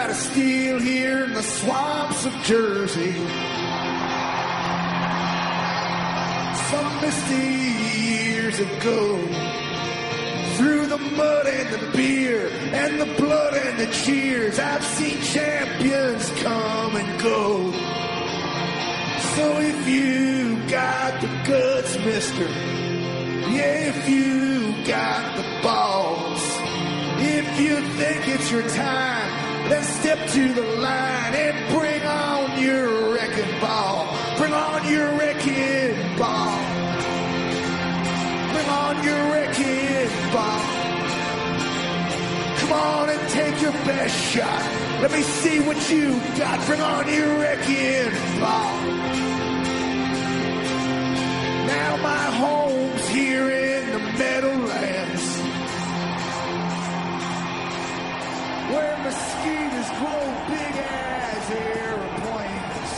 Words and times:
got 0.00 0.08
a 0.08 0.14
steal 0.14 0.78
here 0.78 1.24
in 1.24 1.34
the 1.34 1.42
swamps 1.42 2.24
of 2.24 2.32
Jersey. 2.44 3.12
Some 6.70 7.00
misty 7.02 7.48
years 8.08 8.60
ago, 8.60 9.18
through 10.56 10.86
the 10.86 10.96
mud 10.96 11.46
and 11.48 11.68
the 11.74 11.90
beer 11.94 12.48
and 12.72 12.98
the 12.98 13.14
blood 13.20 13.52
and 13.52 13.78
the 13.78 13.92
cheers, 13.92 14.58
I've 14.58 14.82
seen 14.82 15.20
champions 15.20 16.30
come 16.42 16.96
and 16.96 17.20
go. 17.20 17.70
So 19.34 19.58
if 19.58 19.86
you 19.86 20.66
got 20.70 21.20
the 21.20 21.28
guts, 21.46 21.98
mister, 21.98 22.48
yeah, 23.52 23.92
if 23.92 24.08
you 24.08 24.82
got 24.86 25.36
the 25.36 25.62
balls, 25.62 26.42
if 27.18 27.60
you 27.60 27.82
think 27.98 28.28
it's 28.28 28.50
your 28.50 28.66
time, 28.70 29.39
then 29.68 29.84
step 29.84 30.28
to 30.30 30.54
the 30.54 30.62
line 30.62 31.34
and 31.34 31.56
bring 31.74 32.02
on 32.02 32.62
your 32.62 33.14
wrecking 33.14 33.60
ball. 33.60 34.16
Bring 34.38 34.52
on 34.52 34.88
your 34.88 35.08
wrecking 35.18 36.16
ball. 36.16 36.56
Bring 38.52 38.68
on 38.68 39.04
your 39.04 39.32
wrecking 39.32 40.32
ball. 40.32 40.60
Come 42.60 42.72
on 42.72 43.10
and 43.10 43.28
take 43.30 43.60
your 43.60 43.72
best 43.72 44.16
shot. 44.32 44.62
Let 45.02 45.12
me 45.12 45.22
see 45.22 45.60
what 45.60 45.90
you 45.90 46.20
got. 46.38 46.66
Bring 46.66 46.80
on 46.80 47.08
your 47.12 47.38
wrecking 47.38 48.12
ball. 48.40 48.76
Now 51.66 51.96
my 52.02 52.24
home's 52.42 53.08
here 53.08 53.50
in 53.50 53.92
the 53.92 53.98
Meadowlands. 54.18 55.39
Where 58.72 58.96
mosquitoes 59.08 59.88
grow 59.98 60.22
big 60.48 60.74
as 60.78 61.50
airplanes. 61.50 62.90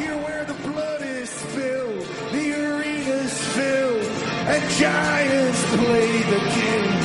Here 0.00 0.16
where 0.24 0.44
the 0.44 0.54
blood 0.68 1.02
is 1.02 1.28
spilled, 1.30 2.06
the 2.32 2.44
arena's 2.54 3.36
filled, 3.56 4.06
and 4.52 4.62
giants 4.80 5.60
play 5.76 6.12
the 6.32 6.40
game. 6.56 6.96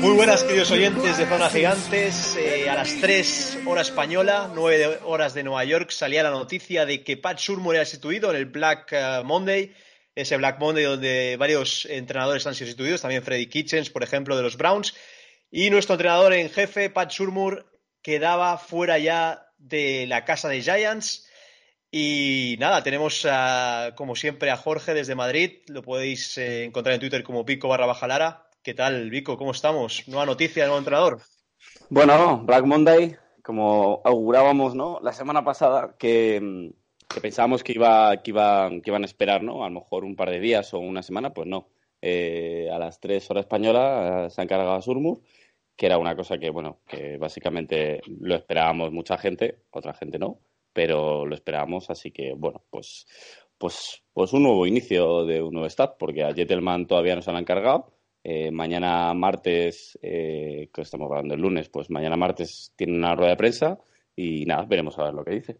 Muy 0.00 0.14
buenas, 0.14 0.44
queridos 0.44 0.70
oyentes 0.70 1.18
de 1.18 1.26
Zona 1.26 1.50
Gigantes. 1.50 2.36
Eh, 2.36 2.70
a 2.70 2.74
las 2.76 3.00
3 3.00 3.58
hora 3.66 3.80
española, 3.80 4.48
9 4.54 4.78
de- 4.78 4.98
horas 5.04 5.34
de 5.34 5.42
Nueva 5.42 5.64
York, 5.64 5.90
salía 5.90 6.22
la 6.22 6.30
noticia 6.30 6.86
de 6.86 7.02
que 7.02 7.16
Pat 7.16 7.38
Shurmur 7.38 7.74
era 7.74 7.84
sustituido 7.84 8.30
en 8.30 8.36
el 8.36 8.44
Black 8.46 8.92
eh, 8.92 9.22
Monday. 9.24 9.72
Ese 10.18 10.36
Black 10.36 10.58
Monday 10.58 10.82
donde 10.82 11.36
varios 11.38 11.86
entrenadores 11.86 12.44
han 12.44 12.56
sido 12.56 12.66
sustituidos, 12.66 13.02
también 13.02 13.22
Freddy 13.22 13.46
Kitchens, 13.46 13.88
por 13.88 14.02
ejemplo, 14.02 14.36
de 14.36 14.42
los 14.42 14.56
Browns. 14.56 14.94
Y 15.48 15.70
nuestro 15.70 15.94
entrenador 15.94 16.32
en 16.32 16.50
jefe, 16.50 16.90
Pat 16.90 17.12
Shurmur, 17.12 17.70
quedaba 18.02 18.58
fuera 18.58 18.98
ya 18.98 19.46
de 19.58 20.06
la 20.08 20.24
casa 20.24 20.48
de 20.48 20.60
Giants. 20.60 21.28
Y 21.92 22.56
nada, 22.58 22.82
tenemos 22.82 23.24
como 23.94 24.16
siempre 24.16 24.50
a 24.50 24.56
Jorge 24.56 24.92
desde 24.92 25.14
Madrid. 25.14 25.60
Lo 25.68 25.82
podéis 25.82 26.36
eh, 26.36 26.64
encontrar 26.64 26.94
en 26.94 27.00
Twitter 27.00 27.22
como 27.22 27.44
Pico 27.44 27.68
barra 27.68 27.86
baja 27.86 28.08
Lara. 28.08 28.48
¿Qué 28.64 28.74
tal, 28.74 29.10
Vico? 29.10 29.38
¿Cómo 29.38 29.52
estamos? 29.52 30.02
Nueva 30.08 30.26
noticia, 30.26 30.64
nuevo 30.64 30.78
entrenador. 30.78 31.20
Bueno, 31.90 32.42
Black 32.44 32.64
Monday, 32.64 33.16
como 33.44 34.02
augurábamos, 34.04 34.74
¿no? 34.74 34.98
La 35.00 35.12
semana 35.12 35.44
pasada 35.44 35.94
que, 35.96 36.40
mm, 36.40 36.70
que 37.08 37.20
pensábamos 37.20 37.62
que 37.64 37.72
iba, 37.72 38.16
que 38.22 38.30
iba, 38.30 38.70
que 38.82 38.90
iban 38.90 39.02
a 39.02 39.06
esperar, 39.06 39.42
¿no? 39.42 39.64
A 39.64 39.68
lo 39.68 39.80
mejor 39.80 40.04
un 40.04 40.16
par 40.16 40.30
de 40.30 40.40
días 40.40 40.72
o 40.74 40.78
una 40.78 41.02
semana, 41.02 41.32
pues 41.32 41.46
no. 41.46 41.68
Eh, 42.00 42.68
a 42.72 42.78
las 42.78 43.00
3 43.00 43.30
horas 43.30 43.44
española 43.44 44.26
eh, 44.26 44.30
se 44.30 44.40
ha 44.40 44.44
encargado 44.44 44.72
a 44.72 44.82
Surmur, 44.82 45.20
que 45.76 45.86
era 45.86 45.98
una 45.98 46.14
cosa 46.16 46.38
que, 46.38 46.50
bueno, 46.50 46.80
que 46.86 47.16
básicamente 47.18 48.00
lo 48.20 48.34
esperábamos 48.36 48.92
mucha 48.92 49.18
gente, 49.18 49.62
otra 49.70 49.94
gente 49.94 50.18
no, 50.18 50.38
pero 50.72 51.26
lo 51.26 51.34
esperábamos, 51.34 51.90
así 51.90 52.10
que, 52.12 52.34
bueno, 52.34 52.62
pues, 52.70 53.06
pues, 53.58 54.02
pues 54.12 54.32
un 54.32 54.44
nuevo 54.44 54.66
inicio 54.66 55.24
de 55.24 55.42
un 55.42 55.52
nuevo 55.52 55.66
staff, 55.66 55.92
porque 55.98 56.22
a 56.24 56.32
Jettelman 56.34 56.86
todavía 56.86 57.16
no 57.16 57.22
se 57.22 57.30
han 57.30 57.38
encargado. 57.38 57.92
Eh, 58.24 58.50
mañana 58.50 59.14
martes, 59.14 59.98
eh, 60.02 60.68
que 60.72 60.82
estamos 60.82 61.08
hablando 61.10 61.34
el 61.34 61.40
lunes, 61.40 61.68
pues 61.68 61.90
mañana 61.90 62.16
martes 62.16 62.72
tiene 62.76 62.96
una 62.96 63.14
rueda 63.14 63.30
de 63.30 63.36
prensa 63.36 63.78
y 64.14 64.44
nada, 64.44 64.66
veremos 64.66 64.98
a 64.98 65.04
ver 65.04 65.14
lo 65.14 65.24
que 65.24 65.34
dice. 65.34 65.58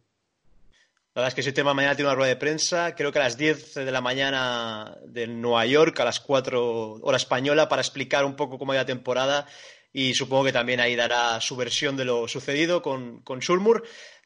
La 1.15 1.23
verdad 1.23 1.29
es 1.29 1.35
que 1.35 1.41
ese 1.41 1.53
tema 1.53 1.75
mañana 1.75 1.97
tiene 1.97 2.09
una 2.11 2.15
rueda 2.15 2.29
de 2.29 2.37
prensa, 2.37 2.95
creo 2.95 3.11
que 3.11 3.19
a 3.19 3.23
las 3.23 3.37
10 3.37 3.75
de 3.75 3.91
la 3.91 4.01
mañana 4.01 4.97
de 5.05 5.27
Nueva 5.27 5.67
York, 5.67 5.99
a 5.99 6.05
las 6.05 6.21
4 6.21 6.93
hora 7.03 7.17
española, 7.17 7.69
para 7.69 7.83
explicar 7.83 8.25
un 8.25 8.37
poco 8.37 8.57
cómo 8.59 8.73
ha 8.73 8.77
la 8.77 8.87
temporada 8.87 9.47
y 9.93 10.15
supongo 10.15 10.45
que 10.45 10.53
también 10.53 10.79
ahí 10.81 10.95
dará 10.95 11.41
su 11.41 11.57
versión 11.57 11.97
de 11.97 12.05
lo 12.05 12.29
sucedido 12.29 12.83
con, 12.83 13.23
con. 13.23 13.41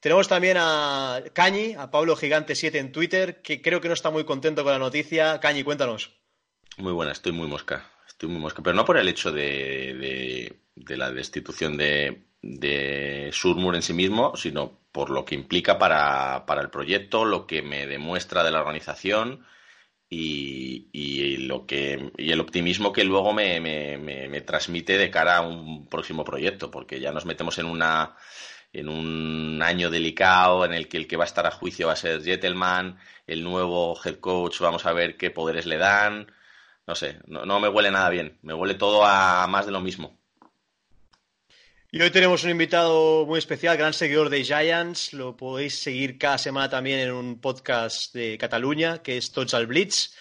Tenemos 0.01 0.27
también 0.29 0.57
a 0.59 1.23
Cañi, 1.33 1.75
a 1.79 1.91
Pablo 1.91 2.17
Gigante7 2.17 2.75
en 2.75 2.93
Twitter, 2.93 3.41
que 3.41 3.63
creo 3.63 3.81
que 3.81 3.89
no 3.89 3.95
está 3.95 4.11
muy 4.11 4.25
contento 4.25 4.65
con 4.65 4.73
la 4.73 4.79
noticia. 4.81 5.39
Cañi, 5.39 5.63
cuéntanos. 5.63 6.11
Muy 6.77 6.93
buena, 6.93 7.13
estoy 7.13 7.31
muy 7.33 7.47
mosca. 7.47 7.89
Estoy 8.09 8.29
muy 8.29 8.41
mosca. 8.41 8.63
Pero 8.63 8.75
no 8.75 8.85
por 8.85 8.97
el 8.99 9.09
hecho 9.09 9.31
de, 9.31 9.95
de- 10.75 10.97
la 10.97 11.13
destitución 11.13 11.77
de, 11.77 12.25
de 12.43 13.31
Surmur 13.33 13.77
en 13.77 13.83
sí 13.83 13.93
mismo, 13.93 14.37
sino 14.37 14.82
por 14.93 15.11
lo 15.11 15.25
que 15.25 15.35
implica 15.35 15.79
para, 15.79 16.45
para 16.47 16.61
el 16.63 16.71
proyecto, 16.71 17.25
lo 17.25 17.47
que 17.47 17.63
me 17.63 17.87
demuestra 17.87 18.45
de 18.45 18.51
la 18.53 18.61
organización 18.61 19.45
y, 20.09 20.89
y 20.93 21.39
lo 21.39 21.67
que, 21.67 22.13
y 22.19 22.33
el 22.33 22.41
optimismo 22.41 22.93
que 22.93 23.05
luego 23.05 23.33
me, 23.33 23.61
me- 23.61 23.97
me- 23.99 24.41
transmite 24.43 24.99
de 24.99 25.11
cara 25.11 25.39
a 25.39 25.41
un 25.43 25.89
próximo 25.89 26.25
proyecto, 26.25 26.71
porque 26.71 27.01
ya 27.01 27.13
nos 27.13 27.25
metemos 27.27 27.59
en 27.59 27.67
una 27.67 28.17
en 28.73 28.89
un 28.89 29.61
año 29.63 29.91
delicado 29.91 30.65
en 30.65 30.73
el 30.75 30.89
que 30.89 30.97
el 30.99 31.07
que 31.09 31.17
va 31.17 31.25
a 31.25 31.27
estar 31.27 31.47
a 31.47 31.51
juicio 31.51 31.87
va 31.89 31.93
a 31.95 31.97
ser 31.97 32.23
Jettelman, 32.23 32.99
el 33.27 33.45
nuevo 33.45 33.99
head 34.05 34.17
coach, 34.21 34.61
vamos 34.61 34.87
a 34.87 34.93
ver 34.95 35.17
qué 35.19 35.31
poderes 35.31 35.67
le 35.67 35.77
dan. 35.79 36.33
No 36.87 36.95
sé, 36.97 37.21
no, 37.27 37.47
no 37.47 37.61
me 37.61 37.69
huele 37.69 37.91
nada 37.91 38.11
bien. 38.11 38.39
Me 38.43 38.55
huele 38.55 38.75
todo 38.75 39.05
a 39.07 39.47
más 39.49 39.67
de 39.67 39.73
lo 39.73 39.81
mismo. 39.81 40.21
Y 41.95 42.01
hoy 42.01 42.11
tenemos 42.11 42.43
un 42.43 42.49
invitado 42.49 43.27
muy 43.27 43.39
especial, 43.39 43.77
gran 43.77 43.93
seguidor 43.93 44.31
de 44.31 44.43
Giants. 44.43 45.13
Lo 45.13 45.37
podéis 45.37 45.79
seguir 45.79 46.17
cada 46.17 46.39
semana 46.39 46.71
también 46.71 47.01
en 47.01 47.13
un 47.13 47.39
podcast 47.39 48.15
de 48.15 48.39
Cataluña, 48.39 49.03
que 49.03 49.19
es 49.19 49.31
Tots 49.31 49.53
al 49.53 49.67
Blitz. 49.67 50.15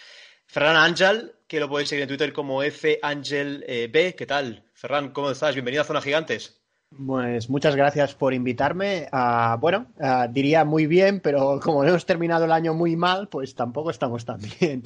Ferran 0.48 0.76
Ángel, 0.76 1.31
que 1.48 1.62
lo 1.62 1.70
podéis 1.70 1.88
seguir 1.88 2.02
en 2.02 2.10
Twitter 2.10 2.34
como 2.34 2.62
F 2.62 3.00
Ángel 3.02 3.64
eh. 3.70 4.14
¿Qué 4.18 4.26
tal? 4.26 4.66
Ferran, 4.74 5.12
¿cómo 5.12 5.31
estás? 5.31 5.56
Bienvenido 5.56 5.84
a 5.84 5.86
Zona 5.86 6.02
Gigantes. 6.02 6.62
Pues 7.08 7.50
muchas 7.50 7.78
gracias 7.78 8.16
por 8.16 8.34
invitarme. 8.34 9.08
Ah, 9.14 9.58
bueno, 9.58 9.94
ah, 10.02 10.28
diría 10.30 10.66
muy 10.66 10.88
bien, 10.88 11.22
pero 11.22 11.58
como 11.64 11.86
hemos 11.86 12.06
terminado 12.06 12.44
el 12.44 12.52
año 12.52 12.74
muy 12.74 12.98
mal, 12.98 13.30
pues 13.30 13.56
tampoco 13.56 13.92
estamos 13.92 14.26
tan 14.26 14.42
bien. 14.60 14.84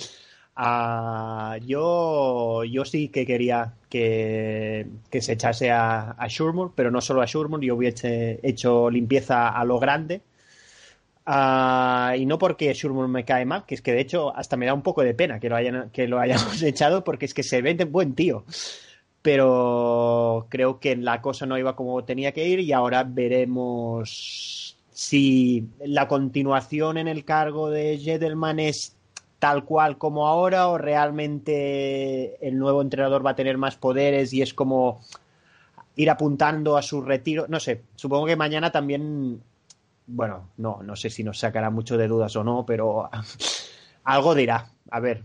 Ah, 0.56 1.58
yo, 1.66 2.64
yo 2.64 2.86
sí 2.86 3.10
que 3.10 3.26
quería 3.26 3.74
que, 3.90 4.88
que 5.10 5.22
se 5.22 5.34
echase 5.34 5.72
a, 5.72 6.12
a 6.12 6.28
Shurmur, 6.28 6.74
pero 6.76 6.92
no 6.92 7.02
solo 7.02 7.22
a 7.22 7.26
Shurmur, 7.26 7.62
yo 7.62 7.76
hubiese 7.76 8.40
hecho 8.44 8.90
limpieza 8.90 9.50
a 9.50 9.66
lo 9.66 9.80
grande. 9.80 10.22
Ah, 11.26 12.14
y 12.18 12.26
no 12.26 12.38
porque 12.38 12.74
Shurmur 12.74 13.08
me 13.08 13.26
cae 13.26 13.46
mal, 13.46 13.66
que 13.66 13.76
es 13.76 13.82
que 13.82 13.94
de 13.94 14.02
hecho 14.02 14.36
hasta 14.36 14.58
me 14.58 14.68
da 14.68 14.74
un 14.74 14.84
poco 14.84 15.02
de 15.04 15.14
pena 15.16 15.40
que 15.40 15.50
lo, 15.50 15.56
hayan, 15.56 15.90
que 15.90 16.08
lo 16.08 16.20
hayamos 16.20 16.62
echado, 16.64 17.04
porque 17.04 17.26
es 17.26 17.34
que 17.34 17.44
se 17.44 17.62
ve 17.62 17.74
de 17.74 17.86
buen 17.86 18.14
tío 18.16 18.46
pero 19.26 20.46
creo 20.50 20.80
que 20.80 20.96
la 20.96 21.20
cosa 21.20 21.48
no 21.48 21.58
iba 21.58 21.76
como 21.76 22.04
tenía 22.06 22.32
que 22.32 22.48
ir 22.48 22.60
y 22.60 22.72
ahora 22.74 23.04
veremos 23.04 24.78
si 24.92 25.68
la 25.84 26.08
continuación 26.08 27.00
en 27.00 27.08
el 27.08 27.26
cargo 27.26 27.72
de 27.72 27.98
Jedelman 27.98 28.60
es 28.60 28.95
tal 29.46 29.64
cual 29.64 30.00
como 30.00 30.26
ahora 30.26 30.70
o 30.70 30.80
realmente 30.80 32.36
el 32.48 32.58
nuevo 32.58 32.82
entrenador 32.82 33.24
va 33.24 33.30
a 33.30 33.36
tener 33.36 33.60
más 33.60 33.76
poderes 33.76 34.34
y 34.34 34.42
es 34.42 34.56
como 34.56 35.02
ir 35.96 36.10
apuntando 36.10 36.78
a 36.78 36.82
su 36.82 37.04
retiro. 37.04 37.46
No 37.48 37.60
sé, 37.60 37.84
supongo 37.96 38.26
que 38.26 38.36
mañana 38.36 38.72
también, 38.72 39.40
bueno, 40.08 40.50
no, 40.58 40.82
no 40.82 40.96
sé 40.96 41.12
si 41.12 41.24
nos 41.24 41.38
sacará 41.38 41.70
mucho 41.70 41.96
de 41.96 42.08
dudas 42.08 42.36
o 42.36 42.44
no, 42.44 42.66
pero 42.66 43.08
algo 44.04 44.34
dirá. 44.34 44.68
A 44.90 45.00
ver, 45.00 45.22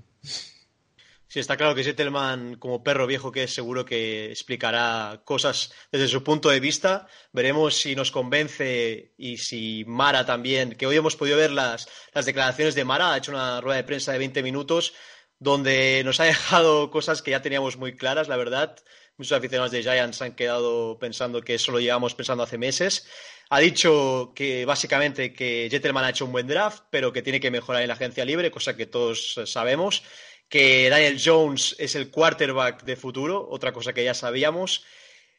Sí, 1.32 1.38
está 1.38 1.56
claro 1.56 1.76
que 1.76 1.84
Zettelman, 1.84 2.56
como 2.56 2.82
perro 2.82 3.06
viejo 3.06 3.30
que 3.30 3.44
es, 3.44 3.54
seguro 3.54 3.84
que 3.84 4.32
explicará 4.32 5.22
cosas 5.24 5.72
desde 5.92 6.08
su 6.08 6.24
punto 6.24 6.48
de 6.48 6.58
vista. 6.58 7.06
Veremos 7.30 7.76
si 7.76 7.94
nos 7.94 8.10
convence 8.10 9.14
y 9.16 9.36
si 9.36 9.84
Mara 9.86 10.26
también, 10.26 10.74
que 10.74 10.88
hoy 10.88 10.96
hemos 10.96 11.14
podido 11.14 11.36
ver 11.36 11.52
las, 11.52 11.88
las 12.12 12.26
declaraciones 12.26 12.74
de 12.74 12.84
Mara, 12.84 13.12
ha 13.12 13.18
hecho 13.18 13.30
una 13.30 13.60
rueda 13.60 13.76
de 13.76 13.84
prensa 13.84 14.10
de 14.10 14.18
20 14.18 14.42
minutos 14.42 14.92
donde 15.38 16.02
nos 16.04 16.18
ha 16.18 16.24
dejado 16.34 16.90
cosas 16.90 17.22
que 17.22 17.30
ya 17.30 17.42
teníamos 17.42 17.76
muy 17.76 17.94
claras, 17.94 18.26
la 18.26 18.36
verdad. 18.36 18.76
Muchos 19.16 19.38
aficionados 19.38 19.70
de 19.70 19.82
Giants 19.82 20.22
han 20.22 20.34
quedado 20.34 20.98
pensando 20.98 21.42
que 21.42 21.54
eso 21.54 21.70
lo 21.70 21.78
llevamos 21.78 22.16
pensando 22.16 22.42
hace 22.42 22.58
meses. 22.58 23.06
Ha 23.50 23.60
dicho 23.60 24.32
que 24.34 24.64
básicamente 24.64 25.32
que 25.32 25.68
Jettelman 25.70 26.04
ha 26.04 26.10
hecho 26.10 26.24
un 26.24 26.32
buen 26.32 26.48
draft, 26.48 26.84
pero 26.90 27.12
que 27.12 27.22
tiene 27.22 27.38
que 27.38 27.50
mejorar 27.52 27.82
en 27.82 27.88
la 27.88 27.94
agencia 27.94 28.24
libre, 28.24 28.50
cosa 28.50 28.76
que 28.76 28.86
todos 28.86 29.40
sabemos 29.44 30.02
que 30.50 30.90
Daniel 30.90 31.18
Jones 31.24 31.76
es 31.78 31.94
el 31.94 32.10
quarterback 32.10 32.82
de 32.82 32.96
futuro, 32.96 33.48
otra 33.48 33.72
cosa 33.72 33.94
que 33.94 34.04
ya 34.04 34.14
sabíamos. 34.14 34.84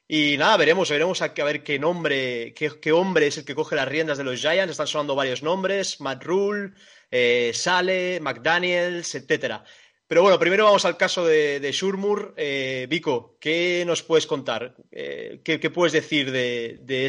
Y 0.08 0.38
nada, 0.38 0.58
veremos, 0.58 0.90
veremos 0.90 1.22
a, 1.22 1.28
ver 1.28 1.64
qué 1.64 1.78
nombre, 1.80 2.54
qué, 2.54 2.92
hombre 2.92 3.28
es 3.28 3.38
el 3.38 3.46
que 3.46 3.54
coge 3.54 3.76
las 3.76 3.88
riendas 3.88 4.18
de 4.18 4.24
los 4.24 4.40
Giants. 4.40 4.72
Están 4.72 4.88
sonando 4.88 5.14
varios 5.16 5.44
nombres, 5.44 6.00
Matt 6.00 6.24
Rule, 6.24 6.72
eh, 7.12 7.52
Sale, 7.54 8.20
McDaniels, 8.22 9.14
etcétera. 9.14 9.64
Pero 10.08 10.22
bueno, 10.22 10.40
primero 10.40 10.66
vamos 10.66 10.86
al 10.86 10.98
caso 10.98 11.26
de, 11.26 11.70
Shurmur. 11.74 12.34
Eh, 12.38 12.88
Vico, 12.90 13.38
¿qué 13.40 13.84
nos 13.86 14.04
puedes 14.04 14.28
contar? 14.28 14.76
Eh, 14.92 15.42
¿qué, 15.44 15.70
puedes 15.70 15.94
decir 15.94 16.32
de, 16.32 17.06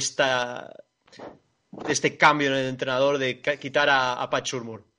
este 1.88 2.16
cambio 2.16 2.48
en 2.48 2.54
el 2.54 2.66
entrenador 2.66 3.18
de 3.18 3.40
quitar 3.40 3.88
a, 3.88 4.14
a 4.14 4.28
Pat 4.28 4.44
Shurmur? 4.44 4.91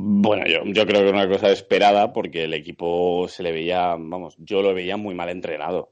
Bueno, 0.00 0.44
yo, 0.46 0.86
creo 0.86 1.02
que 1.02 1.08
era 1.08 1.10
una 1.10 1.28
cosa 1.28 1.50
esperada 1.50 2.12
porque 2.12 2.44
el 2.44 2.54
equipo 2.54 3.26
se 3.26 3.42
le 3.42 3.50
veía, 3.50 3.96
vamos, 3.98 4.36
yo 4.38 4.62
lo 4.62 4.72
veía 4.72 4.96
muy 4.96 5.16
mal 5.16 5.28
entrenado. 5.28 5.90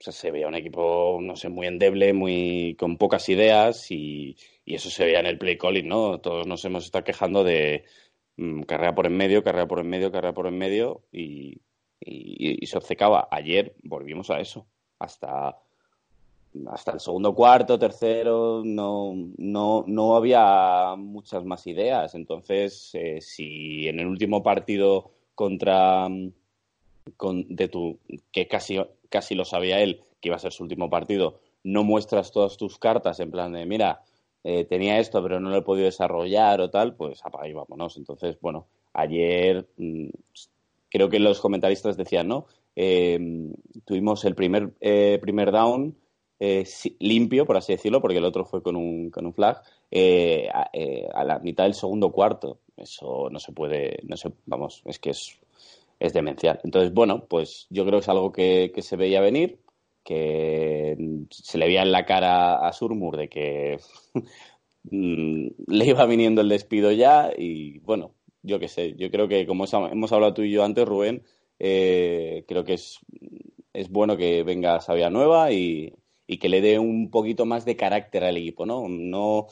O 0.00 0.02
sea, 0.02 0.12
se 0.14 0.30
veía 0.30 0.48
un 0.48 0.54
equipo, 0.54 1.18
no 1.20 1.36
sé, 1.36 1.50
muy 1.50 1.66
endeble, 1.66 2.14
muy 2.14 2.74
con 2.78 2.96
pocas 2.96 3.28
ideas 3.28 3.90
y, 3.90 4.36
eso 4.64 4.88
se 4.88 5.04
veía 5.04 5.20
en 5.20 5.26
el 5.26 5.36
play 5.38 5.58
calling, 5.58 5.86
¿no? 5.86 6.18
Todos 6.20 6.46
nos 6.46 6.64
hemos 6.64 6.86
estado 6.86 7.04
quejando 7.04 7.44
de 7.44 7.84
mm, 8.36 8.62
carrera 8.62 8.94
por 8.94 9.06
en 9.06 9.16
medio, 9.18 9.42
carrera 9.42 9.68
por 9.68 9.80
en 9.80 9.88
medio, 9.88 10.10
carrera 10.10 10.32
por 10.32 10.46
en 10.46 10.56
medio 10.56 11.02
y, 11.12 11.60
y 12.00 12.66
se 12.66 12.78
obcecaba. 12.78 13.28
Ayer 13.30 13.74
volvimos 13.82 14.30
a 14.30 14.40
eso. 14.40 14.66
Hasta 14.98 15.58
hasta 16.70 16.92
el 16.92 17.00
segundo 17.00 17.34
cuarto, 17.34 17.78
tercero, 17.78 18.62
no, 18.64 19.12
no, 19.38 19.84
no 19.86 20.16
había 20.16 20.94
muchas 20.96 21.44
más 21.44 21.66
ideas. 21.66 22.14
Entonces, 22.14 22.90
eh, 22.94 23.20
si 23.20 23.88
en 23.88 24.00
el 24.00 24.06
último 24.06 24.42
partido 24.42 25.12
contra 25.34 26.08
con, 27.16 27.46
de 27.48 27.68
tu, 27.68 27.98
que 28.30 28.46
casi, 28.48 28.78
casi 29.08 29.34
lo 29.34 29.44
sabía 29.44 29.80
él, 29.80 30.02
que 30.20 30.28
iba 30.28 30.36
a 30.36 30.40
ser 30.40 30.52
su 30.52 30.62
último 30.62 30.90
partido, 30.90 31.40
no 31.64 31.84
muestras 31.84 32.32
todas 32.32 32.56
tus 32.56 32.78
cartas 32.78 33.18
en 33.20 33.30
plan 33.30 33.52
de, 33.52 33.66
mira, 33.66 34.02
eh, 34.44 34.64
tenía 34.64 34.98
esto, 34.98 35.22
pero 35.22 35.40
no 35.40 35.50
lo 35.50 35.56
he 35.56 35.62
podido 35.62 35.86
desarrollar 35.86 36.60
o 36.60 36.70
tal, 36.70 36.94
pues 36.94 37.24
apaga 37.24 37.48
y 37.48 37.52
vámonos. 37.52 37.96
Entonces, 37.96 38.38
bueno, 38.40 38.66
ayer 38.92 39.66
mm, 39.76 40.08
creo 40.90 41.08
que 41.08 41.18
los 41.18 41.40
comentaristas 41.40 41.96
decían, 41.96 42.28
¿no? 42.28 42.46
Eh, 42.74 43.18
tuvimos 43.84 44.24
el 44.24 44.34
primer, 44.34 44.72
primer 45.20 45.52
down 45.52 45.94
eh, 46.44 46.64
limpio, 46.98 47.46
por 47.46 47.56
así 47.56 47.72
decirlo, 47.72 48.00
porque 48.00 48.18
el 48.18 48.24
otro 48.24 48.44
fue 48.44 48.64
con 48.64 48.74
un, 48.74 49.10
con 49.10 49.26
un 49.26 49.32
flag, 49.32 49.62
eh, 49.92 50.48
eh, 50.72 51.08
a, 51.14 51.22
la 51.22 51.38
mitad 51.38 51.62
del 51.62 51.74
segundo 51.74 52.10
cuarto. 52.10 52.58
Eso 52.76 53.28
no 53.30 53.38
se 53.38 53.52
puede, 53.52 54.00
no 54.02 54.16
se, 54.16 54.32
vamos, 54.46 54.82
es 54.84 54.98
que 54.98 55.10
es, 55.10 55.38
es 56.00 56.12
demencial. 56.12 56.58
Entonces, 56.64 56.92
bueno, 56.92 57.26
pues 57.28 57.68
yo 57.70 57.84
creo 57.84 58.00
que 58.00 58.02
es 58.02 58.08
algo 58.08 58.32
que, 58.32 58.72
se 58.76 58.96
veía 58.96 59.20
venir, 59.20 59.60
que 60.02 60.96
se 61.30 61.58
le 61.58 61.66
veía 61.66 61.82
en 61.82 61.92
la 61.92 62.06
cara 62.06 62.66
a 62.66 62.72
Surmur 62.72 63.16
de 63.16 63.28
que 63.28 63.78
mm, 64.90 65.46
le 65.68 65.86
iba 65.86 66.06
viniendo 66.06 66.40
el 66.40 66.48
despido 66.48 66.90
ya 66.90 67.30
y 67.38 67.78
bueno, 67.80 68.16
yo 68.42 68.58
qué 68.58 68.66
sé, 68.66 68.96
yo 68.96 69.12
creo 69.12 69.28
que 69.28 69.46
como 69.46 69.64
hemos 69.66 70.12
hablado 70.12 70.34
tú 70.34 70.42
y 70.42 70.50
yo 70.50 70.64
antes, 70.64 70.88
Rubén, 70.88 71.22
creo 71.56 72.64
que 72.64 72.74
es, 72.74 72.98
es 73.72 73.88
bueno 73.90 74.16
que 74.16 74.42
venga 74.42 74.80
Sabia 74.80 75.08
Nueva 75.08 75.52
y, 75.52 75.94
y 76.26 76.38
que 76.38 76.48
le 76.48 76.60
dé 76.60 76.78
un 76.78 77.10
poquito 77.10 77.44
más 77.46 77.64
de 77.64 77.76
carácter 77.76 78.24
al 78.24 78.36
equipo, 78.36 78.66
¿no? 78.66 78.88
No 78.88 79.48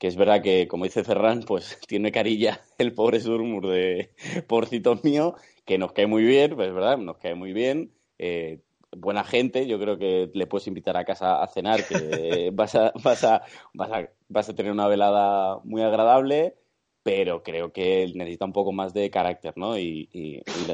que 0.00 0.06
es 0.06 0.16
verdad 0.16 0.42
que, 0.42 0.66
como 0.66 0.84
dice 0.84 1.04
Ferran, 1.04 1.42
pues 1.42 1.78
tiene 1.86 2.10
carilla 2.10 2.62
el 2.78 2.94
pobre 2.94 3.20
Surmur 3.20 3.68
de 3.68 4.14
porcito 4.48 4.98
mío, 5.02 5.34
que 5.66 5.76
nos 5.76 5.92
cae 5.92 6.06
muy 6.06 6.24
bien, 6.24 6.56
pues 6.56 6.72
verdad, 6.72 6.96
nos 6.96 7.18
cae 7.18 7.34
muy 7.34 7.52
bien. 7.52 7.92
Eh, 8.18 8.60
buena 8.96 9.24
gente, 9.24 9.66
yo 9.66 9.78
creo 9.78 9.98
que 9.98 10.30
le 10.32 10.46
puedes 10.46 10.66
invitar 10.66 10.96
a 10.96 11.04
casa 11.04 11.42
a 11.42 11.46
cenar, 11.48 11.86
que 11.86 12.50
vas 12.54 12.74
a, 12.74 12.92
vas 13.04 13.24
a, 13.24 13.42
vas 13.74 13.92
a, 13.92 14.08
vas 14.28 14.48
a 14.48 14.54
tener 14.54 14.72
una 14.72 14.88
velada 14.88 15.60
muy 15.64 15.82
agradable, 15.82 16.54
pero 17.02 17.42
creo 17.42 17.70
que 17.70 18.10
necesita 18.14 18.46
un 18.46 18.54
poco 18.54 18.72
más 18.72 18.94
de 18.94 19.10
carácter, 19.10 19.52
¿no? 19.56 19.78
Y, 19.78 20.08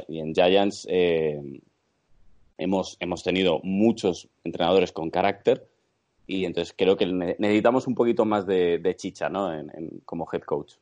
en 0.08 0.34
Giants 0.34 0.86
eh, 0.88 1.40
hemos, 2.58 2.96
hemos 3.00 3.22
tenido 3.22 3.60
muchos 3.62 4.28
entrenadores 4.44 4.92
con 4.92 5.10
carácter 5.10 5.68
y 6.26 6.44
entonces 6.44 6.74
creo 6.76 6.96
que 6.96 7.06
necesitamos 7.06 7.86
un 7.86 7.94
poquito 7.94 8.24
más 8.24 8.46
de, 8.46 8.94
chicha 8.96 9.28
¿no? 9.28 9.52
En, 9.54 10.00
como 10.04 10.28
head 10.32 10.42
coach. 10.42 10.74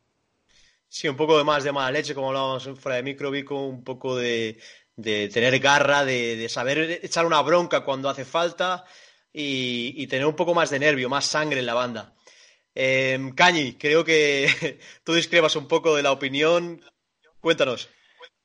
Sí, 0.88 1.08
un 1.08 1.16
poco 1.16 1.36
de 1.36 1.44
más 1.44 1.64
de 1.64 1.72
mala 1.72 1.90
leche, 1.90 2.14
como 2.14 2.28
hablábamos 2.28 2.68
fuera 2.78 2.96
de 2.96 3.02
micro, 3.02 3.30
un 3.66 3.82
poco 3.82 4.16
de, 4.16 4.58
tener 5.02 5.58
garra, 5.58 6.04
de, 6.04 6.48
saber 6.48 7.00
echar 7.02 7.26
una 7.26 7.42
bronca 7.42 7.84
cuando 7.84 8.08
hace 8.08 8.24
falta 8.24 8.84
y, 9.32 10.06
tener 10.06 10.24
un 10.24 10.36
poco 10.36 10.54
más 10.54 10.70
de 10.70 10.78
nervio, 10.78 11.08
más 11.08 11.26
sangre 11.26 11.60
en 11.60 11.66
la 11.66 11.74
banda. 11.74 12.14
Eh, 12.74 13.32
Cañi, 13.34 13.74
creo 13.74 14.04
que 14.04 14.78
tú 15.04 15.14
discrepas 15.14 15.56
un 15.56 15.68
poco 15.68 15.94
de 15.96 16.02
la 16.02 16.12
opinión. 16.12 16.80
Cuéntanos. 17.40 17.88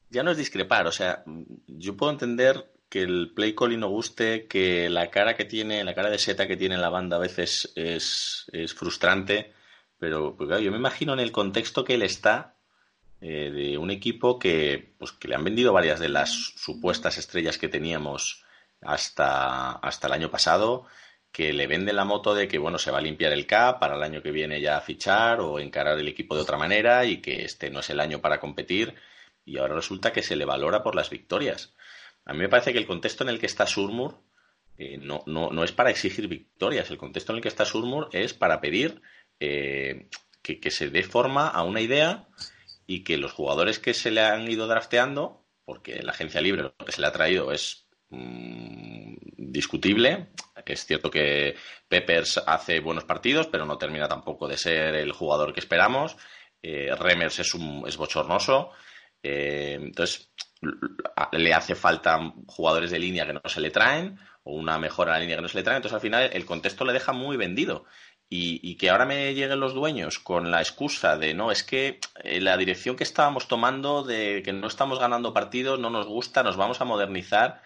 Ya 0.09 0.23
no 0.23 0.31
es 0.31 0.37
discrepar, 0.37 0.87
o 0.87 0.91
sea, 0.91 1.23
yo 1.67 1.95
puedo 1.95 2.11
entender 2.11 2.65
que 2.89 3.01
el 3.03 3.31
play 3.35 3.55
calling 3.55 3.79
no 3.79 3.89
guste, 3.89 4.47
que 4.47 4.89
la 4.89 5.09
cara 5.11 5.35
que 5.35 5.45
tiene, 5.45 5.83
la 5.83 5.93
cara 5.95 6.09
de 6.09 6.17
seta 6.17 6.47
que 6.47 6.57
tiene 6.57 6.77
la 6.77 6.89
banda 6.89 7.17
a 7.17 7.19
veces 7.19 7.71
es, 7.75 8.47
es 8.51 8.73
frustrante, 8.73 9.53
pero 9.99 10.35
pues 10.35 10.49
yo 10.61 10.71
me 10.71 10.77
imagino 10.77 11.13
en 11.13 11.19
el 11.19 11.31
contexto 11.31 11.83
que 11.83 11.95
él 11.95 12.01
está 12.01 12.55
eh, 13.21 13.51
de 13.51 13.77
un 13.77 13.91
equipo 13.91 14.39
que, 14.39 14.93
pues, 14.97 15.11
que 15.11 15.27
le 15.27 15.35
han 15.35 15.43
vendido 15.43 15.73
varias 15.73 15.99
de 15.99 16.09
las 16.09 16.31
supuestas 16.31 17.17
estrellas 17.17 17.57
que 17.57 17.67
teníamos 17.67 18.43
hasta, 18.81 19.73
hasta 19.73 20.07
el 20.07 20.13
año 20.13 20.31
pasado, 20.31 20.85
que 21.31 21.53
le 21.53 21.67
venden 21.67 21.97
la 21.97 22.05
moto 22.05 22.33
de 22.33 22.47
que 22.47 22.57
bueno 22.57 22.77
se 22.79 22.91
va 22.91 22.99
a 22.99 23.01
limpiar 23.01 23.33
el 23.33 23.45
cap 23.45 23.79
para 23.79 23.95
el 23.95 24.03
año 24.03 24.23
que 24.23 24.31
viene 24.31 24.61
ya 24.61 24.81
fichar 24.81 25.41
o 25.41 25.59
encarar 25.59 25.99
el 25.99 26.07
equipo 26.07 26.35
de 26.35 26.41
otra 26.41 26.57
manera 26.57 27.05
y 27.05 27.21
que 27.21 27.43
este 27.43 27.69
no 27.69 27.81
es 27.81 27.89
el 27.89 27.99
año 27.99 28.19
para 28.19 28.39
competir 28.39 28.95
y 29.45 29.57
ahora 29.57 29.75
resulta 29.75 30.13
que 30.13 30.23
se 30.23 30.35
le 30.35 30.45
valora 30.45 30.83
por 30.83 30.95
las 30.95 31.09
victorias. 31.09 31.73
A 32.29 32.33
mí 32.33 32.39
me 32.41 32.49
parece 32.49 32.71
que 32.71 32.77
el 32.77 32.85
contexto 32.85 33.23
en 33.23 33.29
el 33.31 33.39
que 33.39 33.47
está 33.47 33.65
Surmur 33.65 34.21
eh, 34.77 34.99
no, 34.99 35.23
no, 35.25 35.63
es 35.63 35.71
para 35.71 35.89
exigir 35.89 36.27
victorias. 36.27 36.91
El 36.91 36.99
contexto 36.99 37.31
en 37.31 37.37
el 37.37 37.41
que 37.41 37.47
está 37.47 37.65
Surmur 37.65 38.07
es 38.13 38.35
para 38.35 38.61
pedir 38.61 39.01
eh, 39.39 40.09
que, 40.43 40.69
se 40.69 40.91
dé 40.91 41.01
forma 41.01 41.47
a 41.47 41.63
una 41.63 41.81
idea 41.81 42.27
y 42.85 43.03
que 43.03 43.17
los 43.17 43.31
jugadores 43.31 43.79
que 43.79 43.95
se 43.95 44.11
le 44.11 44.21
han 44.21 44.47
ido 44.47 44.67
drafteando, 44.67 45.43
porque 45.65 46.03
la 46.03 46.11
agencia 46.11 46.39
libre 46.39 46.61
lo 46.61 46.75
que 46.75 46.91
se 46.91 47.01
le 47.01 47.07
ha 47.07 47.11
traído 47.11 47.51
es 47.51 47.87
mm, 48.09 49.15
discutible, 49.35 50.27
que 50.63 50.73
es 50.73 50.85
cierto 50.85 51.09
que 51.09 51.55
Peppers 51.87 52.43
hace 52.45 52.79
buenos 52.79 53.05
partidos, 53.05 53.47
pero 53.47 53.65
no 53.65 53.79
termina 53.79 54.07
tampoco 54.07 54.47
de 54.47 54.57
ser 54.57 54.93
el 54.93 55.13
jugador 55.13 55.51
que 55.51 55.61
esperamos. 55.61 56.15
Eh, 56.61 56.93
Remers 56.95 57.39
es, 57.39 57.55
un, 57.55 57.85
es 57.87 57.97
bochornoso. 57.97 58.69
entonces, 59.23 60.29
le 61.31 61.53
hace 61.53 61.75
falta 61.75 62.33
jugadores 62.47 62.91
de 62.91 62.99
línea 62.99 63.25
que 63.25 63.33
no 63.33 63.41
se 63.45 63.61
le 63.61 63.71
traen 63.71 64.19
o 64.43 64.53
una 64.53 64.77
mejora 64.77 65.11
en 65.11 65.13
la 65.13 65.19
línea 65.19 65.35
que 65.37 65.41
no 65.41 65.47
se 65.47 65.57
le 65.57 65.63
traen. 65.63 65.77
Entonces, 65.77 65.95
al 65.95 66.01
final, 66.01 66.29
el 66.33 66.45
contexto 66.45 66.85
le 66.85 66.93
deja 66.93 67.13
muy 67.13 67.37
vendido. 67.37 67.85
Y, 68.31 68.75
que 68.75 68.91
ahora 68.91 69.07
me 69.07 69.33
lleguen 69.33 69.59
los 69.59 69.73
dueños 69.73 70.19
con 70.19 70.51
la 70.51 70.61
excusa 70.61 71.17
de 71.17 71.33
no, 71.33 71.51
es 71.51 71.63
que 71.63 71.99
eh, 72.23 72.39
la 72.39 72.57
dirección 72.57 72.95
que 72.95 73.03
estábamos 73.03 73.47
tomando 73.47 74.03
de 74.03 74.43
que 74.45 74.53
no 74.53 74.67
estamos 74.67 74.99
ganando 74.99 75.33
partidos 75.33 75.79
no 75.79 75.89
nos 75.89 76.05
gusta, 76.05 76.43
nos 76.43 76.55
vamos 76.55 76.79
a 76.79 76.85
modernizar. 76.85 77.63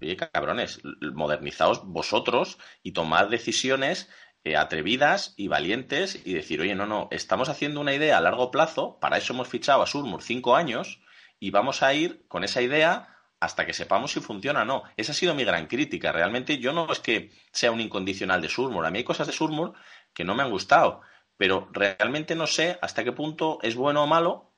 Oye, 0.00 0.16
cabrones, 0.16 0.80
modernizaos 1.00 1.84
vosotros 1.84 2.58
y 2.82 2.92
tomad 2.92 3.28
decisiones 3.28 4.10
eh, 4.42 4.56
atrevidas 4.56 5.34
y 5.36 5.46
valientes 5.46 6.20
y 6.26 6.34
decir, 6.34 6.60
oye, 6.60 6.74
no, 6.74 6.86
no, 6.86 7.06
estamos 7.12 7.48
haciendo 7.48 7.80
una 7.80 7.94
idea 7.94 8.18
a 8.18 8.20
largo 8.20 8.50
plazo, 8.50 8.98
para 8.98 9.18
eso 9.18 9.34
hemos 9.34 9.46
fichado 9.46 9.82
a 9.82 9.86
Surmur 9.86 10.20
cinco 10.20 10.56
años 10.56 11.00
y 11.42 11.50
vamos 11.50 11.82
a 11.82 11.92
ir 11.92 12.24
con 12.28 12.44
esa 12.44 12.62
idea 12.62 13.18
hasta 13.40 13.66
que 13.66 13.72
sepamos 13.72 14.12
si 14.12 14.20
funciona 14.20 14.62
o 14.62 14.64
no. 14.64 14.84
Esa 14.96 15.10
ha 15.10 15.14
sido 15.16 15.34
mi 15.34 15.42
gran 15.42 15.66
crítica. 15.66 16.12
Realmente 16.12 16.58
yo 16.58 16.72
no 16.72 16.90
es 16.92 17.00
que 17.00 17.32
sea 17.50 17.72
un 17.72 17.80
incondicional 17.80 18.40
de 18.40 18.48
Surmur. 18.48 18.86
A 18.86 18.92
mí 18.92 18.98
hay 18.98 19.04
cosas 19.04 19.26
de 19.26 19.32
Surmur 19.32 19.72
que 20.14 20.22
no 20.22 20.36
me 20.36 20.44
han 20.44 20.52
gustado, 20.52 21.00
pero 21.36 21.68
realmente 21.72 22.36
no 22.36 22.46
sé 22.46 22.78
hasta 22.80 23.02
qué 23.02 23.10
punto 23.10 23.58
es 23.62 23.74
bueno 23.74 24.04
o 24.04 24.06
malo 24.06 24.52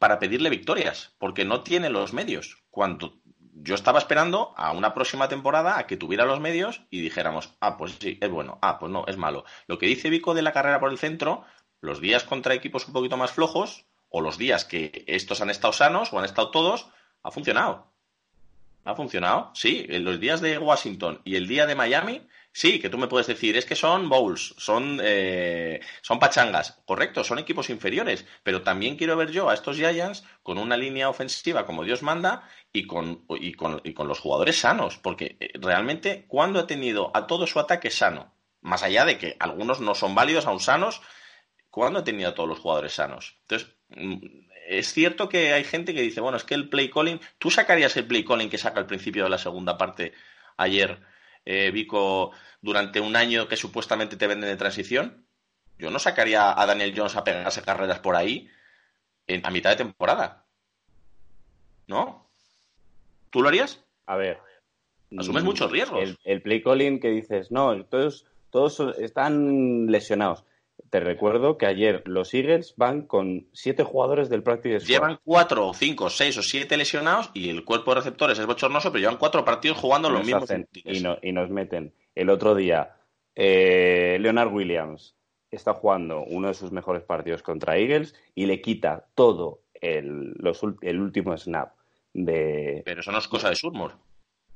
para 0.00 0.18
pedirle 0.18 0.50
victorias, 0.50 1.14
porque 1.18 1.44
no 1.44 1.62
tiene 1.62 1.90
los 1.90 2.12
medios. 2.12 2.58
Cuando 2.72 3.20
yo 3.54 3.76
estaba 3.76 4.00
esperando 4.00 4.52
a 4.56 4.72
una 4.72 4.94
próxima 4.94 5.28
temporada 5.28 5.78
a 5.78 5.86
que 5.86 5.96
tuviera 5.96 6.24
los 6.24 6.40
medios 6.40 6.82
y 6.90 7.02
dijéramos, 7.02 7.54
ah, 7.60 7.76
pues 7.76 7.98
sí, 8.00 8.18
es 8.20 8.28
bueno, 8.28 8.58
ah, 8.62 8.80
pues 8.80 8.90
no, 8.90 9.04
es 9.06 9.16
malo. 9.16 9.44
Lo 9.68 9.78
que 9.78 9.86
dice 9.86 10.10
Vico 10.10 10.34
de 10.34 10.42
la 10.42 10.52
carrera 10.52 10.80
por 10.80 10.90
el 10.90 10.98
centro, 10.98 11.44
los 11.80 12.00
días 12.00 12.24
contra 12.24 12.54
equipos 12.54 12.88
un 12.88 12.94
poquito 12.94 13.16
más 13.16 13.30
flojos, 13.30 13.86
o 14.10 14.20
los 14.20 14.36
días 14.36 14.64
que 14.64 15.04
estos 15.06 15.40
han 15.40 15.50
estado 15.50 15.72
sanos 15.72 16.12
o 16.12 16.18
han 16.18 16.26
estado 16.26 16.50
todos, 16.50 16.88
ha 17.22 17.30
funcionado. 17.30 17.86
Ha 18.84 18.94
funcionado, 18.94 19.50
sí. 19.54 19.86
En 19.88 20.04
los 20.04 20.20
días 20.20 20.40
de 20.40 20.58
Washington 20.58 21.20
y 21.24 21.36
el 21.36 21.48
día 21.48 21.66
de 21.66 21.74
Miami, 21.74 22.26
Sí, 22.52 22.80
que 22.80 22.90
tú 22.90 22.98
me 22.98 23.06
puedes 23.06 23.28
decir, 23.28 23.56
es 23.56 23.64
que 23.64 23.76
son 23.76 24.08
bowls, 24.08 24.54
son, 24.58 24.98
eh, 25.02 25.80
son 26.02 26.18
pachangas. 26.18 26.80
Correcto, 26.84 27.22
son 27.22 27.38
equipos 27.38 27.70
inferiores, 27.70 28.26
pero 28.42 28.62
también 28.62 28.96
quiero 28.96 29.16
ver 29.16 29.30
yo 29.30 29.48
a 29.48 29.54
estos 29.54 29.76
Giants 29.76 30.24
con 30.42 30.58
una 30.58 30.76
línea 30.76 31.08
ofensiva 31.08 31.64
como 31.64 31.84
Dios 31.84 32.02
manda 32.02 32.48
y 32.72 32.86
con, 32.88 33.24
y 33.28 33.54
con, 33.54 33.80
y 33.84 33.94
con 33.94 34.08
los 34.08 34.18
jugadores 34.18 34.58
sanos, 34.58 34.98
porque 34.98 35.36
eh, 35.38 35.52
realmente, 35.60 36.24
¿cuándo 36.26 36.58
ha 36.58 36.66
tenido 36.66 37.12
a 37.14 37.28
todo 37.28 37.46
su 37.46 37.60
ataque 37.60 37.90
sano? 37.90 38.34
Más 38.62 38.82
allá 38.82 39.04
de 39.04 39.16
que 39.16 39.36
algunos 39.38 39.80
no 39.80 39.94
son 39.94 40.14
válidos, 40.16 40.46
aún 40.46 40.60
sanos, 40.60 41.02
¿cuándo 41.70 42.00
ha 42.00 42.04
tenido 42.04 42.30
a 42.30 42.34
todos 42.34 42.48
los 42.48 42.58
jugadores 42.58 42.94
sanos? 42.94 43.38
Entonces, 43.42 43.76
es 44.68 44.92
cierto 44.92 45.28
que 45.28 45.52
hay 45.52 45.64
gente 45.64 45.94
que 45.94 46.02
dice, 46.02 46.20
bueno, 46.20 46.36
es 46.36 46.44
que 46.44 46.54
el 46.54 46.68
play 46.68 46.90
calling, 46.90 47.20
¿tú 47.38 47.50
sacarías 47.50 47.96
el 47.96 48.06
play 48.06 48.24
calling 48.24 48.48
que 48.48 48.58
saca 48.58 48.80
al 48.80 48.86
principio 48.86 49.24
de 49.24 49.30
la 49.30 49.38
segunda 49.38 49.76
parte 49.76 50.12
ayer? 50.56 51.00
eh, 51.44 51.70
Vico 51.72 52.32
durante 52.60 53.00
un 53.00 53.16
año 53.16 53.48
que 53.48 53.56
supuestamente 53.56 54.16
te 54.16 54.26
venden 54.26 54.50
de 54.50 54.56
transición, 54.56 55.26
yo 55.78 55.90
no 55.90 55.98
sacaría 55.98 56.60
a 56.60 56.66
Daniel 56.66 56.94
Jones 56.96 57.16
a 57.16 57.24
pegarse 57.24 57.62
carreras 57.62 58.00
por 58.00 58.16
ahí 58.16 58.48
en, 59.26 59.44
a 59.46 59.50
mitad 59.50 59.70
de 59.70 59.76
temporada. 59.76 60.44
¿No? 61.86 62.30
¿Tú 63.30 63.42
lo 63.42 63.48
harías? 63.48 63.82
A 64.06 64.16
ver. 64.16 64.38
Asumes 65.16 65.42
muchos 65.42 65.70
riesgos. 65.70 66.02
El, 66.02 66.18
el 66.24 66.42
play 66.42 66.62
calling 66.62 67.00
que 67.00 67.08
dices, 67.08 67.50
no, 67.50 67.84
todos, 67.86 68.26
todos 68.50 68.80
están 68.98 69.86
lesionados. 69.86 70.44
Te 70.90 70.98
recuerdo 71.00 71.56
que 71.56 71.66
ayer 71.66 72.02
los 72.06 72.34
Eagles 72.34 72.74
van 72.76 73.02
con 73.06 73.46
siete 73.52 73.84
jugadores 73.84 74.28
del 74.28 74.42
practice 74.42 74.80
squad. 74.80 74.88
Llevan 74.92 75.18
cuatro 75.24 75.68
o 75.68 75.74
cinco, 75.74 76.10
seis 76.10 76.36
o 76.36 76.42
siete 76.42 76.76
lesionados 76.76 77.30
y 77.32 77.48
el 77.48 77.64
cuerpo 77.64 77.92
de 77.92 78.00
receptores 78.00 78.38
es 78.40 78.46
bochornoso, 78.46 78.90
pero 78.90 79.00
llevan 79.00 79.16
cuatro 79.16 79.44
partidos 79.44 79.78
jugando 79.78 80.10
los 80.10 80.26
mismos. 80.26 80.50
y, 80.84 81.00
no- 81.00 81.16
y 81.22 81.30
nos 81.32 81.48
meten. 81.48 81.94
El 82.16 82.28
otro 82.28 82.56
día, 82.56 82.96
eh, 83.36 84.18
Leonard 84.20 84.52
Williams 84.52 85.14
está 85.50 85.74
jugando 85.74 86.22
uno 86.24 86.48
de 86.48 86.54
sus 86.54 86.72
mejores 86.72 87.02
partidos 87.04 87.42
contra 87.42 87.76
Eagles 87.78 88.14
y 88.34 88.46
le 88.46 88.60
quita 88.60 89.06
todo 89.14 89.62
el, 89.74 90.32
los 90.38 90.60
el 90.82 91.00
último 91.00 91.36
snap 91.38 91.72
de. 92.12 92.82
Pero 92.84 93.00
eso 93.00 93.12
no 93.12 93.18
es 93.18 93.28
cosa 93.28 93.48
de 93.48 93.54
Surmore. 93.56 93.94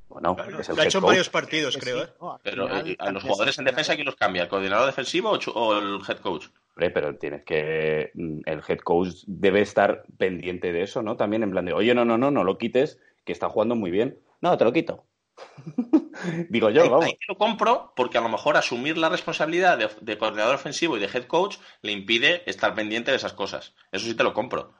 Bueno, 0.08 0.36
Claro, 0.36 0.60
es 0.60 0.68
el 0.68 0.76
lo 0.76 0.82
ha 0.82 0.84
hecho 0.84 0.98
en 0.98 1.04
varios 1.04 1.28
partidos, 1.28 1.76
creo, 1.76 2.02
¿eh? 2.04 2.08
al 2.20 2.38
Pero 2.42 2.68
a 2.68 3.10
los 3.10 3.22
jugadores 3.22 3.58
en 3.58 3.64
defensa, 3.64 3.94
¿quién 3.94 4.06
los 4.06 4.16
cambia? 4.16 4.42
¿El 4.42 4.48
coordinador 4.48 4.86
defensivo 4.86 5.30
o 5.54 5.78
el 5.78 6.00
head 6.08 6.18
coach? 6.18 6.46
Hombre, 6.76 6.90
pero 6.90 7.16
tienes 7.16 7.42
que. 7.44 8.10
mm, 8.14 8.40
El 8.46 8.62
head 8.68 8.78
coach 8.78 9.10
debe 9.26 9.60
estar 9.60 10.04
pendiente 10.18 10.72
de 10.72 10.82
eso, 10.82 11.02
¿no? 11.02 11.16
También 11.16 11.42
en 11.42 11.50
plan 11.50 11.64
de, 11.64 11.72
oye, 11.72 11.94
no, 11.94 12.04
no, 12.04 12.18
no, 12.18 12.30
no 12.30 12.44
lo 12.44 12.58
quites, 12.58 12.98
que 13.24 13.32
está 13.32 13.48
jugando 13.48 13.74
muy 13.76 13.90
bien. 13.90 14.18
No, 14.40 14.56
te 14.58 14.64
lo 14.64 14.72
quito. 14.72 15.04
Digo 16.48 16.70
yo, 16.70 16.82
Ahí- 16.82 16.88
vamos. 16.88 17.04
ahí 17.06 17.12
te 17.12 17.24
lo 17.28 17.36
compro 17.36 17.92
porque 17.96 18.18
a 18.18 18.20
lo 18.20 18.28
mejor 18.28 18.56
asumir 18.56 18.96
la 18.98 19.08
responsabilidad 19.08 19.78
de, 19.78 19.88
de 20.00 20.18
coordinador 20.18 20.54
ofensivo 20.54 20.96
y 20.96 21.00
de 21.00 21.06
head 21.06 21.24
coach 21.24 21.56
le 21.82 21.92
impide 21.92 22.48
estar 22.48 22.74
pendiente 22.74 23.10
de 23.10 23.16
esas 23.16 23.32
cosas. 23.32 23.74
Eso 23.90 24.06
sí 24.06 24.14
te 24.14 24.22
lo 24.24 24.32
compro. 24.34 24.74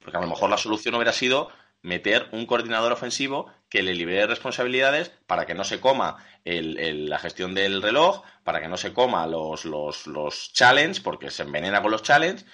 Porque 0.00 0.16
a 0.16 0.20
lo 0.20 0.26
mejor 0.26 0.48
la 0.50 0.56
solución 0.56 0.94
hubiera 0.94 1.12
sido 1.12 1.50
meter 1.82 2.28
un 2.32 2.46
coordinador 2.46 2.92
ofensivo 2.92 3.46
que 3.68 3.82
le 3.82 3.94
libere 3.94 4.26
responsabilidades 4.26 5.10
para 5.26 5.46
que 5.46 5.54
no 5.54 5.64
se 5.64 5.80
coma 5.80 6.16
el- 6.44 6.78
el- 6.78 7.08
la 7.08 7.18
gestión 7.18 7.54
del 7.54 7.80
reloj, 7.82 8.22
para 8.44 8.60
que 8.60 8.68
no 8.68 8.76
se 8.76 8.92
coma 8.92 9.26
los, 9.26 9.64
los, 9.64 10.06
los 10.06 10.52
challenge, 10.52 11.00
porque 11.02 11.30
se 11.30 11.42
envenena 11.42 11.80
con 11.82 11.90
los 11.90 12.02
challenge. 12.02 12.44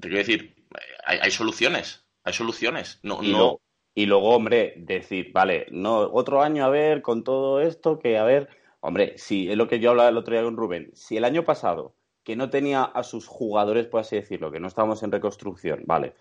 Te 0.00 0.08
quiero 0.08 0.18
decir, 0.18 0.56
hay, 1.04 1.18
hay 1.22 1.30
soluciones, 1.30 2.04
hay 2.24 2.32
soluciones. 2.32 2.98
No, 3.02 3.22
Y, 3.22 3.30
no, 3.30 3.60
y 3.94 4.06
luego, 4.06 4.30
hombre, 4.34 4.74
decir, 4.76 5.30
vale, 5.32 5.66
no, 5.70 5.98
otro 6.00 6.42
año 6.42 6.64
a 6.64 6.68
ver 6.68 7.02
con 7.02 7.22
todo 7.22 7.60
esto, 7.60 7.98
que 8.00 8.18
a 8.18 8.24
ver, 8.24 8.48
hombre, 8.80 9.16
si 9.18 9.48
es 9.50 9.56
lo 9.56 9.68
que 9.68 9.78
yo 9.78 9.90
hablaba 9.90 10.08
el 10.08 10.16
otro 10.16 10.34
día 10.34 10.42
con 10.42 10.56
Rubén, 10.56 10.90
si 10.94 11.16
el 11.16 11.24
año 11.24 11.44
pasado, 11.44 11.94
que 12.24 12.34
no 12.36 12.50
tenía 12.50 12.82
a 12.82 13.02
sus 13.04 13.26
jugadores, 13.28 13.86
por 13.86 14.00
así 14.00 14.16
decirlo, 14.16 14.50
que 14.50 14.58
no 14.58 14.66
estábamos 14.66 15.02
en 15.02 15.12
reconstrucción, 15.12 15.82
vale, 15.86 16.14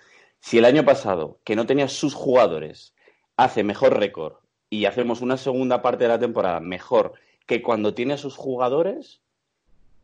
si 0.44 0.58
el 0.58 0.66
año 0.66 0.84
pasado, 0.84 1.40
que 1.46 1.56
no 1.56 1.66
tenía 1.66 1.88
sus 1.88 2.14
jugadores, 2.14 2.94
hace 3.38 3.64
mejor 3.64 3.98
récord 3.98 4.34
y 4.70 4.84
hacemos 4.86 5.22
una 5.22 5.38
segunda 5.38 5.82
parte 5.82 6.04
de 6.04 6.10
la 6.10 6.20
temporada 6.20 6.60
mejor 6.60 7.14
que 7.46 7.62
cuando 7.62 7.94
tiene 7.94 8.16
a 8.16 8.18
sus 8.18 8.36
jugadores, 8.36 9.22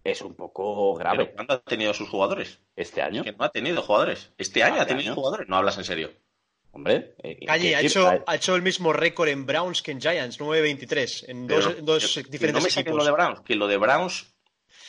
es 0.06 0.22
un 0.22 0.34
poco 0.36 0.94
pero 0.98 1.00
grave 1.10 1.32
¿cuándo 1.34 1.56
ha 1.56 1.60
tenido 1.60 1.94
sus 1.94 2.08
jugadores? 2.08 2.62
este 2.78 3.02
año. 3.02 3.20
Es 3.22 3.26
que 3.32 3.38
no 3.38 3.44
ha 3.44 3.52
tenido 3.52 3.82
jugadores. 3.82 4.32
Este 4.38 4.64
año 4.64 4.76
ha 4.76 4.84
Este 4.84 4.94
tenido 4.94 5.10
año. 5.12 5.16
jugadores. 5.16 5.50
No 5.50 5.58
hablas 5.58 5.78
en 5.78 5.84
serio. 5.84 6.12
Hombre, 6.72 7.16
eh, 7.22 7.46
Calle, 7.46 7.76
ha 7.76 7.82
hecho, 7.82 8.10
ha 8.26 8.36
hecho 8.36 8.56
el 8.56 8.62
mismo 8.62 8.94
récord 8.94 9.28
en 9.28 9.46
Browns 9.46 9.82
que 9.82 9.92
en 9.92 10.00
Giants, 10.00 10.40
9-23, 10.40 11.26
en 11.28 11.48
dos, 11.48 11.66
en 11.78 11.84
dos 11.86 12.16
diferentes 12.30 12.64
no 12.64 12.70
me 12.74 12.82
equipos. 12.82 12.98
lo 12.98 13.04
de 13.04 13.12
Browns, 13.12 13.42
que 13.42 13.56
lo 13.56 13.68
de 13.68 13.76
Browns 13.78 14.28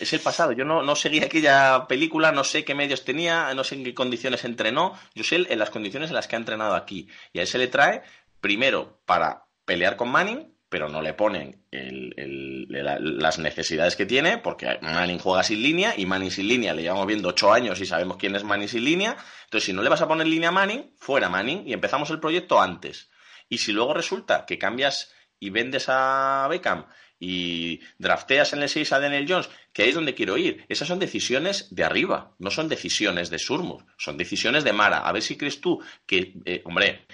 es 0.01 0.13
el 0.13 0.21
pasado. 0.21 0.53
Yo 0.53 0.65
no, 0.65 0.83
no 0.83 0.97
seguí 0.97 1.23
aquella 1.23 1.87
película, 1.87 2.33
no 2.33 2.45
sé 2.45 2.65
qué 2.65 2.75
medios 2.75 3.05
tenía, 3.05 3.53
no 3.55 3.65
sé 3.65 3.77
en 3.77 3.85
qué 3.85 3.95
condiciones 3.95 4.45
entrenó. 4.45 4.99
Yo 5.15 5.25
sé 5.25 5.47
en 5.49 5.59
las 5.59 5.71
condiciones 5.71 6.11
en 6.11 6.17
las 6.17 6.27
que 6.27 6.37
ha 6.37 6.39
entrenado 6.39 6.75
aquí. 6.75 7.09
Y 7.33 7.39
a 7.39 7.43
él 7.43 7.49
se 7.49 7.59
le 7.59 7.69
trae, 7.69 8.03
primero, 8.41 9.01
para 9.07 9.45
pelear 9.65 9.97
con 9.97 10.09
Manning, 10.09 10.57
pero 10.69 10.89
no 10.89 11.03
le 11.03 11.15
ponen 11.15 11.65
las 11.71 13.39
necesidades 13.39 13.97
que 13.97 14.07
tiene, 14.07 14.39
porque 14.39 14.79
Manning 14.81 15.19
juega 15.19 15.43
sin 15.43 15.63
línea 15.63 15.95
y 15.97 16.07
Manning 16.07 16.31
sin 16.31 16.49
línea 16.49 16.73
le 16.73 16.83
llevamos 16.83 17.07
viendo 17.07 17.29
ocho 17.29 17.53
años 17.53 17.81
y 17.81 17.87
sabemos 17.87 18.17
quién 18.17 18.37
es 18.37 18.45
Manning 18.45 18.69
sin 18.69 18.85
línea. 18.85 19.17
Entonces, 19.45 19.67
si 19.67 19.73
no 19.73 19.83
le 19.83 19.89
vas 19.89 20.01
a 20.01 20.09
poner 20.09 20.27
línea 20.27 20.51
a 20.51 20.53
Manning, 20.53 20.95
fuera 20.99 21.29
Manning 21.29 21.67
y 21.67 21.73
empezamos 21.73 22.11
el 22.11 22.21
proyecto 22.21 22.61
antes. 22.61 23.11
Y 23.49 23.59
si 23.59 23.73
luego 23.73 23.95
resulta 23.95 24.47
que 24.47 24.59
cambias 24.59 25.13
y 25.41 25.51
vendes 25.51 25.87
a 25.89 26.47
Beckham 26.49 26.87
y 27.23 27.81
drafteas 27.99 28.55
en 28.55 28.63
el 28.63 28.69
6 28.71 28.93
a 28.95 28.99
Daniel 29.01 29.27
Jones, 29.29 29.51
que 29.75 29.83
ahí 29.83 29.91
es 29.91 29.95
donde 29.95 30.15
quiero 30.15 30.39
ir. 30.39 30.65
Esas 30.71 30.89
son 30.89 30.99
decisiones 30.99 31.69
de 31.75 31.85
arriba, 31.85 32.35
no 32.39 32.51
son 32.51 32.69
decisiones 32.69 33.29
de 33.29 33.39
Surmur, 33.39 33.85
son 33.99 34.17
decisiones 34.17 34.65
de 34.65 34.73
Mara. 34.73 34.99
A 35.07 35.13
ver 35.13 35.23
si 35.23 35.37
crees 35.37 35.61
tú 35.61 35.81
que, 36.07 36.33
eh, 36.47 36.63
hombre, 36.65 37.07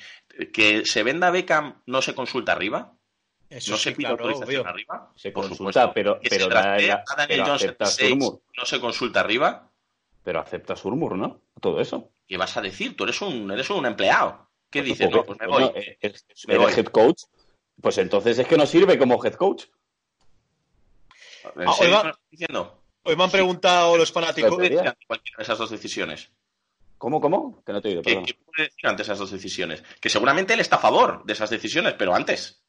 que 0.52 0.84
se 0.86 1.02
venda 1.02 1.30
Beckham 1.30 1.82
no 1.86 2.00
se 2.02 2.14
consulta 2.14 2.52
arriba, 2.52 2.92
Eso 3.50 3.72
no 3.72 3.76
sí, 3.76 3.82
se 3.84 3.92
pide 3.92 4.08
claro, 4.08 4.24
autorización 4.24 4.60
obvio. 4.62 4.70
arriba. 4.70 5.12
Se 5.16 5.30
por 5.32 5.48
consulta, 5.48 5.82
supuesto. 5.82 5.92
pero- 5.94 6.20
Que 6.20 6.28
pero 6.30 6.44
se 6.50 6.56
a 6.56 6.60
Daniel 6.60 7.00
pero 7.28 7.44
Jones 7.46 7.62
en 7.62 7.68
acepta 7.68 7.84
el 7.86 7.90
6, 7.90 8.08
Surmur. 8.10 8.40
no 8.56 8.64
se 8.64 8.80
consulta 8.80 9.20
arriba. 9.20 9.70
Pero 10.22 10.40
acepta 10.40 10.76
Surmur, 10.76 11.16
¿no? 11.16 11.40
Todo 11.60 11.80
eso. 11.80 12.10
¿Qué 12.26 12.36
vas 12.36 12.56
a 12.56 12.60
decir? 12.60 12.96
Tú 12.96 13.04
eres 13.04 13.20
un, 13.22 13.50
eres 13.50 13.70
un 13.70 13.86
empleado. 13.86 14.48
¿Qué 14.70 14.80
Pues 14.80 14.98
dices? 14.98 15.10
No, 15.10 15.24
pues 15.24 15.38
me 15.40 15.46
voy. 15.46 15.64
eh, 15.76 15.96
es- 16.00 16.26
Me 16.48 16.54
eres 16.54 16.66
voy. 16.66 16.74
head 16.76 16.86
coach. 16.86 17.22
Pues 17.80 17.98
entonces 17.98 18.36
es 18.38 18.46
que 18.48 18.56
no 18.56 18.66
sirve 18.66 18.98
como 18.98 19.24
head 19.24 19.34
coach. 19.34 19.66
¿En 21.54 21.68
Ah, 21.68 22.12
diciendo? 22.30 22.82
Hoy 23.02 23.16
me 23.16 23.24
han 23.24 23.30
preguntado 23.30 23.96
los 23.96 24.10
¿Qué 24.10 24.14
fanáticos. 24.14 24.50
puede 24.54 24.68
Teoría. 24.68 24.78
decir 24.78 24.88
ante 24.88 25.06
cualquiera 25.06 25.36
de 25.38 25.42
esas 25.44 25.58
dos 25.58 25.70
decisiones? 25.70 26.30
¿Cómo, 26.98 27.20
cómo? 27.20 27.62
Que 27.64 27.72
no 27.72 27.80
te 27.80 27.88
he 27.88 27.90
oído, 27.92 28.02
¿Qué, 28.02 28.22
qué 28.24 28.34
puede 28.34 28.64
decir 28.68 28.86
ante 28.86 29.02
esas 29.02 29.18
dos 29.18 29.30
decisiones? 29.30 29.82
Que 30.00 30.08
seguramente 30.08 30.54
él 30.54 30.60
está 30.60 30.76
a 30.76 30.80
favor 30.80 31.24
de 31.24 31.32
esas 31.34 31.50
decisiones, 31.50 31.94
pero 31.94 32.14
antes. 32.14 32.62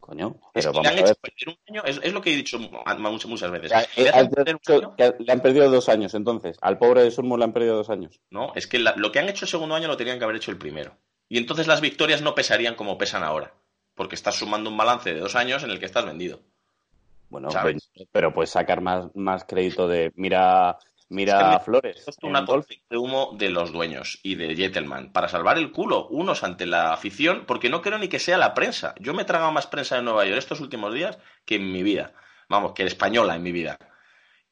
Coño, 0.00 0.36
Es 0.54 0.66
pero 0.66 0.72
que 0.72 0.78
le 0.80 0.82
vamos 0.82 0.86
han 0.86 0.92
a 0.96 1.00
hecho 1.00 1.06
ver. 1.08 1.16
perder 1.32 1.48
un 1.48 1.56
año, 1.74 1.82
es, 1.86 2.00
es 2.02 2.12
lo 2.12 2.20
que 2.22 2.32
he 2.32 2.36
dicho 2.36 2.58
muchas, 2.58 3.26
muchas 3.26 3.50
veces. 3.50 3.70
Ya, 3.70 3.80
Le 3.80 4.08
eh, 4.08 5.14
le 5.18 5.32
han 5.32 5.40
perdido 5.40 5.70
dos 5.70 5.88
años, 5.88 6.14
entonces. 6.14 6.58
Al 6.60 6.78
pobre 6.78 7.02
de 7.02 7.10
Surmur 7.10 7.38
le 7.38 7.44
han 7.46 7.52
perdido 7.54 7.76
dos 7.76 7.88
años. 7.90 8.20
No, 8.30 8.52
es 8.54 8.66
que 8.66 8.78
la- 8.78 8.94
lo 8.96 9.10
que 9.10 9.18
han 9.18 9.28
hecho 9.30 9.46
el 9.46 9.50
segundo 9.50 9.74
año 9.74 9.88
lo 9.88 9.96
tenían 9.96 10.18
que 10.18 10.24
haber 10.24 10.36
hecho 10.36 10.50
el 10.50 10.58
primero. 10.58 10.96
Y 11.28 11.38
entonces 11.38 11.66
las 11.66 11.80
victorias 11.80 12.20
no 12.20 12.34
pesarían 12.34 12.74
como 12.74 12.98
pesan 12.98 13.24
ahora. 13.24 13.54
Porque 13.94 14.14
estás 14.14 14.34
sumando 14.36 14.68
un 14.70 14.76
balance 14.76 15.12
de 15.14 15.20
dos 15.20 15.36
años 15.36 15.62
en 15.64 15.70
el 15.70 15.78
que 15.80 15.86
estás 15.86 16.04
vendido. 16.04 16.40
Bueno, 17.34 17.48
pues- 17.62 17.90
pero 18.12 18.32
puedes 18.32 18.50
sacar 18.50 18.80
más, 18.80 19.06
más 19.16 19.44
crédito 19.44 19.88
de. 19.88 20.12
Mira, 20.14 20.78
mira 21.08 21.52
Es 21.52 21.58
que 21.58 21.64
Flores. 21.64 21.96
Esto 21.98 22.10
es 22.12 22.18
una 22.22 22.42
de 22.42 22.96
humo 22.96 23.34
de 23.36 23.50
los 23.50 23.72
dueños 23.72 24.20
y 24.22 24.36
de 24.36 24.54
Gentleman 24.54 25.12
para 25.12 25.26
salvar 25.26 25.58
el 25.58 25.72
culo 25.72 26.06
unos 26.06 26.44
ante 26.44 26.64
la 26.64 26.92
afición, 26.92 27.42
porque 27.44 27.68
no 27.68 27.82
creo 27.82 27.98
ni 27.98 28.06
que 28.06 28.20
sea 28.20 28.38
la 28.38 28.54
prensa. 28.54 28.94
Yo 29.00 29.14
me 29.14 29.22
he 29.22 29.24
tragado 29.24 29.50
más 29.50 29.66
prensa 29.66 29.96
de 29.96 30.02
Nueva 30.02 30.24
York 30.26 30.38
estos 30.38 30.60
últimos 30.60 30.94
días 30.94 31.18
que 31.44 31.56
en 31.56 31.72
mi 31.72 31.82
vida. 31.82 32.12
Vamos, 32.48 32.72
que 32.72 32.84
española 32.84 33.34
en 33.34 33.42
mi 33.42 33.50
vida. 33.50 33.78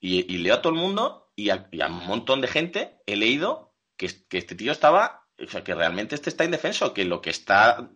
Y, 0.00 0.34
y 0.34 0.38
leo 0.38 0.54
a 0.56 0.60
todo 0.62 0.72
el 0.72 0.80
mundo 0.80 1.30
y 1.36 1.50
a, 1.50 1.68
y 1.70 1.82
a 1.82 1.86
un 1.86 2.04
montón 2.04 2.40
de 2.40 2.48
gente 2.48 2.96
he 3.06 3.14
leído 3.14 3.76
que, 3.96 4.10
que 4.28 4.38
este 4.38 4.56
tío 4.56 4.72
estaba, 4.72 5.28
o 5.38 5.46
sea, 5.46 5.62
que 5.62 5.76
realmente 5.76 6.16
este 6.16 6.30
está 6.30 6.44
indefenso, 6.44 6.92
que 6.92 7.04
lo 7.04 7.20
que 7.20 7.30
está 7.30 7.88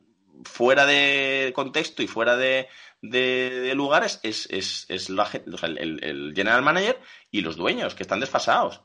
fuera 0.44 0.86
de 0.86 1.52
contexto 1.54 2.02
y 2.02 2.06
fuera 2.06 2.36
de, 2.36 2.68
de, 3.02 3.60
de 3.60 3.74
lugares 3.74 4.20
es, 4.22 4.46
es, 4.50 4.86
es 4.88 5.10
la 5.10 5.26
gen- 5.26 5.52
o 5.52 5.58
sea, 5.58 5.68
el, 5.68 6.32
general 6.34 6.62
manager 6.62 7.00
y 7.30 7.40
los 7.40 7.56
dueños, 7.56 7.94
que 7.94 8.02
están 8.02 8.20
desfasados. 8.20 8.82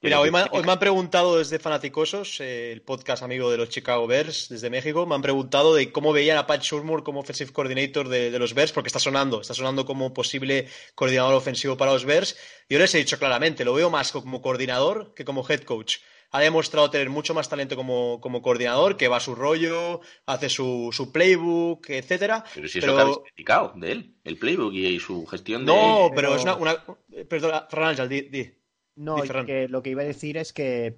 Mira, 0.00 0.20
hoy 0.20 0.30
me, 0.30 0.38
han- 0.38 0.48
hoy 0.52 0.62
me 0.62 0.70
han 0.70 0.78
preguntado 0.78 1.38
desde 1.38 1.58
Fanaticosos, 1.58 2.40
eh, 2.40 2.70
el 2.70 2.82
podcast 2.82 3.24
amigo 3.24 3.50
de 3.50 3.56
los 3.56 3.68
Chicago 3.68 4.06
Bears 4.06 4.48
desde 4.48 4.70
México, 4.70 5.06
me 5.06 5.16
han 5.16 5.22
preguntado 5.22 5.74
de 5.74 5.90
cómo 5.90 6.12
veían 6.12 6.38
a 6.38 6.46
Pat 6.46 6.62
Shurmur 6.62 7.02
como 7.02 7.18
offensive 7.20 7.52
coordinator 7.52 8.08
de, 8.08 8.30
de 8.30 8.38
los 8.38 8.54
Bears, 8.54 8.70
porque 8.70 8.88
está 8.88 9.00
sonando, 9.00 9.40
está 9.40 9.54
sonando 9.54 9.84
como 9.84 10.14
posible 10.14 10.68
coordinador 10.94 11.34
ofensivo 11.34 11.76
para 11.76 11.92
los 11.92 12.04
Bears. 12.04 12.36
Yo 12.68 12.78
les 12.78 12.94
he 12.94 12.98
dicho 12.98 13.18
claramente, 13.18 13.64
lo 13.64 13.74
veo 13.74 13.90
más 13.90 14.12
como 14.12 14.40
coordinador 14.40 15.14
que 15.14 15.24
como 15.24 15.44
head 15.48 15.62
coach. 15.62 15.96
Ha 16.30 16.40
demostrado 16.40 16.90
tener 16.90 17.10
mucho 17.10 17.34
más 17.34 17.48
talento 17.48 17.76
como, 17.76 18.20
como 18.20 18.42
coordinador, 18.42 18.96
que 18.96 19.08
va 19.08 19.16
a 19.16 19.20
su 19.20 19.34
rollo, 19.34 20.00
hace 20.26 20.48
su, 20.48 20.90
su 20.92 21.10
playbook, 21.10 21.88
etcétera. 21.90 22.44
Pero 22.54 22.68
si 22.68 22.78
eso 22.78 22.94
que 22.94 23.00
habéis 23.00 23.18
criticado 23.18 23.72
de 23.76 23.92
él, 23.92 24.14
el 24.24 24.38
playbook 24.38 24.74
y, 24.74 24.98
su 25.00 25.26
gestión 25.26 25.64
de... 25.64 25.72
No, 25.72 26.10
pero, 26.14 26.34
es 26.34 26.42
una... 26.42 26.56
una... 26.56 26.84
Perdón, 27.28 27.62
Fernando, 27.70 28.06
di, 28.06 28.22
di. 28.22 28.50
No, 28.96 29.22
que 29.22 29.68
lo 29.68 29.80
que 29.80 29.90
iba 29.90 30.02
a 30.02 30.06
decir 30.06 30.36
es 30.36 30.52
que 30.52 30.92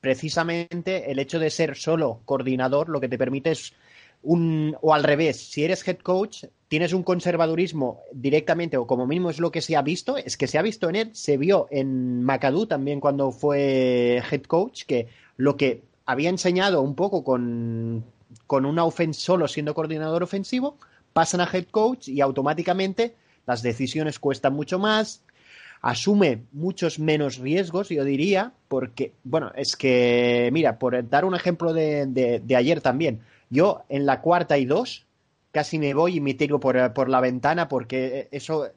precisamente 0.00 1.10
el 1.10 1.18
hecho 1.18 1.38
de 1.38 1.50
ser 1.50 1.76
solo 1.76 2.22
coordinador 2.24 2.88
lo 2.88 2.98
que 2.98 3.10
te 3.10 3.18
permite 3.18 3.50
es 3.50 3.74
un, 4.22 4.74
o 4.80 4.94
al 4.94 5.04
revés, 5.04 5.50
si 5.50 5.62
eres 5.62 5.86
head 5.86 5.98
coach, 5.98 6.44
tienes 6.72 6.94
un 6.94 7.02
conservadurismo 7.02 8.00
directamente, 8.14 8.78
o 8.78 8.86
como 8.86 9.06
mínimo 9.06 9.28
es 9.28 9.38
lo 9.38 9.52
que 9.52 9.60
se 9.60 9.76
ha 9.76 9.82
visto, 9.82 10.16
es 10.16 10.38
que 10.38 10.46
se 10.46 10.56
ha 10.56 10.62
visto 10.62 10.88
en 10.88 10.96
él, 10.96 11.10
se 11.12 11.36
vio 11.36 11.68
en 11.70 12.24
McAdoo 12.24 12.66
también 12.66 12.98
cuando 12.98 13.30
fue 13.30 14.22
head 14.30 14.44
coach, 14.44 14.84
que 14.86 15.08
lo 15.36 15.58
que 15.58 15.82
había 16.06 16.30
enseñado 16.30 16.80
un 16.80 16.94
poco 16.94 17.24
con, 17.24 18.06
con 18.46 18.64
una 18.64 18.86
ofensa 18.86 19.20
solo 19.20 19.48
siendo 19.48 19.74
coordinador 19.74 20.22
ofensivo, 20.22 20.78
pasan 21.12 21.42
a 21.42 21.50
head 21.52 21.66
coach 21.70 22.08
y 22.08 22.22
automáticamente 22.22 23.16
las 23.44 23.62
decisiones 23.62 24.18
cuestan 24.18 24.54
mucho 24.54 24.78
más, 24.78 25.22
asume 25.82 26.44
muchos 26.52 26.98
menos 26.98 27.36
riesgos, 27.36 27.90
yo 27.90 28.02
diría, 28.02 28.54
porque, 28.68 29.12
bueno, 29.24 29.52
es 29.56 29.76
que, 29.76 30.48
mira, 30.54 30.78
por 30.78 31.06
dar 31.10 31.26
un 31.26 31.34
ejemplo 31.34 31.74
de, 31.74 32.42
ayer 32.56 32.80
también, 32.80 33.20
yo 33.50 33.82
en 33.90 34.06
la 34.06 34.22
cuarta 34.22 34.56
y 34.56 34.64
dos 34.64 35.04
casi 35.52 35.78
me 35.78 35.94
voy 35.94 36.16
y 36.16 36.20
me 36.20 36.34
tiro 36.34 36.58
por, 36.58 37.08
la 37.08 37.20
ventana 37.20 37.68
porque 37.68 38.28
eso 38.32 38.72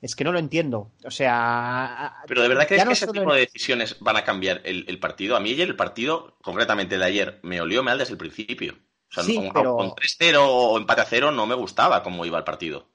es 0.00 0.16
que 0.16 0.24
no 0.24 0.32
lo 0.32 0.38
entiendo. 0.38 0.92
O 1.04 1.10
sea. 1.10 2.16
Pero 2.26 2.42
de 2.42 2.48
verdad 2.48 2.66
crees 2.66 2.84
que 2.84 2.92
ese 2.92 3.06
tipo 3.08 3.34
de 3.34 3.40
decisiones 3.40 3.96
van 4.00 4.16
a 4.16 4.24
cambiar 4.24 4.62
el, 4.64 4.98
partido. 4.98 5.36
A 5.36 5.40
mí 5.40 5.50
ayer 5.50 5.68
el 5.68 5.76
partido, 5.76 6.36
concretamente 6.40 6.96
de 6.96 7.04
ayer, 7.04 7.40
me 7.42 7.60
olió 7.60 7.82
mal 7.82 7.98
desde 7.98 8.12
el 8.12 8.18
principio. 8.18 8.74
O 9.10 9.22
sea, 9.22 9.24
con, 9.52 9.64
con 9.64 9.90
3-0 9.90 10.36
o 10.38 10.76
empate 10.76 11.00
a 11.00 11.06
0 11.06 11.32
no 11.32 11.46
me 11.46 11.54
gustaba 11.54 12.02
cómo 12.02 12.24
iba 12.24 12.38
el 12.38 12.44
partido. 12.44 12.86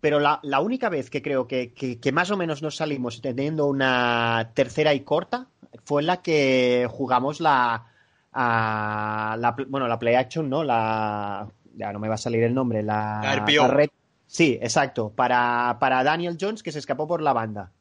Pero 0.00 0.18
la, 0.18 0.40
la 0.42 0.60
única 0.60 0.88
vez 0.88 1.10
que 1.10 1.20
creo 1.20 1.46
que, 1.46 1.74
que, 1.74 2.12
más 2.12 2.30
o 2.30 2.36
menos 2.36 2.62
nos 2.62 2.76
salimos 2.76 3.20
teniendo 3.20 3.66
una 3.66 4.52
tercera 4.54 4.94
y 4.94 5.00
corta 5.00 5.48
fue 5.84 6.02
la 6.02 6.22
que 6.22 6.88
jugamos 6.90 7.38
la, 7.40 7.86
la 8.34 9.56
bueno, 9.68 9.88
la 9.88 9.98
play 9.98 10.14
action, 10.14 10.48
¿no? 10.48 10.64
La, 10.64 11.46
ya 11.76 11.92
no 11.92 11.98
me 11.98 12.08
va 12.08 12.14
a 12.14 12.18
salir 12.18 12.42
el 12.42 12.54
nombre, 12.54 12.82
la, 12.82 13.20
red. 13.68 13.88
Sí, 14.26 14.58
exacto, 14.62 15.10
para, 15.10 15.78
para 15.80 16.04
Daniel 16.04 16.38
Jones 16.40 16.62
que 16.62 16.72
se 16.72 16.78
escapó 16.78 17.08
por 17.08 17.20
la 17.20 17.32
banda. 17.32 17.72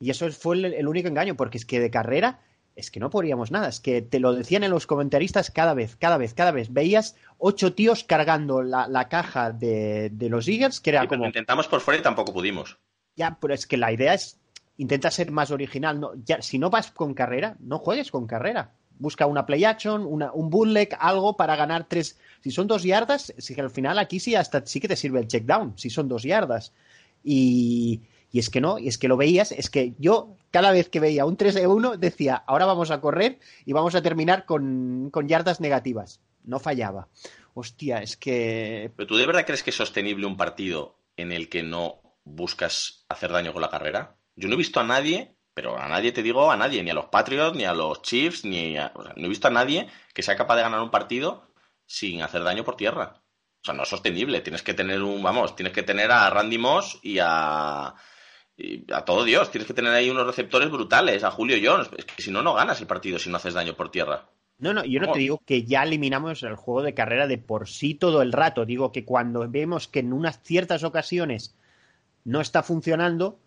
Y 0.00 0.10
eso 0.10 0.30
fue 0.30 0.56
el, 0.56 0.86
único 0.86 1.08
engaño, 1.08 1.36
porque 1.36 1.58
es 1.58 1.64
que 1.64 1.80
de 1.80 1.90
carrera 1.90 2.40
es 2.76 2.92
que 2.92 3.00
no 3.00 3.10
podíamos 3.10 3.50
nada, 3.50 3.68
es 3.68 3.80
que 3.80 4.02
te 4.02 4.20
lo 4.20 4.34
decían 4.34 4.62
en 4.62 4.70
los 4.70 4.86
comentaristas 4.86 5.50
cada 5.50 5.74
vez, 5.74 5.96
cada 5.96 6.16
vez, 6.16 6.32
cada 6.32 6.52
vez. 6.52 6.72
Veías 6.72 7.16
ocho 7.36 7.74
tíos 7.74 8.04
cargando 8.04 8.62
la, 8.62 9.08
caja 9.08 9.50
de, 9.50 10.12
los 10.30 10.46
Eagles, 10.46 10.80
que 10.80 10.90
era 10.90 11.08
como... 11.08 11.26
Intentamos 11.26 11.66
por 11.66 11.80
fuera 11.80 11.98
y 11.98 12.02
tampoco 12.04 12.32
pudimos. 12.32 12.78
Ya, 13.16 13.36
pero 13.40 13.52
es 13.52 13.66
que 13.66 13.76
la 13.76 13.90
idea 13.90 14.14
es, 14.14 14.38
intenta 14.76 15.10
ser 15.10 15.32
más 15.32 15.50
original. 15.50 15.98
No, 15.98 16.12
ya, 16.24 16.40
si 16.40 16.60
no 16.60 16.70
vas 16.70 16.92
con 16.92 17.14
carrera, 17.14 17.56
no 17.58 17.78
juegues 17.78 18.12
con 18.12 18.28
carrera. 18.28 18.74
Busca 18.98 19.26
una 19.26 19.46
play 19.46 19.64
action, 19.64 20.04
un 20.06 20.50
bootleg, 20.50 20.96
algo 20.98 21.36
para 21.36 21.56
ganar 21.56 21.86
tres... 21.88 22.18
Si 22.40 22.50
son 22.50 22.66
dos 22.66 22.82
yardas, 22.82 23.32
si 23.38 23.54
que 23.54 23.60
al 23.60 23.70
final 23.70 23.98
aquí 23.98 24.20
sí 24.20 24.34
hasta 24.34 24.64
sí 24.64 24.80
que 24.80 24.88
te 24.88 24.96
sirve 24.96 25.20
el 25.20 25.28
check 25.28 25.44
down, 25.44 25.74
si 25.76 25.90
son 25.90 26.08
dos 26.08 26.22
yardas. 26.22 26.72
Y 27.22 28.02
y 28.30 28.38
es 28.38 28.50
que 28.50 28.60
no, 28.60 28.78
y 28.78 28.88
es 28.88 28.98
que 28.98 29.08
lo 29.08 29.16
veías, 29.16 29.52
es 29.52 29.70
que 29.70 29.94
yo 29.98 30.36
cada 30.50 30.70
vez 30.70 30.88
que 30.88 31.00
veía 31.00 31.24
un 31.24 31.36
3 31.36 31.54
de 31.54 31.66
1 31.66 31.96
decía, 31.96 32.36
ahora 32.46 32.66
vamos 32.66 32.90
a 32.90 33.00
correr 33.00 33.38
y 33.64 33.72
vamos 33.72 33.94
a 33.94 34.02
terminar 34.02 34.44
con, 34.44 35.10
yardas 35.26 35.60
negativas. 35.60 36.20
No 36.44 36.58
fallaba. 36.58 37.08
Hostia, 37.54 37.98
es 37.98 38.16
que... 38.16 38.92
¿Pero 38.96 39.06
tú 39.06 39.16
de 39.16 39.26
verdad 39.26 39.46
crees 39.46 39.62
que 39.62 39.70
es 39.70 39.76
sostenible 39.76 40.26
un 40.26 40.36
partido 40.36 40.98
en 41.16 41.32
el 41.32 41.48
que 41.48 41.62
no 41.62 42.00
buscas 42.24 43.06
hacer 43.08 43.32
daño 43.32 43.52
con 43.52 43.62
la 43.62 43.70
carrera? 43.70 44.16
Yo 44.36 44.48
no 44.48 44.54
he 44.54 44.58
visto 44.58 44.78
a 44.78 44.84
nadie, 44.84 45.34
pero 45.58 45.76
a 45.76 45.88
nadie 45.88 46.12
te 46.12 46.22
digo, 46.22 46.52
a 46.52 46.56
nadie, 46.56 46.84
ni 46.84 46.90
a 46.90 46.94
los 46.94 47.06
Patriots, 47.06 47.56
ni 47.56 47.64
a 47.64 47.74
los 47.74 48.00
Chiefs, 48.00 48.44
ni 48.44 48.76
a... 48.76 48.92
no 49.16 49.26
he 49.26 49.28
visto 49.28 49.48
a 49.48 49.50
nadie 49.50 49.88
que 50.14 50.22
sea 50.22 50.36
capaz 50.36 50.54
de 50.54 50.62
ganar 50.62 50.80
un 50.80 50.92
partido 50.92 51.48
sin 51.84 52.22
hacer 52.22 52.44
daño 52.44 52.62
por 52.62 52.76
tierra. 52.76 53.14
O 53.60 53.64
sea, 53.64 53.74
no 53.74 53.82
es 53.82 53.88
sostenible. 53.88 54.40
Tienes 54.40 54.62
que 54.62 54.72
tener 54.72 55.02
un, 55.02 55.20
vamos, 55.20 55.56
tienes 55.56 55.72
que 55.72 55.82
tener 55.82 56.12
a 56.12 56.30
Randy 56.30 56.58
Moss 56.58 57.00
y 57.02 57.18
a 57.20 57.92
a 58.92 59.04
todo 59.04 59.24
Dios, 59.24 59.50
tienes 59.50 59.66
que 59.66 59.74
tener 59.74 59.92
ahí 59.92 60.10
unos 60.10 60.28
receptores 60.28 60.70
brutales, 60.70 61.24
a 61.24 61.32
Julio 61.32 61.56
Jones. 61.60 61.90
Es 61.96 62.04
que 62.04 62.22
si 62.22 62.30
no, 62.30 62.40
no 62.40 62.54
ganas 62.54 62.80
el 62.80 62.86
partido 62.86 63.18
si 63.18 63.28
no 63.28 63.38
haces 63.38 63.54
daño 63.54 63.74
por 63.74 63.90
tierra. 63.90 64.28
No, 64.58 64.72
no, 64.72 64.84
yo 64.84 65.00
no 65.00 65.10
te 65.10 65.18
digo 65.18 65.42
que 65.44 65.64
ya 65.64 65.82
eliminamos 65.82 66.44
el 66.44 66.54
juego 66.54 66.82
de 66.82 66.94
carrera 66.94 67.26
de 67.26 67.38
por 67.38 67.68
sí 67.68 67.94
todo 67.94 68.22
el 68.22 68.32
rato. 68.32 68.64
Digo 68.64 68.92
que 68.92 69.04
cuando 69.04 69.48
vemos 69.48 69.88
que 69.88 70.00
en 70.00 70.12
unas 70.12 70.40
ciertas 70.40 70.84
ocasiones 70.84 71.56
no 72.22 72.40
está 72.40 72.62
funcionando, 72.62 73.40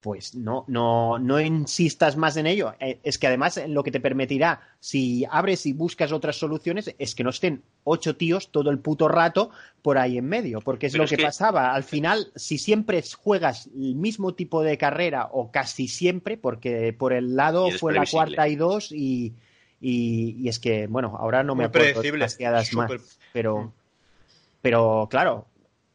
pues 0.00 0.34
no, 0.34 0.64
no, 0.68 1.18
no 1.18 1.40
insistas 1.40 2.16
más 2.16 2.36
en 2.36 2.46
ello. 2.46 2.74
Eh, 2.78 2.98
es 3.02 3.18
que 3.18 3.26
además 3.26 3.60
lo 3.66 3.82
que 3.82 3.90
te 3.90 4.00
permitirá, 4.00 4.60
si 4.80 5.24
abres 5.30 5.66
y 5.66 5.72
buscas 5.72 6.12
otras 6.12 6.36
soluciones, 6.36 6.94
es 6.98 7.14
que 7.14 7.24
no 7.24 7.30
estén 7.30 7.62
ocho 7.84 8.16
tíos 8.16 8.50
todo 8.50 8.70
el 8.70 8.78
puto 8.78 9.08
rato 9.08 9.50
por 9.82 9.98
ahí 9.98 10.18
en 10.18 10.28
medio, 10.28 10.60
porque 10.60 10.86
es 10.86 10.96
lo 10.96 11.06
que, 11.06 11.18
pasaba. 11.18 11.74
Al 11.74 11.84
final, 11.84 12.30
si 12.36 12.58
siempre 12.58 13.02
juegas 13.16 13.68
el 13.74 13.96
mismo 13.96 14.34
tipo 14.34 14.62
de 14.62 14.78
carrera, 14.78 15.28
o 15.32 15.50
casi 15.50 15.88
siempre, 15.88 16.36
porque 16.36 16.92
por 16.92 17.12
el 17.12 17.34
lado 17.34 17.70
fue 17.72 17.92
la 17.92 18.06
cuarta 18.06 18.48
y 18.48 18.56
dos, 18.56 18.92
y, 18.92 19.34
y, 19.80 20.48
es 20.48 20.58
que, 20.58 20.86
bueno, 20.86 21.16
ahora 21.18 21.42
no 21.42 21.54
me 21.54 21.64
acuerdo 21.64 22.02
demasiadas 22.02 22.72
más, 22.74 23.18
pero, 23.32 23.72
pero 24.62 25.08
claro, 25.10 25.46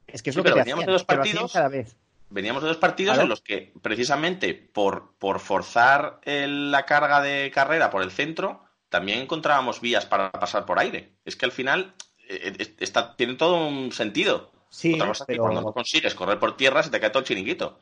es 0.08 0.22
que 0.22 0.30
es 0.30 0.36
lo 0.36 0.44
que 0.44 0.52
te 0.52 0.62
hacían, 0.62 0.86
dos 0.86 1.06
partidos. 1.06 1.54
cada 1.54 1.70
vez 1.70 1.96
veníamos 2.34 2.63
de 2.63 2.69
dos 2.69 2.78
partidos 2.78 3.17
en 3.19 3.30
los 3.30 3.41
que 3.41 3.72
precisamente 3.82 4.54
por, 4.54 5.13
por 5.19 5.39
forzar 5.39 6.19
la 6.26 6.86
carga 6.86 7.22
de 7.22 7.52
carrera 7.54 7.89
por 7.89 8.02
el 8.02 8.12
centro, 8.12 8.63
también 8.89 9.19
encontrábamos 9.19 9.80
vías 9.80 10.06
para 10.06 10.32
pasar 10.32 10.65
por 10.65 10.80
aire. 10.80 11.13
Es 11.26 11.36
que 11.36 11.46
al 11.46 11.52
final 11.52 11.93
eh, 12.28 12.54
eh, 12.58 12.76
está, 12.80 13.15
tiene 13.15 13.36
todo 13.36 13.67
un 13.67 13.91
sentido. 13.91 14.52
Sí, 14.69 14.98
cuando 15.38 15.62
no 15.62 15.74
consigues 15.74 16.15
correr 16.15 16.39
por 16.39 16.58
tierra 16.58 16.82
se 16.82 16.89
te 16.89 17.00
cae 17.00 17.12
todo 17.12 17.19
el 17.19 17.26
chiringuito. 17.26 17.80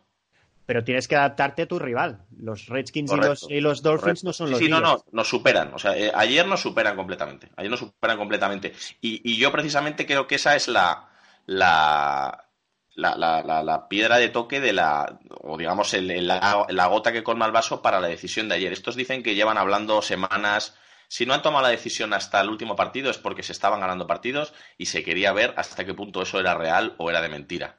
Pero 0.66 0.84
tienes 0.84 1.08
que 1.08 1.16
adaptarte 1.16 1.64
a 1.64 1.68
tu 1.68 1.80
rival. 1.80 2.26
Los 2.38 2.68
Redskins 2.68 3.12
y 3.50 3.62
los, 3.62 3.82
Dolphins 3.82 4.24
no 4.24 4.34
son 4.34 4.52
los 4.52 4.60
Sí, 4.60 4.68
no, 4.68 4.80
no, 4.80 5.04
nos 5.12 5.28
superan. 5.28 5.74
O 5.74 5.80
sea, 5.80 5.98
eh, 5.98 6.12
ayer 6.14 6.46
nos 6.46 6.62
superan 6.62 6.96
completamente. 6.96 7.50
Ayer 7.56 7.72
nos 7.72 7.80
superan 7.80 8.18
completamente. 8.18 8.74
Y, 9.00 9.22
y 9.24 9.38
yo 9.38 9.52
precisamente 9.52 10.06
creo 10.06 10.28
que 10.28 10.36
esa 10.36 10.56
es 10.56 10.68
la, 10.68 11.10
la, 11.46 12.51
la, 12.96 13.16
la, 13.16 13.64
la, 13.64 13.88
piedra 13.88 14.18
de 14.18 14.30
toque 14.30 14.60
de 14.60 14.74
la, 14.74 15.20
o 15.30 15.58
digamos, 15.58 15.94
el, 15.94 16.28
la, 16.28 16.88
gota 16.90 17.12
que 17.12 17.24
colma 17.24 17.46
el 17.46 17.52
vaso 17.52 17.82
para 17.82 18.00
la 18.00 18.08
decisión 18.08 18.50
de 18.50 18.56
ayer. 18.56 18.74
Estos 18.74 18.96
dicen 18.96 19.24
que 19.24 19.36
llevan 19.36 19.58
hablando 19.58 20.02
semanas. 20.02 20.76
Si 21.08 21.26
no 21.26 21.34
han 21.34 21.42
tomado 21.42 21.64
la 21.64 21.70
decisión 21.70 22.14
hasta 22.14 22.40
el 22.42 22.50
último 22.50 22.76
partido 22.76 23.10
es 23.10 23.18
porque 23.18 23.44
se 23.44 23.52
estaban 23.52 23.82
ganando 23.82 24.08
partidos 24.08 24.54
y 24.78 24.86
se 24.86 25.04
quería 25.04 25.34
ver 25.34 25.54
hasta 25.58 25.86
qué 25.86 25.94
punto 25.94 26.22
eso 26.22 26.40
era 26.40 26.54
real 26.56 26.96
o 26.98 27.10
era 27.10 27.22
de 27.22 27.30
mentira. 27.30 27.78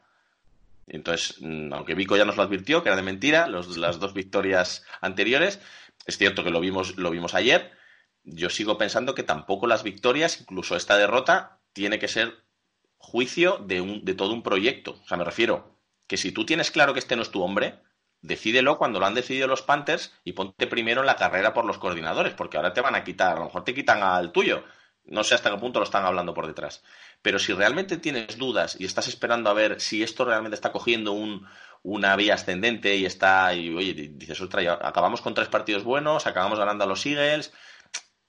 Entonces, 0.87 1.37
mm, 1.40 1.72
aunque 1.72 1.94
Vico 1.94 2.16
ya 2.16 2.25
nos 2.25 2.37
lo 2.37 2.42
advirtió 2.42 2.83
que 2.83 2.88
era 2.88 2.96
de 2.96 3.03
mentira, 3.03 3.46
las 3.48 4.01
dos 4.01 4.14
victorias 4.14 4.85
anteriores, 5.01 5.61
es 6.07 6.18
cierto 6.18 6.44
que 6.44 6.51
lo 6.51 6.61
vimos, 6.61 6.96
lo 6.96 7.11
vimos 7.11 7.35
ayer. 7.35 7.72
Yo 8.25 8.51
sigo 8.51 8.79
pensando 8.79 9.14
que 9.14 9.22
tampoco 9.22 9.66
las 9.66 9.83
victorias, 9.83 10.40
incluso 10.40 10.77
esta 10.77 10.96
derrota, 10.96 11.59
tiene 11.72 11.98
que 11.98 12.09
ser 12.09 12.42
juicio 13.02 13.58
de, 13.58 13.80
un, 13.80 14.04
de 14.04 14.14
todo 14.14 14.32
un 14.32 14.42
proyecto. 14.42 14.92
O 15.04 15.06
sea, 15.06 15.18
me 15.18 15.24
refiero 15.24 15.78
que 16.06 16.16
si 16.16 16.32
tú 16.32 16.46
tienes 16.46 16.70
claro 16.70 16.94
que 16.94 17.00
este 17.00 17.16
no 17.16 17.22
es 17.22 17.30
tu 17.30 17.42
hombre, 17.42 17.80
decídelo 18.20 18.78
cuando 18.78 19.00
lo 19.00 19.06
han 19.06 19.14
decidido 19.14 19.48
los 19.48 19.62
Panthers 19.62 20.14
y 20.24 20.32
ponte 20.32 20.66
primero 20.66 21.00
en 21.00 21.06
la 21.06 21.16
carrera 21.16 21.52
por 21.52 21.64
los 21.64 21.78
coordinadores, 21.78 22.32
porque 22.34 22.56
ahora 22.56 22.72
te 22.72 22.80
van 22.80 22.94
a 22.94 23.04
quitar, 23.04 23.36
a 23.36 23.40
lo 23.40 23.46
mejor 23.46 23.64
te 23.64 23.74
quitan 23.74 24.02
al 24.02 24.32
tuyo. 24.32 24.64
No 25.04 25.24
sé 25.24 25.34
hasta 25.34 25.50
qué 25.50 25.58
punto 25.58 25.80
lo 25.80 25.84
están 25.84 26.04
hablando 26.04 26.32
por 26.32 26.46
detrás. 26.46 26.84
Pero 27.22 27.40
si 27.40 27.52
realmente 27.52 27.96
tienes 27.96 28.38
dudas 28.38 28.76
y 28.78 28.84
estás 28.84 29.08
esperando 29.08 29.50
a 29.50 29.54
ver 29.54 29.80
si 29.80 30.02
esto 30.02 30.24
realmente 30.24 30.54
está 30.54 30.70
cogiendo 30.70 31.12
un, 31.12 31.46
una 31.82 32.14
vía 32.14 32.34
ascendente 32.34 32.94
y 32.94 33.04
está, 33.04 33.52
y 33.54 33.74
oye, 33.74 33.94
dices, 33.94 34.40
ostras, 34.40 34.78
acabamos 34.80 35.20
con 35.20 35.34
tres 35.34 35.48
partidos 35.48 35.82
buenos, 35.82 36.26
acabamos 36.26 36.58
ganando 36.58 36.84
a 36.84 36.86
los 36.86 37.04
Eagles. 37.04 37.52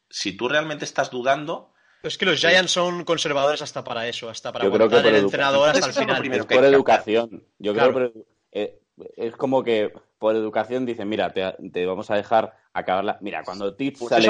Si 0.09 0.31
tú 0.33 0.49
realmente 0.49 0.85
estás 0.85 1.11
dudando, 1.11 1.72
es 2.03 2.17
que 2.17 2.25
los 2.25 2.39
Giants 2.39 2.71
son 2.71 3.05
conservadores 3.05 3.61
hasta 3.61 3.83
para 3.83 4.07
eso, 4.07 4.29
hasta 4.29 4.51
para 4.51 4.65
aguantar 4.65 5.05
el 5.07 5.15
entrenador 5.15 5.69
hasta 5.69 5.87
el 5.87 5.93
final. 5.93 6.45
por 6.45 6.65
educación. 6.65 7.43
Yo 7.57 7.73
creo 7.73 7.93
que 7.93 8.25
eh, 8.51 8.79
es 9.15 9.35
como 9.35 9.63
que 9.63 9.91
por 10.19 10.35
educación 10.35 10.85
dicen, 10.85 11.09
mira, 11.09 11.33
te, 11.33 11.85
vamos 11.85 12.11
a 12.11 12.15
dejar 12.15 12.55
acabarla. 12.73 13.17
Mira, 13.21 13.43
cuando 13.43 13.75
Tip 13.75 13.97
pues 13.99 14.09
sale, 14.09 14.29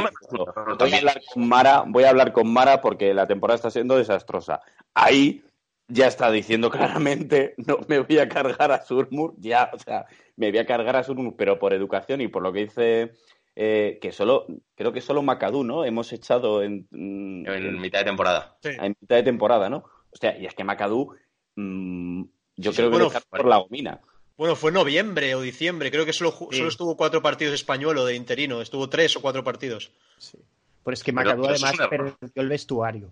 voy 0.79 0.93
a 0.93 0.97
hablar 0.97 1.21
con 1.33 1.47
Mara, 1.47 1.83
voy 1.85 2.03
a 2.03 2.09
hablar 2.09 2.31
con 2.31 2.51
Mara 2.51 2.81
porque 2.81 3.13
la 3.13 3.27
temporada 3.27 3.55
está 3.55 3.71
siendo 3.71 3.97
desastrosa. 3.97 4.61
Ahí 4.93 5.43
ya 5.87 6.07
está 6.07 6.31
diciendo 6.31 6.69
claramente, 6.69 7.55
no 7.67 7.79
me 7.87 7.99
voy 7.99 8.19
a 8.19 8.29
cargar 8.29 8.71
a 8.71 8.83
Surmur, 8.83 9.33
ya, 9.37 9.69
o 9.73 9.79
sea, 9.79 10.05
me 10.35 10.49
voy 10.49 10.59
a 10.59 10.65
cargar 10.65 10.95
a 10.95 11.03
Surmur, 11.03 11.35
pero 11.35 11.59
por 11.59 11.73
educación 11.73 12.21
y 12.21 12.27
por 12.27 12.41
lo 12.41 12.53
que 12.53 12.59
dice 12.61 13.11
eh, 13.55 13.99
que 14.01 14.11
solo, 14.11 14.47
creo 14.75 14.91
que 14.91 15.01
solo 15.01 15.21
Macadú, 15.21 15.63
¿no? 15.63 15.85
Hemos 15.85 16.11
echado 16.11 16.63
en, 16.63 16.87
en, 16.91 17.79
mitad 17.79 17.99
de 17.99 18.05
temporada. 18.05 18.57
En 18.63 18.95
mitad 18.99 19.17
de 19.17 19.23
temporada, 19.23 19.69
¿no? 19.69 19.85
O 20.11 20.15
sea, 20.19 20.37
y 20.37 20.45
es 20.45 20.53
que 20.53 20.63
Macadú, 20.63 21.15
mm, 21.55 22.23
yo 22.57 22.73
creo 22.73 22.91
que 22.91 23.19
por 23.29 23.45
la 23.45 23.57
gomina. 23.57 24.01
Bueno, 24.37 24.55
fue 24.55 24.71
noviembre 24.71 25.35
o 25.35 25.41
diciembre, 25.41 25.91
creo 25.91 26.05
que 26.05 26.13
solo, 26.13 26.31
solo 26.31 26.67
estuvo 26.67 26.97
cuatro 26.97 27.21
partidos 27.21 27.53
español 27.53 27.97
o 27.99 28.05
de 28.05 28.15
interino, 28.15 28.61
estuvo 28.61 28.89
tres 28.89 29.15
o 29.15 29.21
cuatro 29.21 29.43
partidos. 29.43 29.91
Sí. 30.17 30.39
Pero 30.83 30.93
es 30.93 31.03
que 31.03 31.11
Macadú 31.11 31.45
además 31.45 31.75
perdió 31.89 32.17
el 32.35 32.49
vestuario. 32.49 33.11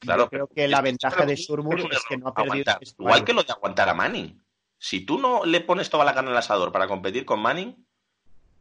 Claro, 0.00 0.28
creo 0.28 0.48
que 0.48 0.66
la 0.66 0.80
ventaja 0.80 1.24
de 1.24 1.36
Surmur 1.36 1.78
es, 1.78 2.04
que 2.08 2.16
no 2.16 2.28
ha 2.28 2.34
perdido 2.34 2.72
Igual 2.98 3.24
que 3.24 3.32
lo 3.32 3.44
de 3.44 3.52
aguantar 3.52 3.88
a 3.88 3.94
Manning. 3.94 4.42
Si 4.76 5.06
tú 5.06 5.16
no 5.16 5.44
le 5.44 5.60
pones 5.60 5.90
toda 5.90 6.04
la 6.04 6.12
carne 6.12 6.30
al 6.30 6.36
asador 6.36 6.72
para 6.72 6.88
competir 6.88 7.24
con 7.24 7.40
Manning, 7.40 7.86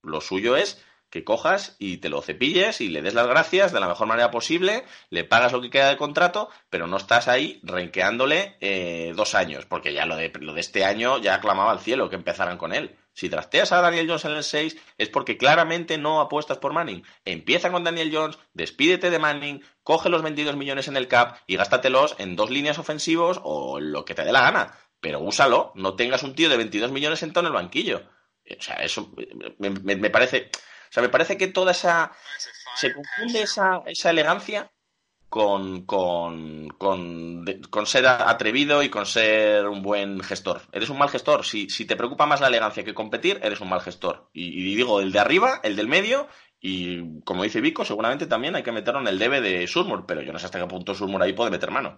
lo 0.03 0.21
suyo 0.21 0.55
es 0.55 0.83
que 1.11 1.23
cojas 1.25 1.75
y 1.77 1.97
te 1.97 2.09
lo 2.09 2.21
cepilles 2.21 2.81
y 2.81 2.87
le 2.87 3.01
des 3.01 3.13
las 3.13 3.27
gracias 3.27 3.73
de 3.73 3.79
la 3.81 3.87
mejor 3.87 4.07
manera 4.07 4.31
posible, 4.31 4.85
le 5.09 5.25
pagas 5.25 5.51
lo 5.51 5.61
que 5.61 5.69
queda 5.69 5.89
de 5.89 5.97
contrato, 5.97 6.49
pero 6.69 6.87
no 6.87 6.97
estás 6.97 7.27
ahí 7.27 7.59
renqueándole 7.63 8.55
eh, 8.61 9.13
dos 9.15 9.35
años, 9.35 9.65
porque 9.65 9.93
ya 9.93 10.05
lo 10.05 10.15
de, 10.15 10.31
lo 10.39 10.53
de 10.53 10.61
este 10.61 10.85
año 10.85 11.19
ya 11.19 11.41
clamaba 11.41 11.71
al 11.71 11.81
cielo 11.81 12.09
que 12.09 12.15
empezaran 12.15 12.57
con 12.57 12.73
él. 12.73 12.97
Si 13.13 13.29
trasteas 13.29 13.73
a 13.73 13.81
Daniel 13.81 14.07
Jones 14.07 14.23
en 14.23 14.31
el 14.31 14.43
6 14.43 14.77
es 14.97 15.09
porque 15.09 15.37
claramente 15.37 15.97
no 15.97 16.21
apuestas 16.21 16.59
por 16.59 16.71
Manning. 16.71 17.03
Empieza 17.25 17.69
con 17.69 17.83
Daniel 17.83 18.09
Jones, 18.13 18.39
despídete 18.53 19.09
de 19.09 19.19
Manning, 19.19 19.61
coge 19.83 20.07
los 20.07 20.21
22 20.21 20.55
millones 20.55 20.87
en 20.87 20.95
el 20.95 21.09
cap 21.09 21.39
y 21.45 21.57
gástatelos 21.57 22.15
en 22.19 22.37
dos 22.37 22.49
líneas 22.49 22.79
ofensivos 22.79 23.41
o 23.43 23.81
lo 23.81 24.05
que 24.05 24.15
te 24.15 24.23
dé 24.23 24.31
la 24.31 24.41
gana. 24.41 24.77
Pero 25.01 25.19
úsalo, 25.19 25.73
no 25.75 25.95
tengas 25.95 26.23
un 26.23 26.35
tío 26.35 26.47
de 26.47 26.55
22 26.55 26.91
millones 26.91 27.19
sentado 27.19 27.47
en 27.47 27.53
el 27.53 27.61
banquillo. 27.61 28.03
O 28.57 28.61
sea, 28.61 28.75
eso 28.75 29.13
me 29.59 30.09
parece 30.09 30.49
o 30.51 30.80
sea, 30.93 31.03
me 31.03 31.09
parece 31.09 31.37
que 31.37 31.47
toda 31.47 31.71
esa. 31.71 32.11
Se 32.75 32.93
confunde 32.93 33.41
esa, 33.41 33.81
esa 33.85 34.09
elegancia 34.09 34.71
con, 35.31 35.85
con, 35.85 36.67
con, 36.77 37.45
con, 37.69 37.85
ser 37.85 38.05
atrevido 38.05 38.83
y 38.83 38.89
con 38.89 39.05
ser 39.05 39.65
un 39.65 39.81
buen 39.81 40.19
gestor. 40.21 40.61
Eres 40.73 40.89
un 40.89 40.97
mal 40.97 41.07
gestor. 41.07 41.45
Si, 41.45 41.69
si 41.69 41.85
te 41.85 41.95
preocupa 41.95 42.25
más 42.25 42.41
la 42.41 42.47
elegancia 42.47 42.83
que 42.83 42.93
competir, 42.93 43.39
eres 43.41 43.61
un 43.61 43.69
mal 43.69 43.79
gestor. 43.79 44.29
Y, 44.33 44.75
digo, 44.75 44.99
el 44.99 45.13
de 45.13 45.19
arriba, 45.19 45.61
el 45.63 45.77
del 45.77 45.87
medio, 45.87 46.27
y 46.59 47.21
como 47.21 47.43
dice 47.43 47.61
Vico, 47.61 47.85
seguramente 47.85 48.27
también 48.27 48.57
hay 48.57 48.63
que 48.63 48.73
meterlo 48.73 48.99
en 48.99 49.07
el 49.07 49.19
debe 49.19 49.39
de 49.39 49.65
Surmur, 49.67 50.05
pero 50.05 50.21
yo 50.21 50.33
no 50.33 50.39
sé 50.39 50.47
hasta 50.47 50.59
qué 50.59 50.67
punto 50.67 50.93
Surmur 50.93 51.23
ahí 51.23 51.31
puede 51.31 51.49
meter 51.49 51.71
mano. 51.71 51.97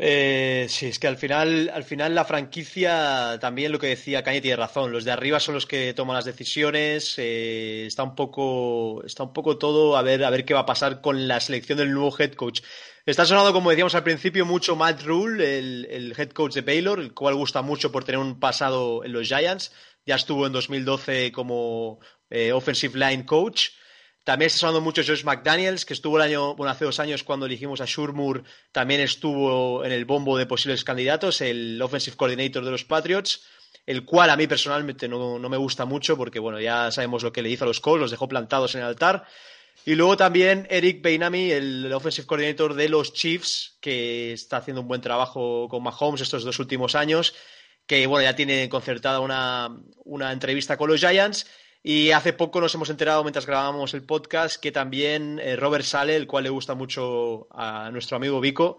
Eh, 0.00 0.66
sí, 0.68 0.86
es 0.86 1.00
que 1.00 1.08
al 1.08 1.16
final, 1.16 1.70
al 1.74 1.82
final 1.82 2.14
la 2.14 2.24
franquicia, 2.24 3.36
también 3.40 3.72
lo 3.72 3.80
que 3.80 3.88
decía 3.88 4.22
Cañete 4.22 4.42
tiene 4.42 4.56
razón, 4.56 4.92
los 4.92 5.04
de 5.04 5.10
arriba 5.10 5.40
son 5.40 5.56
los 5.56 5.66
que 5.66 5.92
toman 5.92 6.14
las 6.14 6.24
decisiones, 6.24 7.16
eh, 7.18 7.84
está 7.86 8.04
un 8.04 8.14
poco, 8.14 9.02
está 9.04 9.24
un 9.24 9.32
poco 9.32 9.58
todo 9.58 9.96
a 9.96 10.02
ver, 10.02 10.22
a 10.24 10.30
ver 10.30 10.44
qué 10.44 10.54
va 10.54 10.60
a 10.60 10.66
pasar 10.66 11.00
con 11.00 11.26
la 11.26 11.40
selección 11.40 11.78
del 11.78 11.92
nuevo 11.92 12.14
head 12.16 12.34
coach. 12.34 12.60
Está 13.06 13.26
sonando, 13.26 13.52
como 13.52 13.70
decíamos 13.70 13.94
al 13.96 14.04
principio, 14.04 14.46
mucho 14.46 14.76
Matt 14.76 15.02
Rule, 15.02 15.58
el, 15.58 16.14
head 16.16 16.30
coach 16.30 16.54
de 16.54 16.60
Baylor, 16.60 17.00
el 17.00 17.12
cual 17.12 17.34
gusta 17.34 17.62
mucho 17.62 17.90
por 17.90 18.04
tener 18.04 18.20
un 18.20 18.38
pasado 18.38 19.02
en 19.04 19.12
los 19.12 19.26
Giants. 19.26 19.72
Ya 20.06 20.14
estuvo 20.14 20.46
en 20.46 20.52
2012 20.52 21.32
como 21.32 21.98
eh, 22.30 22.52
offensive 22.52 22.98
line 22.98 23.24
coach. 23.24 23.70
También 24.28 24.48
está 24.48 24.58
sonando 24.58 24.82
mucho 24.82 25.00
Josh 25.02 25.24
McDaniels, 25.24 25.86
que 25.86 25.94
estuvo 25.94 26.18
el 26.18 26.22
año, 26.22 26.54
bueno, 26.54 26.70
hace 26.70 26.84
dos 26.84 27.00
años 27.00 27.24
cuando 27.24 27.46
elegimos 27.46 27.80
a 27.80 27.86
Shurmur, 27.86 28.44
también 28.72 29.00
estuvo 29.00 29.82
en 29.86 29.90
el 29.90 30.04
bombo 30.04 30.36
de 30.36 30.44
posibles 30.44 30.84
candidatos, 30.84 31.40
el 31.40 31.80
offensive 31.80 32.14
coordinator 32.14 32.62
de 32.62 32.70
los 32.70 32.84
Patriots, 32.84 33.46
el 33.86 34.04
cual 34.04 34.28
a 34.28 34.36
mí 34.36 34.46
personalmente 34.46 35.08
no, 35.08 35.38
me 35.38 35.56
gusta 35.56 35.86
mucho 35.86 36.18
porque, 36.18 36.40
bueno, 36.40 36.60
ya 36.60 36.90
sabemos 36.90 37.22
lo 37.22 37.32
que 37.32 37.40
le 37.40 37.48
hizo 37.48 37.64
a 37.64 37.68
los 37.68 37.80
Colts, 37.80 38.02
los 38.02 38.10
dejó 38.10 38.28
plantados 38.28 38.74
en 38.74 38.82
el 38.82 38.88
altar. 38.88 39.24
Y 39.86 39.94
luego 39.94 40.18
también 40.18 40.66
Eric 40.68 41.00
Beinami, 41.00 41.50
el 41.50 41.90
offensive 41.90 42.26
coordinator 42.26 42.74
de 42.74 42.90
los 42.90 43.14
Chiefs, 43.14 43.78
que 43.80 44.34
está 44.34 44.58
haciendo 44.58 44.82
un 44.82 44.88
buen 44.88 45.00
trabajo 45.00 45.68
con 45.70 45.82
Mahomes 45.82 46.20
estos 46.20 46.44
dos 46.44 46.58
últimos 46.58 46.96
años, 46.96 47.34
que, 47.86 48.06
bueno, 48.06 48.24
ya 48.24 48.36
tiene 48.36 48.68
concertada 48.68 49.20
una, 49.20 49.74
una 50.04 50.32
entrevista 50.32 50.76
con 50.76 50.90
los 50.90 51.00
Giants 51.00 51.46
y 51.90 52.12
hace 52.12 52.34
poco 52.34 52.60
nos 52.60 52.74
hemos 52.74 52.90
enterado, 52.90 53.22
mientras 53.22 53.46
grabábamos 53.46 53.94
el 53.94 54.04
podcast, 54.04 54.60
que 54.60 54.70
también 54.70 55.40
eh, 55.42 55.56
Robert 55.56 55.86
Sale, 55.86 56.16
el 56.16 56.26
cual 56.26 56.44
le 56.44 56.50
gusta 56.50 56.74
mucho 56.74 57.48
a 57.50 57.90
nuestro 57.90 58.18
amigo 58.18 58.42
Vico, 58.42 58.76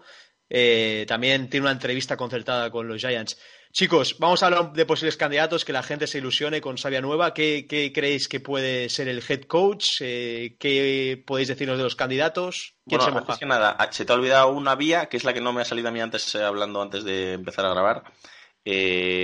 eh, 0.48 1.04
también 1.08 1.50
tiene 1.50 1.64
una 1.64 1.72
entrevista 1.72 2.16
concertada 2.16 2.70
con 2.70 2.86
los 2.86 3.00
Giants. 3.00 3.36
Chicos, 3.72 4.16
vamos 4.20 4.44
a 4.44 4.46
hablar 4.46 4.72
de 4.74 4.86
posibles 4.86 5.16
candidatos, 5.16 5.64
que 5.64 5.72
la 5.72 5.82
gente 5.82 6.06
se 6.06 6.18
ilusione 6.18 6.60
con 6.60 6.78
Sabia 6.78 7.00
Nueva. 7.00 7.34
¿Qué, 7.34 7.66
creéis 7.92 8.28
que 8.28 8.38
puede 8.38 8.88
ser 8.88 9.08
el 9.08 9.24
head 9.28 9.42
coach? 9.42 10.02
Eh, 10.02 10.54
¿Qué 10.60 11.20
podéis 11.26 11.48
decirnos 11.48 11.78
de 11.78 11.82
los 11.82 11.96
candidatos? 11.96 12.76
¿Quién 12.86 13.00
se 13.00 13.10
moja? 13.10 13.36
que 13.36 13.44
nada, 13.44 13.74
ah, 13.76 13.88
se 13.90 14.04
te 14.04 14.12
ha 14.12 14.14
olvidado 14.14 14.52
una 14.52 14.76
vía, 14.76 15.06
que 15.06 15.16
es 15.16 15.24
la 15.24 15.34
que 15.34 15.40
no 15.40 15.52
me 15.52 15.62
ha 15.62 15.64
salido 15.64 15.88
a 15.88 15.90
mí 15.90 16.00
antes 16.00 16.32
hablando 16.36 16.80
antes 16.80 17.02
de 17.02 17.32
empezar 17.32 17.64
a 17.64 17.70
grabar. 17.70 18.04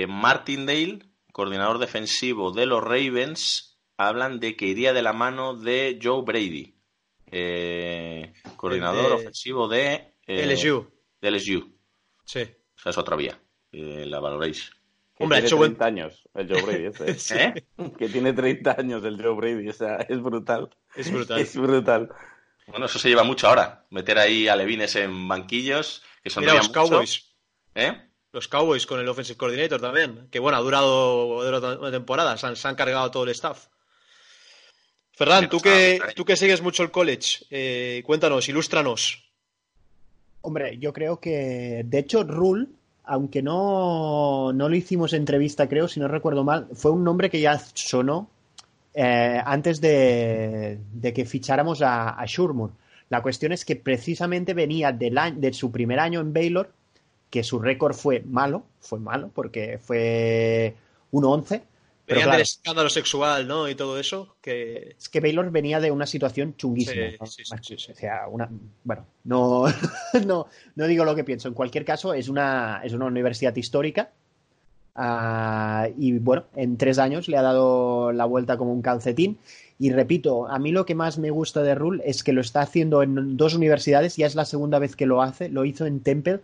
Martindale, 0.09 0.99
coordinador 1.31 1.77
defensivo 1.77 2.51
de 2.51 2.65
los 2.65 2.83
Ravens, 2.83 3.66
hablan 3.97 4.39
de 4.39 4.55
que 4.55 4.67
iría 4.67 4.93
de 4.93 5.01
la 5.01 5.13
mano 5.13 5.55
de 5.55 5.99
Joe 6.01 6.23
Brady, 6.23 6.75
eh, 7.31 8.33
coordinador 8.55 9.11
ofensivo 9.13 9.67
de 9.67 10.13
eh, 10.25 10.45
LSU. 10.45 10.87
De 11.19 11.31
LSU. 11.31 11.75
Sí. 12.23 12.41
O 12.41 12.79
sea, 12.79 12.91
es 12.91 12.97
otra 12.97 13.15
vía. 13.15 13.39
Eh, 13.71 14.05
la 14.05 14.19
valoréis. 14.19 14.71
Hombre, 15.19 15.39
ha 15.39 15.41
hecho 15.41 15.57
30 15.57 15.85
años 15.85 16.29
el 16.35 16.47
Joe 16.47 16.61
Brady. 16.61 17.11
Ese. 17.11 17.43
¿Eh? 17.43 17.65
Que 17.97 18.07
tiene 18.07 18.33
30 18.33 18.75
años 18.77 19.03
el 19.03 19.21
Joe 19.21 19.35
Brady. 19.35 19.67
O 19.67 19.73
sea, 19.73 19.97
es 19.97 20.21
brutal. 20.21 20.69
Es 20.95 21.11
brutal. 21.11 21.39
Es 21.41 21.57
brutal. 21.57 22.09
Bueno, 22.67 22.85
eso 22.85 22.99
se 22.99 23.09
lleva 23.09 23.23
mucho 23.23 23.47
ahora. 23.47 23.85
Meter 23.89 24.19
ahí 24.19 24.47
a 24.47 24.55
Levines 24.55 24.95
en 24.95 25.27
banquillos. 25.27 26.03
Que 26.23 26.29
son 26.29 26.41
Mira, 26.43 26.55
los 26.55 26.69
Cowboys. 26.69 27.35
¿Eh? 27.73 28.09
Los 28.31 28.47
Cowboys 28.47 28.85
con 28.85 28.99
el 28.99 29.07
Offensive 29.07 29.37
Coordinator 29.37 29.81
también. 29.81 30.27
Que 30.29 30.39
bueno, 30.39 30.57
ha 30.57 30.61
durado 30.61 31.37
una 31.79 31.91
temporada. 31.91 32.37
se 32.37 32.67
han 32.67 32.75
cargado 32.75 33.09
todo 33.09 33.23
el 33.23 33.29
staff. 33.29 33.67
Ferran, 35.17 35.49
tú 35.49 35.59
que, 35.59 35.99
tú 36.15 36.23
que 36.25 36.35
sigues 36.35 36.61
mucho 36.61 36.83
el 36.83 36.91
college, 36.91 37.43
eh, 37.49 38.03
cuéntanos, 38.05 38.47
ilústranos. 38.49 39.27
Hombre, 40.41 40.77
yo 40.77 40.93
creo 40.93 41.19
que, 41.19 41.81
de 41.83 41.97
hecho, 41.97 42.23
Rule, 42.23 42.67
aunque 43.03 43.41
no, 43.41 44.53
no 44.53 44.69
lo 44.69 44.75
hicimos 44.75 45.13
entrevista, 45.13 45.67
creo, 45.67 45.87
si 45.87 45.99
no 45.99 46.07
recuerdo 46.07 46.43
mal, 46.43 46.67
fue 46.73 46.91
un 46.91 47.03
nombre 47.03 47.31
que 47.31 47.41
ya 47.41 47.59
sonó 47.73 48.29
eh, 48.93 49.41
antes 49.43 49.81
de, 49.81 50.77
que 51.15 51.25
ficháramos 51.25 51.81
a, 51.81 52.09
a 52.09 52.25
Shurmur. 52.27 52.69
La 53.09 53.23
cuestión 53.23 53.51
es 53.53 53.65
que 53.65 53.75
precisamente 53.75 54.53
venía 54.53 54.91
de 54.91 55.51
su 55.51 55.71
primer 55.71 55.99
año 55.99 56.19
en 56.19 56.31
Baylor, 56.31 56.71
que 57.31 57.43
su 57.43 57.57
récord 57.57 57.95
fue 57.95 58.19
malo, 58.19 58.65
fue 58.81 58.99
malo, 58.99 59.31
porque 59.33 59.79
fue 59.81 60.75
1-11 61.11 61.63
Venían 62.07 62.31
del 62.31 62.41
escándalo 62.41 62.89
sexual, 62.89 63.47
¿no? 63.47 63.67
Y 63.67 63.75
todo 63.75 63.99
eso. 63.99 64.37
Que... 64.41 64.95
Es 64.97 65.09
que 65.09 65.19
Baylor 65.19 65.51
venía 65.51 65.81
de 65.81 65.91
una 65.91 66.05
situación 66.05 66.55
chunguísima. 66.55 67.25
Sí, 67.25 67.43
sí, 67.61 67.75
sí, 67.77 67.91
o 67.91 67.95
sea, 67.95 68.27
una. 68.29 68.49
Bueno, 68.85 69.05
no, 69.25 69.65
no, 70.25 70.47
no 70.75 70.87
digo 70.87 71.03
lo 71.03 71.15
que 71.15 71.25
pienso. 71.25 71.49
En 71.49 71.53
cualquier 71.53 71.83
caso, 71.83 72.13
es 72.13 72.29
una, 72.29 72.81
es 72.83 72.93
una 72.93 73.05
universidad 73.05 73.55
histórica. 73.55 74.11
Ah, 74.95 75.89
y 75.97 76.17
bueno, 76.17 76.45
en 76.55 76.77
tres 76.77 76.97
años 76.97 77.27
le 77.27 77.37
ha 77.37 77.41
dado 77.41 78.13
la 78.13 78.25
vuelta 78.25 78.57
como 78.57 78.71
un 78.71 78.81
calcetín. 78.81 79.37
Y 79.77 79.91
repito, 79.91 80.47
a 80.47 80.57
mí 80.59 80.71
lo 80.71 80.85
que 80.85 80.95
más 80.95 81.19
me 81.19 81.29
gusta 81.29 81.61
de 81.61 81.75
Rule 81.75 82.01
es 82.05 82.23
que 82.23 82.33
lo 82.33 82.41
está 82.41 82.61
haciendo 82.61 83.03
en 83.03 83.37
dos 83.37 83.53
universidades, 83.53 84.15
ya 84.15 84.25
es 84.25 84.33
la 84.33 84.45
segunda 84.45 84.79
vez 84.79 84.95
que 84.95 85.05
lo 85.05 85.21
hace, 85.21 85.49
lo 85.49 85.65
hizo 85.65 85.85
en 85.85 85.99
Temple, 85.99 86.39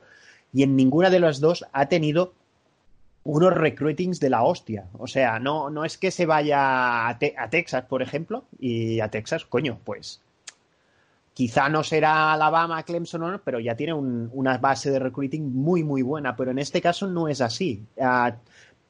y 0.54 0.62
en 0.62 0.76
ninguna 0.76 1.10
de 1.10 1.20
las 1.20 1.40
dos 1.40 1.66
ha 1.72 1.88
tenido 1.88 2.34
unos 3.24 3.54
recruitings 3.54 4.20
de 4.20 4.30
la 4.30 4.44
hostia. 4.44 4.88
O 4.98 5.08
sea, 5.08 5.40
no, 5.40 5.70
no 5.70 5.86
es 5.86 5.98
que 5.98 6.12
se 6.12 6.26
vaya 6.26 7.08
a, 7.08 7.18
Texas, 7.18 7.86
por 7.86 8.02
ejemplo, 8.02 8.44
y 8.60 9.00
a 9.00 9.10
Texas, 9.10 9.46
coño, 9.46 9.80
pues 9.84 10.22
quizá 11.34 11.68
no 11.70 11.84
será 11.84 12.34
Alabama, 12.34 12.84
Clemson, 12.84 13.42
pero 13.44 13.60
ya 13.60 13.76
tiene 13.76 13.94
una 13.94 14.58
base 14.58 14.92
de 14.92 15.00
recruiting 15.00 15.54
muy, 15.54 15.84
muy 15.84 16.02
buena. 16.02 16.36
Pero 16.36 16.52
en 16.52 16.60
este 16.60 16.82
caso 16.82 17.08
no 17.08 17.28
es 17.28 17.42
así. 17.42 17.84
Ah, 18.00 18.36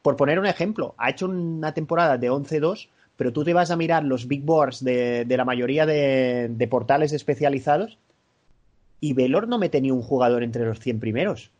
por 0.01 0.17
poner 0.17 0.39
un 0.39 0.45
ejemplo, 0.45 0.95
ha 0.97 1.11
hecho 1.11 1.27
una 1.27 1.73
temporada 1.73 2.17
de 2.17 2.29
11-2, 2.29 2.89
pero 3.15 3.31
tú 3.31 3.45
te 3.45 3.53
vas 3.53 3.71
a 3.71 3.77
mirar 3.77 4.03
los 4.03 4.27
big 4.27 4.43
boards 4.43 4.83
de, 4.83 5.25
la 5.29 5.45
mayoría 5.45 5.85
de, 5.85 6.49
de, 6.49 6.67
portales 6.67 7.13
especializados 7.13 7.97
y 8.99 9.13
Velor 9.13 9.47
no 9.47 9.59
mete 9.59 9.79
ni 9.79 9.91
un 9.91 10.01
jugador 10.01 10.43
entre 10.43 10.65
los 10.65 10.79
100 10.79 10.99
primeros. 10.99 11.51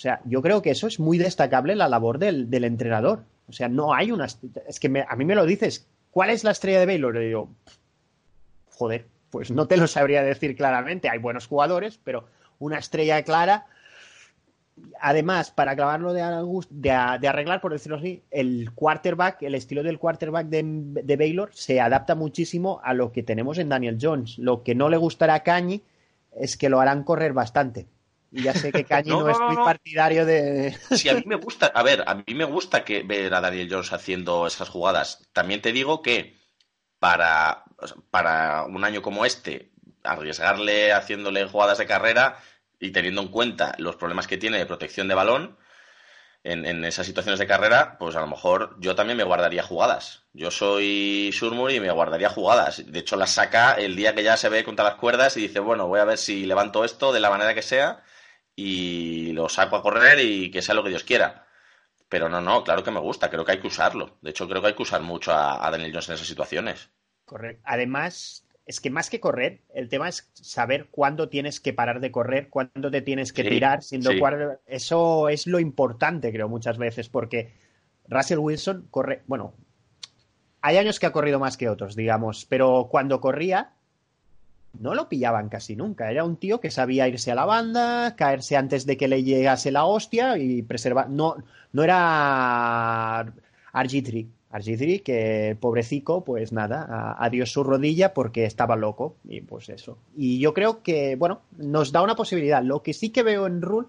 O 0.00 0.02
sea, 0.02 0.22
yo 0.24 0.40
creo 0.40 0.62
que 0.62 0.70
eso 0.70 0.86
es 0.86 0.98
muy 0.98 1.18
destacable 1.18 1.76
la 1.76 1.86
labor 1.86 2.18
del, 2.18 2.48
entrenador. 2.64 3.24
O 3.46 3.52
sea, 3.52 3.68
no 3.68 3.92
hay 3.92 4.10
una. 4.12 4.24
Es 4.66 4.80
que 4.80 5.04
a 5.06 5.14
mí 5.14 5.24
me 5.26 5.34
lo 5.34 5.44
dices, 5.44 5.86
¿cuál 6.10 6.30
es 6.30 6.42
la 6.42 6.52
estrella 6.52 6.80
de 6.80 6.86
Baylor? 6.86 7.22
Y 7.22 7.32
yo, 7.32 7.50
joder, 8.70 9.04
pues 9.28 9.50
no 9.50 9.66
te 9.66 9.76
lo 9.76 9.86
sabría 9.86 10.22
decir 10.22 10.56
claramente. 10.56 11.10
Hay 11.10 11.18
buenos 11.18 11.46
jugadores, 11.46 12.00
pero 12.02 12.24
una 12.58 12.78
estrella 12.78 13.22
clara. 13.24 13.66
además, 15.02 15.50
para 15.50 15.72
acabarlo 15.72 16.14
de, 16.14 16.22
de, 16.70 17.18
de, 17.20 17.28
arreglar, 17.28 17.60
por 17.60 17.72
decirlo 17.72 17.98
así, 17.98 18.22
el 18.30 18.70
quarterback, 18.74 19.42
el 19.42 19.54
estilo 19.54 19.82
del 19.82 19.98
quarterback 19.98 20.46
de, 20.46 20.62
de, 20.64 21.16
Baylor 21.18 21.50
se 21.52 21.78
adapta 21.78 22.14
muchísimo 22.14 22.80
a 22.82 22.94
lo 22.94 23.12
que 23.12 23.22
tenemos 23.22 23.58
en 23.58 23.68
Daniel 23.68 23.98
Jones. 24.00 24.38
Lo 24.38 24.62
que 24.62 24.74
no 24.74 24.88
le 24.88 24.96
gustará 24.96 25.34
a 25.34 25.42
Cañi 25.42 25.82
es 26.34 26.56
que 26.56 26.70
lo 26.70 26.80
harán 26.80 27.04
correr 27.04 27.34
bastante. 27.34 27.86
Y 28.32 28.42
ya 28.42 28.54
sé 28.54 28.70
que 28.70 28.84
Cañi 28.84 29.10
no, 29.10 29.28
es 29.28 29.38
muy 29.38 29.56
partidario 29.56 30.24
de. 30.24 30.76
Sí, 30.90 31.08
a 31.08 31.14
mí 31.14 31.22
me 31.26 31.36
gusta, 31.36 31.66
a 31.66 31.82
ver, 31.82 32.04
a 32.06 32.14
mí 32.14 32.34
me 32.34 32.44
gusta 32.44 32.84
que 32.84 33.02
ver 33.02 33.34
a 33.34 33.40
Daniel 33.40 33.68
Jones 33.70 33.92
haciendo 33.92 34.46
esas 34.46 34.68
jugadas. 34.68 35.28
También 35.32 35.60
te 35.60 35.72
digo 35.72 36.02
que 36.02 36.36
para, 36.98 37.64
para 38.10 38.64
un 38.64 38.84
año 38.84 39.02
como 39.02 39.24
este, 39.24 39.72
arriesgarle 40.04 40.92
haciéndole 40.92 41.46
jugadas 41.46 41.78
de 41.78 41.86
carrera 41.86 42.38
y 42.78 42.92
teniendo 42.92 43.22
en 43.22 43.28
cuenta 43.28 43.74
los 43.78 43.96
problemas 43.96 44.26
que 44.26 44.38
tiene 44.38 44.58
de 44.58 44.66
protección 44.66 45.08
de 45.08 45.14
balón 45.14 45.58
en, 46.42 46.84
esas 46.86 47.06
situaciones 47.06 47.38
de 47.38 47.46
carrera, 47.46 47.98
pues 47.98 48.16
a 48.16 48.20
lo 48.20 48.26
mejor 48.26 48.76
yo 48.78 48.94
también 48.94 49.18
me 49.18 49.24
guardaría 49.24 49.62
jugadas. 49.62 50.22
Yo 50.32 50.50
soy 50.50 51.30
Surmur 51.34 51.70
y 51.70 51.80
me 51.80 51.90
guardaría 51.90 52.30
jugadas. 52.30 52.82
De 52.86 53.00
hecho, 53.00 53.16
las 53.16 53.32
saca 53.32 53.74
el 53.74 53.94
día 53.94 54.14
que 54.14 54.22
ya 54.22 54.38
se 54.38 54.48
ve 54.48 54.64
contra 54.64 54.86
las 54.86 54.94
cuerdas 54.94 55.36
y 55.36 55.42
dice, 55.42 55.60
bueno, 55.60 55.86
voy 55.86 56.00
a 56.00 56.04
ver 56.04 56.16
si 56.16 56.46
levanto 56.46 56.84
esto 56.84 57.12
de 57.12 57.20
la 57.20 57.28
manera 57.28 57.54
que 57.54 57.60
sea 57.60 58.02
y 58.56 59.32
lo 59.32 59.48
saco 59.48 59.76
a 59.76 59.82
correr 59.82 60.20
y 60.20 60.50
que 60.50 60.62
sea 60.62 60.74
lo 60.74 60.82
que 60.82 60.90
Dios 60.90 61.04
quiera. 61.04 61.46
Pero 62.08 62.28
no, 62.28 62.40
no, 62.40 62.64
claro 62.64 62.82
que 62.82 62.90
me 62.90 63.00
gusta, 63.00 63.30
creo 63.30 63.44
que 63.44 63.52
hay 63.52 63.60
que 63.60 63.68
usarlo. 63.68 64.18
De 64.20 64.30
hecho, 64.30 64.48
creo 64.48 64.60
que 64.60 64.68
hay 64.68 64.74
que 64.74 64.82
usar 64.82 65.02
mucho 65.02 65.32
a, 65.32 65.64
a 65.64 65.70
Daniel 65.70 65.92
Jones 65.92 66.08
en 66.08 66.14
esas 66.16 66.26
situaciones. 66.26 66.90
Correcto. 67.24 67.62
Además, 67.64 68.44
es 68.70 68.80
que 68.80 68.88
más 68.88 69.10
que 69.10 69.18
correr, 69.18 69.62
el 69.74 69.88
tema 69.88 70.08
es 70.08 70.30
saber 70.34 70.90
cuándo 70.92 71.28
tienes 71.28 71.58
que 71.58 71.72
parar 71.72 71.98
de 71.98 72.12
correr, 72.12 72.48
cuándo 72.50 72.88
te 72.88 73.02
tienes 73.02 73.32
que 73.32 73.42
tirar, 73.42 73.82
siendo 73.82 74.12
eso 74.66 75.28
es 75.28 75.48
lo 75.48 75.58
importante, 75.58 76.30
creo, 76.30 76.48
muchas 76.48 76.78
veces, 76.78 77.08
porque 77.08 77.52
Russell 78.06 78.38
Wilson 78.38 78.86
corre, 78.88 79.24
bueno, 79.26 79.54
hay 80.60 80.76
años 80.76 81.00
que 81.00 81.06
ha 81.06 81.12
corrido 81.12 81.40
más 81.40 81.56
que 81.56 81.68
otros, 81.68 81.96
digamos, 81.96 82.46
pero 82.46 82.86
cuando 82.88 83.20
corría 83.20 83.72
no 84.78 84.94
lo 84.94 85.08
pillaban 85.08 85.48
casi 85.48 85.76
nunca. 85.76 86.10
Era 86.10 86.24
un 86.24 86.36
tío 86.36 86.60
que 86.60 86.70
sabía 86.70 87.08
irse 87.08 87.30
a 87.30 87.34
la 87.34 87.44
banda, 87.44 88.14
caerse 88.16 88.56
antes 88.56 88.86
de 88.86 88.96
que 88.96 89.08
le 89.08 89.22
llegase 89.22 89.70
la 89.70 89.84
hostia 89.84 90.38
y 90.38 90.62
preservar. 90.62 91.10
No, 91.10 91.36
no 91.72 91.82
era 91.82 93.26
RG3. 93.72 94.26
RG3, 94.52 95.02
que 95.04 95.56
pobrecico, 95.60 96.24
pues 96.24 96.50
nada, 96.50 97.14
adiós 97.20 97.52
su 97.52 97.62
rodilla 97.62 98.12
porque 98.14 98.44
estaba 98.44 98.74
loco. 98.76 99.16
Y 99.28 99.42
pues 99.42 99.68
eso. 99.68 99.98
Y 100.16 100.40
yo 100.40 100.54
creo 100.54 100.82
que, 100.82 101.16
bueno, 101.16 101.42
nos 101.56 101.92
da 101.92 102.02
una 102.02 102.16
posibilidad. 102.16 102.62
Lo 102.62 102.82
que 102.82 102.92
sí 102.92 103.10
que 103.10 103.22
veo 103.22 103.46
en 103.46 103.62
Rule, 103.62 103.88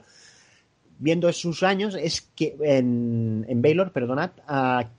viendo 0.99 1.31
sus 1.33 1.63
años, 1.63 1.95
es 1.95 2.21
que 2.35 2.55
en, 2.61 3.45
en 3.47 3.61
Baylor, 3.61 3.91
perdonad, 3.91 4.31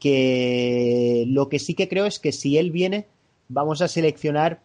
que 0.01 1.25
lo 1.29 1.49
que 1.49 1.61
sí 1.61 1.75
que 1.75 1.89
creo 1.89 2.07
es 2.07 2.19
que 2.19 2.33
si 2.33 2.59
él 2.59 2.73
viene, 2.73 3.07
vamos 3.49 3.83
a 3.83 3.89
seleccionar 3.89 4.61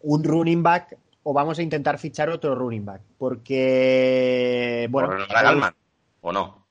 un 0.00 0.24
running 0.24 0.62
back 0.62 0.96
o 1.22 1.32
vamos 1.32 1.58
a 1.58 1.62
intentar 1.62 1.98
fichar 1.98 2.30
otro 2.30 2.54
running 2.54 2.84
back. 2.84 3.02
Porque, 3.18 4.88
bueno. 4.90 5.10
Galman, 5.28 5.74
¿o 6.20 6.32
no? 6.32 6.66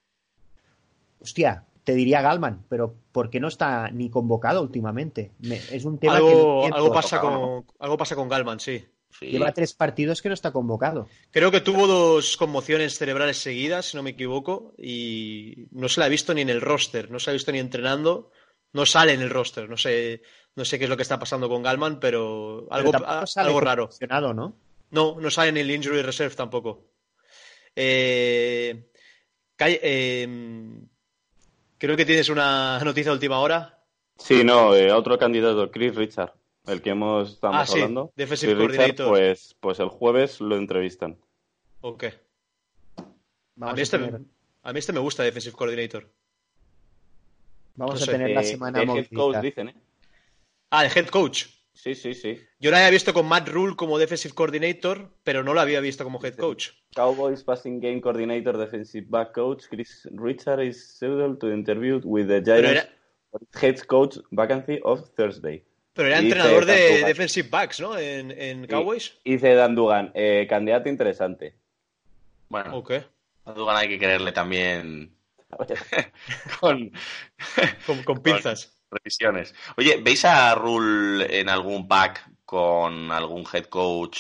Hostia, 1.22 1.66
te 1.84 1.94
diría 1.94 2.22
Galman, 2.22 2.66
pero 2.70 2.96
¿por 3.12 3.30
qué 3.30 3.40
no 3.40 3.48
está 3.48 3.90
ni 3.90 4.10
convocado 4.10 4.62
últimamente? 4.62 5.32
es 5.42 5.86
un 5.86 5.98
tema 5.98 6.18
algo, 6.18 6.64
que 6.64 6.74
algo 6.74 6.94
pasa 6.94 7.20
con 7.20 7.66
algo 7.80 7.98
pasa 7.98 8.16
con 8.16 8.30
Galman, 8.30 8.60
sí. 8.60 8.86
Lleva 9.22 9.52
tres 9.52 9.74
partidos 9.74 10.22
que 10.22 10.30
no 10.30 10.36
está 10.36 10.52
convocado. 10.52 11.08
Creo 11.32 11.52
que 11.52 11.62
tuvo 11.62 11.88
dos 11.88 12.38
conmociones 12.38 12.98
cerebrales 12.98 13.38
seguidas, 13.38 13.88
si 13.88 13.98
no 13.98 14.04
me 14.04 14.12
equivoco, 14.12 14.74
y 14.78 15.68
no 15.72 15.90
se 15.90 16.00
la 16.00 16.06
ha 16.06 16.10
visto 16.10 16.34
ni 16.34 16.42
en 16.42 16.50
el 16.50 16.62
roster, 16.62 17.10
no 17.10 17.20
se 17.20 17.30
la 17.30 17.32
ha 17.32 17.34
visto 17.34 17.52
ni 17.52 17.60
entrenando, 17.60 18.32
no 18.72 18.86
sale 18.86 19.14
en 19.14 19.22
el 19.22 19.30
roster, 19.30 19.68
no 19.68 19.78
sé, 19.78 20.22
no 20.56 20.66
sé 20.66 20.78
qué 20.78 20.86
es 20.86 20.90
lo 20.90 20.98
que 20.98 21.04
está 21.04 21.20
pasando 21.20 21.50
con 21.50 21.64
Galman, 21.64 22.00
pero 22.00 22.68
algo, 22.72 22.92
algo 23.36 23.60
raro. 23.60 23.90
¿no? 24.34 24.56
No, 24.92 25.20
no 25.20 25.30
sale 25.30 25.50
en 25.50 25.58
el 25.58 25.72
injury 25.72 26.02
reserve 26.02 26.36
tampoco. 26.36 26.86
Eh, 27.76 28.90
eh, 29.60 30.28
Creo 31.80 31.96
que 31.96 32.06
tienes 32.06 32.28
una 32.28 32.78
noticia 32.84 33.12
de 33.12 33.16
última 33.16 33.40
hora. 33.40 33.80
Sí, 34.18 34.44
no, 34.44 34.76
eh, 34.76 34.92
otro 34.92 35.18
candidato, 35.18 35.72
Chris 35.72 35.96
Richard, 35.96 36.34
el 36.68 36.82
que 36.82 36.90
hemos 36.90 37.32
estado 37.32 37.54
ah, 37.54 37.66
hablando. 37.68 38.12
Defensive 38.18 38.54
Chris 38.54 38.78
Richard, 38.78 39.08
pues, 39.08 39.56
pues 39.62 39.80
el 39.80 39.88
jueves 39.88 40.42
lo 40.42 40.58
entrevistan. 40.58 41.18
Ok. 41.80 42.04
A 43.62 43.74
mí, 43.74 43.82
este, 43.82 43.96
a, 43.96 44.74
mí 44.74 44.80
este, 44.80 44.92
me 44.92 45.00
gusta, 45.00 45.24
Defensive 45.24 45.56
Coordinator. 45.56 46.10
Vamos 47.76 48.04
a 48.04 48.12
tener 48.12 48.32
la 48.32 48.44
semana 48.44 48.80
de 48.80 49.00
head 49.00 49.08
coach, 49.14 49.38
dicen, 49.38 49.70
¿eh? 49.70 49.76
Ah, 50.72 50.86
el 50.86 50.92
head 50.96 51.08
coach. 51.08 51.46
Sí, 51.74 51.96
sí, 51.96 52.14
sí. 52.14 52.38
Yo 52.60 52.72
lo 52.72 52.78
había 52.78 52.90
visto 52.90 53.14
con 53.14 53.26
Matt 53.26 53.48
Rule 53.48 53.76
como 53.76 53.98
defensive 53.98 54.34
coordinator, 54.36 55.10
pero 55.24 55.44
no 55.44 55.54
lo 55.54 55.62
había 55.62 55.80
visto 55.80 56.04
como 56.04 56.20
head 56.22 56.36
coach. 56.36 56.72
Cowboys 56.94 57.42
passing 57.42 57.80
game 57.80 58.02
coordinator, 58.02 58.58
defensive 58.58 59.08
back 59.10 59.32
coach 59.32 59.64
Chris 59.70 60.08
Richard 60.12 60.62
is 60.62 60.96
scheduled 60.96 61.40
to 61.40 61.52
interview 61.52 62.02
with 62.04 62.28
the 62.28 62.42
Giants 62.42 62.88
head 63.62 63.88
coach 63.88 64.18
vacancy 64.32 64.80
of 64.84 65.10
Thursday. 65.16 65.64
Pero 65.94 66.10
era 66.10 66.20
entrenador 66.20 66.66
de 66.66 67.04
defensive 67.06 67.50
backs, 67.50 67.80
¿no? 67.80 67.98
En, 67.98 68.32
en 68.32 68.68
Cowboys. 68.68 69.18
Dice 69.24 69.54
Dan 69.54 69.76
Dugan, 69.76 70.12
eh, 70.14 70.48
candidato 70.50 70.90
interesante. 70.90 71.56
Bueno, 72.50 72.76
okay. 72.78 73.06
a 73.46 73.54
Dugan 73.54 73.78
hay 73.78 73.88
que 73.88 74.00
quererle 74.00 74.32
también 74.34 75.16
con, 76.60 76.92
con, 77.86 78.04
con 78.04 78.22
pinzas 78.22 78.79
revisiones. 78.92 79.54
Oye, 79.78 80.00
¿veis 80.02 80.26
a 80.26 80.54
Rule 80.56 81.40
en 81.40 81.50
algún 81.50 81.88
pack 81.88 82.30
con 82.46 83.12
algún 83.12 83.46
head 83.52 83.66
coach 83.66 84.20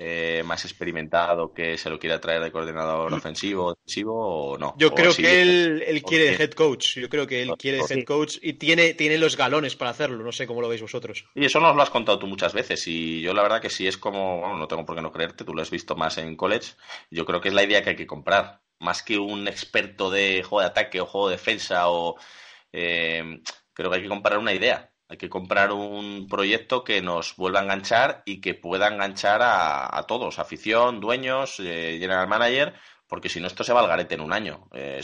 eh, 0.00 0.44
más 0.44 0.64
experimentado 0.64 1.52
que 1.52 1.76
se 1.76 1.90
lo 1.90 1.98
quiera 1.98 2.20
traer 2.20 2.40
de 2.40 2.52
coordinador 2.52 3.12
ofensivo, 3.12 3.74
defensivo 3.74 4.52
o 4.52 4.58
no? 4.58 4.74
Yo 4.78 4.94
creo 4.94 5.12
que 5.12 5.42
él, 5.42 5.82
él 5.84 6.02
quiere 6.02 6.34
head 6.34 6.52
coach. 6.52 6.98
Yo 6.98 7.08
creo 7.08 7.26
que 7.26 7.42
él 7.42 7.52
quiere 7.58 7.80
head 7.80 8.04
coach 8.04 8.36
y 8.40 8.52
tiene, 8.54 8.94
tiene 8.94 9.18
los 9.18 9.36
galones 9.36 9.74
para 9.74 9.90
hacerlo. 9.90 10.22
No 10.22 10.30
sé 10.30 10.46
cómo 10.46 10.60
lo 10.60 10.68
veis 10.68 10.82
vosotros. 10.82 11.24
Y 11.34 11.44
eso 11.44 11.58
nos 11.58 11.74
lo 11.74 11.82
has 11.82 11.90
contado 11.90 12.18
tú 12.18 12.26
muchas 12.26 12.52
veces. 12.52 12.86
Y 12.86 13.20
yo 13.22 13.34
la 13.34 13.42
verdad 13.42 13.60
que 13.60 13.70
sí 13.70 13.88
es 13.88 13.98
como, 13.98 14.40
bueno, 14.40 14.56
no 14.56 14.68
tengo 14.68 14.84
por 14.84 14.94
qué 14.94 15.02
no 15.02 15.12
creerte, 15.12 15.44
tú 15.44 15.54
lo 15.54 15.62
has 15.62 15.70
visto 15.70 15.96
más 15.96 16.18
en 16.18 16.36
college. 16.36 16.74
Yo 17.10 17.26
creo 17.26 17.40
que 17.40 17.48
es 17.48 17.54
la 17.54 17.64
idea 17.64 17.82
que 17.82 17.90
hay 17.90 17.96
que 17.96 18.06
comprar. 18.06 18.60
Más 18.80 19.02
que 19.02 19.18
un 19.18 19.48
experto 19.48 20.08
de 20.10 20.44
juego 20.44 20.60
de 20.60 20.66
ataque 20.66 21.00
o 21.00 21.06
juego 21.06 21.28
de 21.28 21.36
defensa 21.36 21.90
o 21.90 22.16
eh, 22.72 23.40
creo 23.78 23.90
que 23.90 23.96
hay 23.98 24.02
que 24.02 24.08
comprar 24.08 24.38
una 24.38 24.52
idea. 24.52 24.90
Hay 25.08 25.18
que 25.18 25.30
comprar 25.30 25.70
un 25.70 26.26
proyecto 26.28 26.82
que 26.82 27.00
nos 27.00 27.36
vuelva 27.36 27.60
a 27.60 27.62
enganchar 27.62 28.22
y 28.26 28.40
que 28.40 28.54
pueda 28.54 28.88
enganchar 28.88 29.40
a, 29.40 30.04
todos, 30.08 30.40
afición, 30.40 30.98
dueños, 30.98 31.60
eh, 31.60 31.96
general 32.00 32.26
manager, 32.26 32.74
porque 33.06 33.28
si 33.28 33.40
no 33.40 33.46
esto 33.46 33.62
se 33.62 33.72
va 33.72 33.80
al 33.80 33.86
garete 33.86 34.16
en 34.16 34.20
un 34.20 34.32
año. 34.32 34.68
Eh, 34.72 35.00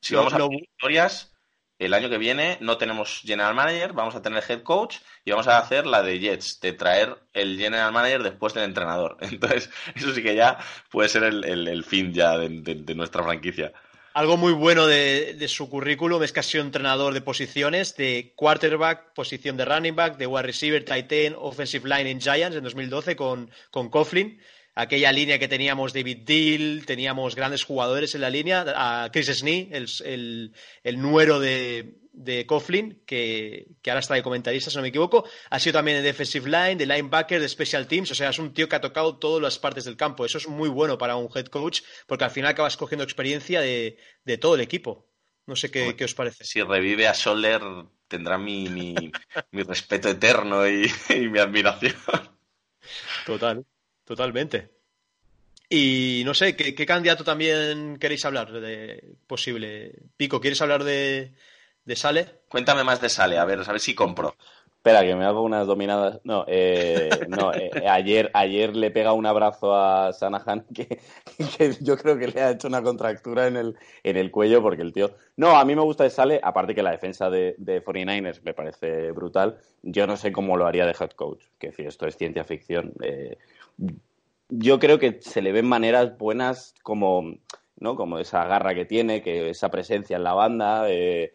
si, 0.00 0.14
vamos 0.14 0.32
a 0.32 0.48
historias, 0.52 1.34
el 1.80 1.94
año 1.94 2.08
que 2.08 2.16
viene 2.16 2.58
no 2.60 2.78
tenemos 2.78 3.22
general 3.24 3.56
manager, 3.56 3.92
vamos 3.92 4.14
a 4.14 4.22
tener 4.22 4.44
head 4.48 4.62
coach 4.62 4.98
y 5.24 5.32
vamos 5.32 5.48
a 5.48 5.58
hacer 5.58 5.84
la 5.84 6.02
de 6.02 6.20
Jets, 6.20 6.60
de 6.60 6.74
traer 6.74 7.18
el 7.32 7.58
general 7.58 7.92
manager 7.92 8.22
después 8.22 8.54
del 8.54 8.64
entrenador. 8.64 9.16
Entonces, 9.20 9.68
eso 9.96 10.14
sí 10.14 10.22
que 10.22 10.36
ya 10.36 10.58
puede 10.92 11.08
ser 11.08 11.24
el, 11.24 11.84
fin 11.84 12.14
ya 12.14 12.38
de 12.38 12.94
nuestra 12.94 13.24
franquicia. 13.24 13.72
Algo 14.16 14.38
muy 14.38 14.54
bueno 14.54 14.86
de, 14.86 15.46
su 15.46 15.68
currículum 15.68 16.22
es 16.22 16.32
que 16.32 16.40
ha 16.40 16.42
sido 16.42 16.64
entrenador 16.64 17.12
de 17.12 17.20
posiciones 17.20 17.98
de 17.98 18.32
quarterback, 18.34 19.12
posición 19.12 19.58
de 19.58 19.66
running 19.66 19.94
back, 19.94 20.16
de 20.16 20.26
wide 20.26 20.44
receiver, 20.44 20.82
tight 20.82 21.12
end, 21.12 21.36
offensive 21.38 21.86
line 21.86 22.08
en 22.08 22.18
Giants 22.18 22.56
en 22.56 22.64
2012 22.64 23.14
con, 23.14 23.50
con 23.70 23.90
Coughlin. 23.90 24.40
Aquella 24.76 25.10
línea 25.10 25.38
que 25.38 25.48
teníamos 25.48 25.92
David 25.92 26.18
Deal, 26.24 26.84
teníamos 26.86 27.34
grandes 27.34 27.64
jugadores 27.64 28.14
en 28.14 28.20
la 28.20 28.30
línea, 28.30 28.64
a 28.76 29.10
Chris 29.10 29.26
Snee, 29.26 29.70
el, 29.72 30.52
el 30.84 31.00
nuero 31.00 31.40
de, 31.40 31.96
de 32.16 32.46
Coughlin, 32.46 33.02
que, 33.06 33.66
ahora 33.86 34.00
está 34.00 34.14
de 34.14 34.22
comentarista, 34.22 34.70
si 34.70 34.76
no 34.76 34.82
me 34.82 34.88
equivoco. 34.88 35.28
Ha 35.50 35.58
sido 35.58 35.74
también 35.74 35.98
de 35.98 36.02
defensive 36.02 36.48
line, 36.48 36.76
de 36.76 36.86
linebacker, 36.86 37.40
de 37.40 37.48
special 37.48 37.86
teams. 37.86 38.10
O 38.10 38.14
sea, 38.14 38.30
es 38.30 38.38
un 38.38 38.54
tío 38.54 38.68
que 38.68 38.76
ha 38.76 38.80
tocado 38.80 39.18
todas 39.18 39.42
las 39.42 39.58
partes 39.58 39.84
del 39.84 39.96
campo. 39.96 40.24
Eso 40.24 40.38
es 40.38 40.48
muy 40.48 40.70
bueno 40.70 40.96
para 40.96 41.16
un 41.16 41.28
head 41.34 41.46
coach, 41.46 41.82
porque 42.06 42.24
al 42.24 42.30
final 42.30 42.50
acabas 42.50 42.76
cogiendo 42.76 43.04
experiencia 43.04 43.60
de, 43.60 43.98
todo 44.40 44.54
el 44.54 44.62
equipo. 44.62 45.06
No 45.44 45.54
sé 45.54 45.70
qué, 45.70 45.94
os 46.02 46.14
parece. 46.14 46.44
Si 46.44 46.62
revive 46.62 47.06
a 47.06 47.14
Soler, 47.14 47.60
tendrá 48.08 48.38
mi, 48.38 48.68
mi, 48.68 49.62
respeto 49.62 50.08
eterno 50.08 50.66
y, 50.66 50.90
mi 51.30 51.38
admiración. 51.38 51.94
Total, 53.26 53.64
totalmente. 54.06 54.70
Y 55.68 56.22
no 56.24 56.32
sé, 56.32 56.56
¿qué, 56.56 56.74
¿qué, 56.74 56.86
candidato 56.86 57.24
también 57.24 57.98
queréis 57.98 58.24
hablar 58.24 58.52
de 58.52 59.16
posible? 59.26 59.92
Pico, 60.16 60.40
¿quieres 60.40 60.62
hablar 60.62 60.84
de, 60.84 61.34
de 61.84 61.96
Sale? 61.96 62.26
Cuéntame 62.48 62.84
más 62.84 63.00
de 63.00 63.08
Sale, 63.08 63.36
a 63.36 63.44
ver, 63.44 63.60
a 63.60 63.72
ver 63.72 63.80
si 63.80 63.94
compro. 63.94 64.36
Espera, 64.86 65.02
que 65.02 65.16
me 65.16 65.24
hago 65.24 65.42
unas 65.42 65.66
dominadas. 65.66 66.20
No, 66.22 66.44
eh, 66.46 67.10
no 67.28 67.52
eh, 67.52 67.70
ayer, 67.90 68.30
ayer 68.32 68.76
le 68.76 68.92
pega 68.92 69.12
un 69.12 69.26
abrazo 69.26 69.74
a 69.74 70.12
Sanahan 70.12 70.64
que, 70.72 71.00
yo 71.80 71.96
creo 71.96 72.16
que 72.16 72.28
le 72.28 72.40
ha 72.40 72.50
hecho 72.52 72.68
una 72.68 72.82
contractura 72.82 73.48
en 73.48 73.56
el, 73.56 73.76
en 74.04 74.16
el 74.16 74.30
cuello 74.30 74.62
porque 74.62 74.82
el 74.82 74.92
tío. 74.92 75.10
No, 75.36 75.56
a 75.56 75.64
mí 75.64 75.74
me 75.74 75.82
gusta 75.82 76.04
de 76.04 76.10
Sale, 76.10 76.38
aparte 76.40 76.76
que 76.76 76.84
la 76.84 76.92
defensa 76.92 77.28
de, 77.28 77.56
de 77.58 77.84
49ers 77.84 78.42
me 78.44 78.54
parece 78.54 79.10
brutal. 79.10 79.58
Yo 79.82 80.06
no 80.06 80.16
sé 80.16 80.30
cómo 80.30 80.56
lo 80.56 80.68
haría 80.68 80.86
de 80.86 80.94
head 81.00 81.10
coach, 81.10 81.42
que 81.58 81.70
decir, 81.70 81.88
esto 81.88 82.06
es 82.06 82.16
ciencia 82.16 82.44
ficción. 82.44 82.92
Eh, 83.02 83.38
yo 84.48 84.78
creo 84.78 84.98
que 84.98 85.18
se 85.20 85.42
le 85.42 85.52
ven 85.52 85.66
maneras 85.66 86.16
buenas 86.18 86.74
como, 86.82 87.36
¿no? 87.78 87.96
como 87.96 88.18
esa 88.18 88.44
garra 88.44 88.74
que 88.74 88.84
tiene, 88.84 89.22
que 89.22 89.50
esa 89.50 89.70
presencia 89.70 90.16
en 90.16 90.24
la 90.24 90.34
banda. 90.34 90.90
Eh, 90.90 91.34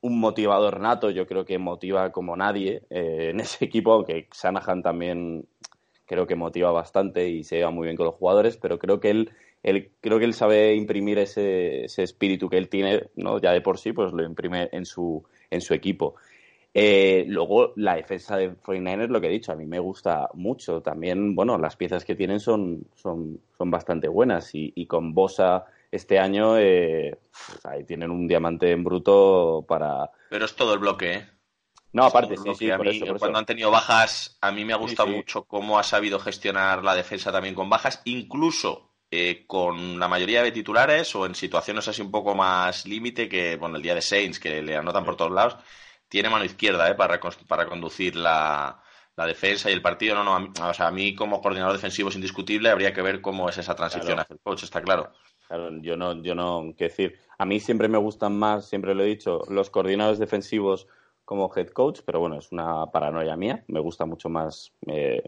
un 0.00 0.18
motivador 0.20 0.80
nato, 0.80 1.10
yo 1.10 1.26
creo 1.26 1.44
que 1.44 1.58
motiva 1.58 2.10
como 2.12 2.36
nadie 2.36 2.82
eh, 2.90 3.30
en 3.30 3.40
ese 3.40 3.64
equipo, 3.64 3.92
aunque 3.92 4.28
Sanahan 4.32 4.82
también 4.82 5.46
creo 6.04 6.26
que 6.26 6.34
motiva 6.34 6.70
bastante 6.72 7.28
y 7.28 7.44
se 7.44 7.56
lleva 7.56 7.70
muy 7.70 7.86
bien 7.86 7.96
con 7.96 8.06
los 8.06 8.14
jugadores, 8.14 8.56
pero 8.56 8.78
creo 8.78 8.98
que 8.98 9.10
él, 9.10 9.30
él 9.62 9.90
creo 10.00 10.18
que 10.18 10.24
él 10.24 10.34
sabe 10.34 10.74
imprimir 10.74 11.18
ese, 11.18 11.84
ese, 11.84 12.02
espíritu 12.02 12.48
que 12.48 12.56
él 12.56 12.68
tiene, 12.68 13.08
¿no? 13.14 13.38
ya 13.38 13.52
de 13.52 13.60
por 13.60 13.78
sí, 13.78 13.92
pues 13.92 14.12
lo 14.12 14.24
imprime 14.24 14.68
en 14.72 14.86
su, 14.86 15.22
en 15.50 15.60
su 15.60 15.74
equipo. 15.74 16.14
Eh, 16.74 17.24
luego, 17.28 17.72
la 17.76 17.96
defensa 17.96 18.36
de 18.36 18.52
49ers, 18.52 19.08
lo 19.08 19.20
que 19.20 19.26
he 19.26 19.30
dicho, 19.30 19.52
a 19.52 19.56
mí 19.56 19.66
me 19.66 19.78
gusta 19.78 20.28
mucho. 20.34 20.80
También, 20.80 21.34
bueno, 21.34 21.58
las 21.58 21.76
piezas 21.76 22.04
que 22.04 22.14
tienen 22.14 22.40
son, 22.40 22.86
son, 22.94 23.40
son 23.56 23.70
bastante 23.70 24.08
buenas. 24.08 24.54
Y, 24.54 24.72
y 24.76 24.86
con 24.86 25.14
Bosa 25.14 25.66
este 25.90 26.18
año 26.18 26.58
eh, 26.58 27.18
ahí 27.64 27.84
tienen 27.84 28.10
un 28.10 28.26
diamante 28.28 28.70
en 28.70 28.84
bruto 28.84 29.64
para... 29.66 30.10
Pero 30.28 30.44
es 30.44 30.54
todo 30.54 30.74
el 30.74 30.80
bloque, 30.80 31.12
¿eh? 31.14 31.28
No, 31.90 32.04
aparte, 32.04 32.36
sí, 32.36 32.54
sí, 32.54 32.68
por 32.76 32.86
eso, 32.86 33.06
cuando 33.18 33.38
han 33.38 33.46
tenido 33.46 33.70
bajas, 33.70 34.36
a 34.42 34.52
mí 34.52 34.62
me 34.64 34.74
ha 34.74 34.76
gustado 34.76 35.08
mucho 35.08 35.44
cómo 35.44 35.78
ha 35.78 35.82
sabido 35.82 36.18
gestionar 36.18 36.84
la 36.84 36.94
defensa 36.94 37.32
también 37.32 37.54
con 37.54 37.70
bajas, 37.70 38.02
incluso 38.04 38.90
eh, 39.10 39.44
con 39.46 39.98
la 39.98 40.06
mayoría 40.06 40.42
de 40.42 40.52
titulares 40.52 41.14
o 41.16 41.24
en 41.24 41.34
situaciones 41.34 41.88
así 41.88 42.02
un 42.02 42.10
poco 42.10 42.34
más 42.34 42.84
límite 42.84 43.26
que, 43.26 43.56
bueno, 43.56 43.76
el 43.76 43.82
día 43.82 43.94
de 43.94 44.02
Saints, 44.02 44.38
que 44.38 44.60
le 44.60 44.76
anotan 44.76 45.02
por 45.02 45.16
todos 45.16 45.32
lados, 45.32 45.56
tiene 46.08 46.28
mano 46.28 46.44
izquierda 46.44 46.88
eh, 46.90 46.94
para, 46.94 47.20
para 47.46 47.66
conducir 47.66 48.16
la, 48.16 48.82
la 49.16 49.26
defensa 49.26 49.70
y 49.70 49.74
el 49.74 49.82
partido. 49.82 50.14
No, 50.14 50.24
no, 50.24 50.34
a 50.34 50.40
mí, 50.40 50.50
o 50.62 50.74
sea, 50.74 50.86
a 50.88 50.90
mí 50.90 51.14
como 51.14 51.42
coordinador 51.42 51.74
defensivo 51.74 52.08
es 52.08 52.14
indiscutible, 52.14 52.70
habría 52.70 52.92
que 52.92 53.02
ver 53.02 53.20
cómo 53.20 53.48
es 53.48 53.58
esa 53.58 53.74
transición 53.74 54.14
claro. 54.14 54.22
hacia 54.22 54.34
el 54.34 54.40
coach, 54.40 54.62
está 54.62 54.80
claro. 54.80 55.12
Claro, 55.48 55.70
yo 55.80 55.96
no, 55.96 56.22
yo 56.22 56.34
no, 56.34 56.74
qué 56.76 56.84
decir, 56.84 57.18
a 57.38 57.46
mí 57.46 57.58
siempre 57.58 57.88
me 57.88 57.96
gustan 57.96 58.38
más, 58.38 58.68
siempre 58.68 58.94
lo 58.94 59.02
he 59.02 59.06
dicho, 59.06 59.44
los 59.48 59.70
coordinadores 59.70 60.18
defensivos 60.18 60.86
como 61.24 61.50
head 61.54 61.68
coach, 61.68 62.00
pero 62.04 62.20
bueno, 62.20 62.36
es 62.36 62.52
una 62.52 62.86
paranoia 62.86 63.34
mía, 63.34 63.64
me 63.66 63.80
gusta 63.80 64.04
mucho 64.04 64.28
más 64.28 64.72
eh, 64.86 65.22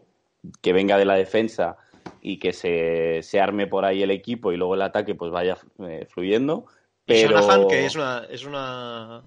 que 0.61 0.73
venga 0.73 0.97
de 0.97 1.05
la 1.05 1.15
defensa 1.15 1.77
y 2.21 2.37
que 2.37 2.53
se, 2.53 3.21
se, 3.23 3.41
arme 3.41 3.67
por 3.67 3.83
ahí 3.83 4.03
el 4.03 4.11
equipo 4.11 4.51
y 4.51 4.57
luego 4.57 4.75
el 4.75 4.81
ataque 4.83 5.15
pues 5.15 5.31
vaya 5.31 5.57
eh, 5.79 6.07
fluyendo. 6.07 6.65
Pero... 7.05 7.31
¿Y 7.31 7.41
Shanahan, 7.41 7.67
que 7.67 7.85
es 7.85 7.95
una, 7.95 8.25
es 8.29 8.45
una... 8.45 9.23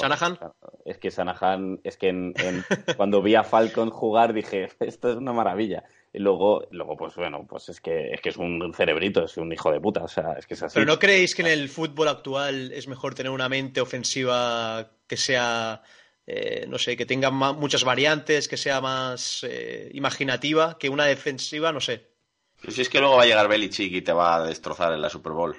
Bueno, 0.00 0.16
Shanahan. 0.16 0.52
Es 0.84 0.98
que 0.98 1.10
Shanahan, 1.10 1.80
es 1.84 1.96
que 1.96 2.08
en, 2.08 2.34
en, 2.36 2.64
cuando 2.96 3.22
vi 3.22 3.34
a 3.34 3.44
Falcon 3.44 3.90
jugar 3.90 4.32
dije, 4.32 4.68
esto 4.80 5.10
es 5.10 5.16
una 5.16 5.32
maravilla. 5.32 5.84
Y 6.12 6.20
luego, 6.20 6.66
luego, 6.70 6.96
pues 6.96 7.14
bueno, 7.16 7.46
pues 7.46 7.68
es 7.68 7.80
que, 7.80 8.10
es 8.12 8.20
que 8.20 8.30
es 8.30 8.36
un 8.36 8.72
cerebrito, 8.74 9.24
es 9.24 9.36
un 9.36 9.52
hijo 9.52 9.70
de 9.70 9.80
puta, 9.80 10.02
o 10.02 10.08
sea, 10.08 10.32
es 10.38 10.46
que 10.46 10.54
es 10.54 10.62
así. 10.62 10.74
Pero 10.74 10.86
¿no 10.86 10.98
creéis 10.98 11.34
que 11.34 11.42
en 11.42 11.48
el 11.48 11.68
fútbol 11.68 12.08
actual 12.08 12.72
es 12.72 12.88
mejor 12.88 13.14
tener 13.14 13.30
una 13.30 13.48
mente 13.48 13.80
ofensiva 13.80 14.90
que 15.06 15.18
sea, 15.18 15.82
eh, 16.26 16.64
no 16.66 16.78
sé, 16.78 16.96
que 16.96 17.04
tenga 17.04 17.30
más, 17.30 17.54
muchas 17.54 17.84
variantes, 17.84 18.48
que 18.48 18.56
sea 18.56 18.80
más 18.80 19.44
eh, 19.44 19.90
imaginativa, 19.92 20.78
que 20.78 20.88
una 20.88 21.04
defensiva, 21.04 21.72
no 21.72 21.80
sé? 21.80 22.08
Pero 22.60 22.72
si 22.72 22.80
es 22.80 22.88
que 22.88 23.00
luego 23.00 23.16
va 23.16 23.24
a 23.24 23.26
llegar 23.26 23.46
Belichick 23.46 23.92
y 23.92 24.02
te 24.02 24.12
va 24.12 24.36
a 24.36 24.46
destrozar 24.46 24.92
en 24.92 25.02
la 25.02 25.10
Super 25.10 25.32
Bowl 25.32 25.56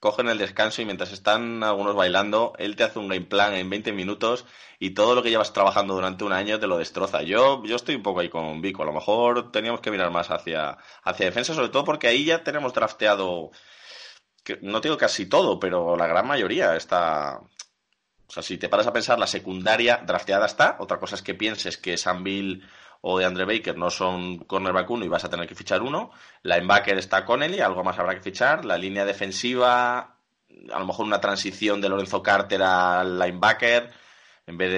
cogen 0.00 0.28
el 0.28 0.38
descanso 0.38 0.80
y 0.80 0.86
mientras 0.86 1.12
están 1.12 1.62
algunos 1.62 1.94
bailando, 1.94 2.54
él 2.58 2.74
te 2.74 2.84
hace 2.84 2.98
un 2.98 3.08
game 3.08 3.26
plan 3.26 3.54
en 3.54 3.68
20 3.68 3.92
minutos 3.92 4.46
y 4.78 4.90
todo 4.90 5.14
lo 5.14 5.22
que 5.22 5.28
llevas 5.28 5.52
trabajando 5.52 5.94
durante 5.94 6.24
un 6.24 6.32
año 6.32 6.58
te 6.58 6.66
lo 6.66 6.78
destroza. 6.78 7.22
Yo, 7.22 7.62
yo 7.64 7.76
estoy 7.76 7.96
un 7.96 8.02
poco 8.02 8.20
ahí 8.20 8.30
con 8.30 8.62
Vico. 8.62 8.82
A 8.82 8.86
lo 8.86 8.94
mejor 8.94 9.52
teníamos 9.52 9.80
que 9.80 9.90
mirar 9.90 10.10
más 10.10 10.30
hacia, 10.30 10.78
hacia 11.04 11.26
defensa, 11.26 11.54
sobre 11.54 11.68
todo 11.68 11.84
porque 11.84 12.08
ahí 12.08 12.24
ya 12.24 12.42
tenemos 12.42 12.72
drafteado, 12.72 13.50
no 14.62 14.80
digo 14.80 14.96
casi 14.96 15.26
todo, 15.26 15.60
pero 15.60 15.96
la 15.96 16.06
gran 16.06 16.26
mayoría 16.26 16.74
está... 16.76 17.40
O 18.26 18.32
sea, 18.32 18.42
si 18.44 18.58
te 18.58 18.68
paras 18.68 18.86
a 18.86 18.92
pensar, 18.92 19.18
la 19.18 19.26
secundaria 19.26 20.02
drafteada 20.06 20.46
está. 20.46 20.76
Otra 20.78 20.98
cosa 21.00 21.16
es 21.16 21.22
que 21.22 21.34
pienses 21.34 21.76
que 21.76 21.98
Sam 21.98 22.22
Bill 22.22 22.64
o 23.02 23.18
de 23.18 23.24
Andre 23.24 23.44
Baker 23.44 23.76
no 23.76 23.90
son 23.90 24.38
cornerback 24.38 24.90
uno 24.90 25.04
y 25.04 25.08
vas 25.08 25.24
a 25.24 25.30
tener 25.30 25.46
que 25.46 25.54
fichar 25.54 25.82
uno. 25.82 26.10
Linebacker 26.42 26.98
está 26.98 27.24
Connelly, 27.24 27.60
algo 27.60 27.82
más 27.82 27.98
habrá 27.98 28.14
que 28.14 28.22
fichar. 28.22 28.64
La 28.64 28.76
línea 28.76 29.04
defensiva, 29.04 29.98
a 29.98 30.78
lo 30.78 30.86
mejor 30.86 31.06
una 31.06 31.20
transición 31.20 31.80
de 31.80 31.88
Lorenzo 31.88 32.22
Carter 32.22 32.62
al 32.62 33.18
linebacker 33.18 33.90
en 34.46 34.58
vez 34.58 34.70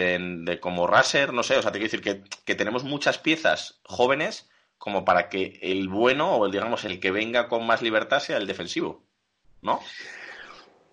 de, 0.44 0.60
como 0.60 0.86
Raser, 0.86 1.32
no 1.32 1.42
sé. 1.42 1.56
O 1.56 1.62
sea, 1.62 1.72
te 1.72 1.78
quiero 1.78 1.90
decir 1.90 2.02
que, 2.02 2.22
que, 2.44 2.54
tenemos 2.54 2.84
muchas 2.84 3.18
piezas 3.18 3.80
jóvenes 3.84 4.50
como 4.78 5.04
para 5.04 5.28
que 5.28 5.58
el 5.62 5.88
bueno 5.88 6.36
o 6.36 6.46
el, 6.46 6.52
digamos, 6.52 6.84
el 6.84 7.00
que 7.00 7.10
venga 7.10 7.48
con 7.48 7.66
más 7.66 7.82
libertad 7.82 8.20
sea 8.20 8.36
el 8.36 8.46
defensivo, 8.46 9.04
¿no? 9.62 9.80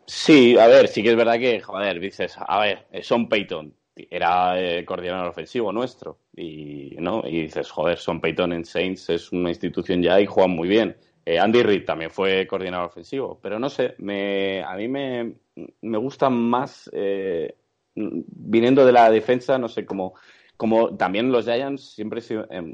Sí, 0.05 0.57
a 0.57 0.67
ver, 0.67 0.87
sí 0.87 1.03
que 1.03 1.11
es 1.11 1.15
verdad 1.15 1.39
que, 1.39 1.61
joder, 1.61 1.99
dices, 1.99 2.35
a 2.37 2.59
ver, 2.59 2.87
Son 3.03 3.29
Payton, 3.29 3.75
era 4.09 4.55
coordinador 4.85 5.27
ofensivo 5.27 5.71
nuestro. 5.71 6.17
Y, 6.35 6.95
¿no? 6.99 7.23
y 7.25 7.43
dices, 7.43 7.69
joder, 7.71 7.97
Son 7.97 8.21
Payton 8.21 8.53
en 8.53 8.65
Saints 8.65 9.09
es 9.09 9.31
una 9.31 9.49
institución 9.49 10.01
ya 10.01 10.19
y 10.19 10.25
juegan 10.25 10.51
muy 10.51 10.67
bien. 10.67 10.95
Eh, 11.25 11.37
Andy 11.37 11.61
Reid 11.61 11.85
también 11.85 12.09
fue 12.09 12.47
coordinador 12.47 12.87
ofensivo, 12.87 13.39
pero 13.41 13.59
no 13.59 13.69
sé, 13.69 13.93
me, 13.99 14.63
a 14.63 14.75
mí 14.75 14.87
me, 14.87 15.33
me 15.81 15.97
gusta 15.97 16.29
más 16.29 16.89
eh, 16.93 17.55
viniendo 17.93 18.85
de 18.85 18.91
la 18.91 19.11
defensa, 19.11 19.57
no 19.57 19.67
sé, 19.67 19.85
como, 19.85 20.15
como 20.57 20.95
también 20.97 21.31
los 21.31 21.45
Giants 21.45 21.93
siempre, 21.93 22.21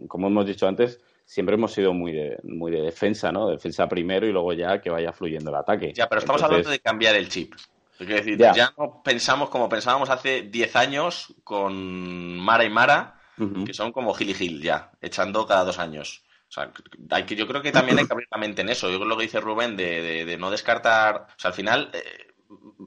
como 0.08 0.28
hemos 0.28 0.46
dicho 0.46 0.68
antes, 0.68 1.02
siempre 1.26 1.56
hemos 1.56 1.74
sido 1.74 1.94
muy 1.94 2.12
de, 2.12 2.38
muy 2.44 2.72
de 2.72 2.82
defensa, 2.82 3.32
¿no? 3.32 3.50
Defensa 3.50 3.90
primero 3.90 4.28
y 4.28 4.32
luego 4.32 4.54
ya 4.54 4.80
que 4.80 4.90
vaya 4.90 5.12
fluyendo 5.12 5.50
el 5.50 5.58
ataque. 5.58 5.92
Ya, 5.94 6.08
pero 6.08 6.20
estamos 6.20 6.42
Entonces, 6.42 6.44
hablando 6.44 6.70
de 6.70 6.80
cambiar 6.80 7.16
el 7.16 7.28
chip. 7.28 7.54
Es 8.00 8.08
decir, 8.08 8.38
ya. 8.38 8.54
ya. 8.54 8.74
no 8.78 9.02
pensamos 9.04 9.50
como 9.50 9.70
pensábamos 9.70 10.10
hace 10.10 10.44
10 10.44 10.76
años 10.76 11.34
con 11.44 12.38
Mara 12.38 12.66
y 12.66 12.70
Mara, 12.70 13.22
uh 13.38 13.44
-huh. 13.44 13.66
que 13.66 13.74
son 13.74 13.92
como 13.92 14.14
Gil 14.14 14.30
y 14.32 14.34
Gil 14.34 14.62
ya, 14.62 14.92
echando 15.02 15.46
cada 15.48 15.64
dos 15.64 15.80
años. 15.80 16.24
O 16.48 16.52
sea, 16.52 16.72
hay 17.12 17.24
que, 17.24 17.36
yo 17.36 17.48
creo 17.48 17.62
que 17.62 17.72
también 17.72 17.98
hay 17.98 18.06
que 18.06 18.14
abrir 18.14 18.28
la 18.32 18.38
mente 18.38 18.62
en 18.62 18.70
eso. 18.70 18.90
Yo 18.90 18.98
creo 18.98 19.10
lo 19.10 19.18
que 19.18 19.24
dice 19.24 19.42
Rubén 19.42 19.76
de, 19.76 20.02
de, 20.02 20.26
de 20.26 20.38
no 20.38 20.52
descartar. 20.52 21.28
O 21.36 21.40
sea, 21.40 21.50
al 21.50 21.56
final, 21.56 21.90
eh, 21.94 22.34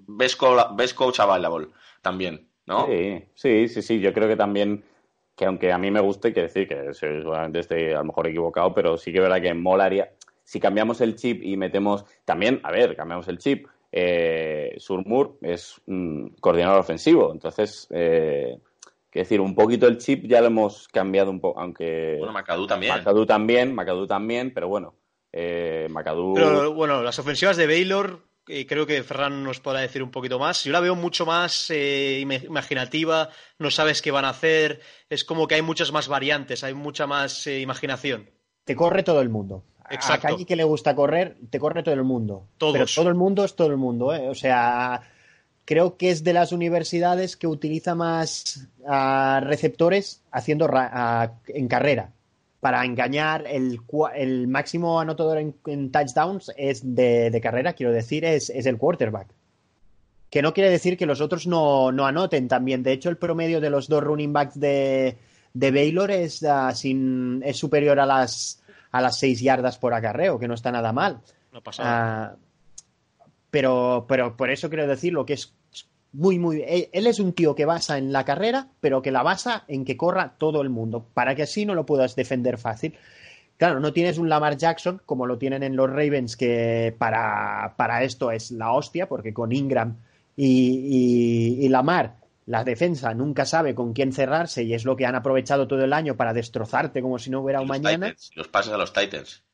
ves, 0.06 0.36
co 0.36 0.74
ves 0.74 0.94
coach 0.94 1.20
available 1.20 1.68
también, 2.00 2.48
¿no? 2.66 2.86
Sí, 2.86 3.24
sí, 3.34 3.68
sí, 3.68 3.82
sí. 3.82 4.00
Yo 4.00 4.12
creo 4.12 4.28
que 4.28 4.36
también, 4.36 4.84
que 5.36 5.44
aunque 5.44 5.72
a 5.72 5.78
mí 5.78 5.90
me 5.90 6.00
guste, 6.00 6.32
que 6.32 6.42
decir 6.42 6.68
que 6.68 6.94
seguramente 6.94 7.60
esté 7.60 7.94
a 7.94 7.98
lo 7.98 8.04
mejor 8.04 8.28
equivocado, 8.28 8.72
pero 8.74 8.96
sí 8.96 9.12
que 9.12 9.18
es 9.18 9.22
verdad 9.22 9.42
que 9.42 9.54
molaría. 9.54 10.12
Si 10.44 10.60
cambiamos 10.60 11.00
el 11.00 11.16
chip 11.16 11.42
y 11.42 11.56
metemos. 11.56 12.04
También, 12.24 12.60
a 12.62 12.70
ver, 12.70 12.96
cambiamos 12.96 13.28
el 13.28 13.38
chip 13.38 13.66
eh, 13.92 14.74
Surmur 14.78 15.38
es 15.42 15.80
un 15.86 16.36
coordinador 16.40 16.80
ofensivo. 16.80 17.32
Entonces, 17.32 17.86
eh, 17.90 18.58
que 19.10 19.20
decir, 19.20 19.40
un 19.40 19.54
poquito 19.54 19.86
el 19.86 19.98
chip 19.98 20.26
ya 20.26 20.40
lo 20.40 20.48
hemos 20.48 20.88
cambiado 20.88 21.30
un 21.30 21.40
poco, 21.40 21.60
aunque... 21.60 22.16
Bueno, 22.18 22.32
Macadú 22.32 22.66
también. 22.66 22.92
Macadú 22.92 23.26
también, 23.26 23.74
Macadú 23.74 24.06
también, 24.06 24.52
pero 24.52 24.68
bueno, 24.68 24.94
eh, 25.32 25.86
Macadú... 25.90 26.34
Pero 26.34 26.74
bueno, 26.74 27.02
las 27.02 27.18
ofensivas 27.18 27.56
de 27.56 27.66
Baylor, 27.66 28.28
eh, 28.48 28.66
creo 28.66 28.86
que 28.86 29.02
Ferran 29.02 29.42
nos 29.42 29.60
podrá 29.60 29.80
decir 29.80 30.02
un 30.02 30.10
poquito 30.10 30.38
más. 30.38 30.64
Yo 30.64 30.72
la 30.72 30.80
veo 30.80 30.94
mucho 30.94 31.26
más 31.26 31.70
eh, 31.70 32.20
imaginativa, 32.20 33.30
no 33.58 33.70
sabes 33.70 34.02
qué 34.02 34.10
van 34.10 34.24
a 34.24 34.30
hacer, 34.30 34.80
es 35.08 35.24
como 35.24 35.46
que 35.46 35.54
hay 35.54 35.62
muchas 35.62 35.92
más 35.92 36.08
variantes, 36.08 36.64
hay 36.64 36.74
mucha 36.74 37.06
más 37.06 37.46
eh, 37.46 37.60
imaginación. 37.60 38.30
Te 38.64 38.76
corre 38.76 39.02
todo 39.02 39.22
el 39.22 39.30
mundo. 39.30 39.64
Exacto. 39.90 40.26
A 40.26 40.30
Calle 40.30 40.44
que 40.44 40.56
le 40.56 40.64
gusta 40.64 40.94
correr, 40.94 41.36
te 41.50 41.58
corre 41.58 41.82
todo 41.82 41.94
el 41.94 42.04
mundo. 42.04 42.46
Todos. 42.58 42.72
Pero 42.72 42.86
todo 42.94 43.08
el 43.08 43.14
mundo 43.14 43.44
es 43.44 43.54
todo 43.54 43.68
el 43.68 43.76
mundo, 43.76 44.14
¿eh? 44.14 44.28
O 44.28 44.34
sea, 44.34 45.02
creo 45.68 45.98
que 45.98 46.10
es 46.10 46.24
de 46.24 46.32
las 46.32 46.52
universidades 46.52 47.36
que 47.36 47.46
utiliza 47.46 47.94
más 47.94 48.68
uh, 48.80 49.44
receptores 49.44 50.22
haciendo 50.30 50.64
uh, 50.64 51.28
en 51.48 51.68
carrera. 51.68 52.10
Para 52.60 52.84
engañar, 52.86 53.44
el, 53.46 53.80
el 54.16 54.48
máximo 54.48 54.98
anotador 54.98 55.36
en, 55.36 55.54
en 55.66 55.92
touchdowns 55.92 56.52
es 56.56 56.94
de, 56.94 57.30
de, 57.30 57.40
carrera, 57.42 57.74
quiero 57.74 57.92
decir, 57.92 58.24
es, 58.24 58.48
es, 58.48 58.64
el 58.64 58.78
quarterback. 58.78 59.28
Que 60.30 60.40
no 60.40 60.54
quiere 60.54 60.70
decir 60.70 60.96
que 60.96 61.04
los 61.04 61.20
otros 61.20 61.46
no, 61.46 61.92
no, 61.92 62.06
anoten 62.06 62.48
también. 62.48 62.82
De 62.82 62.92
hecho, 62.92 63.10
el 63.10 63.18
promedio 63.18 63.60
de 63.60 63.68
los 63.68 63.88
dos 63.88 64.02
running 64.02 64.32
backs 64.32 64.58
de, 64.58 65.18
de 65.52 65.70
Baylor 65.70 66.10
es, 66.10 66.42
uh, 66.42 66.74
sin, 66.74 67.42
es 67.44 67.58
superior 67.58 68.00
a 68.00 68.06
las 68.06 68.62
a 68.90 69.00
las 69.00 69.18
seis 69.18 69.40
yardas 69.40 69.78
por 69.78 69.94
acarreo, 69.94 70.38
que 70.38 70.48
no 70.48 70.54
está 70.54 70.72
nada 70.72 70.92
mal. 70.92 71.20
No 71.52 71.62
pasa 71.62 71.82
nada. 71.84 72.36
Uh, 72.36 73.28
pero, 73.50 74.06
pero 74.08 74.36
por 74.36 74.50
eso 74.50 74.68
quiero 74.68 74.86
decir 74.86 75.12
lo 75.12 75.24
que 75.24 75.34
es 75.34 75.54
muy, 76.12 76.38
muy. 76.38 76.62
Él, 76.66 76.88
él 76.92 77.06
es 77.06 77.18
un 77.20 77.32
tío 77.32 77.54
que 77.54 77.64
basa 77.64 77.98
en 77.98 78.12
la 78.12 78.24
carrera, 78.24 78.68
pero 78.80 79.02
que 79.02 79.10
la 79.10 79.22
basa 79.22 79.64
en 79.68 79.84
que 79.84 79.96
corra 79.96 80.34
todo 80.38 80.60
el 80.62 80.70
mundo, 80.70 81.06
para 81.14 81.34
que 81.34 81.42
así 81.42 81.64
no 81.66 81.74
lo 81.74 81.86
puedas 81.86 82.16
defender 82.16 82.58
fácil. 82.58 82.94
Claro, 83.56 83.80
no 83.80 83.92
tienes 83.92 84.18
un 84.18 84.28
Lamar 84.28 84.56
Jackson 84.56 85.02
como 85.04 85.26
lo 85.26 85.36
tienen 85.36 85.62
en 85.64 85.74
los 85.76 85.90
Ravens, 85.90 86.36
que 86.36 86.94
para, 86.96 87.74
para 87.76 88.04
esto 88.04 88.30
es 88.30 88.52
la 88.52 88.72
hostia, 88.72 89.08
porque 89.08 89.34
con 89.34 89.50
Ingram 89.52 89.96
y, 90.36 91.56
y- 91.60 91.64
y 91.66 91.68
Lamar, 91.68 92.14
la 92.48 92.64
defensa 92.64 93.12
nunca 93.12 93.44
sabe 93.44 93.74
con 93.74 93.92
quién 93.92 94.10
cerrarse 94.10 94.62
y 94.62 94.72
es 94.72 94.86
lo 94.86 94.96
que 94.96 95.04
han 95.04 95.14
aprovechado 95.14 95.68
todo 95.68 95.84
el 95.84 95.92
año 95.92 96.16
para 96.16 96.32
destrozarte 96.32 97.02
como 97.02 97.18
si 97.18 97.28
no 97.28 97.42
hubiera 97.42 97.60
un 97.60 97.68
los 97.68 97.78
mañana. 97.78 98.06
Titans, 98.06 98.30
los 98.36 98.48
pases 98.48 98.72
a 98.72 98.78
los 98.78 98.94
Titans. 98.94 99.44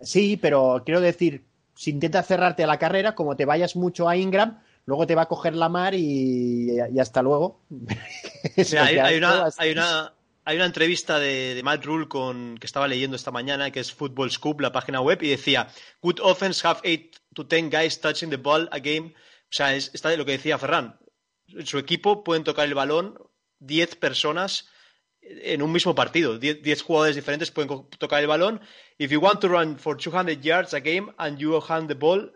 Sí, 0.00 0.38
pero 0.40 0.82
quiero 0.84 1.02
decir, 1.02 1.44
si 1.74 1.90
intentas 1.90 2.26
cerrarte 2.26 2.64
a 2.64 2.66
la 2.66 2.78
carrera, 2.78 3.14
como 3.14 3.36
te 3.36 3.44
vayas 3.44 3.76
mucho 3.76 4.08
a 4.08 4.16
Ingram, 4.16 4.62
luego 4.86 5.06
te 5.06 5.14
va 5.14 5.22
a 5.22 5.28
coger 5.28 5.54
la 5.54 5.68
mar 5.68 5.94
y, 5.94 6.78
y 6.90 6.98
hasta 6.98 7.20
luego. 7.20 7.60
Mira, 7.68 8.84
hay, 8.86 8.96
hay 8.96 9.18
una, 9.18 9.46
hay, 9.58 9.72
una, 9.72 10.14
hay 10.46 10.56
una 10.56 10.64
entrevista 10.64 11.18
de, 11.18 11.54
de 11.54 11.62
Matt 11.62 11.84
Rule 11.84 12.08
con, 12.08 12.56
que 12.56 12.66
estaba 12.66 12.88
leyendo 12.88 13.16
esta 13.16 13.30
mañana, 13.30 13.70
que 13.70 13.80
es 13.80 13.92
Football 13.92 14.30
Scoop, 14.30 14.60
la 14.62 14.72
página 14.72 15.02
web, 15.02 15.22
y 15.22 15.28
decía, 15.28 15.68
Good 16.00 16.20
offense 16.22 16.66
have 16.66 16.80
8 16.84 17.20
to 17.34 17.44
10 17.44 17.68
guys 17.68 18.00
touching 18.00 18.30
the 18.30 18.38
ball 18.38 18.66
a 18.72 18.78
game. 18.78 19.12
O 19.12 19.52
sea, 19.52 19.74
es, 19.74 19.90
está 19.92 20.08
de 20.08 20.16
lo 20.16 20.24
que 20.24 20.32
decía 20.32 20.56
Ferran. 20.56 20.98
En 21.56 21.66
su 21.66 21.78
equipo 21.78 22.22
pueden 22.24 22.44
tocar 22.44 22.66
el 22.66 22.74
balón 22.74 23.18
10 23.58 23.96
personas 23.96 24.68
en 25.22 25.62
un 25.62 25.72
mismo 25.72 25.94
partido. 25.94 26.38
10 26.38 26.62
10 26.62 26.82
jugadores 26.82 27.16
diferentes 27.16 27.50
pueden 27.50 27.88
tocar 27.98 28.20
el 28.20 28.26
balón. 28.26 28.60
If 28.98 29.10
you 29.10 29.20
want 29.20 29.40
to 29.40 29.48
run 29.48 29.78
for 29.78 29.96
200 29.96 30.40
yards 30.42 30.74
a 30.74 30.80
game 30.80 31.12
and 31.18 31.38
you 31.38 31.60
hand 31.60 31.88
the 31.88 31.94
ball, 31.94 32.32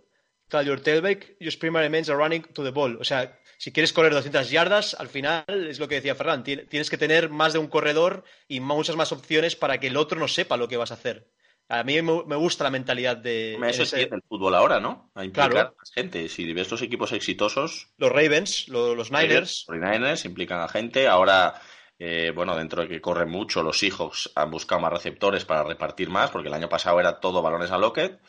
tell 0.49 0.65
your 0.65 0.81
tailback, 0.81 1.37
your 1.41 1.57
primary 1.59 1.89
men 1.89 2.05
are 2.11 2.17
running 2.17 2.43
to 2.55 2.62
the 2.62 2.71
ball. 2.71 2.97
O 3.01 3.05
sea, 3.05 3.39
si 3.59 3.73
quieres 3.73 3.93
correr 3.93 4.12
200 4.12 4.51
yardas, 4.51 4.95
al 4.95 5.09
final 5.09 5.45
es 5.69 5.79
lo 5.79 5.89
que 5.89 5.97
decía 5.97 6.15
Ferran, 6.15 6.45
tien- 6.45 6.69
tienes 6.69 6.91
que 6.91 6.99
tener 6.99 7.31
más 7.31 7.53
de 7.53 7.59
un 7.59 7.69
corredor 7.69 8.25
y 8.49 8.61
muchas 8.61 8.97
más 8.97 9.12
opciones 9.12 9.57
para 9.57 9.79
que 9.79 9.87
el 9.89 9.97
otro 9.97 10.19
no 10.19 10.29
sepa 10.29 10.57
lo 10.57 10.69
que 10.69 10.77
vas 10.77 10.91
a 10.91 10.95
hacer. 10.95 11.31
A 11.81 11.85
mí 11.85 12.01
me 12.03 12.37
gusta 12.37 12.64
la 12.64 12.70
mentalidad 12.70 13.16
de 13.16 13.55
Eso 13.55 13.83
es 13.83 13.93
ese- 13.93 14.03
el 14.12 14.22
fútbol 14.29 14.55
ahora, 14.55 14.81
¿no? 14.81 15.11
A 15.14 15.25
implicar 15.25 15.51
Claro. 15.51 15.75
más 15.79 15.91
gente. 15.93 16.29
Si 16.29 16.53
ves 16.53 16.70
los 16.70 16.83
equipos 16.83 17.12
exitosos, 17.12 17.89
los 17.99 18.11
Ravens, 18.11 18.68
lo- 18.68 18.95
los 18.95 19.11
Niners. 19.11 19.64
Los 19.68 19.79
49ers 19.79 20.25
implican 20.25 20.61
a 20.61 20.68
gente. 20.68 21.09
Ahora, 21.09 21.61
eh, 21.99 22.33
bueno, 22.35 22.57
dentro 22.57 22.83
de 22.83 22.89
que 22.89 23.01
corren 23.01 23.31
mucho, 23.31 23.62
los 23.62 23.79
Seahawks 23.79 24.31
han 24.35 24.51
buscado 24.51 24.81
más 24.81 24.93
receptores 24.93 25.45
para 25.45 25.62
repartir 25.64 26.11
más, 26.11 26.31
porque 26.31 26.49
el 26.49 26.55
año 26.55 26.68
pasado 26.68 26.99
era 27.01 27.20
todo 27.20 27.41
balones 27.43 27.70
a 27.70 27.79
Lockett. 27.79 28.20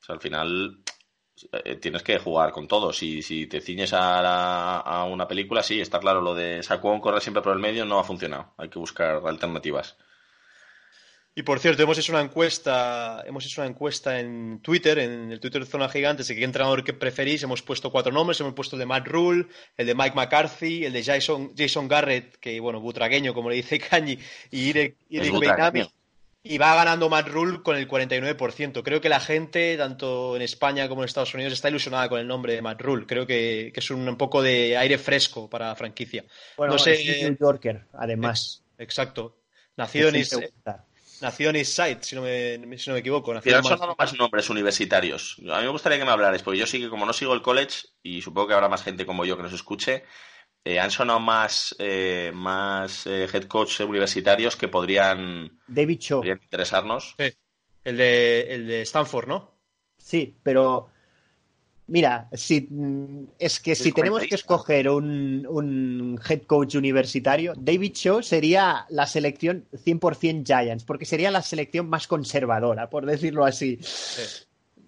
O 0.00 0.04
sea, 0.04 0.14
al 0.14 0.20
final 0.20 0.78
eh, 1.64 1.76
tienes 1.76 2.02
que 2.02 2.18
jugar 2.18 2.52
con 2.52 2.68
todo. 2.68 2.92
Si, 2.92 3.22
si 3.22 3.46
te 3.46 3.62
ciñes 3.62 3.94
a, 3.94 4.20
la- 4.20 4.76
a 4.80 5.04
una 5.04 5.26
película, 5.26 5.62
sí, 5.62 5.80
está 5.80 5.98
claro, 5.98 6.20
lo 6.20 6.34
de 6.34 6.62
Saquon 6.62 7.00
correr 7.00 7.22
siempre 7.22 7.42
por 7.42 7.52
el 7.54 7.58
medio 7.58 7.84
no 7.86 7.98
ha 7.98 8.04
funcionado. 8.04 8.52
Hay 8.58 8.68
que 8.68 8.78
buscar 8.78 9.22
alternativas. 9.26 9.96
Y 11.34 11.42
por 11.42 11.60
cierto, 11.60 11.82
hemos 11.82 11.96
hecho 11.96 12.12
una 12.12 12.22
encuesta, 12.22 13.22
hemos 13.26 13.46
hecho 13.46 13.60
una 13.60 13.70
encuesta 13.70 14.18
en 14.18 14.60
Twitter, 14.62 14.98
en 14.98 15.30
el 15.30 15.38
Twitter 15.40 15.64
de 15.64 15.70
Zona 15.70 15.88
Gigantes, 15.88 16.26
de 16.28 16.34
qué 16.34 16.44
entrenador 16.44 16.82
que 16.82 16.92
preferís. 16.92 17.42
Hemos 17.44 17.62
puesto 17.62 17.90
cuatro 17.92 18.12
nombres, 18.12 18.40
hemos 18.40 18.52
puesto 18.52 18.76
el 18.76 18.80
de 18.80 18.86
Matt 18.86 19.06
Rule, 19.06 19.46
el 19.76 19.86
de 19.86 19.94
Mike 19.94 20.16
McCarthy, 20.16 20.84
el 20.84 20.92
de 20.92 21.04
Jason, 21.04 21.52
Jason 21.56 21.86
Garrett, 21.88 22.36
que 22.38 22.58
bueno, 22.58 22.80
butragueño, 22.80 23.32
como 23.32 23.48
le 23.48 23.56
dice 23.56 23.78
Cañi, 23.78 24.18
y 24.50 24.60
Irek. 24.70 24.96
Y 26.42 26.56
va 26.58 26.74
ganando 26.74 27.08
Matt 27.08 27.28
Rule 27.28 27.62
con 27.62 27.76
el 27.76 27.86
49%. 27.86 28.82
Creo 28.82 29.00
que 29.00 29.08
la 29.08 29.20
gente, 29.20 29.76
tanto 29.76 30.34
en 30.36 30.42
España 30.42 30.88
como 30.88 31.02
en 31.02 31.06
Estados 31.06 31.32
Unidos, 31.34 31.52
está 31.52 31.68
ilusionada 31.68 32.08
con 32.08 32.18
el 32.18 32.26
nombre 32.26 32.54
de 32.54 32.62
Matt 32.62 32.80
Rule. 32.80 33.06
Creo 33.06 33.26
que, 33.26 33.70
que 33.72 33.80
es 33.80 33.90
un, 33.90 34.08
un 34.08 34.16
poco 34.16 34.42
de 34.42 34.76
aire 34.76 34.98
fresco 34.98 35.48
para 35.48 35.68
la 35.68 35.76
franquicia. 35.76 36.24
Bueno, 36.56 36.72
no 36.72 36.78
sé- 36.78 36.94
es 36.94 37.22
New 37.22 37.36
Yorker, 37.38 37.84
además. 37.92 38.64
Exacto. 38.78 39.36
Nacido 39.76 40.08
en, 40.08 40.14
Nacido 41.20 41.50
en 41.50 41.64
si 41.64 42.14
no 42.14 42.22
me, 42.22 42.78
si 42.78 42.88
no 42.88 42.94
me 42.94 43.00
equivoco. 43.00 43.34
Pero 43.42 43.56
han 43.56 43.64
sonado 43.64 43.94
más 43.98 44.16
nombres 44.16 44.48
universitarios. 44.48 45.36
A 45.50 45.58
mí 45.58 45.64
me 45.64 45.68
gustaría 45.68 45.98
que 45.98 46.04
me 46.04 46.10
hablarais, 46.10 46.42
porque 46.42 46.58
yo 46.58 46.66
sí 46.66 46.80
que 46.80 46.88
como 46.88 47.04
no 47.06 47.12
sigo 47.12 47.34
el 47.34 47.42
college, 47.42 47.88
y 48.02 48.22
supongo 48.22 48.48
que 48.48 48.54
habrá 48.54 48.68
más 48.68 48.82
gente 48.82 49.04
como 49.04 49.24
yo 49.24 49.36
que 49.36 49.42
nos 49.42 49.52
escuche, 49.52 50.04
eh, 50.64 50.78
han 50.78 50.90
sonado 50.90 51.20
más, 51.20 51.74
eh, 51.78 52.32
más 52.34 53.06
eh, 53.06 53.26
head 53.32 53.44
coach 53.44 53.80
universitarios 53.80 54.56
que 54.56 54.68
podrían, 54.68 55.58
David 55.66 55.98
Shaw. 56.00 56.18
podrían 56.20 56.40
interesarnos. 56.42 57.14
Sí. 57.18 57.32
El 57.84 57.96
de, 57.96 58.40
el 58.54 58.66
de 58.66 58.82
Stanford, 58.82 59.28
¿no? 59.28 59.58
Sí, 59.96 60.36
pero 60.42 60.90
mira, 61.90 62.28
si, 62.32 62.68
mm, 62.70 63.24
es 63.38 63.60
que 63.60 63.74
si 63.74 63.92
tenemos 63.92 64.22
que 64.22 64.36
escoger 64.36 64.88
un, 64.88 65.46
un 65.48 66.18
head 66.26 66.42
coach 66.42 66.76
universitario, 66.76 67.52
David 67.56 67.92
Shaw 67.94 68.22
sería 68.22 68.86
la 68.88 69.06
selección 69.06 69.66
100% 69.72 70.46
Giants, 70.46 70.84
porque 70.84 71.04
sería 71.04 71.30
la 71.30 71.42
selección 71.42 71.88
más 71.88 72.06
conservadora, 72.06 72.88
por 72.88 73.04
decirlo 73.04 73.44
así. 73.44 73.78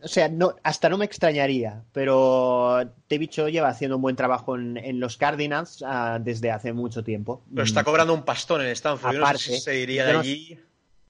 O 0.04 0.08
sea, 0.08 0.28
no, 0.28 0.56
hasta 0.62 0.88
no 0.88 0.98
me 0.98 1.04
extrañaría, 1.04 1.82
pero 1.92 2.82
David 3.08 3.30
Shaw 3.30 3.48
lleva 3.48 3.68
haciendo 3.68 3.96
un 3.96 4.02
buen 4.02 4.16
trabajo 4.16 4.56
en, 4.56 4.76
en 4.76 4.98
los 4.98 5.16
Cardinals 5.16 5.84
ah, 5.86 6.18
desde 6.20 6.50
hace 6.50 6.72
mucho 6.72 7.04
tiempo. 7.04 7.44
Pero 7.52 7.64
está 7.64 7.84
cobrando 7.84 8.14
un 8.14 8.24
pastón 8.24 8.62
en 8.62 8.68
Stanford. 8.68 9.12
Yo 9.12 9.18
no 9.20 9.26
sé 9.26 9.30
Aparte, 9.30 9.44
si 9.44 9.60
se 9.60 9.78
iría 9.78 10.06
de 10.06 10.12
allí. 10.12 10.58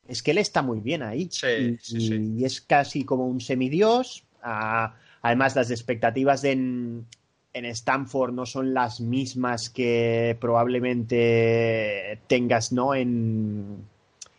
es 0.08 0.22
que 0.22 0.32
él 0.32 0.38
está 0.38 0.60
muy 0.60 0.80
bien 0.80 1.02
ahí. 1.02 1.28
Sí, 1.30 1.46
y, 1.46 1.78
sí, 1.78 2.08
sí. 2.08 2.34
y 2.38 2.44
es 2.44 2.60
casi 2.60 3.04
como 3.04 3.26
un 3.26 3.40
semidios. 3.40 4.24
Ah, 4.42 4.94
además, 5.22 5.56
las 5.56 5.70
expectativas 5.70 6.44
en, 6.44 7.06
en 7.54 7.64
Stanford 7.66 8.32
no 8.32 8.44
son 8.46 8.74
las 8.74 9.00
mismas 9.00 9.70
que 9.70 10.36
probablemente 10.40 12.18
tengas, 12.26 12.72
¿no? 12.72 12.94
En, 12.94 13.78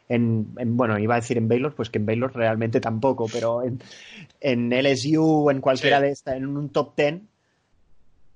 en, 0.10 0.48
en- 0.58 0.78
bueno, 0.78 1.00
iba 1.00 1.16
a 1.16 1.20
decir 1.22 1.38
en 1.38 1.48
Baylor, 1.48 1.74
pues 1.74 1.90
que 1.90 1.98
en 2.00 2.06
Baylor 2.06 2.36
realmente 2.36 2.80
tampoco, 2.80 3.28
pero 3.32 3.64
en, 3.64 3.80
en 4.42 4.72
LSU, 4.74 5.50
en 5.50 5.62
cualquiera 5.62 5.98
Sí. 6.00 6.04
de 6.04 6.12
estas, 6.12 6.36
en 6.36 6.46
un 6.48 6.70
top 6.70 6.96
ten. 6.96 7.28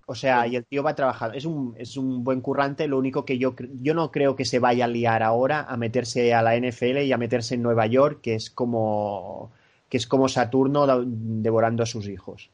O 0.10 0.16
sea, 0.16 0.48
y 0.48 0.56
el 0.56 0.66
tío 0.66 0.84
va 0.84 0.91
a 0.91 0.95
trabajar. 0.95 1.36
Es 1.36 1.43
un, 1.43 1.76
es 1.78 1.98
un 1.98 2.24
buen 2.24 2.39
currante. 2.39 2.88
Lo 2.88 2.98
único 2.98 3.26
que 3.26 3.38
yo, 3.38 3.54
yo 3.82 3.93
no 3.93 4.10
creo 4.10 4.38
que 4.38 4.45
se 4.45 4.58
vaya 4.58 4.86
a 4.86 4.88
liar 4.88 5.22
ahora 5.22 5.64
a 5.68 5.76
meterse 5.76 6.34
a 6.34 6.41
la 6.41 6.56
NFL 6.56 7.00
y 7.04 7.12
a 7.12 7.18
meterse 7.18 7.56
en 7.56 7.62
Nueva 7.62 7.88
York, 7.88 8.20
que 8.22 8.36
es 8.36 8.50
como, 8.50 9.52
que 9.90 9.98
es 9.98 10.08
como 10.08 10.30
Saturno 10.30 10.86
devorando 11.06 11.84
a 11.84 11.86
sus 11.86 12.08
hijos. 12.08 12.50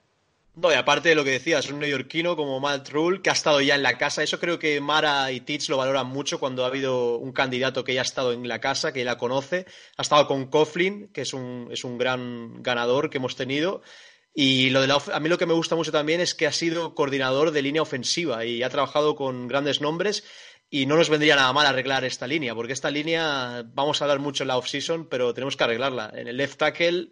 No, 0.56 0.72
y 0.72 0.76
aparte 0.76 1.10
de 1.10 1.16
lo 1.16 1.24
que 1.24 1.32
decías, 1.32 1.72
un 1.72 1.80
neoyorquino 1.80 2.36
como 2.36 2.60
Matt 2.60 2.90
Rule, 2.90 3.24
que 3.24 3.32
ha 3.32 3.34
estado 3.34 3.60
ya 3.60 3.74
en 3.74 3.82
la 3.82 3.98
casa. 3.98 4.22
Eso 4.22 4.40
creo 4.40 4.60
que 4.60 4.80
Mara 4.82 5.32
y 5.32 5.40
Titch 5.40 5.68
lo 5.70 5.78
valoran 5.78 6.06
mucho 6.06 6.40
cuando 6.40 6.64
ha 6.64 6.68
habido 6.68 7.18
un 7.18 7.32
candidato 7.32 7.84
que 7.84 7.96
ya 7.96 8.02
ha 8.02 8.04
estado 8.04 8.34
en 8.34 8.48
la 8.48 8.60
casa, 8.60 8.94
que 8.94 9.04
la 9.04 9.18
conoce. 9.18 9.66
Ha 9.98 10.04
estado 10.04 10.28
con 10.28 10.46
Coughlin, 10.46 11.08
que 11.08 11.22
es 11.22 11.34
un, 11.34 11.70
es 11.72 11.84
un 11.84 11.98
gran 11.98 12.62
ganador 12.62 13.10
que 13.10 13.18
hemos 13.18 13.36
tenido. 13.36 13.82
Y 14.36 14.70
lo 14.70 14.82
de 14.82 14.88
la 14.88 15.02
a 15.12 15.20
mí 15.20 15.28
lo 15.28 15.40
que 15.40 15.48
me 15.48 15.54
gusta 15.54 15.76
mucho 15.76 15.92
también 15.92 16.22
es 16.22 16.36
que 16.36 16.46
ha 16.46 16.52
sido 16.52 16.94
coordinador 16.94 17.50
de 17.50 17.62
línea 17.64 17.82
ofensiva 17.82 18.46
y 18.46 18.62
ha 18.62 18.70
trabajado 18.70 19.16
con 19.16 19.48
grandes 19.48 19.82
nombres. 19.82 20.24
Y 20.70 20.86
no 20.86 20.98
nos 20.98 21.10
vendría 21.10 21.36
nada 21.36 21.54
mal 21.54 21.66
arreglar 21.66 22.04
esta 22.04 22.28
línea, 22.28 22.54
porque 22.54 22.74
esta 22.74 22.92
línea 22.92 23.64
vamos 23.74 24.02
a 24.02 24.06
hablar 24.06 24.20
mucho 24.20 24.44
en 24.44 24.50
la 24.50 24.58
off-season, 24.58 25.08
pero 25.08 25.34
tenemos 25.34 25.56
que 25.58 25.64
arreglarla. 25.64 26.12
En 26.16 26.28
el 26.28 26.38
left 26.38 26.58
tackle, 26.58 27.10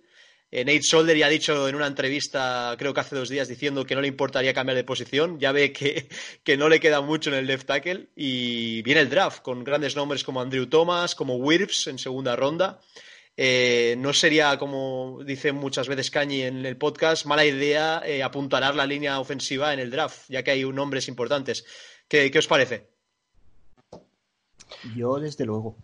Nate 0.51 0.83
Solder 0.83 1.15
ya 1.15 1.27
ha 1.27 1.29
dicho 1.29 1.67
en 1.67 1.75
una 1.75 1.87
entrevista, 1.87 2.75
creo 2.77 2.93
que 2.93 2.99
hace 2.99 3.15
dos 3.15 3.29
días, 3.29 3.47
diciendo 3.47 3.85
que 3.85 3.95
no 3.95 4.01
le 4.01 4.09
importaría 4.09 4.53
cambiar 4.53 4.75
de 4.75 4.83
posición. 4.83 5.39
Ya 5.39 5.51
ve 5.51 5.71
que, 5.71 6.09
que 6.43 6.57
no 6.57 6.67
le 6.67 6.79
queda 6.79 7.01
mucho 7.01 7.29
en 7.29 7.37
el 7.37 7.47
left 7.47 7.67
tackle. 7.67 8.09
Y 8.15 8.81
viene 8.81 9.01
el 9.01 9.09
draft 9.09 9.41
con 9.41 9.63
grandes 9.63 9.95
nombres 9.95 10.23
como 10.23 10.41
Andrew 10.41 10.67
Thomas, 10.67 11.15
como 11.15 11.35
Wirfs 11.35 11.87
en 11.87 11.97
segunda 11.97 12.35
ronda. 12.35 12.81
Eh, 13.37 13.95
no 13.97 14.13
sería, 14.13 14.57
como 14.57 15.21
dice 15.25 15.53
muchas 15.53 15.87
veces 15.87 16.11
Cañi 16.11 16.41
en 16.41 16.65
el 16.65 16.77
podcast, 16.77 17.25
mala 17.25 17.45
idea 17.45 18.01
eh, 18.05 18.21
apuntalar 18.21 18.75
la 18.75 18.85
línea 18.85 19.19
ofensiva 19.19 19.73
en 19.73 19.79
el 19.79 19.89
draft, 19.89 20.29
ya 20.29 20.43
que 20.43 20.51
hay 20.51 20.63
nombres 20.65 21.07
importantes. 21.07 21.65
¿Qué, 22.07 22.29
qué 22.29 22.39
os 22.39 22.47
parece? 22.47 22.89
Yo, 24.95 25.19
desde 25.19 25.45
luego. 25.45 25.77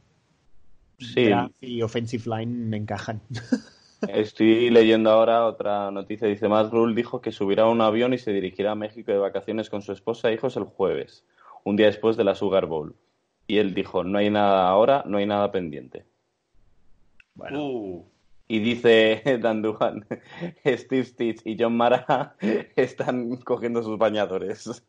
Sí, 1.00 1.26
Draft 1.26 1.56
y 1.62 1.82
offensive 1.82 2.24
line 2.26 2.68
me 2.68 2.78
encajan. 2.78 3.22
estoy 4.08 4.70
leyendo 4.70 5.10
ahora 5.12 5.46
otra 5.46 5.92
noticia. 5.92 6.28
Dice, 6.28 6.48
Matt 6.48 6.72
Rule 6.72 6.96
dijo 6.96 7.22
que 7.22 7.32
subirá 7.32 7.64
a 7.64 7.70
un 7.70 7.82
avión 7.82 8.14
y 8.14 8.18
se 8.18 8.32
dirigirá 8.32 8.72
a 8.72 8.76
México 8.76 9.12
de 9.12 9.18
vacaciones 9.18 9.70
con 9.70 9.82
su 9.82 9.92
esposa 9.94 10.30
e 10.30 10.34
hijos 10.34 10.56
el 10.58 10.64
jueves, 10.66 11.24
un 11.64 11.76
día 11.76 11.88
después 11.88 12.18
de 12.18 12.24
la 12.24 12.36
Sugar 12.36 12.66
Bowl. 12.66 12.96
Y 13.48 13.58
él 13.60 13.74
dijo, 13.74 14.04
no 14.04 14.18
hay 14.20 14.30
nada 14.30 14.68
ahora, 14.68 15.04
no 15.06 15.18
hay 15.18 15.26
nada 15.26 15.52
pendiente. 15.52 16.06
Uh, 17.60 18.04
Y 18.48 18.60
dice 18.60 19.22
Dan 19.42 19.62
Duhan, 19.62 20.06
Steve 20.66 21.06
Stitch 21.06 21.42
y 21.46 21.56
John 21.60 21.76
Mara 21.78 22.36
están 22.76 23.38
cogiendo 23.38 23.84
sus 23.84 23.98
bañadores. 23.98 24.84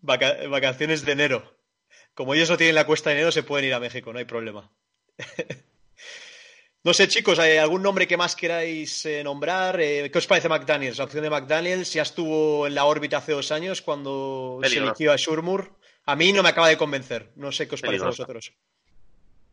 Vaca- 0.00 0.46
vacaciones 0.48 1.04
de 1.04 1.12
enero. 1.12 1.42
Como 2.14 2.34
ellos 2.34 2.50
no 2.50 2.56
tienen 2.56 2.74
la 2.74 2.86
cuesta 2.86 3.10
de 3.10 3.16
enero, 3.16 3.32
se 3.32 3.42
pueden 3.42 3.66
ir 3.68 3.74
a 3.74 3.80
México, 3.80 4.12
no 4.12 4.18
hay 4.18 4.24
problema. 4.24 4.70
No 6.82 6.94
sé, 6.94 7.08
chicos, 7.08 7.38
¿hay 7.38 7.58
algún 7.58 7.82
nombre 7.82 8.08
que 8.08 8.16
más 8.16 8.34
queráis 8.34 9.04
eh, 9.04 9.22
nombrar? 9.22 9.78
Eh, 9.80 10.10
¿Qué 10.10 10.18
os 10.18 10.26
parece 10.26 10.48
McDaniels? 10.48 10.96
La 10.96 11.04
opción 11.04 11.22
de 11.22 11.28
McDaniels 11.28 11.92
ya 11.92 12.02
estuvo 12.02 12.66
en 12.66 12.74
la 12.74 12.86
órbita 12.86 13.18
hace 13.18 13.32
dos 13.32 13.52
años 13.52 13.82
cuando 13.82 14.58
se 14.62 14.78
eligió 14.78 15.12
a 15.12 15.16
Shurmur. 15.16 15.76
A 16.06 16.16
mí 16.16 16.32
no 16.32 16.42
me 16.42 16.48
acaba 16.48 16.68
de 16.68 16.78
convencer. 16.78 17.32
No 17.36 17.52
sé 17.52 17.68
qué 17.68 17.74
os 17.74 17.82
parece 17.82 18.04
a 18.04 18.08
vosotros. 18.08 18.52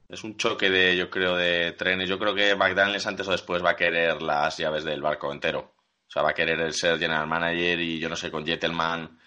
Es 0.08 0.24
un 0.24 0.38
choque 0.38 0.70
de, 0.70 0.96
yo 0.96 1.10
creo, 1.10 1.36
de 1.36 1.74
trenes. 1.74 2.08
Yo 2.08 2.18
creo 2.18 2.34
que 2.34 2.56
McDaniels 2.56 3.06
antes 3.08 3.28
o 3.28 3.32
después 3.32 3.64
va 3.64 3.72
a 3.72 3.76
querer 3.76 4.22
las 4.22 4.58
llaves 4.58 4.86
del 4.86 5.02
barco 5.02 5.30
entero. 5.34 5.74
O 6.08 6.10
sea, 6.10 6.22
va 6.22 6.30
a 6.30 6.34
querer 6.34 6.62
el 6.62 6.74
ser 6.74 6.98
general 6.98 7.28
manager 7.28 7.78
y 7.82 8.00
yo 8.00 8.08
no 8.08 8.16
sé, 8.16 8.32
con 8.32 8.46
Jettelman. 8.46 9.20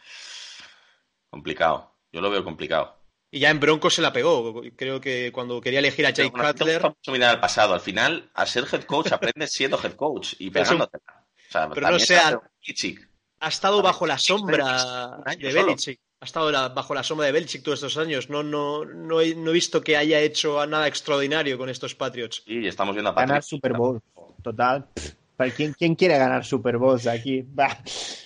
Complicado. 1.29 1.97
Yo 2.11 2.23
lo 2.23 2.31
veo 2.31 2.43
complicado. 2.43 3.00
Y 3.33 3.39
ya 3.41 3.51
en 3.51 3.61
Broncos 3.61 3.95
se 3.95 4.03
la 4.03 4.13
pegó. 4.13 4.61
Creo 4.77 5.01
que 5.01 5.31
cuando 5.33 5.61
quería 5.61 5.79
elegir 5.79 6.05
a 6.07 6.11
Jake 6.11 6.33
Cutler. 6.33 6.83
mucho 6.83 7.13
mirar 7.13 7.31
al 7.37 7.41
pasado. 7.41 7.75
Al 7.75 7.81
final, 7.81 8.29
a 8.35 8.45
ser 8.47 8.65
head 8.73 8.83
coach 8.85 9.13
aprendes 9.13 9.53
siendo 9.53 9.79
head 9.83 9.93
coach 9.93 10.35
y 10.39 10.51
pegándotela. 10.51 11.25
O 11.49 11.53
sea, 11.53 11.69
pero 11.71 11.91
no 11.91 11.99
sea- 11.99 12.41
ha 13.43 13.49
estado 13.49 13.83
bajo 13.83 14.07
la 14.07 14.19
sombra 14.19 15.19
de. 15.39 15.53
Belichick. 15.53 16.01
Ha 16.21 16.25
estado 16.27 16.51
la- 16.51 16.69
bajo 16.69 16.93
la 16.95 17.03
sombra 17.03 17.27
de 17.27 17.33
Belichick 17.33 17.63
todos 17.63 17.79
estos 17.83 17.97
años. 17.97 18.29
No, 18.31 18.43
no, 18.43 18.85
no, 18.85 19.21
he, 19.21 19.35
no 19.35 19.51
he 19.51 19.55
visto 19.55 19.81
que 19.81 19.97
haya 19.97 20.19
hecho 20.21 20.67
nada 20.67 20.87
extraordinario 20.89 21.57
con 21.57 21.69
estos 21.71 21.95
Patriots. 21.95 22.43
Y 22.47 22.67
estamos 22.67 22.95
viendo 22.95 23.11
a 23.11 23.15
Ganar 23.15 23.29
Patrick. 23.29 23.45
Super 23.49 23.73
Bowl. 23.75 24.03
Total. 24.43 24.87
pff, 24.93 25.13
¿Para 25.37 25.51
quién, 25.53 25.73
quién 25.73 25.95
quiere 25.95 26.19
ganar 26.19 26.45
Super 26.45 26.77
Bowls 26.77 27.07
aquí? 27.07 27.43
Bah. 27.47 27.79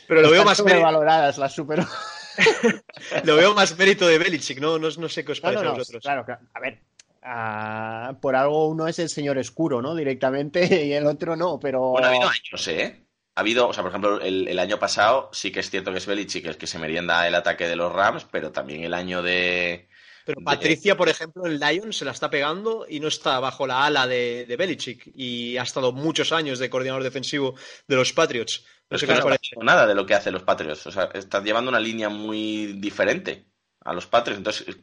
Pero 0.09 0.21
lo 0.23 0.31
veo 0.31 0.41
Están 0.41 0.47
más 0.47 0.59
mérito, 0.61 0.81
sobrevaloradas 0.81 1.39
las 1.39 1.55
Super 1.55 1.79
Bowls. 1.81 1.93
lo 3.25 3.37
veo 3.37 3.55
más 3.55 3.77
mérito 3.79 4.07
de 4.07 4.19
Belichick, 4.19 4.61
¿no? 4.61 4.79
No, 4.79 4.89
no 4.89 5.09
sé 5.09 5.25
qué 5.25 5.33
os 5.33 5.41
parece 5.41 5.63
no, 5.63 5.71
a 5.71 5.73
no, 5.73 5.79
vosotros. 5.79 6.03
claro, 6.03 6.25
claro. 6.25 6.41
A 6.53 6.61
ver, 6.61 6.81
ah, 7.23 8.17
por 8.21 8.37
algo 8.37 8.69
uno 8.69 8.87
es 8.87 8.99
el 8.99 9.09
señor 9.09 9.39
oscuro, 9.39 9.81
¿no? 9.83 9.95
Directamente 9.95 10.85
y 10.87 10.93
el 10.93 11.07
otro 11.07 11.37
no, 11.37 11.59
pero... 11.59 11.81
Bueno, 11.91 12.07
ha 12.07 12.11
habido 12.11 12.29
años, 12.29 12.69
¿eh? 12.69 13.01
Ha 13.37 13.41
habido, 13.41 13.69
o 13.69 13.73
sea, 13.73 13.83
por 13.83 13.91
ejemplo, 13.91 14.21
el, 14.21 14.47
el 14.47 14.59
año 14.59 14.79
pasado 14.79 15.29
sí 15.33 15.51
que 15.51 15.61
es 15.61 15.71
cierto 15.71 15.91
que 15.91 15.99
es 15.99 16.07
Belichick 16.07 16.47
el 16.47 16.57
que 16.57 16.69
se 16.69 16.79
merienda 16.79 17.27
el 17.27 17.35
ataque 17.35 17.67
de 17.67 17.77
los 17.77 17.93
Rams, 17.93 18.27
pero 18.31 18.53
también 18.53 18.85
el 18.85 18.95
año 18.95 19.23
de... 19.23 19.89
Pero 20.25 20.41
Patricia, 20.43 20.97
por 20.97 21.09
ejemplo, 21.09 21.47
en 21.47 21.61
Lions 21.61 21.99
se 21.99 22.05
la 22.05 22.13
está 22.13 22.31
pegando 22.31 22.87
y 22.89 22.99
no 22.99 23.09
está 23.09 23.39
bajo 23.41 23.67
la 23.67 23.85
ala 23.85 24.07
de, 24.07 24.47
de 24.47 24.57
Belichick. 24.57 25.11
Y 25.15 25.57
ha 25.59 25.63
estado 25.63 25.93
muchos 25.93 26.33
años 26.33 26.59
de 26.59 26.71
coordinador 26.71 27.03
defensivo 27.03 27.55
de 27.87 27.97
los 27.97 28.13
Patriots. 28.13 28.65
No 28.89 28.99
sé 28.99 29.07
qué 29.07 29.15
no 29.15 29.63
nada 29.63 29.87
de 29.87 29.95
lo 29.95 30.07
que 30.07 30.15
hacen 30.15 30.33
los 30.33 30.43
Patriots. 30.43 30.87
O 30.87 30.93
sea, 30.93 31.11
están 31.15 31.45
llevando 31.45 31.71
una 31.71 31.81
línea 31.81 32.09
muy 32.09 32.75
diferente 32.75 33.47
a 33.85 33.93
los 33.93 34.07
Patriots. 34.07 34.39
Entonces, 34.39 34.77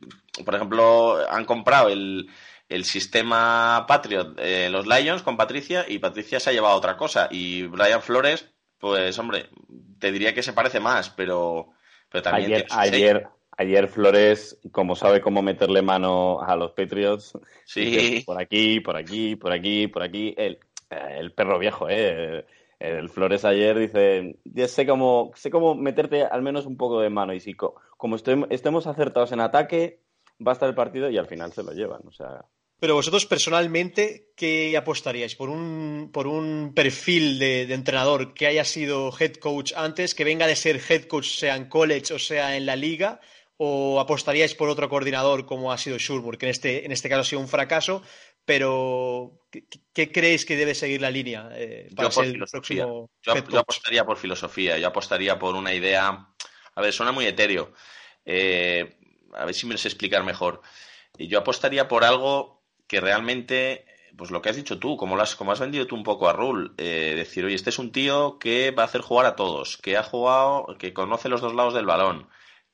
por 0.46 0.56
ejemplo, 0.56 1.18
han 1.30 1.46
comprado 1.46 1.90
el, 1.90 2.30
el 2.70 2.86
sistema 2.86 3.86
Patriot, 3.88 4.36
eh, 4.38 4.70
los 4.70 4.86
Lions 4.86 5.24
con 5.24 5.38
Patricia, 5.38 5.86
y 5.88 6.00
Patricia 6.00 6.40
se 6.40 6.52
ha 6.52 6.54
llevado 6.54 6.76
otra 6.76 6.98
cosa. 6.98 7.28
Y 7.32 7.64
Brian 7.64 8.02
Flores, 8.02 8.48
pues 8.78 9.18
hombre, 9.20 9.50
te 10.00 10.12
diría 10.12 10.34
que 10.34 10.44
se 10.44 10.54
parece 10.54 10.80
más, 10.80 11.10
pero, 11.10 11.70
pero 12.10 12.22
también 12.22 12.66
ayer, 12.70 13.28
ayer 13.58 13.88
Flores, 13.88 14.60
como 14.72 14.96
sabe 14.96 15.22
cómo 15.22 15.42
meterle 15.42 15.82
mano 15.82 16.42
a 16.42 16.56
los 16.56 16.72
Patriots, 16.72 17.34
Sí. 17.66 18.24
por 18.26 18.40
aquí, 18.42 18.80
por 18.80 18.96
aquí, 18.98 19.36
por 19.36 19.52
aquí, 19.52 19.88
por 19.88 20.04
aquí, 20.04 20.34
el, 20.38 20.60
el 20.90 21.32
perro 21.34 21.60
viejo, 21.60 21.88
¿eh? 21.90 22.46
El 22.80 23.10
Flores 23.10 23.46
ayer 23.46 23.78
dice, 23.78 24.38
ya 24.44 24.68
sé 24.68 24.88
cómo, 24.88 25.32
sé 25.36 25.52
cómo 25.52 25.76
meterte 25.76 26.24
al 26.24 26.42
menos 26.42 26.66
un 26.66 26.78
poco 26.78 27.00
de 27.02 27.12
mano 27.12 27.34
y 27.34 27.40
si 27.40 27.54
co- 27.54 27.76
como 27.98 28.18
estem- 28.18 28.48
estemos 28.50 28.88
acertados 28.88 29.32
en 29.32 29.40
ataque, 29.40 30.00
va 30.46 30.52
a 30.52 30.54
estar 30.54 30.68
el 30.68 30.74
partido 30.74 31.08
y 31.10 31.18
al 31.20 31.28
final 31.28 31.54
se 31.54 31.62
lo 31.62 31.74
llevan. 31.74 32.02
O 32.08 32.12
sea, 32.12 32.44
Pero 32.80 32.96
vosotros 32.96 33.28
personalmente, 33.28 34.32
¿qué 34.36 34.76
apostaríais? 34.76 35.36
¿Por 35.36 35.50
un, 35.52 36.10
por 36.12 36.26
un 36.26 36.74
perfil 36.74 37.38
de, 37.38 37.68
de 37.68 37.74
entrenador 37.76 38.34
que 38.34 38.48
haya 38.48 38.64
sido 38.66 39.12
head 39.20 39.34
coach 39.36 39.74
antes, 39.76 40.16
que 40.16 40.24
venga 40.24 40.48
de 40.48 40.56
ser 40.56 40.82
head 40.90 41.04
coach, 41.04 41.28
sea 41.28 41.56
en 41.56 41.70
college 41.70 42.12
o 42.16 42.18
sea 42.20 42.58
en 42.58 42.66
la 42.66 42.76
liga? 42.76 43.20
¿O 43.64 44.00
apostaríais 44.00 44.56
por 44.56 44.70
otro 44.74 44.90
coordinador 44.90 45.46
como 45.46 45.72
ha 45.72 45.78
sido 45.78 46.00
Shurmur, 46.00 46.40
que 46.40 46.48
en 46.48 46.50
este, 46.50 46.84
en 46.84 46.92
este 46.92 47.10
caso 47.10 47.22
ha 47.22 47.24
sido 47.24 47.42
un 47.42 47.48
fracaso? 47.48 48.02
Pero, 48.44 49.46
¿qué, 49.52 49.66
qué 49.94 50.12
creéis 50.12 50.46
que 50.48 50.56
debe 50.56 50.74
seguir 50.74 51.00
la 51.00 51.12
línea 51.12 51.48
eh, 51.54 51.88
para 51.96 52.10
Yo 52.10 52.12
ser 52.12 52.26
el 52.26 52.44
próximo 52.50 53.12
Yo, 53.22 53.60
apostaría 53.60 54.04
por 54.04 54.18
filosofía, 54.18 54.80
yo 54.80 54.88
apostaría 54.88 55.38
por 55.38 55.54
una 55.54 55.76
idea. 55.76 56.28
A 56.74 56.82
ver, 56.82 56.92
suena 56.92 57.12
muy 57.12 57.28
etéreo. 57.28 57.72
Eh, 58.26 58.98
a 59.36 59.46
ver 59.46 59.54
si 59.54 59.68
me 59.68 59.74
lo 59.74 59.78
sé 59.78 59.90
explicar 59.90 60.24
mejor. 60.24 60.64
Y 61.20 61.28
Yo 61.28 61.38
apostaría 61.38 61.88
por 61.88 62.04
algo 62.04 62.64
que 62.88 63.00
realmente, 63.00 63.86
pues 64.18 64.32
lo 64.32 64.42
que 64.42 64.50
has 64.50 64.56
dicho 64.56 64.80
tú, 64.80 64.98
como, 64.98 65.16
lo 65.16 65.22
has, 65.22 65.36
como 65.36 65.52
has 65.52 65.60
vendido 65.60 65.86
tú 65.86 65.96
un 65.96 66.04
poco 66.04 66.28
a 66.28 66.34
Rule, 66.34 66.72
eh, 66.80 67.14
decir, 67.16 67.46
oye, 67.46 67.54
este 67.54 67.70
es 67.70 67.78
un 67.78 67.92
tío 67.92 68.40
que 68.40 68.72
va 68.72 68.82
a 68.82 68.86
hacer 68.88 69.02
jugar 69.02 69.28
a 69.28 69.36
todos, 69.36 69.78
que 69.78 69.98
ha 69.98 70.04
jugado, 70.04 70.66
que 70.80 70.94
conoce 70.94 71.30
los 71.30 71.42
dos 71.42 71.54
lados 71.54 71.76
del 71.76 71.86
balón, 71.86 72.28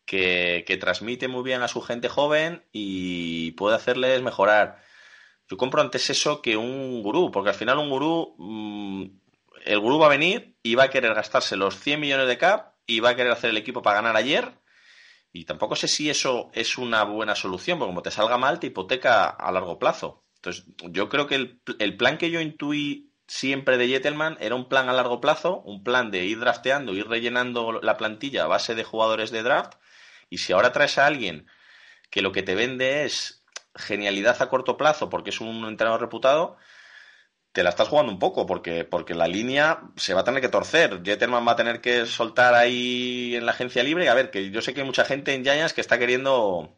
que, 0.07 0.77
transmite 0.79 1.27
muy 1.27 1.43
bien 1.43 1.61
a 1.61 1.67
su 1.67 1.81
gente 1.81 2.09
joven 2.09 2.63
y 2.71 3.51
puede 3.51 3.75
hacerles 3.75 4.23
mejorar. 4.23 4.81
Yo 5.49 5.57
compro 5.57 5.81
antes 5.81 6.09
eso 6.09 6.41
que 6.41 6.57
un 6.57 7.03
gurú, 7.03 7.29
porque 7.31 7.49
al 7.49 7.55
final 7.55 7.77
un 7.77 7.89
gurú, 7.89 8.35
mm, 8.39 9.03
el 9.65 9.79
gurú 9.79 9.99
va 9.99 10.07
a 10.07 10.09
venir 10.09 10.57
y 10.63 10.75
va 10.75 10.85
a 10.85 10.89
querer 10.89 11.13
gastarse 11.13 11.55
los 11.57 11.77
100 11.79 11.99
millones 11.99 12.27
de 12.27 12.37
cap 12.37 12.75
y 12.87 13.01
va 13.01 13.09
a 13.09 13.15
querer 13.15 13.31
hacer 13.31 13.51
el 13.51 13.57
equipo 13.57 13.81
para 13.81 13.97
ganar 13.97 14.15
ayer. 14.15 14.53
Y 15.33 15.45
tampoco 15.45 15.75
sé 15.75 15.87
si 15.87 16.09
eso 16.09 16.49
es 16.53 16.77
una 16.77 17.03
buena 17.03 17.35
solución, 17.35 17.77
porque 17.77 17.89
como 17.91 18.01
te 18.01 18.11
salga 18.11 18.37
mal, 18.37 18.59
te 18.59 18.67
hipoteca 18.67 19.27
a 19.27 19.51
largo 19.51 19.77
plazo. 19.77 20.25
Entonces, 20.35 20.65
yo 20.89 21.09
creo 21.09 21.27
que 21.27 21.35
el, 21.35 21.61
el 21.79 21.97
plan 21.97 22.17
que 22.17 22.31
yo 22.31 22.39
intuí 22.41 23.11
siempre 23.27 23.77
de 23.77 23.87
Jettelman 23.87 24.37
era 24.39 24.55
un 24.55 24.69
plan 24.69 24.89
a 24.89 24.93
largo 24.93 25.19
plazo, 25.19 25.61
un 25.65 25.83
plan 25.83 26.11
de 26.11 26.25
ir 26.25 26.39
drafteando, 26.39 26.93
ir 26.93 27.07
rellenando 27.07 27.81
la 27.81 27.97
plantilla 27.97 28.45
a 28.45 28.47
base 28.47 28.73
de 28.73 28.85
jugadores 28.85 29.31
de 29.31 29.43
draft. 29.43 29.73
Y 30.30 30.39
si 30.39 30.53
ahora 30.53 30.71
traes 30.71 30.97
a 30.97 31.05
alguien 31.05 31.47
que 32.09 32.21
lo 32.21 32.32
que 32.32 32.43
te 32.43 32.55
vende 32.55 33.05
es 33.05 33.43
genialidad 33.75 34.41
a 34.41 34.49
corto 34.49 34.78
plazo 34.78 35.09
porque 35.09 35.30
es 35.30 35.41
un 35.41 35.65
entrenador 35.65 36.01
reputado, 36.01 36.57
te 37.51 37.63
la 37.63 37.69
estás 37.69 37.88
jugando 37.88 38.11
un 38.11 38.19
poco 38.19 38.45
porque, 38.45 38.84
porque 38.84 39.15
la 39.15 39.28
línea 39.28 39.82
se 39.95 40.13
va 40.13 40.21
a 40.21 40.23
tener 40.23 40.41
que 40.41 40.49
torcer. 40.49 41.01
Jetterman 41.03 41.47
va 41.47 41.53
a 41.53 41.55
tener 41.55 41.82
que 41.82 42.05
soltar 42.05 42.53
ahí 42.53 43.36
en 43.36 43.45
la 43.45 43.51
agencia 43.51 43.84
libre. 43.84 44.09
A 44.09 44.13
ver, 44.13 44.30
que 44.30 44.51
yo 44.51 44.61
sé 44.61 44.73
que 44.73 44.82
hay 44.82 44.86
mucha 44.86 45.05
gente 45.05 45.34
en 45.34 45.43
Giants 45.43 45.73
que 45.73 45.82
está 45.82 45.97
queriendo 45.97 46.78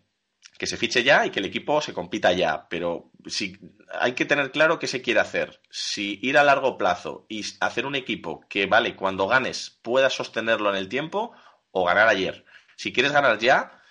que 0.57 0.67
se 0.67 0.77
fiche 0.77 1.03
ya 1.03 1.25
y 1.25 1.29
que 1.31 1.39
el 1.39 1.45
equipo 1.45 1.81
se 1.81 1.93
compita 1.93 2.33
ya, 2.33 2.67
pero 2.69 3.11
si 3.27 3.57
hay 3.97 4.11
que 4.11 4.25
tener 4.25 4.51
claro 4.51 4.77
qué 4.77 4.87
se 4.87 5.01
quiere 5.01 5.21
hacer. 5.21 5.61
Si 5.69 6.19
ir 6.21 6.37
a 6.37 6.43
largo 6.43 6.77
plazo 6.77 7.25
y 7.29 7.45
hacer 7.61 7.85
un 7.85 7.95
equipo 7.95 8.41
que, 8.49 8.65
vale, 8.65 8.95
cuando 8.97 9.27
ganes 9.27 9.79
puedas 9.81 10.13
sostenerlo 10.13 10.69
en 10.69 10.75
el 10.75 10.89
tiempo 10.89 11.31
o 11.71 11.85
ganar 11.85 12.09
ayer. 12.09 12.45
Si 12.79 12.93
quieres 12.93 13.11
ganar 13.11 13.37
ya, 13.39 13.81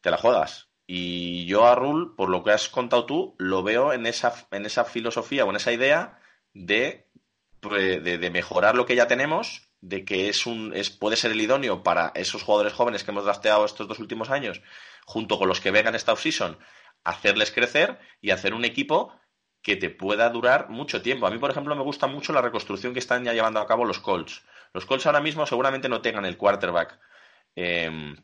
te 0.00 0.10
la 0.10 0.16
juegas. 0.16 0.70
Y 0.86 1.44
yo 1.44 1.66
a 1.66 1.74
Rule, 1.74 2.14
por 2.16 2.30
lo 2.30 2.42
que 2.42 2.52
has 2.52 2.70
contado 2.70 3.04
tú, 3.04 3.36
lo 3.36 3.62
veo 3.62 3.92
en 3.92 4.06
esa, 4.06 4.32
en 4.52 4.64
esa 4.64 4.86
filosofía 4.86 5.44
o 5.44 5.50
en 5.50 5.56
esa 5.56 5.70
idea 5.70 6.18
de, 6.54 7.10
de, 7.60 8.30
mejorar 8.30 8.74
lo 8.74 8.86
que 8.86 8.96
ya 8.96 9.06
tenemos, 9.06 9.68
de 9.82 10.06
que 10.06 10.30
es 10.30 10.46
un, 10.46 10.72
es, 10.74 10.88
puede 10.88 11.16
ser 11.16 11.32
el 11.32 11.42
idóneo 11.42 11.82
para 11.82 12.10
esos 12.14 12.42
jugadores 12.42 12.72
jóvenes 12.72 13.04
que 13.04 13.10
hemos 13.10 13.24
drafteado 13.24 13.66
estos 13.66 13.86
dos 13.86 13.98
últimos 13.98 14.30
años, 14.30 14.62
junto 15.04 15.38
con 15.38 15.46
los 15.46 15.60
que 15.60 15.70
vengan 15.70 15.94
esta 15.94 16.14
offseason, 16.14 16.58
hacerles 17.04 17.52
crecer 17.52 17.98
y 18.22 18.30
hacer 18.30 18.54
un 18.54 18.64
equipo 18.64 19.12
que 19.60 19.76
te 19.76 19.90
pueda 19.90 20.30
durar 20.30 20.70
mucho 20.70 21.02
tiempo. 21.02 21.26
A 21.26 21.30
mí, 21.30 21.36
por 21.36 21.50
ejemplo, 21.50 21.76
me 21.76 21.82
gusta 21.82 22.06
mucho 22.06 22.32
la 22.32 22.40
reconstrucción 22.40 22.94
que 22.94 23.00
están 23.00 23.24
ya 23.24 23.34
llevando 23.34 23.60
a 23.60 23.66
cabo 23.66 23.84
los 23.84 23.98
Colts. 23.98 24.42
Los 24.72 24.86
Colts 24.86 25.04
ahora 25.04 25.20
mismo 25.20 25.44
seguramente 25.44 25.90
no 25.90 26.00
tengan 26.00 26.24
el 26.24 26.38
quarterback. 26.38 26.98
Eh, 27.54 28.16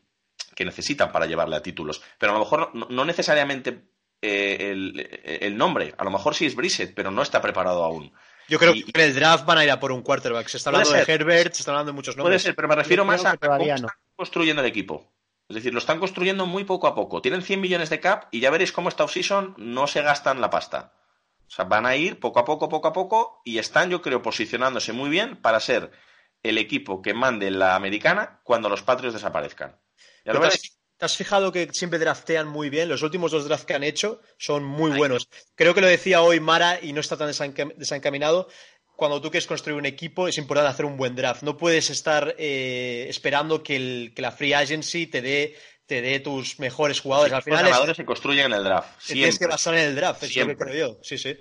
que 0.55 0.65
necesitan 0.65 1.11
para 1.11 1.27
llevarle 1.27 1.55
a 1.55 1.61
títulos. 1.61 2.01
Pero 2.17 2.31
a 2.31 2.35
lo 2.35 2.39
mejor 2.39 2.71
no, 2.73 2.87
no 2.89 3.05
necesariamente 3.05 3.89
eh, 4.21 4.71
el, 4.71 5.19
el, 5.23 5.57
nombre. 5.57 5.93
A 5.97 6.03
lo 6.03 6.09
mejor 6.09 6.33
sí 6.33 6.45
es 6.45 6.55
Brissett, 6.55 6.95
pero 6.95 7.11
no 7.11 7.21
está 7.21 7.41
preparado 7.41 7.83
aún. 7.83 8.11
Yo 8.47 8.57
creo 8.57 8.73
y, 8.73 8.83
que 8.83 8.99
en 8.99 9.09
el 9.09 9.15
draft 9.15 9.45
van 9.45 9.57
a 9.57 9.63
ir 9.63 9.71
a 9.71 9.79
por 9.79 9.91
un 9.91 10.01
quarterback. 10.01 10.47
Se 10.47 10.57
está 10.57 10.69
hablando 10.69 10.91
de 10.91 11.03
Herbert, 11.07 11.53
se 11.53 11.61
está 11.61 11.71
hablando 11.71 11.91
de 11.91 11.95
muchos 11.95 12.15
nombres. 12.15 12.41
Puede 12.41 12.43
ser, 12.43 12.55
pero 12.55 12.67
me 12.67 12.75
refiero 12.75 13.05
más 13.05 13.25
a 13.25 13.37
cómo 13.37 13.57
están 13.57 13.87
construyendo 14.15 14.61
el 14.61 14.67
equipo. 14.67 15.11
Es 15.47 15.55
decir, 15.55 15.73
lo 15.73 15.79
están 15.79 15.99
construyendo 15.99 16.45
muy 16.45 16.63
poco 16.63 16.87
a 16.87 16.95
poco. 16.95 17.21
Tienen 17.21 17.43
100 17.43 17.61
millones 17.61 17.89
de 17.89 17.99
cap 17.99 18.25
y 18.31 18.39
ya 18.39 18.49
veréis 18.49 18.71
cómo 18.71 18.89
esta 18.89 19.03
offseason 19.03 19.53
no 19.57 19.85
se 19.85 20.01
gastan 20.01 20.41
la 20.41 20.49
pasta. 20.49 20.93
O 21.47 21.51
sea, 21.51 21.65
van 21.65 21.85
a 21.85 21.95
ir 21.95 22.19
poco 22.19 22.39
a 22.39 22.45
poco, 22.45 22.67
poco 22.69 22.87
a 22.87 22.93
poco 22.93 23.41
y 23.45 23.59
están, 23.59 23.91
yo 23.91 24.01
creo, 24.01 24.23
posicionándose 24.23 24.93
muy 24.93 25.09
bien 25.09 25.39
para 25.39 25.59
ser 25.59 25.91
el 26.41 26.57
equipo 26.57 27.01
que 27.01 27.13
mande 27.13 27.51
la 27.51 27.75
americana 27.75 28.39
cuando 28.43 28.69
los 28.69 28.81
Patriots 28.81 29.13
desaparezcan. 29.13 29.77
Ya 30.25 30.33
lo 30.33 30.39
veréis. 30.41 30.75
¿Te 30.97 31.05
has 31.05 31.17
fijado 31.17 31.51
que 31.51 31.67
siempre 31.73 31.99
draftean 31.99 32.47
muy 32.47 32.69
bien? 32.69 32.87
Los 32.87 33.01
últimos 33.01 33.31
dos 33.31 33.45
drafts 33.45 33.65
que 33.65 33.73
han 33.73 33.83
hecho 33.83 34.21
son 34.37 34.63
muy 34.63 34.91
Ay. 34.93 34.97
buenos. 34.97 35.27
Creo 35.55 35.73
que 35.73 35.81
lo 35.81 35.87
decía 35.87 36.21
hoy 36.21 36.39
Mara 36.39 36.79
y 36.81 36.93
no 36.93 37.01
está 37.01 37.17
tan 37.17 37.27
desencaminado. 37.75 38.47
Cuando 38.95 39.21
tú 39.21 39.29
quieres 39.29 39.45
construir 39.45 39.77
un 39.77 39.85
equipo 39.85 40.29
es 40.29 40.37
importante 40.37 40.69
hacer 40.69 40.85
un 40.85 40.95
buen 40.95 41.15
draft. 41.15 41.43
No 41.43 41.57
puedes 41.57 41.89
estar 41.89 42.33
eh, 42.37 43.07
esperando 43.09 43.61
que, 43.61 43.75
el, 43.75 44.13
que, 44.15 44.21
la 44.21 44.31
free 44.31 44.53
agency 44.53 45.07
te 45.07 45.21
dé 45.21 45.55
te 45.85 46.01
dé 46.01 46.19
tus 46.21 46.59
mejores 46.59 47.01
jugadores. 47.01 47.33
Al 47.33 47.43
final 47.43 47.59
los 47.59 47.69
ganadores 47.69 47.91
es, 47.91 47.97
se 47.97 48.05
construyen 48.05 48.45
en 48.47 48.53
el 48.53 48.63
draft. 48.63 48.99
Siempre. 48.99 49.15
Tienes 49.15 49.39
que 49.39 49.47
basar 49.47 49.73
en 49.75 49.81
el 49.81 49.95
draft, 49.95 50.23
es 50.23 50.35
lo 50.35 50.47
que 50.47 50.57
creo 50.57 50.87
yo. 50.87 50.99
Sí, 51.03 51.17
sí. 51.17 51.37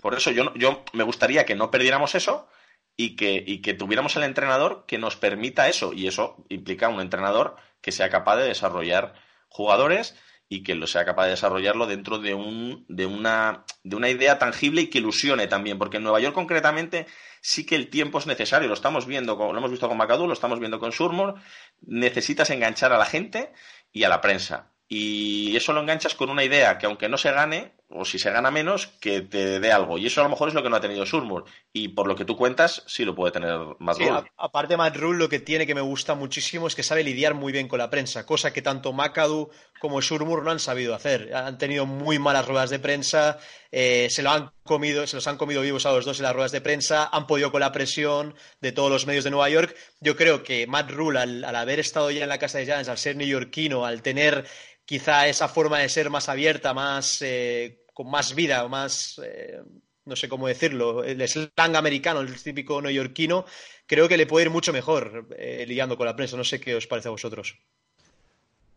Por 0.00 0.14
eso 0.14 0.30
yo, 0.30 0.54
yo 0.54 0.84
me 0.92 1.04
gustaría 1.04 1.44
que 1.44 1.54
no 1.54 1.70
perdiéramos 1.70 2.14
eso 2.14 2.48
y 2.96 3.16
que, 3.16 3.42
y 3.46 3.60
que 3.60 3.74
tuviéramos 3.74 4.16
el 4.16 4.22
entrenador 4.22 4.84
que 4.86 4.98
nos 4.98 5.16
permita 5.16 5.68
eso. 5.68 5.92
Y 5.92 6.06
eso 6.06 6.44
implica 6.48 6.88
un 6.88 7.00
entrenador 7.00 7.56
que 7.82 7.92
sea 7.92 8.08
capaz 8.08 8.36
de 8.36 8.44
desarrollar 8.44 9.12
jugadores 9.48 10.16
y 10.48 10.62
que 10.62 10.74
lo 10.74 10.86
sea 10.86 11.04
capaz 11.04 11.24
de 11.24 11.30
desarrollarlo 11.30 11.86
dentro 11.86 12.18
de, 12.18 12.34
un, 12.34 12.84
de, 12.88 13.06
una, 13.06 13.64
de 13.84 13.96
una 13.96 14.10
idea 14.10 14.38
tangible 14.38 14.82
y 14.82 14.86
que 14.88 14.98
ilusione 14.98 15.46
también, 15.46 15.78
porque 15.78 15.96
en 15.96 16.02
Nueva 16.02 16.20
York 16.20 16.34
concretamente 16.34 17.06
sí 17.40 17.64
que 17.64 17.74
el 17.74 17.88
tiempo 17.88 18.18
es 18.18 18.26
necesario, 18.26 18.68
lo 18.68 18.74
estamos 18.74 19.06
viendo, 19.06 19.34
lo 19.34 19.56
hemos 19.56 19.70
visto 19.70 19.88
con 19.88 19.96
Macadú, 19.96 20.26
lo 20.26 20.34
estamos 20.34 20.58
viendo 20.58 20.78
con 20.78 20.92
Surmore, 20.92 21.40
necesitas 21.80 22.50
enganchar 22.50 22.92
a 22.92 22.98
la 22.98 23.06
gente 23.06 23.52
y 23.92 24.04
a 24.04 24.08
la 24.08 24.20
prensa. 24.20 24.72
Y 24.88 25.56
eso 25.56 25.72
lo 25.72 25.80
enganchas 25.80 26.14
con 26.14 26.28
una 26.28 26.44
idea 26.44 26.76
que 26.76 26.84
aunque 26.84 27.08
no 27.08 27.16
se 27.16 27.32
gane, 27.32 27.72
o 27.94 28.04
si 28.04 28.18
se 28.18 28.30
gana 28.30 28.50
menos, 28.50 28.86
que 29.00 29.20
te 29.20 29.60
dé 29.60 29.72
algo. 29.72 29.98
Y 29.98 30.06
eso 30.06 30.20
a 30.20 30.24
lo 30.24 30.30
mejor 30.30 30.48
es 30.48 30.54
lo 30.54 30.62
que 30.62 30.70
no 30.70 30.76
ha 30.76 30.80
tenido 30.80 31.04
Surmur. 31.06 31.44
Y 31.72 31.88
por 31.88 32.06
lo 32.06 32.16
que 32.16 32.24
tú 32.24 32.36
cuentas, 32.36 32.82
sí 32.86 33.04
lo 33.04 33.14
puede 33.14 33.32
tener 33.32 33.58
Matt 33.78 33.98
sí, 33.98 34.04
aparte, 34.36 34.76
Matt 34.76 34.96
Rule 34.96 35.18
lo 35.18 35.28
que 35.28 35.40
tiene 35.40 35.66
que 35.66 35.74
me 35.74 35.80
gusta 35.80 36.14
muchísimo 36.14 36.66
es 36.66 36.74
que 36.74 36.82
sabe 36.82 37.04
lidiar 37.04 37.34
muy 37.34 37.52
bien 37.52 37.68
con 37.68 37.78
la 37.78 37.90
prensa, 37.90 38.26
cosa 38.26 38.52
que 38.52 38.62
tanto 38.62 38.92
McAdoo 38.92 39.50
como 39.80 40.00
Surmur 40.00 40.42
no 40.42 40.50
han 40.50 40.58
sabido 40.58 40.94
hacer. 40.94 41.34
Han 41.34 41.58
tenido 41.58 41.86
muy 41.86 42.18
malas 42.18 42.46
ruedas 42.46 42.70
de 42.70 42.78
prensa, 42.78 43.38
eh, 43.70 44.08
se, 44.10 44.22
lo 44.22 44.30
han 44.30 44.52
comido, 44.64 45.06
se 45.06 45.16
los 45.16 45.26
han 45.26 45.36
comido 45.36 45.62
vivos 45.62 45.86
a 45.86 45.92
los 45.92 46.04
dos 46.04 46.18
en 46.18 46.24
las 46.24 46.34
ruedas 46.34 46.52
de 46.52 46.60
prensa, 46.60 47.08
han 47.12 47.26
podido 47.26 47.50
con 47.50 47.60
la 47.60 47.72
presión 47.72 48.34
de 48.60 48.72
todos 48.72 48.90
los 48.90 49.06
medios 49.06 49.24
de 49.24 49.30
Nueva 49.30 49.48
York. 49.48 49.76
Yo 50.00 50.16
creo 50.16 50.42
que 50.42 50.66
Matt 50.66 50.90
Rule, 50.90 51.18
al, 51.18 51.44
haber 51.44 51.80
estado 51.80 52.10
ya 52.10 52.22
en 52.22 52.28
la 52.28 52.38
casa 52.38 52.58
de 52.58 52.64
Giants, 52.64 52.88
al 52.88 52.98
ser 52.98 53.16
neoyorquino, 53.16 53.84
al 53.84 54.02
tener 54.02 54.46
quizá 54.84 55.28
esa 55.28 55.48
forma 55.48 55.78
de 55.78 55.88
ser 55.88 56.10
más 56.10 56.28
abierta, 56.28 56.74
más 56.74 57.22
eh, 57.22 57.81
con 57.92 58.10
más 58.10 58.34
vida, 58.34 58.66
más, 58.68 59.20
eh, 59.24 59.60
no 60.04 60.16
sé 60.16 60.28
cómo 60.28 60.48
decirlo, 60.48 61.04
el 61.04 61.26
slang 61.28 61.76
americano, 61.76 62.20
el 62.20 62.34
típico 62.40 62.80
neoyorquino, 62.80 63.44
creo 63.86 64.08
que 64.08 64.16
le 64.16 64.26
puede 64.26 64.46
ir 64.46 64.50
mucho 64.50 64.72
mejor 64.72 65.28
eh, 65.36 65.66
con 65.96 66.06
la 66.06 66.16
prensa. 66.16 66.36
No 66.36 66.44
sé 66.44 66.60
qué 66.60 66.74
os 66.74 66.86
parece 66.86 67.08
a 67.08 67.12
vosotros. 67.12 67.58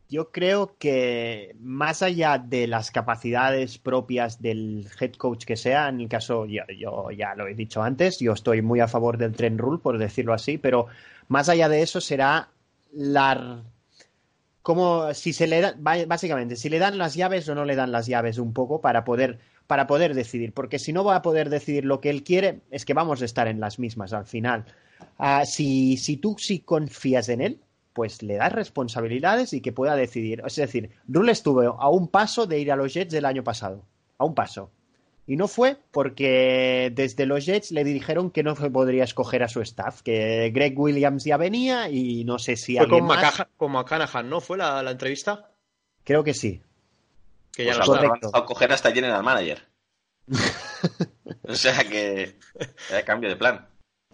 Yo 0.08 0.32
creo 0.32 0.76
que 0.78 1.56
más 1.60 2.04
allá 2.04 2.38
de 2.38 2.68
las 2.68 2.92
capacidades 2.92 3.80
propias 3.80 4.40
del 4.40 4.88
head 5.00 5.14
coach 5.14 5.46
que 5.46 5.56
sea, 5.56 5.90
en 5.90 6.02
el 6.02 6.10
caso, 6.10 6.46
yo, 6.46 6.62
yo, 6.78 7.10
ya 7.10 7.34
lo 7.34 7.48
he 7.48 7.56
dicho 7.56 7.82
antes, 7.82 8.20
yo 8.20 8.34
estoy 8.34 8.62
muy 8.62 8.82
a 8.82 8.88
favor 8.88 9.18
del 9.18 9.34
tren 9.34 9.58
rule, 9.58 9.82
por 9.82 9.98
decirlo 9.98 10.34
así, 10.34 10.60
pero 10.60 10.88
más 11.28 11.50
allá 11.50 11.70
de 11.70 11.82
eso 11.82 12.02
será 12.02 12.50
la 12.92 13.64
como 14.66 15.14
si 15.14 15.32
se 15.32 15.46
le 15.46 15.62
da, 15.62 15.76
básicamente, 15.78 16.56
si 16.56 16.70
le 16.70 16.80
dan 16.80 16.98
las 16.98 17.14
llaves 17.14 17.48
o 17.48 17.54
no 17.54 17.66
le 17.66 17.76
dan 17.76 17.92
las 17.92 18.08
llaves 18.08 18.40
un 18.40 18.52
poco 18.52 18.82
para 18.82 19.04
poder, 19.04 19.38
para 19.68 19.86
poder 19.86 20.16
decidir, 20.16 20.54
porque 20.54 20.80
si 20.80 20.92
no 20.92 21.04
va 21.04 21.18
a 21.18 21.22
poder 21.22 21.52
decidir 21.52 21.86
lo 21.86 22.02
que 22.02 22.10
él 22.10 22.24
quiere, 22.24 22.62
es 22.72 22.84
que 22.84 22.96
vamos 22.96 23.22
a 23.22 23.26
estar 23.26 23.48
en 23.48 23.60
las 23.60 23.78
mismas 23.78 24.12
al 24.12 24.26
final. 24.26 24.66
Ah, 25.20 25.46
si, 25.46 25.98
si 25.98 26.18
tú 26.18 26.36
sí 26.40 26.62
confías 26.62 27.30
en 27.30 27.42
él, 27.42 27.60
pues 27.94 28.24
le 28.24 28.38
das 28.38 28.54
responsabilidades 28.54 29.54
y 29.54 29.62
que 29.62 29.72
pueda 29.72 29.96
decidir. 29.96 30.42
Es 30.44 30.56
decir, 30.56 30.90
Rule 31.08 31.34
estuvo 31.34 31.62
a 31.62 31.90
un 31.92 32.08
paso 32.08 32.48
de 32.48 32.58
ir 32.58 32.72
a 32.72 32.76
los 32.76 32.92
Jets 32.92 33.14
del 33.14 33.26
año 33.26 33.44
pasado, 33.44 33.84
a 34.18 34.26
un 34.26 34.34
paso. 34.34 34.72
Y 35.28 35.38
no 35.38 35.48
fue 35.48 35.78
porque 35.92 36.92
desde 36.94 37.26
los 37.26 37.46
Jets 37.46 37.72
le 37.72 37.84
dijeron 37.84 38.30
que 38.30 38.44
no 38.44 38.54
podría 38.56 39.04
escoger 39.04 39.42
a 39.42 39.48
su 39.48 39.62
staff, 39.62 40.02
que 40.04 40.52
Greg 40.54 40.78
Williams 40.78 41.24
ya 41.24 41.38
venía 41.38 41.90
y 41.90 42.24
no 42.26 42.38
sé 42.38 42.56
si 42.56 42.78
fue 42.78 42.88
con, 42.88 43.06
más... 43.06 43.48
con 43.58 43.72
McCanahan, 43.72 44.30
¿no? 44.30 44.40
¿Fue 44.40 44.58
la, 44.58 44.90
entrevista? 44.90 45.50
Creo 46.04 46.24
que 46.24 46.36
sí. 46.36 46.62
Que 47.52 47.66
ya 47.66 47.80
pues 47.80 47.88
no 47.88 48.30
a 48.34 48.46
coger 48.46 48.72
hasta 48.72 48.92
General 48.92 49.24
Manager. 49.24 49.64
o 51.48 51.56
sea 51.56 51.84
que 51.84 52.36
cambio 53.06 53.30
de 53.30 53.36
plan. 53.36 53.68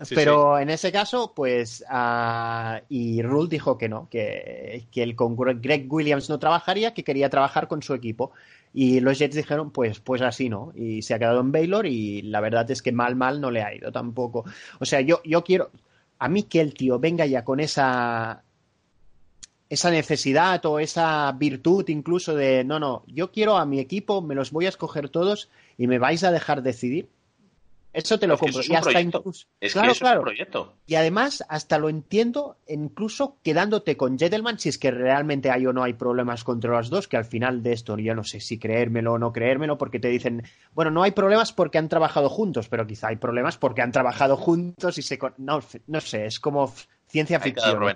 Pero 0.10 0.58
en 0.58 0.70
ese 0.70 0.92
caso, 0.92 1.34
pues, 1.36 1.84
uh, 1.92 2.84
y 2.90 3.22
Rule 3.22 3.50
dijo 3.50 3.78
que 3.78 3.88
no, 3.88 4.08
que, 4.10 4.88
que 4.92 5.04
él 5.04 5.16
con 5.16 5.36
Greg 5.36 5.86
Williams 5.92 6.30
no 6.30 6.40
trabajaría, 6.40 6.94
que 6.94 7.04
quería 7.04 7.30
trabajar 7.30 7.68
con 7.68 7.84
su 7.84 7.94
equipo. 7.94 8.32
Y 8.74 9.00
los 9.02 9.20
Jets 9.20 9.36
dijeron, 9.36 9.72
pues, 9.72 10.00
pues 10.00 10.22
así 10.22 10.50
no. 10.50 10.72
Y 10.76 11.02
se 11.02 11.14
ha 11.14 11.20
quedado 11.20 11.42
en 11.42 11.52
Baylor 11.52 11.86
y 11.86 12.22
la 12.22 12.40
verdad 12.40 12.70
es 12.72 12.82
que 12.82 12.92
mal, 12.92 13.16
mal 13.16 13.42
no 13.42 13.52
le 13.52 13.64
ha 13.64 13.76
ido 13.76 13.92
tampoco. 13.92 14.46
O 14.80 14.86
sea, 14.86 15.02
yo, 15.02 15.22
yo 15.26 15.44
quiero, 15.44 15.72
a 16.20 16.30
mí 16.30 16.44
que 16.44 16.62
el 16.62 16.74
tío 16.74 17.00
venga 17.00 17.26
ya 17.26 17.44
con 17.44 17.60
esa, 17.60 18.44
esa 19.70 19.90
necesidad 19.90 20.66
o 20.66 20.80
esa 20.80 21.32
virtud 21.32 21.88
incluso 21.90 22.36
de, 22.36 22.64
no, 22.64 22.80
no, 22.80 23.04
yo 23.08 23.32
quiero 23.32 23.58
a 23.58 23.66
mi 23.66 23.80
equipo, 23.80 24.22
me 24.22 24.36
los 24.36 24.52
voy 24.52 24.66
a 24.66 24.70
escoger 24.70 25.10
todos 25.10 25.50
y 25.78 25.88
me 25.88 25.98
vais 25.98 26.24
a 26.24 26.32
dejar 26.32 26.62
decidir. 26.62 27.10
Eso 27.94 28.18
te 28.18 28.28
lo 28.28 28.38
compro. 28.38 28.62
y 28.64 28.74
hasta 28.74 29.02
incluso... 29.02 29.48
Es 29.60 29.74
claro, 29.74 29.94
claro. 29.96 30.22
proyecto. 30.22 30.74
Y 30.88 30.96
además, 30.96 31.44
hasta 31.50 31.78
lo 31.78 31.90
entiendo, 31.90 32.58
incluso 32.68 33.38
quedándote 33.44 33.98
con 33.98 34.18
Gentleman, 34.18 34.60
si 34.60 34.70
es 34.70 34.78
que 34.78 34.92
realmente 34.92 35.52
hay 35.52 35.66
o 35.66 35.74
no 35.74 35.84
hay 35.84 35.94
problemas 35.94 36.44
contra 36.44 36.72
los 36.72 36.90
dos, 36.90 37.08
que 37.08 37.18
al 37.18 37.26
final 37.26 37.64
de 37.64 37.74
esto 37.74 37.98
yo 37.98 38.16
no 38.16 38.24
sé 38.24 38.40
si 38.40 38.58
creérmelo 38.58 39.14
o 39.14 39.20
no 39.20 39.34
creérmelo, 39.34 39.78
porque 39.78 40.00
te 40.00 40.08
dicen, 40.08 40.44
bueno, 40.74 40.92
no 40.92 41.04
hay 41.04 41.12
problemas 41.12 41.52
porque 41.52 41.78
han 41.78 41.90
trabajado 41.90 42.30
juntos, 42.30 42.70
pero 42.70 42.88
quizá 42.88 43.10
hay 43.10 43.18
problemas 43.18 43.58
porque 43.58 43.82
han 43.82 43.92
trabajado 43.92 44.38
juntos 44.38 44.98
y 44.98 45.02
se. 45.02 45.20
No, 45.38 45.62
no 45.88 46.02
sé, 46.02 46.26
es 46.26 46.40
como 46.40 46.74
ciencia 47.12 47.40
ficción. 47.40 47.96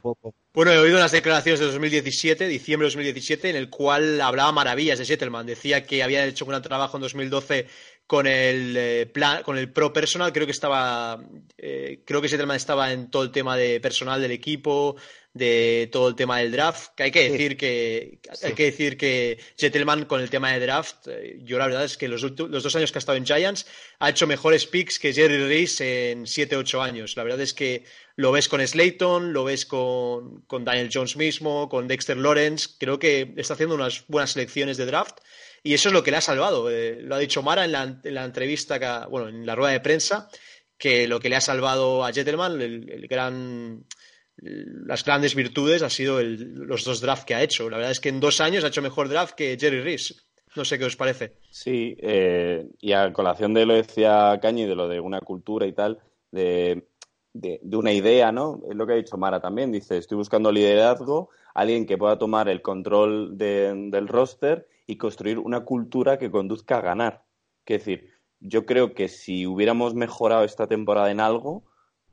Bueno, 0.53 0.71
he 0.71 0.77
oído 0.77 0.97
unas 0.97 1.11
declaraciones 1.11 1.59
de 1.59 1.65
2017, 1.67 2.47
diciembre 2.47 2.85
de 2.85 2.89
2017, 2.89 3.49
en 3.49 3.55
el 3.55 3.69
cual 3.69 4.21
hablaba 4.21 4.51
maravillas 4.51 4.99
de 4.99 5.05
Gentleman. 5.05 5.45
Decía 5.45 5.85
que 5.85 6.03
había 6.03 6.25
hecho 6.25 6.45
un 6.45 6.49
gran 6.49 6.61
trabajo 6.61 6.97
en 6.97 7.01
2012 7.01 7.67
con 8.07 8.27
el 8.27 8.75
eh, 8.77 9.05
plan, 9.07 9.41
con 9.43 9.57
el 9.57 9.71
pro 9.71 9.91
personal, 9.91 10.31
creo 10.31 10.45
que 10.45 10.51
estaba, 10.51 11.23
eh, 11.57 12.01
creo 12.05 12.21
que 12.21 12.29
Settleman 12.29 12.57
estaba 12.57 12.91
en 12.91 13.09
todo 13.09 13.23
el 13.23 13.31
tema 13.31 13.57
de 13.57 13.79
personal 13.79 14.21
del 14.21 14.31
equipo, 14.31 14.95
de 15.35 15.89
todo 15.91 16.07
el 16.07 16.15
tema 16.15 16.37
del 16.37 16.51
draft, 16.51 16.91
que 16.95 17.03
hay 17.03 17.11
que 17.11 17.29
decir 17.29 17.57
que 17.57 18.19
hay 18.41 18.53
que 18.53 18.63
decir 18.63 18.97
que 18.97 19.37
Gentleman 19.57 20.05
con 20.05 20.21
el 20.21 20.29
tema 20.29 20.53
de 20.53 20.61
draft, 20.61 21.07
eh, 21.07 21.39
yo 21.43 21.57
la 21.57 21.65
verdad 21.65 21.83
es 21.83 21.97
que 21.97 22.07
los, 22.07 22.21
los, 22.21 22.63
dos 22.63 22.75
años 22.77 22.93
que 22.93 22.99
ha 22.99 22.99
estado 22.99 23.17
en 23.17 23.25
Giants 23.25 23.65
ha 23.99 24.09
hecho 24.09 24.27
mejores 24.27 24.65
picks 24.65 24.97
que 24.97 25.11
Jerry 25.11 25.45
Reese 25.45 26.11
en 26.11 26.23
7-8 26.25 26.81
años. 26.81 27.17
La 27.17 27.23
verdad 27.23 27.41
es 27.41 27.53
que 27.53 27.83
lo 28.15 28.31
ves 28.31 28.47
con 28.47 28.65
Slayton, 28.65 29.33
lo 29.33 29.43
ves 29.43 29.65
con, 29.65 30.41
con 30.43 30.63
Daniel 30.63 30.89
Jones 30.91 31.17
mismo, 31.17 31.67
con 31.67 31.89
Dexter 31.89 32.15
Lawrence, 32.15 32.69
creo 32.79 32.97
que 32.97 33.33
está 33.35 33.55
haciendo 33.55 33.75
unas 33.75 34.07
buenas 34.07 34.31
selecciones 34.31 34.77
de 34.77 34.85
draft 34.85 35.17
y 35.65 35.73
eso 35.73 35.89
es 35.89 35.93
lo 35.93 36.03
que 36.03 36.11
le 36.11 36.17
ha 36.17 36.21
salvado. 36.21 36.69
Eh, 36.69 37.01
lo 37.01 37.15
ha 37.15 37.17
dicho 37.17 37.41
Mara 37.41 37.65
en 37.65 37.71
la, 37.71 38.23
entrevista, 38.23 39.07
bueno, 39.07 39.29
en 39.29 39.47
la 39.47 39.55
rueda 39.55 39.73
de 39.73 39.79
prensa, 39.79 40.29
que 40.77 41.07
lo 41.07 41.19
que 41.19 41.27
le 41.27 41.37
ha 41.37 41.41
salvado 41.41 42.05
a 42.05 42.13
Gentleman, 42.13 42.61
el, 42.61 43.07
gran, 43.09 43.83
las 44.37 45.03
grandes 45.03 45.33
virtudes, 45.33 45.81
ha 45.81 45.89
sido 45.89 46.21
los 46.21 46.83
dos 46.83 47.01
drafts 47.01 47.25
que 47.25 47.33
ha 47.33 47.41
hecho. 47.41 47.67
La 47.67 47.77
verdad 47.77 47.93
es 47.93 47.99
que 47.99 48.09
en 48.09 48.19
dos 48.19 48.41
años 48.41 48.63
ha 48.63 48.67
hecho 48.67 48.83
mejor 48.83 49.09
draft 49.09 49.33
que 49.33 49.57
Jerry 49.59 49.81
Reese. 49.81 50.13
No 50.55 50.65
sé 50.65 50.77
qué 50.77 50.85
os 50.85 50.95
parece. 50.95 51.33
Sí, 51.49 51.97
eh, 51.99 52.67
y 52.79 52.91
a 52.91 53.11
colación 53.11 53.55
de 53.55 53.65
lo 53.65 53.73
decía 53.73 54.37
Cañi, 54.39 54.67
de 54.67 54.75
lo 54.75 54.87
de 54.87 54.99
una 54.99 55.19
cultura 55.19 55.65
y 55.65 55.73
tal, 55.73 55.97
de, 56.29 56.89
de, 57.33 57.59
una 57.75 57.91
idea, 57.91 58.31
¿no? 58.31 58.61
Es 58.69 58.75
lo 58.75 58.85
que 58.85 58.93
ha 58.93 58.97
dicho 58.97 59.17
Mara 59.17 59.39
también. 59.39 59.71
Dice, 59.71 59.97
estoy 59.97 60.15
buscando 60.15 60.51
liderazgo, 60.51 61.31
alguien 61.55 61.87
que 61.87 61.97
pueda 61.97 62.19
tomar 62.19 62.49
el 62.49 62.61
control 62.61 63.35
del 63.35 64.07
roster 64.07 64.67
y 64.87 64.97
construir 64.97 65.39
una 65.39 65.61
cultura 65.61 66.17
que 66.17 66.31
conduzca 66.31 66.77
a 66.77 66.81
ganar. 66.81 67.25
Es 67.65 67.79
decir, 67.79 68.11
yo 68.39 68.65
creo 68.65 68.93
que 68.93 69.07
si 69.07 69.47
hubiéramos 69.47 69.95
mejorado 69.95 70.43
esta 70.43 70.67
temporada 70.67 71.09
en 71.11 71.19
algo, 71.19 71.63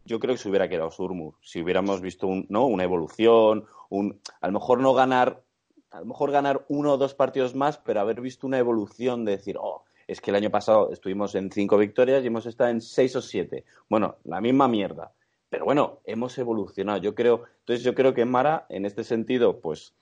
yo 0.04 0.18
creo 0.18 0.34
que 0.34 0.40
se 0.40 0.48
hubiera 0.48 0.68
quedado 0.68 0.90
Surmur. 0.90 1.34
Si 1.42 1.62
hubiéramos 1.62 2.00
visto 2.00 2.28
¿no? 2.48 2.66
una 2.66 2.84
evolución, 2.84 3.66
un, 3.90 4.20
a 4.40 4.46
lo 4.46 4.52
mejor 4.54 4.80
no 4.80 4.94
ganar, 4.94 5.42
a 5.90 6.00
lo 6.00 6.06
mejor 6.06 6.30
ganar 6.30 6.64
uno 6.68 6.94
o 6.94 6.96
dos 6.96 7.14
partidos 7.14 7.54
más, 7.54 7.78
pero 7.78 8.00
haber 8.00 8.20
visto 8.20 8.46
una 8.46 8.58
evolución 8.58 9.24
de 9.24 9.32
decir, 9.32 9.56
oh, 9.60 9.84
es 10.06 10.20
que 10.20 10.30
el 10.30 10.36
año 10.36 10.50
pasado 10.50 10.90
estuvimos 10.92 11.34
en 11.34 11.50
cinco 11.50 11.78
victorias 11.78 12.24
y 12.24 12.26
hemos 12.26 12.46
estado 12.46 12.70
en 12.70 12.80
seis 12.80 13.14
o 13.16 13.22
siete. 13.22 13.64
Bueno, 13.88 14.16
la 14.24 14.40
misma 14.40 14.68
mierda. 14.68 15.12
Pero 15.48 15.66
bueno, 15.66 16.00
hemos 16.04 16.36
evolucionado. 16.38 16.98
Yo 16.98 17.14
creo, 17.14 17.44
entonces 17.60 17.84
yo 17.84 17.94
creo 17.94 18.14
que 18.14 18.24
Mara, 18.24 18.66
en 18.70 18.86
este 18.86 19.04
sentido, 19.04 19.60
pues 19.60 19.94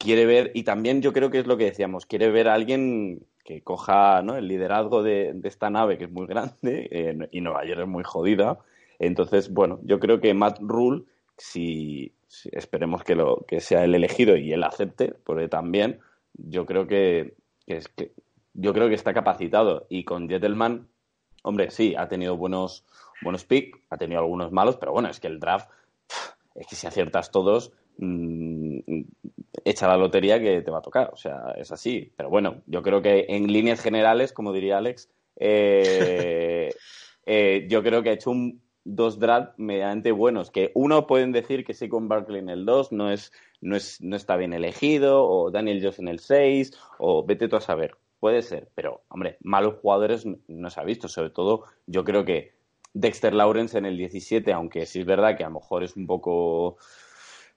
quiere 0.00 0.24
ver, 0.24 0.50
y 0.54 0.64
también 0.64 1.02
yo 1.02 1.12
creo 1.12 1.30
que 1.30 1.38
es 1.40 1.46
lo 1.46 1.58
que 1.58 1.66
decíamos, 1.66 2.06
quiere 2.06 2.30
ver 2.30 2.48
a 2.48 2.54
alguien 2.54 3.26
que 3.44 3.62
coja 3.62 4.22
¿no? 4.22 4.34
el 4.36 4.48
liderazgo 4.48 5.02
de, 5.02 5.38
esta 5.44 5.68
nave 5.68 5.98
que 5.98 6.04
es 6.04 6.10
muy 6.10 6.26
grande 6.26 7.28
y 7.30 7.40
Nueva 7.42 7.64
York 7.66 7.82
es 7.82 7.86
muy 7.86 8.02
jodida. 8.02 8.58
Entonces, 8.98 9.52
bueno, 9.52 9.78
yo 9.82 10.00
creo 10.00 10.20
que 10.20 10.32
Matt 10.32 10.58
Rule, 10.60 11.04
si, 11.36 12.14
esperemos 12.50 13.04
que, 13.04 13.14
lo, 13.14 13.44
que 13.46 13.60
sea 13.60 13.84
el 13.84 13.94
elegido 13.94 14.36
y 14.36 14.52
él 14.52 14.64
acepte, 14.64 15.14
porque 15.24 15.48
también 15.48 16.00
yo 16.34 16.64
creo 16.64 16.86
que, 16.86 17.34
es 17.66 17.88
que 17.88 18.12
yo 18.54 18.72
creo 18.72 18.88
que 18.88 18.94
está 18.94 19.12
capacitado. 19.12 19.86
Y 19.90 20.04
con 20.04 20.28
Gentleman, 20.28 20.88
hombre, 21.42 21.70
sí, 21.70 21.94
ha 21.96 22.08
tenido 22.08 22.36
buenos, 22.38 22.84
buenos 23.22 23.44
picks, 23.44 23.78
ha 23.90 23.98
tenido 23.98 24.20
algunos 24.20 24.50
malos, 24.50 24.76
pero 24.76 24.92
bueno, 24.92 25.08
es 25.08 25.20
que 25.20 25.28
el 25.28 25.40
draft, 25.40 25.68
es 26.54 26.66
que 26.66 26.76
si 26.76 26.86
aciertas 26.86 27.30
todos, 27.30 27.72
mmm, 28.00 29.02
echa 29.64 29.88
la 29.88 29.96
lotería 29.96 30.40
que 30.40 30.62
te 30.62 30.70
va 30.70 30.78
a 30.78 30.82
tocar. 30.82 31.10
O 31.12 31.16
sea, 31.16 31.54
es 31.56 31.70
así. 31.72 32.12
Pero 32.16 32.30
bueno, 32.30 32.62
yo 32.66 32.82
creo 32.82 33.02
que 33.02 33.26
en 33.28 33.52
líneas 33.52 33.80
generales, 33.80 34.32
como 34.32 34.52
diría 34.52 34.78
Alex, 34.78 35.08
eh, 35.36 36.70
eh, 37.26 37.66
yo 37.68 37.82
creo 37.82 38.02
que 38.02 38.10
ha 38.10 38.14
hecho 38.14 38.30
un, 38.30 38.60
dos 38.84 39.18
drafts 39.18 39.58
medianamente 39.58 40.12
buenos. 40.12 40.50
Que 40.50 40.70
uno 40.74 41.06
pueden 41.06 41.32
decir 41.32 41.64
que 41.64 41.74
sí 41.74 41.88
con 41.88 42.08
Barkley 42.08 42.40
en 42.40 42.48
el 42.48 42.64
2 42.64 42.92
no, 42.92 43.10
es, 43.10 43.32
no, 43.60 43.76
es, 43.76 44.00
no 44.00 44.16
está 44.16 44.36
bien 44.36 44.52
elegido, 44.52 45.26
o 45.26 45.50
Daniel 45.50 45.80
Jones 45.82 45.98
en 45.98 46.08
el 46.08 46.20
6, 46.20 46.72
o 46.98 47.24
vete 47.24 47.48
tú 47.48 47.56
a 47.56 47.60
saber. 47.60 47.96
Puede 48.18 48.42
ser, 48.42 48.68
pero, 48.74 49.02
hombre, 49.08 49.38
malos 49.40 49.76
jugadores 49.80 50.26
no 50.46 50.70
se 50.70 50.80
ha 50.80 50.84
visto. 50.84 51.08
Sobre 51.08 51.30
todo, 51.30 51.64
yo 51.86 52.04
creo 52.04 52.24
que 52.24 52.52
Dexter 52.92 53.32
Lawrence 53.34 53.78
en 53.78 53.86
el 53.86 53.96
17, 53.96 54.52
aunque 54.52 54.84
sí 54.84 55.00
es 55.00 55.06
verdad 55.06 55.36
que 55.36 55.44
a 55.44 55.48
lo 55.48 55.54
mejor 55.54 55.84
es 55.84 55.96
un 55.96 56.06
poco 56.06 56.76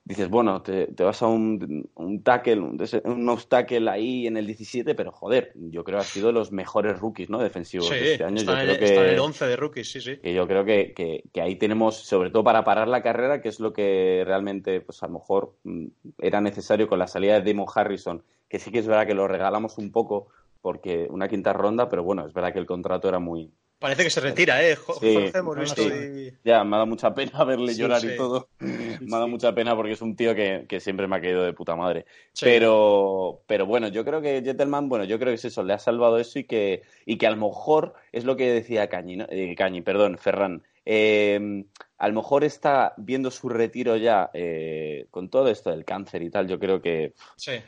dices, 0.06 0.30
bueno, 0.30 0.62
te, 0.62 0.88
vas 1.00 1.22
a 1.22 1.28
un, 1.28 1.90
un 1.96 2.24
tackle, 2.24 2.60
un, 2.60 2.78
un 3.06 3.30
obstacle 3.30 3.90
ahí 3.90 4.28
en 4.28 4.38
el 4.38 4.46
17, 4.46 4.96
pero 4.96 5.12
joder, 5.12 5.54
yo 5.56 5.84
creo 5.84 6.00
que 6.00 6.04
ha 6.04 6.08
sido 6.08 6.28
de 6.28 6.34
los 6.34 6.52
mejores 6.52 7.00
rookies, 7.00 7.30
¿no? 7.30 7.40
Defensivos 7.40 7.90
de 7.90 8.14
este 8.14 8.24
año. 8.24 8.38
Está, 8.38 8.54
yo 8.54 8.60
en, 8.60 8.66
creo 8.66 8.80
que, 8.80 8.86
está 8.86 9.06
en 9.06 9.14
el 9.14 9.20
11 9.20 9.46
de 9.46 9.56
rookies, 9.56 9.92
sí, 9.92 10.02
sí. 10.02 10.18
Que 10.18 10.34
yo 10.34 10.48
creo 10.48 10.66
que, 10.66 10.94
que, 10.94 11.24
que, 11.32 11.42
ahí 11.42 11.56
tenemos, 11.56 11.96
sobre 11.96 12.32
todo 12.32 12.44
para 12.44 12.64
parar 12.64 12.88
la 12.88 13.02
carrera, 13.02 13.42
que 13.42 13.50
es 13.50 13.60
lo 13.60 13.72
que 13.72 14.24
realmente, 14.26 14.82
pues 14.82 15.02
a 15.04 15.08
lo 15.08 15.14
mejor 15.14 15.56
mm, 15.64 15.88
era 16.20 16.42
necesario 16.42 16.88
con 16.88 17.00
la 17.00 17.08
salida 17.08 17.36
de 17.36 17.42
Demon 17.42 17.68
Harrison, 17.74 18.24
que 18.50 18.60
sí 18.60 18.72
que 18.72 18.80
es 18.80 18.88
verdad 18.88 19.08
que 19.08 19.16
lo 19.16 19.28
regalamos 19.28 19.78
un 19.78 19.92
poco 19.92 20.28
porque 20.64 21.08
una 21.10 21.28
quinta 21.28 21.52
ronda, 21.52 21.90
pero 21.90 22.04
bueno, 22.04 22.26
es 22.26 22.34
verdad 22.34 22.54
que 22.54 22.60
el 22.60 22.66
contrato 22.66 23.10
era 23.10 23.20
muy, 23.20 23.52
Parece 23.84 24.06
que 24.06 24.10
se 24.10 24.22
retira, 24.22 24.66
¿eh? 24.66 24.78
Jorge, 24.78 25.28
sí, 25.28 25.38
hemos 25.38 25.60
visto. 25.60 25.82
Sí. 25.82 25.90
Y... 25.92 26.32
Ya, 26.48 26.64
me 26.64 26.78
ha 26.78 26.80
dado 26.80 26.88
mucha 26.88 27.14
pena 27.14 27.44
verle 27.44 27.76
llorar 27.76 28.02
y 28.06 28.16
todo. 28.16 28.48
me 28.60 29.14
ha 29.14 29.18
dado 29.18 29.28
mucha 29.28 29.54
pena 29.54 29.76
porque 29.76 29.92
es 29.92 30.02
un 30.02 30.16
tío 30.16 30.34
que, 30.34 30.64
que 30.70 30.80
siempre 30.80 31.06
me 31.06 31.18
ha 31.18 31.22
caído 31.22 31.44
de 31.44 31.52
puta 31.52 31.76
madre. 31.76 32.06
Pero, 32.40 33.42
pero 33.46 33.66
bueno, 33.66 33.90
yo 33.90 34.06
creo 34.06 34.22
que 34.22 34.42
Gentleman, 34.42 34.88
bueno, 34.88 35.04
yo 35.04 35.20
creo 35.20 35.32
que 35.32 35.36
es 35.36 35.44
eso, 35.44 35.64
le 35.64 35.74
ha 35.74 35.80
salvado 35.80 36.18
eso 36.18 36.40
y 36.40 36.46
que, 36.46 36.84
y 37.06 37.18
que 37.18 37.28
a 37.28 37.32
lo 37.32 37.36
mejor 37.46 37.94
es 38.14 38.24
lo 38.24 38.38
que 38.38 38.54
decía 38.54 38.88
Cañi, 38.88 39.18
¿no? 39.18 39.26
eh, 39.30 39.54
Cañi 39.58 39.82
perdón, 39.82 40.18
Ferran. 40.18 40.64
Eh, 40.86 41.66
a 42.04 42.08
lo 42.10 42.16
mejor 42.16 42.44
está 42.44 42.94
viendo 42.98 43.32
su 43.32 43.48
retiro 43.48 43.96
ya 43.96 44.30
eh, 44.34 45.08
con 45.10 45.30
todo 45.30 45.48
esto 45.48 45.70
del 45.70 45.86
cáncer 45.86 46.22
y 46.22 46.30
tal. 46.30 46.50
Yo 46.50 46.60
creo 46.60 46.82
que 46.82 47.14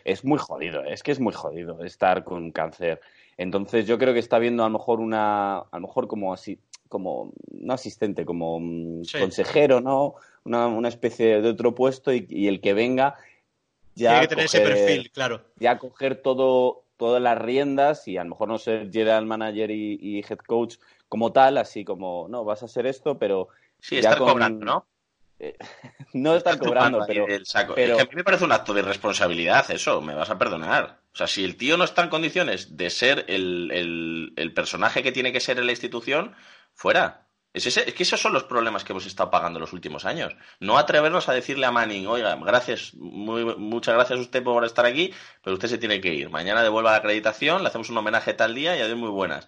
es 0.04 0.26
muy 0.26 0.38
jodido, 0.38 0.84
es 0.84 1.04
que 1.04 1.14
es 1.14 1.22
muy 1.22 1.32
jodido 1.32 1.82
estar 1.86 2.26
con 2.26 2.52
cáncer. 2.52 3.00
Entonces 3.38 3.88
yo 3.88 3.98
creo 3.98 4.14
que 4.14 4.20
está 4.20 4.38
viendo 4.38 4.64
a 4.64 4.68
lo 4.68 4.78
mejor 4.78 5.00
una, 5.00 5.60
a 5.60 5.70
lo 5.72 5.80
mejor 5.80 6.08
como 6.08 6.34
así, 6.34 6.60
como 6.90 7.32
no 7.52 7.74
asistente, 7.74 8.26
como 8.26 8.60
sí. 9.06 9.20
consejero, 9.20 9.80
¿no? 9.80 10.16
Una, 10.44 10.68
una, 10.68 10.90
especie 10.90 11.42
de 11.42 11.50
otro 11.50 11.74
puesto 11.74 12.14
y, 12.14 12.26
y, 12.30 12.50
el 12.50 12.60
que 12.60 12.74
venga 12.74 13.16
ya 13.96 14.10
tiene 14.10 14.22
que 14.22 14.28
tener 14.28 14.46
coger, 14.48 14.62
ese 14.62 14.70
perfil, 14.70 15.12
claro. 15.12 15.42
Ya 15.58 15.80
coger 15.80 16.22
todo, 16.22 16.84
todas 16.98 17.22
las 17.22 17.38
riendas 17.38 18.06
y 18.10 18.18
a 18.18 18.24
lo 18.26 18.32
mejor 18.32 18.50
no 18.50 18.58
ser 18.58 18.92
general 18.92 19.26
manager 19.26 19.72
y, 19.72 19.98
y 20.02 20.20
head 20.20 20.40
coach 20.40 20.76
como 21.10 21.32
tal, 21.32 21.58
así 21.58 21.86
como, 21.86 22.28
no, 22.30 22.44
vas 22.44 22.62
a 22.62 22.66
hacer 22.66 22.86
esto, 22.86 23.18
pero... 23.18 23.50
Sí, 23.80 23.98
estar 23.98 24.18
con... 24.18 24.30
cobrando, 24.30 24.66
¿no? 24.66 24.86
Eh, 25.40 25.58
no 26.14 26.36
estar 26.36 26.58
cobrando, 26.58 27.04
pero, 27.06 27.26
saco. 27.44 27.76
pero... 27.76 27.94
Es 27.94 27.98
que 27.98 28.04
a 28.04 28.12
mí 28.12 28.16
me 28.16 28.24
parece 28.24 28.46
un 28.46 28.52
acto 28.52 28.74
de 28.74 28.82
responsabilidad 28.82 29.70
eso, 29.72 30.02
me 30.02 30.16
vas 30.16 30.30
a 30.30 30.38
perdonar. 30.38 31.00
O 31.14 31.18
sea, 31.18 31.28
si 31.28 31.44
el 31.44 31.56
tío 31.56 31.78
no 31.78 31.84
está 31.84 32.04
en 32.04 32.10
condiciones 32.10 32.76
de 32.78 32.90
ser 32.90 33.26
el, 33.28 33.70
el, 33.72 34.34
el 34.36 34.54
personaje 34.54 35.04
que 35.04 35.12
tiene 35.12 35.32
que 35.32 35.40
ser 35.40 35.60
en 35.60 35.66
la 35.66 35.72
institución, 35.72 36.36
fuera. 36.74 37.22
Es, 37.54 37.66
ese, 37.66 37.88
es, 37.88 37.94
que 37.94 38.04
esos 38.04 38.20
son 38.20 38.34
los 38.34 38.44
problemas 38.44 38.84
que 38.84 38.92
hemos 38.92 39.06
estado 39.06 39.32
pagando 39.32 39.60
los 39.62 39.72
últimos 39.72 40.04
años. 40.04 40.36
No 40.60 40.78
atrevernos 40.78 41.30
a 41.30 41.34
decirle 41.34 41.66
a 41.66 41.72
Manning, 41.72 42.06
oiga, 42.06 42.36
gracias, 42.36 42.94
muy, 42.96 43.46
muchas 43.56 43.96
gracias 43.96 44.20
a 44.20 44.22
usted 44.22 44.44
por 44.44 44.66
estar 44.66 44.86
aquí, 44.86 45.14
pero 45.42 45.54
usted 45.54 45.70
se 45.70 45.78
tiene 45.78 46.02
que 46.02 46.14
ir. 46.14 46.30
Mañana 46.30 46.64
devuelva 46.64 46.92
la 46.92 46.98
acreditación, 46.98 47.62
le 47.62 47.70
hacemos 47.70 47.90
un 47.90 47.98
homenaje 47.98 48.34
tal 48.34 48.54
día 48.54 48.76
y 48.76 48.82
adiós 48.82 48.98
muy 48.98 49.10
buenas. 49.10 49.48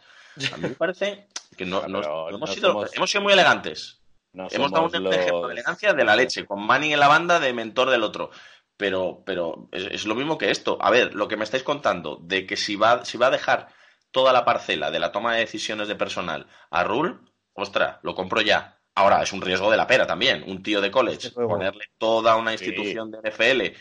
A 0.54 0.58
mí 0.58 0.70
me 0.70 0.76
parece 0.76 1.28
que 1.56 1.66
no, 1.66 1.82
no, 1.88 2.02
no 2.02 2.30
hemos, 2.30 2.42
no 2.42 2.48
sido, 2.48 2.72
somos... 2.72 2.96
hemos 2.96 3.10
sido 3.10 3.24
muy 3.24 3.34
elegantes. 3.34 4.00
hemos 4.34 4.72
dado 4.72 4.86
un 4.86 5.04
los... 5.04 5.16
ejemplo 5.16 5.48
de 5.48 5.54
elegancia 5.54 5.94
de 5.94 6.04
la 6.06 6.16
leche, 6.16 6.46
con 6.46 6.66
Manning 6.66 6.94
en 6.94 7.00
la 7.00 7.08
banda 7.08 7.40
de 7.40 7.54
mentor 7.54 7.90
del 7.90 8.04
otro. 8.04 8.32
Pero, 8.78 9.24
pero 9.26 9.70
es, 9.72 9.86
es, 9.86 10.06
lo 10.06 10.14
mismo 10.14 10.38
que 10.38 10.52
esto. 10.52 10.78
A 10.80 10.92
ver, 10.92 11.16
lo 11.16 11.28
que 11.28 11.36
me 11.36 11.44
estáis 11.44 11.64
contando 11.64 12.20
de 12.22 12.46
que 12.46 12.56
si 12.56 12.76
va, 12.76 13.04
si 13.06 13.18
va 13.18 13.28
a 13.28 13.32
dejar 13.32 13.70
toda 14.12 14.32
la 14.34 14.46
parcela 14.46 14.92
de 14.92 15.00
la 15.00 15.12
toma 15.12 15.34
de 15.34 15.40
decisiones 15.40 15.88
de 15.88 15.96
personal 15.96 16.48
a 16.70 16.84
Rule, 16.84 17.16
ostras, 17.54 17.98
lo 18.04 18.14
compro 18.14 18.42
ya. 18.42 18.80
Ahora, 18.94 19.22
es 19.22 19.34
un 19.34 19.42
riesgo 19.42 19.70
de 19.70 19.78
la 19.78 19.88
pera 19.88 20.08
también. 20.08 20.44
Un 20.48 20.64
tío 20.64 20.82
de 20.82 20.90
college, 20.90 21.32
ponerle 21.32 21.86
toda 21.98 22.36
una 22.36 22.54
institución 22.54 23.12
sí. 23.12 23.18
de 23.22 23.30
NFL. 23.30 23.78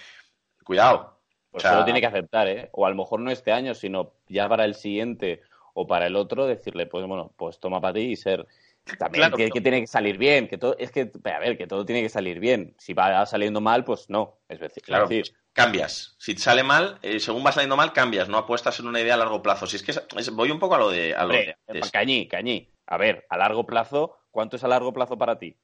Cuidado. 0.64 1.20
Pues 1.50 1.64
o 1.64 1.68
sea, 1.68 1.78
lo 1.78 1.84
tiene 1.84 2.00
que 2.00 2.06
aceptar, 2.06 2.48
¿eh? 2.48 2.68
O 2.72 2.84
a 2.84 2.90
lo 2.90 2.96
mejor 2.96 3.20
no 3.20 3.30
este 3.30 3.50
año, 3.50 3.74
sino 3.74 4.12
ya 4.28 4.46
para 4.46 4.66
el 4.66 4.74
siguiente 4.74 5.40
o 5.78 5.86
para 5.86 6.06
el 6.06 6.16
otro, 6.16 6.46
decirle, 6.46 6.86
pues 6.86 7.06
bueno, 7.06 7.32
pues 7.36 7.60
toma 7.60 7.80
para 7.80 7.94
ti 7.94 8.00
y 8.00 8.16
ser 8.16 8.46
también 8.98 9.22
claro, 9.22 9.36
que, 9.36 9.50
que, 9.50 9.60
tiene 9.60 9.80
que 9.82 9.86
salir 9.86 10.16
bien, 10.16 10.48
que 10.48 10.56
todo, 10.56 10.74
es 10.78 10.90
que, 10.90 11.10
a 11.24 11.38
ver, 11.38 11.58
que 11.58 11.66
todo 11.66 11.84
tiene 11.84 12.02
que 12.02 12.08
salir 12.08 12.40
bien. 12.40 12.74
Si 12.78 12.94
va 12.94 13.26
saliendo 13.26 13.60
mal, 13.60 13.84
pues 13.84 14.08
no, 14.08 14.38
es 14.48 14.58
decir, 14.58 14.82
claro, 14.82 15.04
es 15.04 15.10
decir 15.10 15.36
cambias. 15.56 16.14
Si 16.18 16.36
sale 16.36 16.62
mal, 16.62 16.98
eh, 17.02 17.18
según 17.18 17.44
va 17.44 17.50
saliendo 17.50 17.76
mal, 17.76 17.92
cambias, 17.92 18.28
no 18.28 18.36
apuestas 18.36 18.78
en 18.78 18.86
una 18.86 19.00
idea 19.00 19.14
a 19.14 19.16
largo 19.16 19.42
plazo. 19.42 19.66
Si 19.66 19.76
es 19.76 19.82
que 19.82 19.90
es, 19.92 20.02
es, 20.16 20.30
voy 20.30 20.50
un 20.50 20.58
poco 20.58 20.74
a 20.74 20.78
lo 20.78 20.90
de... 20.90 21.14
A 21.14 21.24
lo 21.24 21.30
Hombre, 21.30 21.56
de 21.66 21.80
cañí, 21.90 22.28
cañí. 22.28 22.70
A 22.86 22.98
ver, 22.98 23.26
a 23.30 23.38
largo 23.38 23.66
plazo, 23.66 24.18
¿cuánto 24.30 24.56
es 24.56 24.64
a 24.64 24.68
largo 24.68 24.92
plazo 24.92 25.16
para 25.16 25.38
ti? 25.38 25.56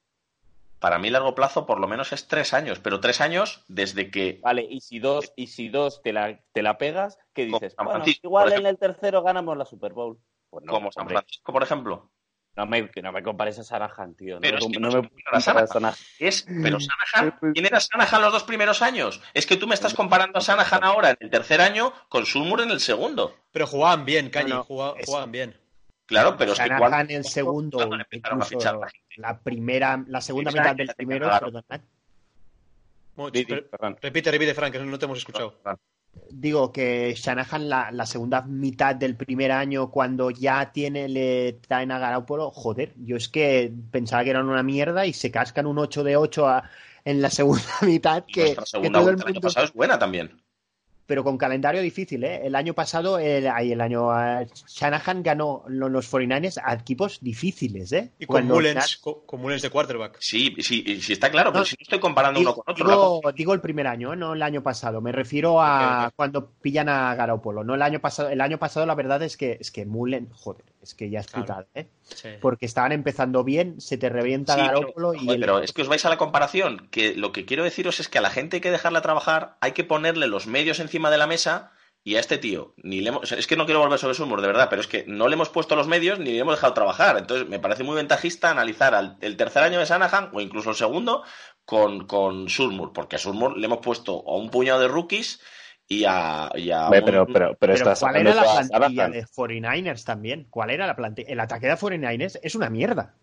Para 0.82 0.98
mí 0.98 1.10
largo 1.10 1.36
plazo 1.36 1.64
por 1.64 1.78
lo 1.78 1.86
menos 1.86 2.12
es 2.12 2.26
tres 2.26 2.52
años, 2.52 2.80
pero 2.80 2.98
tres 2.98 3.20
años 3.20 3.62
desde 3.68 4.10
que... 4.10 4.40
Vale, 4.42 4.66
y 4.68 4.80
si 4.80 4.98
dos, 4.98 5.32
y 5.36 5.46
si 5.46 5.68
dos 5.68 6.02
te, 6.02 6.12
la, 6.12 6.40
te 6.52 6.60
la 6.60 6.76
pegas, 6.76 7.20
¿qué 7.32 7.44
dices? 7.44 7.76
Bueno, 7.76 8.04
igual 8.04 8.52
en 8.52 8.66
el 8.66 8.76
tercero 8.78 9.22
ganamos 9.22 9.56
la 9.56 9.64
Super 9.64 9.92
Bowl. 9.92 10.18
Pues 10.50 10.64
no, 10.64 10.72
como 10.72 10.90
San 10.90 11.08
Francisco, 11.08 11.52
por 11.52 11.62
ejemplo. 11.62 12.10
No 12.56 12.66
me, 12.66 12.90
no 13.00 13.12
me 13.12 13.22
compares 13.22 13.60
a 13.60 13.62
Sanahan, 13.62 14.16
tío. 14.16 14.40
Pero 14.40 14.58
no, 14.58 14.66
es 14.66 14.72
que 14.72 14.80
no, 14.80 14.90
no 14.90 15.02
me 15.02 15.10
a 15.30 15.40
Sanahan. 15.40 15.94
Es, 16.18 16.44
pero 16.62 16.80
Sanahan, 16.80 17.38
¿quién 17.54 17.64
era 17.64 17.78
Sanahan 17.78 18.20
los 18.20 18.32
dos 18.32 18.42
primeros 18.42 18.82
años? 18.82 19.20
Es 19.34 19.46
que 19.46 19.56
tú 19.56 19.68
me 19.68 19.74
estás 19.74 19.94
comparando 19.94 20.40
a 20.40 20.42
Sanahan 20.42 20.82
ahora 20.82 21.10
en 21.10 21.16
el 21.20 21.30
tercer 21.30 21.60
año 21.60 21.92
con 22.08 22.26
Sulmur 22.26 22.60
en 22.60 22.72
el 22.72 22.80
segundo. 22.80 23.36
Pero 23.52 23.68
jugaban 23.68 24.04
bien, 24.04 24.30
Cañi, 24.30 24.50
no, 24.50 24.64
jugaban, 24.64 25.00
jugaban 25.04 25.30
bien. 25.30 25.61
Claro, 26.06 26.36
pero 26.36 26.54
Sanahan 26.54 27.02
es 27.02 27.06
que 27.06 27.12
en 27.12 27.18
el 27.18 27.24
segundo, 27.24 27.78
la, 27.78 28.06
la 29.16 29.38
primera, 29.38 30.04
la 30.06 30.20
segunda 30.20 30.50
mitad 30.50 30.76
del 30.76 30.94
primero, 30.94 31.30
perdonad. 31.30 31.80
Repite, 33.16 34.30
repite, 34.30 34.54
Frank, 34.54 34.72
que 34.72 34.78
no 34.80 34.98
te 34.98 35.04
hemos 35.04 35.18
escuchado. 35.18 35.58
Digo 36.30 36.72
que 36.72 37.14
Shanahan 37.16 37.68
la, 37.68 37.90
la, 37.90 38.04
segunda 38.04 38.42
mitad 38.42 38.94
del 38.94 39.16
primer 39.16 39.52
año, 39.52 39.90
cuando 39.90 40.30
ya 40.30 40.70
tiene, 40.72 41.08
le 41.08 41.54
traen 41.54 41.90
a 41.90 41.98
Garoppolo, 41.98 42.50
joder, 42.50 42.92
yo 42.96 43.16
es 43.16 43.28
que 43.28 43.72
pensaba 43.90 44.22
que 44.24 44.30
eran 44.30 44.48
una 44.48 44.62
mierda 44.62 45.06
y 45.06 45.14
se 45.14 45.30
cascan 45.30 45.66
un 45.66 45.78
8 45.78 46.04
de 46.04 46.16
8 46.16 46.48
a, 46.48 46.70
en 47.04 47.22
la 47.22 47.30
segunda 47.30 47.62
mitad. 47.82 48.24
Que, 48.26 48.56
segunda 48.64 48.80
que 48.80 48.90
todo 48.90 49.08
el, 49.10 49.16
mundo... 49.16 49.26
el 49.26 49.36
año 49.36 49.40
pasado 49.40 49.66
es 49.66 49.72
buena 49.72 49.98
también. 49.98 50.42
Pero 51.12 51.24
con 51.24 51.36
calendario 51.36 51.82
difícil, 51.82 52.24
¿eh? 52.24 52.40
El 52.42 52.54
año 52.54 52.72
pasado, 52.72 53.18
el, 53.18 53.44
el 53.44 53.80
año 53.82 54.06
uh, 54.08 54.46
Shanahan 54.66 55.22
ganó 55.22 55.62
los, 55.68 55.90
los 55.90 56.10
49ers 56.10 56.58
a 56.64 56.72
equipos 56.72 57.20
difíciles, 57.20 57.92
¿eh? 57.92 58.12
Y 58.18 58.24
con 58.24 58.46
Mullens, 58.46 58.96
con, 58.96 59.16
con 59.26 59.42
Mullens 59.42 59.60
de 59.60 59.68
quarterback. 59.68 60.16
Sí, 60.20 60.56
sí, 60.60 61.02
sí, 61.02 61.12
está 61.12 61.30
claro, 61.30 61.52
pero 61.52 61.66
si 61.66 61.76
no 61.78 61.82
estoy 61.82 62.00
comparando 62.00 62.40
digo, 62.40 62.54
uno 62.54 62.62
con 62.62 62.72
otro. 62.72 62.88
Digo, 62.88 63.20
¿no? 63.22 63.32
digo, 63.32 63.52
el 63.52 63.60
primer 63.60 63.88
año, 63.88 64.14
¿eh? 64.14 64.16
no 64.16 64.32
el 64.32 64.40
año 64.40 64.62
pasado. 64.62 65.02
Me 65.02 65.12
refiero 65.12 65.60
a 65.60 65.76
okay, 65.76 65.98
okay. 65.98 66.14
cuando 66.16 66.50
pillan 66.62 66.88
a 66.88 67.14
Garoppolo. 67.14 67.62
No 67.62 67.74
el 67.74 67.82
año 67.82 68.00
pasado. 68.00 68.30
El 68.30 68.40
año 68.40 68.58
pasado, 68.58 68.86
la 68.86 68.94
verdad 68.94 69.22
es 69.22 69.36
que, 69.36 69.58
es 69.60 69.70
que 69.70 69.84
Mullen, 69.84 70.30
joder, 70.32 70.64
es 70.82 70.94
que 70.94 71.10
ya 71.10 71.20
es 71.20 71.28
claro. 71.28 71.46
putada, 71.46 71.66
¿eh? 71.74 71.88
Sí. 72.02 72.28
Porque 72.40 72.66
estaban 72.66 72.92
empezando 72.92 73.44
bien, 73.44 73.80
se 73.80 73.96
te 73.96 74.08
revienta 74.08 74.54
sí, 74.54 74.60
Garoppolo 74.60 75.12
pero, 75.12 75.22
y. 75.22 75.26
Joder, 75.26 75.34
el... 75.34 75.40
Pero 75.40 75.58
es 75.60 75.72
que 75.72 75.82
os 75.82 75.88
vais 75.88 76.04
a 76.04 76.08
la 76.08 76.18
comparación, 76.18 76.88
que 76.90 77.14
lo 77.14 77.32
que 77.32 77.44
quiero 77.44 77.64
deciros 77.64 78.00
es 78.00 78.08
que 78.08 78.18
a 78.18 78.22
la 78.22 78.30
gente 78.30 78.56
hay 78.56 78.60
que 78.60 78.70
dejarla 78.70 79.02
trabajar, 79.02 79.56
hay 79.60 79.72
que 79.72 79.84
ponerle 79.84 80.26
los 80.26 80.46
medios 80.46 80.80
encima 80.80 81.10
de 81.10 81.18
la 81.18 81.26
mesa 81.26 81.72
y 82.04 82.16
a 82.16 82.20
este 82.20 82.36
tío, 82.36 82.74
ni 82.78 83.00
le 83.00 83.10
hemos, 83.10 83.30
es 83.30 83.46
que 83.46 83.56
no 83.56 83.64
quiero 83.64 83.78
volver 83.78 83.98
sobre 83.98 84.14
su 84.14 84.24
humor, 84.24 84.40
de 84.40 84.48
verdad, 84.48 84.66
pero 84.68 84.82
es 84.82 84.88
que 84.88 85.04
no 85.06 85.28
le 85.28 85.34
hemos 85.34 85.50
puesto 85.50 85.76
los 85.76 85.86
medios 85.86 86.18
ni 86.18 86.32
le 86.32 86.38
hemos 86.38 86.56
dejado 86.56 86.74
trabajar. 86.74 87.16
Entonces, 87.16 87.48
me 87.48 87.60
parece 87.60 87.84
muy 87.84 87.94
ventajista 87.94 88.50
analizar 88.50 88.94
al, 88.96 89.16
el 89.20 89.36
tercer 89.36 89.62
año 89.62 89.78
de 89.78 89.86
Sanahan 89.86 90.30
o 90.32 90.40
incluso 90.40 90.70
el 90.70 90.76
segundo 90.76 91.22
con, 91.64 92.08
con 92.08 92.48
Surmur, 92.48 92.92
porque 92.92 93.16
a 93.16 93.18
Surmur 93.20 93.56
le 93.56 93.66
hemos 93.66 93.78
puesto 93.78 94.24
a 94.26 94.36
un 94.36 94.50
puñado 94.50 94.80
de 94.80 94.88
rookies 94.88 95.40
y 96.00 96.04
a. 96.06 96.50
Y 96.54 96.70
a 96.70 96.88
pero, 96.90 97.02
un... 97.02 97.04
pero, 97.04 97.26
pero, 97.26 97.56
pero, 97.58 97.74
pero 97.74 97.94
¿cuál 97.98 98.16
era 98.16 98.34
la 98.34 98.68
plantilla 98.68 99.08
de 99.08 99.24
49ers 99.24 100.04
también? 100.04 100.46
¿Cuál 100.50 100.70
era 100.70 100.86
la 100.86 100.96
plantilla? 100.96 101.28
El 101.28 101.40
ataque 101.40 101.66
de 101.66 101.74
49ers 101.74 102.38
es 102.42 102.54
una 102.54 102.70
mierda. 102.70 103.14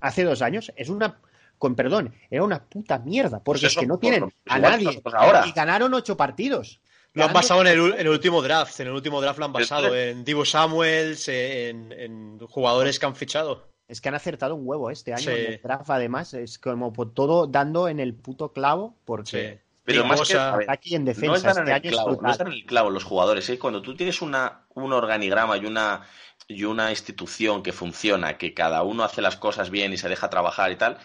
Hace 0.00 0.24
dos 0.24 0.42
años 0.42 0.72
es 0.76 0.88
una 0.88 1.20
con 1.62 1.76
perdón, 1.76 2.12
era 2.28 2.42
una 2.42 2.64
puta 2.64 2.98
mierda, 2.98 3.38
porque 3.38 3.60
pues 3.60 3.72
eso, 3.72 3.78
es 3.78 3.84
que 3.84 3.86
no 3.86 3.96
tienen 3.96 4.22
pues, 4.22 4.34
a 4.46 4.58
nadie 4.58 5.00
ahora. 5.04 5.46
y 5.46 5.52
ganaron 5.52 5.94
ocho 5.94 6.16
partidos. 6.16 6.80
Lo 7.12 7.24
han 7.24 7.32
basado 7.32 7.60
en 7.60 7.66
el, 7.68 7.78
en 7.92 8.00
el, 8.00 8.08
último 8.08 8.42
draft. 8.42 8.80
En 8.80 8.88
el 8.88 8.94
último 8.94 9.20
draft 9.20 9.38
lo 9.38 9.44
han 9.44 9.52
basado 9.52 9.94
en 9.94 10.24
Divo 10.24 10.44
Samuels, 10.44 11.28
en, 11.28 11.92
en, 11.92 12.38
jugadores 12.48 12.98
que 12.98 13.06
han 13.06 13.14
fichado. 13.14 13.68
Es 13.86 14.00
que 14.00 14.08
han 14.08 14.16
acertado 14.16 14.56
un 14.56 14.66
huevo 14.66 14.90
este 14.90 15.12
año 15.12 15.22
sí. 15.22 15.30
en 15.30 15.52
el 15.52 15.60
draft, 15.62 15.90
además. 15.90 16.34
Es 16.34 16.58
como 16.58 16.92
todo 17.10 17.46
dando 17.46 17.88
en 17.88 18.00
el 18.00 18.14
puto 18.14 18.52
clavo, 18.52 18.96
porque. 19.04 19.60
Sí. 19.62 19.71
Pero 19.84 20.04
más 20.04 20.20
que, 20.28 20.36
ver, 20.36 20.70
aquí 20.70 20.94
en 20.94 21.04
defensa, 21.04 21.26
no 21.26 21.34
están 21.34 21.68
este 21.68 21.70
en 21.70 21.84
el 21.86 21.90
clavo, 21.92 22.22
no 22.22 22.30
están 22.30 22.46
en 22.46 22.52
el 22.52 22.64
clavo 22.64 22.90
los 22.90 23.02
jugadores. 23.02 23.48
¿eh? 23.50 23.58
Cuando 23.58 23.82
tú 23.82 23.96
tienes 23.96 24.22
una, 24.22 24.66
un 24.74 24.92
organigrama 24.92 25.56
y 25.56 25.66
una 25.66 26.02
y 26.48 26.64
una 26.64 26.90
institución 26.90 27.62
que 27.62 27.72
funciona, 27.72 28.38
que 28.38 28.54
cada 28.54 28.82
uno 28.82 29.04
hace 29.04 29.22
las 29.22 29.36
cosas 29.36 29.70
bien 29.70 29.92
y 29.92 29.98
se 29.98 30.08
deja 30.08 30.30
trabajar 30.30 30.72
y 30.72 30.76
tal, 30.76 30.98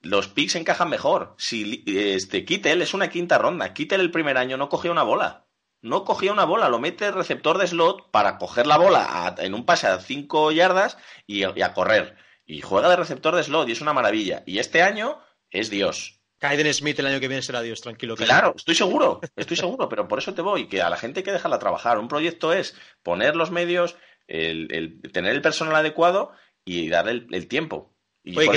los 0.00 0.28
picks 0.28 0.56
encajan 0.56 0.88
mejor. 0.88 1.34
Si 1.38 1.84
este 1.86 2.44
Kittel 2.44 2.82
es 2.82 2.94
una 2.94 3.10
quinta 3.10 3.38
ronda, 3.38 3.72
Kittel 3.74 4.00
el 4.00 4.10
primer 4.10 4.38
año 4.38 4.56
no 4.56 4.68
cogía 4.68 4.90
una 4.90 5.02
bola. 5.02 5.46
No 5.82 6.04
cogía 6.04 6.32
una 6.32 6.44
bola, 6.44 6.68
lo 6.68 6.78
mete 6.78 7.06
el 7.06 7.12
receptor 7.12 7.58
de 7.58 7.66
slot 7.66 8.10
para 8.10 8.38
coger 8.38 8.66
la 8.66 8.78
bola 8.78 9.34
en 9.38 9.54
un 9.54 9.64
pase 9.64 9.86
a 9.86 10.00
5 10.00 10.50
yardas 10.52 10.96
y, 11.26 11.44
a 11.44 11.74
correr. 11.74 12.16
Y 12.44 12.60
juega 12.60 12.88
de 12.88 12.96
receptor 12.96 13.36
de 13.36 13.44
slot 13.44 13.68
y 13.68 13.72
es 13.72 13.80
una 13.80 13.92
maravilla. 13.92 14.42
Y 14.46 14.58
este 14.58 14.82
año 14.82 15.20
es 15.50 15.70
Dios. 15.70 16.15
Kaiden 16.38 16.72
Smith 16.74 16.98
el 16.98 17.06
año 17.06 17.20
que 17.20 17.28
viene 17.28 17.42
será 17.42 17.62
Dios, 17.62 17.80
tranquilo. 17.80 18.14
Claro, 18.16 18.54
estoy 18.56 18.74
seguro, 18.74 19.20
estoy 19.36 19.56
seguro, 19.56 19.88
pero 19.88 20.06
por 20.06 20.18
eso 20.18 20.34
te 20.34 20.42
voy, 20.42 20.68
que 20.68 20.82
a 20.82 20.90
la 20.90 20.96
gente 20.96 21.20
hay 21.20 21.24
que 21.24 21.32
dejarla 21.32 21.58
trabajar. 21.58 21.98
Un 21.98 22.08
proyecto 22.08 22.52
es 22.52 22.76
poner 23.02 23.36
los 23.36 23.50
medios, 23.50 23.96
el, 24.26 25.00
tener 25.12 25.32
el 25.32 25.42
personal 25.42 25.74
adecuado 25.76 26.32
y 26.64 26.88
darle 26.88 27.26
el, 27.30 27.48
tiempo. 27.48 27.94
Oye, 28.24 28.50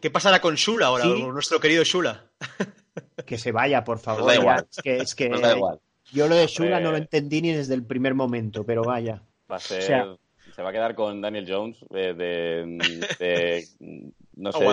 ¿qué, 0.00 0.10
pasará 0.10 0.40
con 0.40 0.56
Shula 0.56 0.86
ahora, 0.86 1.04
nuestro 1.04 1.60
querido 1.60 1.84
Shula? 1.84 2.30
Que 3.26 3.36
se 3.36 3.52
vaya, 3.52 3.84
por 3.84 3.98
favor. 3.98 4.32
Es 4.84 5.14
que, 5.14 5.30
Yo 6.12 6.28
lo 6.28 6.34
de 6.34 6.46
Shula 6.46 6.80
no 6.80 6.92
lo 6.92 6.96
entendí 6.96 7.42
ni 7.42 7.52
desde 7.52 7.74
el 7.74 7.84
primer 7.84 8.14
momento, 8.14 8.64
pero 8.64 8.82
vaya. 8.84 9.22
Va 9.50 9.56
a 9.56 9.60
ser, 9.60 10.16
se 10.54 10.62
va 10.62 10.70
a 10.70 10.72
quedar 10.72 10.94
con 10.94 11.20
Daniel 11.20 11.46
Jones 11.46 11.76
de, 11.90 12.14
de, 12.14 13.66
no 14.36 14.52
sé. 14.52 14.64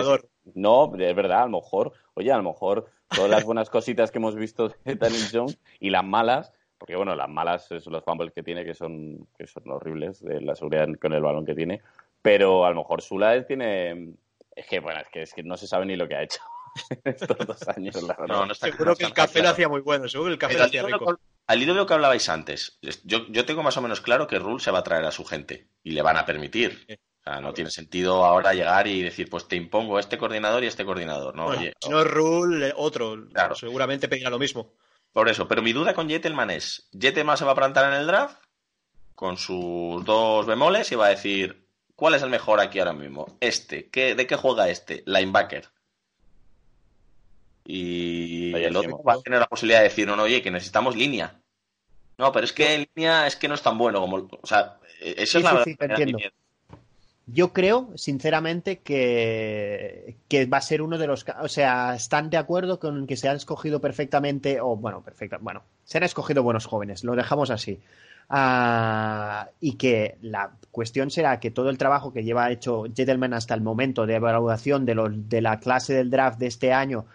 No, 0.54 0.92
es 0.98 1.16
verdad, 1.16 1.42
a 1.42 1.46
lo 1.46 1.60
mejor, 1.60 1.92
oye, 2.14 2.30
a 2.30 2.36
lo 2.36 2.42
mejor 2.42 2.90
todas 3.08 3.30
las 3.30 3.44
buenas 3.44 3.70
cositas 3.70 4.10
que 4.10 4.18
hemos 4.18 4.34
visto 4.34 4.68
de 4.68 4.94
Daniel 4.96 5.28
Jones 5.32 5.58
y 5.80 5.90
las 5.90 6.04
malas, 6.04 6.52
porque 6.78 6.96
bueno, 6.96 7.14
las 7.14 7.28
malas 7.28 7.66
son 7.66 7.92
los 7.92 8.04
fumbles 8.04 8.32
que 8.32 8.42
tiene 8.42 8.64
que 8.64 8.74
son, 8.74 9.26
que 9.38 9.46
son 9.46 9.70
horribles, 9.70 10.20
de 10.20 10.40
la 10.40 10.54
seguridad 10.54 10.88
con 11.00 11.12
el 11.12 11.22
balón 11.22 11.46
que 11.46 11.54
tiene, 11.54 11.80
pero 12.20 12.64
a 12.64 12.70
lo 12.70 12.76
mejor 12.76 13.00
Sula 13.02 13.46
tiene, 13.46 14.14
es 14.54 14.66
que 14.66 14.80
bueno, 14.80 15.00
es 15.00 15.08
que, 15.08 15.22
es 15.22 15.34
que 15.34 15.42
no 15.42 15.56
se 15.56 15.66
sabe 15.66 15.86
ni 15.86 15.96
lo 15.96 16.08
que 16.08 16.16
ha 16.16 16.22
hecho 16.22 16.40
estos 17.04 17.38
dos 17.46 17.68
años. 17.68 17.96
No, 18.28 18.46
no 18.46 18.54
seguro 18.54 18.96
que 18.96 19.04
el 19.04 19.12
café 19.12 19.42
lo 19.42 19.50
hacía 19.50 19.68
muy 19.68 19.80
bueno, 19.80 20.08
seguro 20.08 20.28
que 20.28 20.34
el 20.34 20.38
café 20.38 20.58
lo 20.58 20.64
hacía 20.64 20.82
rico. 20.82 21.18
Al 21.46 21.62
hilo 21.62 21.74
de 21.74 21.80
lo 21.80 21.86
que 21.86 21.92
hablabais 21.94 22.28
antes, 22.30 22.78
yo, 23.04 23.26
yo 23.28 23.44
tengo 23.44 23.62
más 23.62 23.76
o 23.76 23.82
menos 23.82 24.00
claro 24.00 24.26
que 24.26 24.38
Rule 24.38 24.60
se 24.60 24.70
va 24.70 24.78
a 24.78 24.82
traer 24.82 25.04
a 25.04 25.10
su 25.10 25.24
gente 25.26 25.68
y 25.82 25.90
le 25.90 26.00
van 26.00 26.16
a 26.16 26.24
permitir. 26.24 26.86
O 27.26 27.30
sea, 27.30 27.40
no 27.40 27.54
tiene 27.54 27.70
sentido 27.70 28.22
ahora 28.24 28.52
llegar 28.52 28.86
y 28.86 29.02
decir, 29.02 29.30
pues 29.30 29.48
te 29.48 29.56
impongo 29.56 29.98
este 29.98 30.18
coordinador 30.18 30.62
y 30.62 30.66
este 30.66 30.84
coordinador. 30.84 31.34
No, 31.34 31.46
Oye, 31.46 31.72
no 31.88 32.00
es 32.02 32.06
Rule, 32.06 32.68
eh, 32.68 32.72
otro. 32.76 33.26
Claro. 33.32 33.54
Seguramente 33.54 34.08
pedirá 34.08 34.28
lo 34.28 34.38
mismo. 34.38 34.74
Por 35.10 35.30
eso, 35.30 35.48
pero 35.48 35.62
mi 35.62 35.72
duda 35.72 35.94
con 35.94 36.08
Jetelman 36.08 36.50
es, 36.50 36.88
¿Jetelman 36.92 37.38
se 37.38 37.46
va 37.46 37.52
a 37.52 37.54
plantar 37.54 37.90
en 37.90 38.00
el 38.00 38.06
draft 38.06 38.42
con 39.14 39.38
sus 39.38 40.04
dos 40.04 40.44
bemoles 40.44 40.92
y 40.92 40.96
va 40.96 41.06
a 41.06 41.10
decir, 41.10 41.66
¿cuál 41.94 42.14
es 42.14 42.22
el 42.22 42.28
mejor 42.28 42.60
aquí 42.60 42.78
ahora 42.78 42.92
mismo? 42.92 43.38
Este, 43.40 43.88
¿qué, 43.88 44.14
¿de 44.14 44.26
qué 44.26 44.36
juega 44.36 44.68
este? 44.68 45.02
Linebacker. 45.06 45.70
Y 47.64 48.54
el 48.54 48.76
otro 48.76 49.02
va 49.02 49.14
a 49.14 49.22
tener 49.22 49.40
la 49.40 49.46
posibilidad 49.46 49.78
de 49.78 49.84
decir, 49.84 50.06
no, 50.06 50.14
no, 50.14 50.24
oye, 50.24 50.42
que 50.42 50.50
necesitamos 50.50 50.94
línea. 50.94 51.40
No, 52.18 52.30
pero 52.32 52.44
es 52.44 52.52
que 52.52 52.74
en 52.74 52.88
línea 52.94 53.26
es 53.26 53.36
que 53.36 53.48
no 53.48 53.54
es 53.54 53.62
tan 53.62 53.78
bueno 53.78 54.00
como... 54.00 54.16
O 54.16 54.46
sea, 54.46 54.78
e-, 55.00 55.14
eso 55.18 55.38
es 55.38 55.44
la... 55.44 55.64
Yo 57.26 57.54
creo, 57.54 57.90
sinceramente, 57.96 58.80
que, 58.80 60.16
que, 60.28 60.44
va 60.44 60.58
a 60.58 60.60
ser 60.62 60.82
uno 60.82 60.98
de 60.98 61.06
los. 61.06 61.24
O 61.40 61.48
sea, 61.48 61.94
están 61.94 62.28
de 62.28 62.36
acuerdo 62.36 62.78
con 62.78 63.06
que 63.06 63.16
se 63.16 63.28
han 63.28 63.36
escogido 63.36 63.80
perfectamente, 63.80 64.60
o 64.60 64.76
bueno, 64.76 65.02
perfecta, 65.02 65.38
bueno, 65.40 65.62
se 65.84 65.98
han 65.98 66.04
escogido 66.04 66.42
buenos 66.42 66.66
jóvenes, 66.66 67.02
lo 67.02 67.16
dejamos 67.16 67.50
así. 67.50 67.80
Ah, 68.28 69.48
y 69.60 69.74
que 69.76 70.16
la 70.22 70.52
cuestión 70.70 71.10
será 71.10 71.40
que 71.40 71.50
todo 71.50 71.70
el 71.70 71.78
trabajo 71.78 72.12
que 72.12 72.24
lleva 72.24 72.50
hecho 72.50 72.84
Gentleman 72.94 73.34
hasta 73.34 73.54
el 73.54 73.60
momento 73.60 74.06
de 74.06 74.16
evaluación 74.16 74.84
de, 74.86 74.94
los, 74.94 75.28
de 75.28 75.40
la 75.40 75.60
clase 75.60 75.94
del 75.94 76.10
draft 76.10 76.38
de 76.38 76.46
este 76.46 76.72
año 76.72 77.06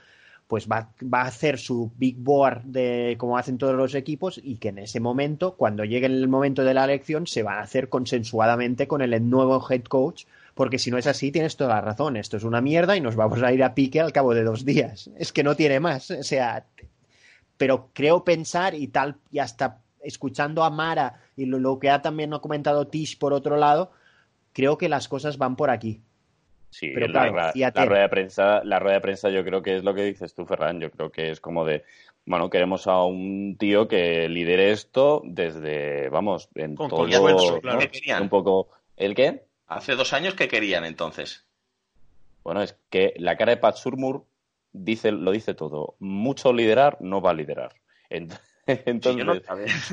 pues 0.49 0.67
va, 0.67 0.89
va, 1.01 1.21
a 1.21 1.27
hacer 1.27 1.59
su 1.59 1.91
big 1.95 2.17
board 2.17 2.63
de 2.63 3.17
como 3.19 3.37
hacen 3.37 3.59
todos 3.59 3.75
los 3.75 3.93
equipos 3.93 4.41
y 4.43 4.55
que 4.55 4.69
en 4.69 4.79
ese 4.79 4.99
momento, 4.99 5.55
cuando 5.55 5.85
llegue 5.85 6.07
el 6.07 6.27
momento 6.27 6.63
de 6.63 6.73
la 6.73 6.85
elección, 6.85 7.27
se 7.27 7.43
van 7.43 7.59
a 7.59 7.61
hacer 7.61 7.87
consensuadamente 7.87 8.87
con 8.87 9.03
el 9.03 9.29
nuevo 9.29 9.63
head 9.69 9.83
coach, 9.83 10.25
porque 10.55 10.79
si 10.79 10.89
no 10.89 10.97
es 10.97 11.05
así, 11.05 11.31
tienes 11.31 11.55
toda 11.55 11.75
la 11.75 11.81
razón. 11.81 12.17
Esto 12.17 12.37
es 12.37 12.43
una 12.43 12.61
mierda 12.61 12.97
y 12.97 12.99
nos 12.99 13.15
vamos 13.15 13.43
a 13.43 13.53
ir 13.53 13.63
a 13.63 13.75
pique 13.75 14.01
al 14.01 14.11
cabo 14.11 14.33
de 14.33 14.43
dos 14.43 14.65
días. 14.65 15.11
Es 15.19 15.31
que 15.31 15.43
no 15.43 15.55
tiene 15.55 15.79
más. 15.79 16.09
O 16.09 16.23
sea, 16.23 16.65
pero 17.55 17.91
creo 17.93 18.23
pensar 18.23 18.73
y 18.73 18.87
tal, 18.87 19.17
y 19.29 19.37
hasta 19.37 19.83
escuchando 20.01 20.63
a 20.63 20.71
Mara 20.71 21.21
y 21.37 21.45
lo, 21.45 21.59
lo 21.59 21.77
que 21.77 21.91
ha 21.91 22.01
también 22.01 22.31
comentado 22.41 22.87
Tish 22.87 23.19
por 23.19 23.33
otro 23.33 23.55
lado, 23.55 23.91
creo 24.51 24.79
que 24.79 24.89
las 24.89 25.07
cosas 25.07 25.37
van 25.37 25.55
por 25.55 25.69
aquí. 25.69 26.01
Sí, 26.69 26.91
pero 26.93 27.07
la, 27.07 27.27
rueda 27.27 28.01
de 28.01 28.09
prensa, 28.09 28.63
la 28.63 28.79
rueda 28.79 28.95
de 28.95 29.01
prensa 29.01 29.29
yo 29.29 29.43
creo 29.43 29.61
que 29.61 29.77
es 29.77 29.83
lo 29.83 29.93
que 29.95 30.03
dices 30.03 30.33
tú, 30.35 30.45
Ferran. 30.45 30.79
Yo 30.79 30.91
creo 30.91 31.11
que 31.11 31.31
es 31.31 31.39
como 31.39 31.65
de, 31.65 31.83
bueno, 32.25 32.49
queremos 32.49 32.85
a 32.87 33.03
un 33.03 33.57
tío 33.57 33.87
que 33.87 34.29
lidere 34.29 34.71
esto 34.71 35.21
desde, 35.25 36.09
vamos, 36.09 36.49
en 36.55 36.75
todo, 36.75 37.07
un 38.21 38.29
poco, 38.29 38.69
¿el 38.97 39.15
qué? 39.15 39.45
Hace 39.67 39.95
dos 39.95 40.13
años 40.13 40.35
que 40.35 40.47
querían 40.47 40.85
entonces. 40.85 41.45
Bueno, 42.43 42.61
es 42.61 42.75
que 42.89 43.13
la 43.17 43.35
cara 43.35 43.51
de 43.51 43.57
Pat 43.57 43.75
Surmur 43.75 44.25
dice, 44.71 45.11
lo 45.11 45.31
dice 45.31 45.53
todo. 45.53 45.95
Mucho 45.99 46.53
liderar 46.53 46.97
no 47.01 47.21
va 47.21 47.31
a 47.31 47.35
liderar. 47.35 47.75
Entonces, 48.09 48.47
Entonces, 48.85 49.25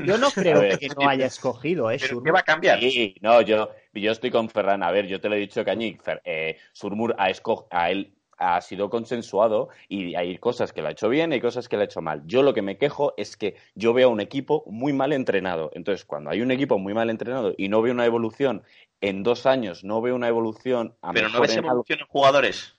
yo, 0.05 0.19
no, 0.19 0.31
creo 0.35 0.79
que 0.79 0.89
no 0.89 1.09
haya 1.09 1.27
escogido, 1.27 1.91
¿eh? 1.91 1.99
¿Qué 1.99 2.31
va 2.31 2.41
a 2.41 2.43
cambiar? 2.43 2.79
no, 3.21 3.41
yo, 3.41 3.71
yo 3.95 4.13
estoy 4.13 4.31
con 4.31 4.49
Ferran. 4.49 4.83
A 4.83 4.91
ver, 4.91 5.07
yo 5.07 5.21
te 5.21 5.29
lo 5.29 5.35
he 5.35 5.39
dicho, 5.39 5.65
Cañic. 5.65 6.03
Eh, 6.25 6.59
Surmur 6.73 7.15
ha, 7.19 7.31
a 7.71 7.91
él 7.91 8.13
ha 8.39 8.61
sido 8.61 8.91
consensuado 8.91 9.71
y 9.89 10.15
hay 10.15 10.37
cosas 10.39 10.73
que 10.73 10.83
lo 10.83 10.89
ha 10.89 10.91
hecho 10.91 11.09
bien 11.09 11.33
y 11.33 11.41
cosas 11.41 11.69
que 11.69 11.77
lo 11.77 11.83
ha 11.83 11.87
hecho 11.87 12.03
mal. 12.03 12.23
Yo 12.27 12.43
lo 12.43 12.53
que 12.53 12.63
me 12.63 12.77
quejo 12.77 13.15
es 13.17 13.37
que 13.37 13.57
yo 13.75 13.95
veo 13.95 14.11
un 14.11 14.21
equipo 14.21 14.65
muy 14.67 14.93
mal 14.93 15.13
entrenado. 15.13 15.71
Entonces, 15.75 16.05
cuando 16.05 16.31
hay 16.31 16.43
un 16.43 16.51
equipo 16.51 16.79
muy 16.79 16.93
mal 16.93 17.09
entrenado 17.11 17.55
y 17.57 17.69
no 17.69 17.81
veo 17.83 17.95
una 17.95 18.05
evolución 18.05 18.63
en 19.01 19.23
dos 19.23 19.47
años, 19.47 19.85
no 19.85 20.01
veo 20.01 20.15
una 20.15 20.29
evolución 20.29 20.95
a 21.01 21.13
Pero 21.13 21.29
no 21.29 21.41
ves 21.41 21.57
evolución 21.57 22.01
en 22.01 22.07
jugadores. 22.07 22.77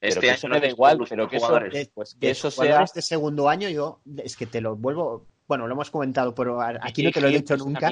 Este 0.00 0.30
año 0.30 0.48
me 0.48 0.60
da 0.60 0.68
igual, 0.68 0.98
pero 1.08 1.28
que 1.28 1.36
eso, 1.36 1.60
pues, 1.94 2.16
que 2.20 2.30
eso 2.30 2.50
sea. 2.50 2.82
Este 2.82 3.02
segundo 3.02 3.48
año, 3.48 3.68
yo 3.68 4.00
es 4.18 4.36
que 4.36 4.46
te 4.46 4.60
lo 4.60 4.76
vuelvo. 4.76 5.26
Bueno, 5.48 5.66
lo 5.66 5.74
hemos 5.74 5.90
comentado, 5.90 6.34
pero 6.34 6.60
aquí 6.60 7.02
no 7.02 7.12
te 7.12 7.20
lo 7.20 7.28
he 7.28 7.32
dicho 7.32 7.56
nunca. 7.56 7.90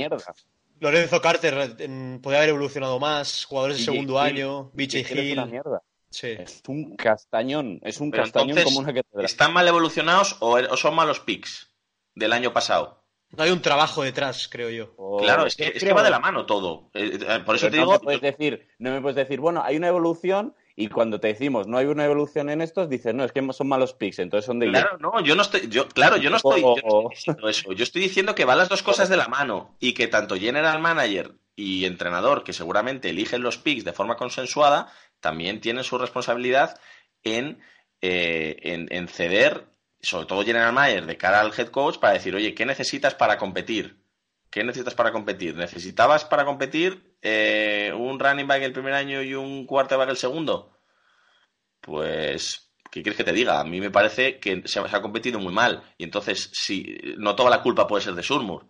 Lorenzo 0.81 1.21
Carter 1.21 1.77
puede 2.21 2.37
haber 2.37 2.51
evolucionado 2.51 2.99
más, 2.99 3.45
jugadores 3.45 3.79
de 3.79 3.85
segundo 3.85 4.19
año, 4.19 4.71
BJ 4.75 4.99
Hill. 5.11 5.41
Es 6.23 6.63
un 6.69 6.97
castañón, 6.97 7.81
es 7.83 8.01
un 8.01 8.11
castañón 8.11 8.63
como 8.63 8.81
una 8.81 8.93
¿Están 9.23 9.53
mal 9.53 9.67
evolucionados 9.67 10.37
o, 10.41 10.77
son 10.77 10.95
malos 10.95 11.21
picks 11.21 11.73
del 12.15 12.33
año 12.33 12.53
pasado? 12.53 13.03
No 13.31 13.43
hay 13.43 13.51
un 13.51 13.63
trabajo 13.63 14.05
detrás, 14.05 14.47
creo 14.49 14.71
yo. 14.71 14.95
claro, 15.19 15.47
es 15.47 15.57
que, 15.57 15.73
es 15.75 15.83
que 15.83 15.93
va 15.93 16.05
de 16.05 16.11
la 16.11 16.21
mano 16.21 16.47
todo. 16.47 16.91
Eh, 16.95 17.19
eh, 17.21 17.41
por 17.45 17.57
eso 17.57 17.69
te 17.69 17.79
digo. 17.79 17.99
puedes 18.01 18.21
decir, 18.21 18.69
no 18.79 18.93
me 18.93 19.01
puedes 19.01 19.17
decir, 19.17 19.41
bueno, 19.41 19.63
hay 19.65 19.77
una 19.77 19.89
evolución 19.89 20.55
y 20.77 20.89
cuando 20.89 21.21
te 21.21 21.29
decimos 21.29 21.67
no 21.67 21.79
hay 21.79 21.87
una 21.87 22.05
evolución 22.05 22.51
en 22.51 22.61
estos, 22.61 22.89
dices, 22.89 23.15
no, 23.15 23.25
es 23.25 23.33
que 23.33 23.47
son 23.53 23.69
malos 23.69 23.95
picks, 23.95 24.19
entonces 24.19 24.47
son 24.47 24.59
de 24.59 24.69
Claro, 24.69 24.99
no, 24.99 25.21
yo 25.21 25.37
no 25.37 25.43
estoy, 25.43 25.69
yo, 25.69 25.89
claro, 25.89 26.17
yo 26.17 26.31
no 26.31 26.37
estoy, 26.37 26.65
diciendo 27.11 27.49
eso. 27.49 27.73
Yo 27.73 27.85
estoy 27.85 28.03
diciendo 28.03 28.35
que 28.35 28.45
van 28.45 28.59
las 28.59 28.69
dos 28.69 28.83
cosas 28.83 29.09
de 29.09 29.17
la 29.17 29.29
mano 29.29 29.77
y 29.79 29.95
que 29.95 30.09
tanto 30.09 30.37
general 30.37 30.81
manager 30.81 31.35
y 31.57 31.85
entrenador, 31.85 32.43
que 32.43 32.53
seguramente 32.53 33.11
eligen 33.11 33.43
los 33.43 33.59
picks 33.59 33.85
de 33.85 33.93
forma 33.93 34.17
consensuada, 34.17 34.93
también 35.21 35.61
tienen 35.61 35.85
su 35.85 35.97
responsabilidad 35.97 36.81
en, 37.23 37.61
eh, 38.01 38.57
en, 38.63 38.89
en 38.91 39.07
ceder, 39.07 39.67
sobre 40.01 40.27
todo 40.27 40.45
general 40.45 40.73
manager, 40.73 41.07
de 41.07 41.17
cara 41.17 41.41
al 41.41 41.53
head 41.57 41.69
coach 41.69 41.99
para 41.99 42.15
decir, 42.15 42.35
oye, 42.35 42.55
¿qué 42.55 42.67
necesitas 42.67 43.15
para 43.15 43.39
competir? 43.39 43.97
¿Qué 44.51 44.65
necesitas 44.65 44.95
para 44.95 45.13
competir? 45.13 45.55
¿Necesitabas 45.55 46.25
para 46.25 46.45
competir 46.45 47.14
eh, 47.25 47.91
un 47.97 48.21
running 48.21 48.47
back 48.47 48.63
el 48.63 48.73
primer 48.75 48.93
año 48.93 49.23
y 49.23 49.35
un 49.35 49.65
quarterback 49.67 50.11
el 50.11 50.17
segundo? 50.19 50.79
Pues, 51.81 52.71
¿qué 52.91 53.03
quieres 53.03 53.17
que 53.17 53.25
te 53.25 53.33
diga? 53.33 53.59
A 53.61 53.65
mí 53.65 53.81
me 53.81 53.91
parece 53.91 54.39
que 54.39 54.63
se, 54.67 54.79
ha 54.79 55.03
competido 55.03 55.41
muy 55.41 55.53
mal. 55.53 55.83
Y 55.97 56.05
entonces, 56.05 56.51
si 56.53 56.99
no 57.17 57.35
toda 57.35 57.49
la 57.49 57.63
culpa 57.63 57.87
puede 57.87 58.05
ser 58.05 58.15
de 58.15 58.23
Surmur. 58.23 58.67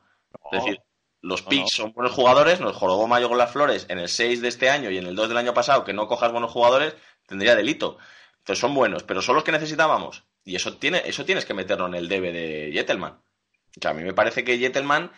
es 0.53 0.63
decir, 0.65 0.81
los 1.21 1.43
picks 1.43 1.73
son 1.73 1.93
buenos 1.93 2.13
jugadores, 2.13 2.61
nos 2.61 2.77
jorobó 2.77 3.09
Mayo 3.09 3.29
con 3.29 3.39
las 3.39 3.51
flores 3.51 3.87
en 3.89 3.99
el 3.99 4.09
6 4.09 4.41
de 4.41 4.49
este 4.49 4.71
año 4.71 4.89
y 4.91 4.99
en 4.99 5.07
el 5.07 5.17
2 5.17 5.29
del 5.31 5.39
año 5.39 5.53
pasado, 5.53 5.83
que 5.83 5.93
no 5.93 6.07
cojas 6.07 6.31
buenos 6.31 6.53
jugadores, 6.53 6.95
tendría 7.27 7.57
delito. 7.57 7.99
Entonces 8.39 8.61
son 8.61 8.75
buenos, 8.75 9.03
pero 9.03 9.21
son 9.21 9.35
los 9.35 9.43
que 9.43 9.51
necesitábamos. 9.51 10.25
Y 10.45 10.55
eso, 10.55 10.77
tiene, 10.77 11.03
eso 11.07 11.25
tienes 11.25 11.45
que 11.45 11.55
meterlo 11.55 11.87
en 11.87 11.95
el 11.95 12.09
debe 12.09 12.31
de 12.31 12.71
Jettelman. 12.73 13.15
O 13.15 13.81
sea, 13.81 13.91
a 13.91 13.95
mí 13.95 14.05
me 14.05 14.13
parece 14.13 14.45
que 14.45 14.59
Jettelman 14.59 15.11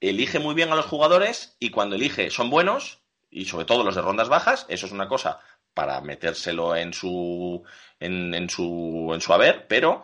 elige 0.00 0.38
muy 0.38 0.54
bien 0.54 0.70
a 0.72 0.76
los 0.76 0.86
jugadores 0.86 1.56
y 1.58 1.70
cuando 1.70 1.96
elige 1.96 2.30
son 2.30 2.50
buenos, 2.50 3.00
y 3.30 3.46
sobre 3.46 3.64
todo 3.64 3.84
los 3.84 3.94
de 3.94 4.02
rondas 4.02 4.28
bajas, 4.28 4.66
eso 4.68 4.86
es 4.86 4.92
una 4.92 5.08
cosa 5.08 5.40
para 5.74 6.00
metérselo 6.00 6.74
en 6.76 6.92
su, 6.94 7.62
en, 8.00 8.48
su, 8.48 9.10
en 9.12 9.20
su 9.20 9.32
haber, 9.34 9.66
pero 9.68 10.02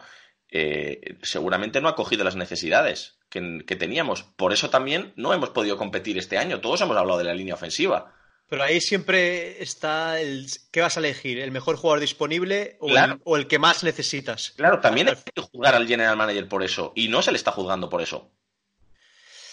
eh, 0.50 1.16
seguramente 1.22 1.80
no 1.80 1.88
ha 1.88 1.94
cogido 1.96 2.24
las 2.24 2.36
necesidades. 2.36 3.18
que, 3.30 3.64
que 3.66 3.76
teníamos. 3.76 4.24
Por 4.36 4.52
eso 4.52 4.68
también 4.68 5.14
no 5.16 5.32
hemos 5.32 5.50
podido 5.50 5.78
competir 5.78 6.18
este 6.18 6.36
año. 6.36 6.60
Todos 6.60 6.82
hemos 6.82 6.96
hablado 6.96 7.18
de 7.18 7.24
la 7.24 7.32
línea 7.34 7.54
ofensiva. 7.54 8.14
Pero 8.48 8.64
ahí 8.64 8.82
siempre 8.82 9.62
está 9.62 10.20
el 10.20 10.46
¿qué 10.70 10.82
vas 10.82 10.98
a 10.98 11.00
elegir? 11.00 11.38
¿El 11.38 11.52
mejor 11.52 11.76
jugador 11.76 12.00
disponible 12.00 12.76
o, 12.80 12.88
Claro. 12.88 13.14
el, 13.14 13.20
o 13.24 13.36
el 13.38 13.46
que 13.46 13.58
más 13.58 13.82
necesitas? 13.82 14.50
Claro, 14.56 14.80
también 14.80 15.08
hay 15.08 15.14
que 15.14 15.40
juzgar 15.40 15.74
al 15.74 15.88
general 15.88 16.18
manager 16.18 16.46
por 16.48 16.62
eso. 16.62 16.92
Y 16.94 17.08
no 17.08 17.22
se 17.22 17.32
le 17.32 17.38
está 17.38 17.52
juzgando 17.52 17.88
por 17.88 18.02
eso. 18.02 18.30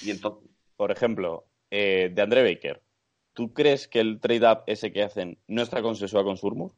Y 0.01 0.11
entonces, 0.11 0.49
Por 0.75 0.91
ejemplo, 0.91 1.45
eh, 1.71 2.09
de 2.13 2.21
André 2.21 2.41
Baker. 2.43 2.81
¿Tú 3.33 3.53
crees 3.53 3.87
que 3.87 3.99
el 3.99 4.19
trade-up 4.19 4.63
ese 4.65 4.91
que 4.91 5.03
hacen 5.03 5.37
no 5.47 5.61
está 5.61 5.81
consensuado 5.81 6.25
con 6.25 6.37
Surmur? 6.37 6.71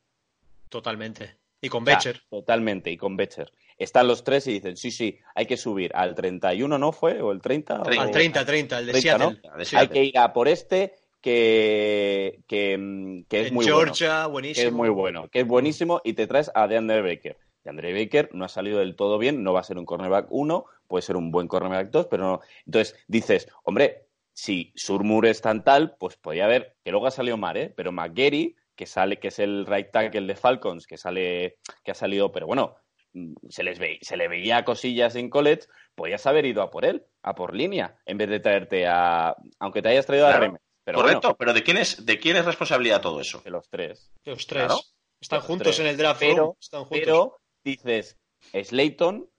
Totalmente. 0.69 1.38
Y 1.61 1.69
con 1.69 1.84
Becher. 1.86 2.22
totalmente, 2.30 2.89
y 2.91 2.97
con 2.97 3.15
Becher. 3.15 3.51
Están 3.78 4.07
los 4.07 4.24
tres 4.24 4.47
y 4.47 4.53
dicen, 4.53 4.76
sí, 4.78 4.89
sí, 4.91 5.19
hay 5.36 5.45
que 5.45 5.57
subir 5.57 5.91
al 5.95 6.15
31, 6.15 6.78
¿no 6.80 6.91
fue? 6.91 7.22
¿O 7.22 7.32
el 7.32 7.41
30? 7.41 7.84
Treinta. 7.84 8.03
o- 8.03 8.07
Al 8.07 8.11
30, 8.11 8.45
30, 8.45 8.80
el 8.80 8.86
de 8.88 8.91
30, 8.93 9.17
¿no? 9.17 9.30
Seattle. 9.32 9.51
De 9.57 9.65
Sí. 9.65 9.76
Hay 9.76 9.88
que 9.88 10.03
ir 10.03 10.17
a 10.17 10.34
por 10.34 10.47
este 10.47 10.93
que, 11.22 12.39
que, 12.47 12.78
mm, 12.78 13.24
que 13.30 13.41
es 13.41 13.47
En 13.49 13.53
muy 13.53 13.65
bueno. 13.65 13.78
Georgia, 13.93 14.24
Que 14.26 14.30
buenísimo. 14.32 14.67
es 14.67 14.74
muy 14.74 14.89
bueno, 14.89 15.28
que 15.30 15.39
es 15.41 15.47
buenísimo 15.47 16.01
y 16.03 16.13
te 16.13 16.26
traes 16.28 16.51
a 16.55 16.67
DeAndre 16.67 17.01
Baker. 17.01 17.38
DeAndre 17.64 17.93
Baker 17.93 18.30
no 18.34 18.45
ha 18.45 18.49
salido 18.49 18.80
del 18.80 18.95
todo 18.95 19.18
bien, 19.18 19.43
no 19.43 19.53
va 19.53 19.59
a 19.59 19.64
ser 19.64 19.78
un 19.78 19.86
cornerback 19.86 20.28
1, 20.30 20.66
puede 20.88 21.01
ser 21.01 21.16
un 21.16 21.32
buen 21.32 21.47
cornerback 21.47 21.89
2, 21.91 22.07
pero 22.07 22.24
no. 22.24 22.41
Entonces 22.66 22.95
dices, 23.07 23.47
hombre, 23.64 24.07
si 24.34 24.72
Surmur 24.76 25.26
es 25.26 25.41
tan 25.41 25.64
tal, 25.64 25.95
pues 25.99 26.18
podría 26.18 26.45
haber, 26.45 26.76
que 26.84 26.91
luego 26.91 27.07
ha 27.07 27.12
salido 27.12 27.38
mal, 27.38 27.57
¿eh? 27.57 27.74
Pero 27.76 27.91
McGarry, 27.91 28.55
que 28.76 28.86
sale, 28.86 29.20
que 29.20 29.28
es 29.28 29.39
el 29.39 29.66
right 29.66 29.91
tackle 29.91 30.26
de 30.26 30.36
Falcons, 30.36 30.88
que 30.88 30.97
sale, 30.97 31.59
que 31.84 31.91
ha 31.91 31.95
salido, 31.95 32.32
pero 32.32 32.47
bueno, 32.47 32.76
mm, 33.14 33.34
se 33.49 33.64
les 33.64 33.78
ve, 33.78 33.99
se 34.01 34.18
le 34.18 34.28
veía 34.28 34.66
cosillas 34.66 35.16
en 35.16 35.30
college, 35.30 35.68
podías 35.95 36.26
haber 36.26 36.45
ido 36.45 36.62
a 36.62 36.72
por 36.72 36.86
él, 36.86 37.05
a 37.22 37.36
por 37.36 37.55
línea, 37.55 37.97
en 38.05 38.18
vez 38.18 38.30
de 38.30 38.39
traerte 38.39 38.88
a, 38.88 39.36
aunque 39.59 39.82
te 39.82 39.89
hayas 39.89 40.05
traído 40.05 40.28
a 40.28 40.38
Remes. 40.38 40.62
Pero 40.84 40.97
correcto, 40.97 41.22
bueno, 41.22 41.38
pero 41.38 41.53
¿de 41.53 41.64
quién, 41.64 41.78
es, 41.78 42.05
¿de 42.05 42.18
quién 42.18 42.38
es 42.38 42.45
responsabilidad 42.45 43.01
todo 43.01 43.22
eso? 43.22 43.39
de 43.41 43.51
los 43.51 43.70
tres. 43.70 44.12
Los 44.24 44.47
tres. 44.47 44.66
Claro. 44.66 44.82
Están 45.20 45.38
Los 45.38 45.45
juntos 45.45 45.68
tres. 45.76 45.80
en 45.82 45.88
el 45.88 45.97
draft 45.97 46.20
Pero-. 46.20 46.57
Están 46.59 46.86
juntos. 46.86 46.99
Pero 46.99 47.41
dices, 47.64 48.18
Slayton, 48.53 49.30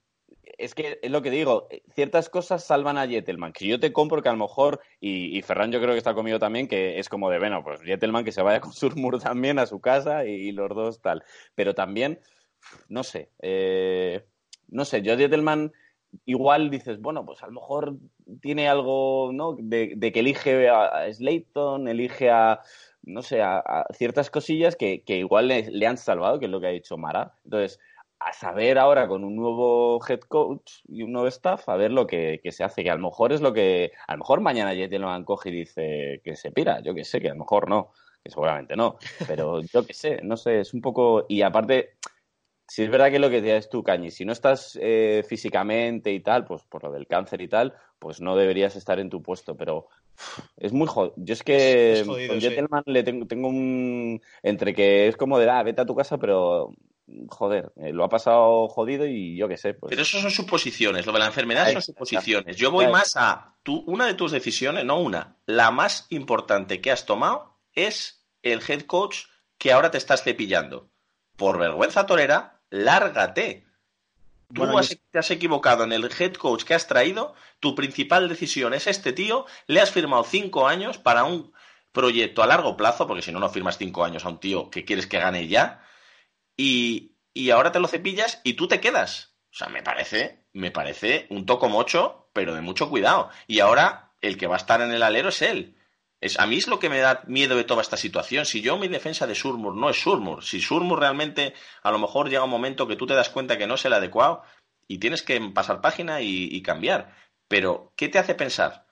es 0.58 0.74
que 0.74 0.98
es 1.02 1.10
lo 1.10 1.22
que 1.22 1.30
digo, 1.30 1.68
ciertas 1.94 2.28
cosas 2.28 2.64
salvan 2.64 2.98
a 2.98 3.06
Jettelman, 3.06 3.52
que 3.52 3.66
yo 3.66 3.80
te 3.80 3.92
compro 3.92 4.22
que 4.22 4.28
a 4.28 4.32
lo 4.32 4.38
mejor, 4.38 4.80
y, 5.00 5.40
Ferran 5.42 5.72
yo 5.72 5.80
creo 5.80 5.92
que 5.92 5.98
está 5.98 6.14
conmigo 6.14 6.38
también, 6.38 6.68
que 6.68 6.98
es 6.98 7.08
como 7.08 7.30
de, 7.30 7.38
bueno, 7.38 7.62
pues 7.64 7.80
Jettelman 7.82 8.24
que 8.24 8.32
se 8.32 8.42
vaya 8.42 8.60
con 8.60 8.72
Surmur 8.72 9.20
también 9.20 9.58
a 9.58 9.66
su 9.66 9.80
casa 9.80 10.24
y, 10.24 10.52
los 10.52 10.68
dos 10.70 11.00
tal. 11.00 11.24
Pero 11.54 11.74
también, 11.74 12.20
no 12.88 13.02
sé, 13.02 13.30
eh, 13.40 14.24
no 14.68 14.84
sé, 14.84 15.02
yo 15.02 15.16
Jettelman 15.16 15.72
igual 16.26 16.70
dices, 16.70 17.00
bueno, 17.00 17.24
pues 17.24 17.42
a 17.42 17.46
lo 17.46 17.52
mejor 17.52 17.96
tiene 18.40 18.68
algo, 18.68 19.30
¿no? 19.32 19.56
De, 19.58 19.94
de 19.96 20.12
que 20.12 20.20
elige 20.20 20.68
a, 20.68 20.84
a 20.84 21.12
Slayton, 21.12 21.88
elige 21.88 22.30
a, 22.30 22.60
no 23.02 23.22
sé, 23.22 23.40
a, 23.40 23.58
a 23.58 23.86
ciertas 23.94 24.30
cosillas 24.30 24.76
que, 24.76 25.02
que 25.02 25.16
igual 25.18 25.48
le, 25.48 25.70
le 25.70 25.86
han 25.86 25.96
salvado, 25.96 26.38
que 26.38 26.46
es 26.46 26.50
lo 26.50 26.60
que 26.60 26.66
ha 26.66 26.70
dicho 26.70 26.98
Mara. 26.98 27.34
Entonces, 27.44 27.80
a 28.26 28.32
saber 28.32 28.78
ahora 28.78 29.08
con 29.08 29.24
un 29.24 29.36
nuevo 29.36 30.00
head 30.08 30.20
coach 30.20 30.80
y 30.84 31.02
un 31.02 31.12
nuevo 31.12 31.28
staff, 31.28 31.68
a 31.68 31.76
ver 31.76 31.90
lo 31.92 32.06
que, 32.06 32.40
que 32.42 32.52
se 32.52 32.64
hace, 32.64 32.82
que 32.84 32.90
a 32.90 32.94
lo 32.96 33.02
mejor 33.02 33.32
es 33.32 33.40
lo 33.40 33.52
que, 33.52 33.92
a 34.06 34.12
lo 34.12 34.18
mejor 34.18 34.40
mañana 34.40 34.74
Jettelman 34.74 35.24
coge 35.24 35.50
y 35.50 35.52
dice 35.52 36.20
que 36.24 36.36
se 36.36 36.52
pira, 36.52 36.80
yo 36.82 36.94
que 36.94 37.04
sé, 37.04 37.20
que 37.20 37.28
a 37.28 37.34
lo 37.34 37.40
mejor 37.40 37.68
no, 37.68 37.92
que 38.22 38.30
seguramente 38.30 38.76
no, 38.76 38.96
pero 39.26 39.60
yo 39.72 39.84
que 39.86 39.94
sé, 39.94 40.20
no 40.22 40.36
sé, 40.36 40.60
es 40.60 40.74
un 40.74 40.80
poco, 40.80 41.26
y 41.28 41.42
aparte, 41.42 41.90
si 42.68 42.82
es 42.84 42.90
verdad 42.90 43.10
que 43.10 43.18
lo 43.18 43.28
que 43.28 43.42
decías 43.42 43.68
tú, 43.68 43.82
Cañi, 43.82 44.10
si 44.10 44.24
no 44.24 44.32
estás 44.32 44.78
eh, 44.80 45.24
físicamente 45.28 46.10
y 46.12 46.20
tal, 46.20 46.44
pues 46.46 46.64
por 46.64 46.84
lo 46.84 46.92
del 46.92 47.06
cáncer 47.06 47.42
y 47.42 47.48
tal, 47.48 47.74
pues 47.98 48.20
no 48.20 48.34
deberías 48.36 48.76
estar 48.76 48.98
en 48.98 49.10
tu 49.10 49.22
puesto, 49.22 49.56
pero 49.56 49.88
es 50.56 50.72
muy 50.72 50.86
jodido. 50.86 51.14
Yo 51.16 51.34
es 51.34 51.42
que 51.42 52.00
Es- 52.00 52.06
jodido, 52.06 52.28
con 52.28 52.40
sí. 52.40 52.48
Le 52.86 53.02
tengo, 53.02 53.26
tengo 53.26 53.48
un... 53.48 54.20
entre 54.42 54.74
que 54.74 55.08
es 55.08 55.16
como 55.16 55.38
de, 55.38 55.50
ah, 55.50 55.62
vete 55.62 55.82
a 55.82 55.86
tu 55.86 55.94
casa, 55.94 56.18
pero 56.18 56.72
joder, 57.28 57.72
eh, 57.76 57.92
lo 57.92 58.04
ha 58.04 58.08
pasado 58.08 58.68
jodido 58.68 59.06
y 59.06 59.36
yo 59.36 59.48
qué 59.48 59.56
sé, 59.56 59.74
pues... 59.74 59.90
Pero 59.90 60.02
eso 60.02 60.20
son 60.20 60.30
suposiciones. 60.30 61.04
Lo 61.06 61.12
de 61.12 61.18
la 61.18 61.26
enfermedad 61.26 61.70
son 61.72 61.82
suposiciones. 61.82 62.56
Yo 62.56 62.70
voy 62.70 62.86
más 62.86 63.16
a 63.16 63.56
tú, 63.62 63.84
una 63.86 64.06
de 64.06 64.14
tus 64.14 64.32
decisiones, 64.32 64.84
no 64.84 64.98
una, 65.00 65.36
la 65.46 65.70
más 65.70 66.06
importante 66.10 66.80
que 66.80 66.90
has 66.90 67.04
tomado 67.06 67.58
es 67.74 68.24
el 68.42 68.60
head 68.66 68.82
coach 68.82 69.24
que 69.58 69.72
ahora 69.72 69.90
te 69.90 69.98
estás 69.98 70.22
cepillando. 70.22 70.90
Por 71.36 71.58
vergüenza 71.58 72.06
torera, 72.06 72.60
lárgate. 72.70 73.66
Tú 74.52 74.60
Bueno, 74.62 74.78
has- 74.78 74.90
yo- 74.90 74.96
te 75.10 75.18
has 75.18 75.30
equivocado 75.30 75.84
en 75.84 75.92
el 75.92 76.04
head 76.18 76.34
coach 76.34 76.64
que 76.64 76.74
has 76.74 76.86
traído. 76.86 77.34
Tu 77.60 77.74
principal 77.74 78.28
decisión 78.28 78.74
es 78.74 78.86
este 78.86 79.12
tío. 79.12 79.46
Le 79.66 79.80
has 79.80 79.90
firmado 79.90 80.24
cinco 80.24 80.66
años 80.68 80.98
para 80.98 81.24
un 81.24 81.52
proyecto 81.92 82.42
a 82.42 82.46
largo 82.46 82.76
plazo, 82.76 83.06
porque 83.06 83.22
si 83.22 83.32
no, 83.32 83.38
no 83.38 83.48
firmas 83.48 83.78
cinco 83.78 84.04
años 84.04 84.24
a 84.24 84.28
un 84.28 84.38
tío 84.38 84.70
que 84.70 84.84
quieres 84.84 85.06
que 85.06 85.18
gane 85.18 85.46
ya. 85.48 85.82
Y, 86.56 87.16
y 87.34 87.50
ahora 87.50 87.72
te 87.72 87.80
lo 87.80 87.88
cepillas 87.88 88.40
y 88.44 88.54
tú 88.54 88.68
te 88.68 88.80
quedas. 88.80 89.36
O 89.52 89.54
sea, 89.54 89.68
me 89.68 89.82
parece, 89.82 90.46
me 90.52 90.70
parece 90.70 91.26
un 91.30 91.44
toco 91.44 91.68
mocho, 91.68 92.30
pero 92.32 92.54
de 92.54 92.62
mucho 92.62 92.88
cuidado. 92.88 93.30
Y 93.46 93.60
ahora 93.60 94.14
el 94.20 94.38
que 94.38 94.46
va 94.46 94.54
a 94.54 94.58
estar 94.58 94.80
en 94.80 94.92
el 94.92 95.02
alero 95.02 95.28
es 95.28 95.42
él. 95.42 95.76
Es, 96.20 96.38
a 96.38 96.46
mí 96.46 96.56
es 96.56 96.68
lo 96.68 96.78
que 96.78 96.88
me 96.88 97.00
da 97.00 97.22
miedo 97.26 97.56
de 97.56 97.64
toda 97.64 97.82
esta 97.82 97.96
situación. 97.96 98.46
Si 98.46 98.62
yo 98.62 98.78
mi 98.78 98.88
defensa 98.88 99.26
de 99.26 99.34
Surmur 99.34 99.74
no 99.74 99.90
es 99.90 100.00
Surmur, 100.00 100.44
si 100.44 100.60
Surmur 100.60 101.00
realmente 101.00 101.52
a 101.82 101.90
lo 101.90 101.98
mejor 101.98 102.30
llega 102.30 102.44
un 102.44 102.50
momento 102.50 102.86
que 102.86 102.96
tú 102.96 103.06
te 103.06 103.14
das 103.14 103.28
cuenta 103.28 103.58
que 103.58 103.66
no 103.66 103.74
es 103.74 103.84
el 103.84 103.92
adecuado 103.92 104.42
y 104.86 104.98
tienes 104.98 105.22
que 105.22 105.40
pasar 105.52 105.80
página 105.80 106.20
y, 106.20 106.62
cambiar. 106.62 107.14
Pero, 107.48 107.92
¿qué 107.96 108.08
te 108.08 108.18
hace 108.18 108.34
pensar? 108.34 108.86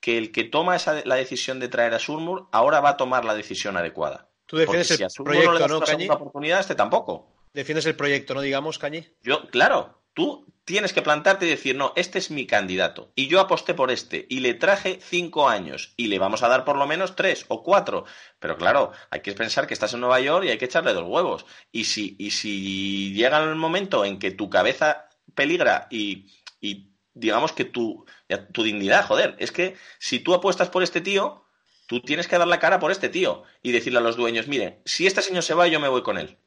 Que 0.00 0.18
el 0.18 0.30
que 0.30 0.44
toma 0.44 0.76
esa, 0.76 1.04
la 1.06 1.16
decisión 1.16 1.58
de 1.58 1.68
traer 1.68 1.94
a 1.94 1.98
Surmur 1.98 2.48
ahora 2.52 2.80
va 2.80 2.90
a 2.90 2.96
tomar 2.96 3.24
la 3.24 3.34
decisión 3.34 3.76
adecuada. 3.76 4.27
Tú 4.48 4.56
defiendes 4.56 4.88
si 4.88 5.02
el 5.02 5.10
Surmur 5.10 5.34
no 5.34 5.40
le 5.40 5.46
proyecto, 5.46 5.68
das 5.68 5.80
¿no, 5.80 5.86
Cañi? 5.86 6.08
oportunidad, 6.08 6.60
este 6.60 6.74
tampoco. 6.74 7.28
Defiendes 7.52 7.84
el 7.84 7.94
proyecto, 7.96 8.32
¿no? 8.32 8.40
Digamos, 8.40 8.78
Cañi. 8.78 9.06
Yo, 9.22 9.46
claro, 9.50 10.00
tú 10.14 10.46
tienes 10.64 10.94
que 10.94 11.02
plantarte 11.02 11.46
y 11.46 11.50
decir, 11.50 11.76
no, 11.76 11.92
este 11.96 12.18
es 12.18 12.30
mi 12.30 12.46
candidato. 12.46 13.12
Y 13.14 13.28
yo 13.28 13.40
aposté 13.40 13.74
por 13.74 13.90
este. 13.90 14.26
Y 14.30 14.40
le 14.40 14.54
traje 14.54 15.00
cinco 15.02 15.50
años. 15.50 15.92
Y 15.98 16.06
le 16.06 16.18
vamos 16.18 16.42
a 16.42 16.48
dar 16.48 16.64
por 16.64 16.78
lo 16.78 16.86
menos 16.86 17.14
tres 17.14 17.44
o 17.48 17.62
cuatro. 17.62 18.06
Pero 18.38 18.56
claro, 18.56 18.92
hay 19.10 19.20
que 19.20 19.34
pensar 19.34 19.66
que 19.66 19.74
estás 19.74 19.92
en 19.92 20.00
Nueva 20.00 20.20
York 20.20 20.46
y 20.46 20.48
hay 20.48 20.58
que 20.58 20.64
echarle 20.64 20.94
dos 20.94 21.06
huevos. 21.06 21.44
Y 21.70 21.84
si, 21.84 22.16
y 22.18 22.30
si 22.30 23.12
llega 23.12 23.42
el 23.42 23.54
momento 23.54 24.06
en 24.06 24.18
que 24.18 24.30
tu 24.30 24.48
cabeza 24.48 25.10
peligra 25.34 25.88
y, 25.90 26.32
y 26.58 26.90
digamos 27.12 27.52
que 27.52 27.66
tu, 27.66 28.06
tu 28.52 28.62
dignidad, 28.62 29.06
joder, 29.06 29.36
es 29.38 29.52
que 29.52 29.76
si 29.98 30.20
tú 30.20 30.32
apuestas 30.32 30.70
por 30.70 30.82
este 30.82 31.02
tío, 31.02 31.44
tú 31.88 32.00
tienes 32.02 32.28
que 32.28 32.38
dar 32.38 32.46
la 32.46 32.60
cara 32.60 32.78
por 32.78 32.92
este 32.92 33.08
tío 33.08 33.42
y 33.62 33.72
decirle 33.72 33.98
a 33.98 34.02
los 34.02 34.16
dueños, 34.16 34.46
mire, 34.46 34.80
si 34.84 35.06
este 35.06 35.22
señor 35.22 35.42
se 35.42 35.54
va, 35.54 35.66
yo 35.66 35.80
me 35.80 35.88
voy 35.88 36.02
con 36.02 36.18
él. 36.18 36.38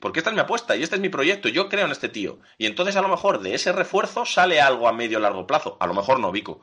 Porque 0.00 0.18
esta 0.18 0.30
es 0.30 0.34
mi 0.34 0.40
apuesta 0.40 0.76
y 0.76 0.82
este 0.82 0.96
es 0.96 1.00
mi 1.00 1.08
proyecto. 1.08 1.48
Yo 1.48 1.68
creo 1.68 1.86
en 1.86 1.92
este 1.92 2.08
tío. 2.08 2.40
Y 2.58 2.66
entonces 2.66 2.96
a 2.96 3.00
lo 3.00 3.08
mejor 3.08 3.40
de 3.40 3.54
ese 3.54 3.72
refuerzo 3.72 4.26
sale 4.26 4.60
algo 4.60 4.88
a 4.88 4.92
medio 4.92 5.20
largo 5.20 5.46
plazo. 5.46 5.78
A 5.80 5.86
lo 5.86 5.94
mejor 5.94 6.18
no, 6.18 6.32
Vico. 6.32 6.60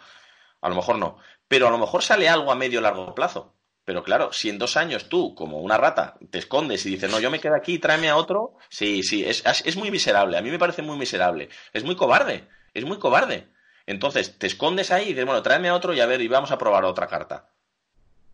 A 0.60 0.70
lo 0.70 0.76
mejor 0.76 0.98
no. 0.98 1.18
Pero 1.48 1.68
a 1.68 1.72
lo 1.72 1.78
mejor 1.78 2.04
sale 2.04 2.30
algo 2.30 2.52
a 2.52 2.56
medio 2.56 2.82
largo 2.82 3.16
plazo. 3.16 3.56
Pero 3.86 4.04
claro, 4.04 4.32
si 4.32 4.50
en 4.50 4.60
dos 4.60 4.78
años 4.78 5.10
tú, 5.10 5.34
como 5.34 5.60
una 5.60 5.78
rata, 5.78 6.18
te 6.30 6.38
escondes 6.38 6.86
y 6.86 6.92
dices, 6.92 7.10
no, 7.10 7.20
yo 7.20 7.32
me 7.32 7.40
quedo 7.40 7.56
aquí, 7.56 7.80
tráeme 7.80 8.10
a 8.10 8.16
otro, 8.18 8.58
sí, 8.70 9.02
sí, 9.02 9.24
es, 9.26 9.44
es 9.46 9.76
muy 9.76 9.90
miserable. 9.90 10.38
A 10.38 10.42
mí 10.42 10.52
me 10.52 10.60
parece 10.60 10.82
muy 10.82 10.98
miserable. 10.98 11.50
Es 11.74 11.84
muy 11.84 11.96
cobarde. 11.96 12.48
Es 12.74 12.86
muy 12.86 13.00
cobarde. 13.00 13.48
Entonces, 13.86 14.38
te 14.38 14.48
escondes 14.48 14.92
ahí 14.92 15.06
y 15.06 15.10
dices, 15.10 15.26
bueno, 15.26 15.42
tráeme 15.42 15.70
a 15.70 15.76
otro 15.76 15.94
y 15.94 16.00
a 16.00 16.06
ver, 16.06 16.22
y 16.22 16.28
vamos 16.28 16.52
a 16.52 16.58
probar 16.58 16.86
otra 16.86 17.08
carta. 17.08 17.50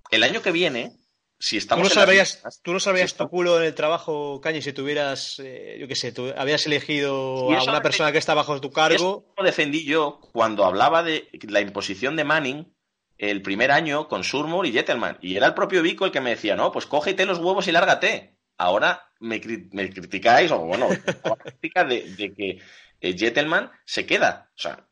El 0.10 0.24
año 0.24 0.42
que 0.42 0.52
viene, 0.52 0.92
si 1.40 1.56
Tú 1.56 1.60
estamos 1.60 1.82
no 1.84 1.88
en 1.92 1.96
las 1.96 2.04
sabrías, 2.06 2.62
tú 2.64 2.74
no 2.74 2.80
sabrías 2.80 3.12
si 3.12 3.18
tu 3.18 3.30
culo 3.30 3.58
en 3.60 3.66
el 3.66 3.76
trabajo, 3.76 4.40
Cañi, 4.42 4.62
si 4.62 4.74
tuvieras, 4.74 5.40
eh, 5.40 5.78
yo 5.80 5.88
qué 5.88 5.96
sé, 5.96 6.12
tú 6.12 6.34
habías 6.36 6.66
elegido 6.66 7.52
a 7.52 7.64
una 7.64 7.82
persona 7.82 8.12
que 8.12 8.18
está 8.18 8.34
bajo 8.34 8.60
tu 8.62 8.72
cargo. 8.72 8.96
Eso 8.96 9.34
lo 9.38 9.44
defendí 9.44 9.84
yo 9.86 10.20
cuando 10.34 10.66
hablaba 10.66 11.04
de 11.04 11.30
la 11.48 11.62
imposición 11.62 12.16
de 12.16 12.24
Manning 12.24 12.74
el 13.18 13.42
primer 13.42 13.72
año 13.72 14.08
con 14.08 14.24
Surmur 14.24 14.66
y 14.66 14.72
Jettelman. 14.72 15.18
Y 15.22 15.36
era 15.36 15.48
el 15.48 15.54
propio 15.54 15.82
Vico 15.82 16.06
el 16.06 16.12
que 16.12 16.22
me 16.22 16.32
decía, 16.32 16.56
no, 16.56 16.72
pues 16.72 16.86
cógete 16.86 17.26
los 17.26 17.40
huevos 17.40 17.68
y 17.68 17.72
lárgate. 17.72 18.38
Ahora 18.60 19.12
me, 19.20 19.42
cri- 19.42 19.70
me 19.72 19.90
criticáis, 19.90 20.52
o 20.52 20.60
bueno, 20.60 20.88
la 21.24 21.36
crítica 21.36 21.84
de, 21.84 22.04
de 22.16 22.34
que 22.34 22.60
eh, 23.02 23.16
Jettelman 23.18 23.72
se 23.86 24.06
queda. 24.06 24.52
O 24.56 24.60
sea, 24.60 24.88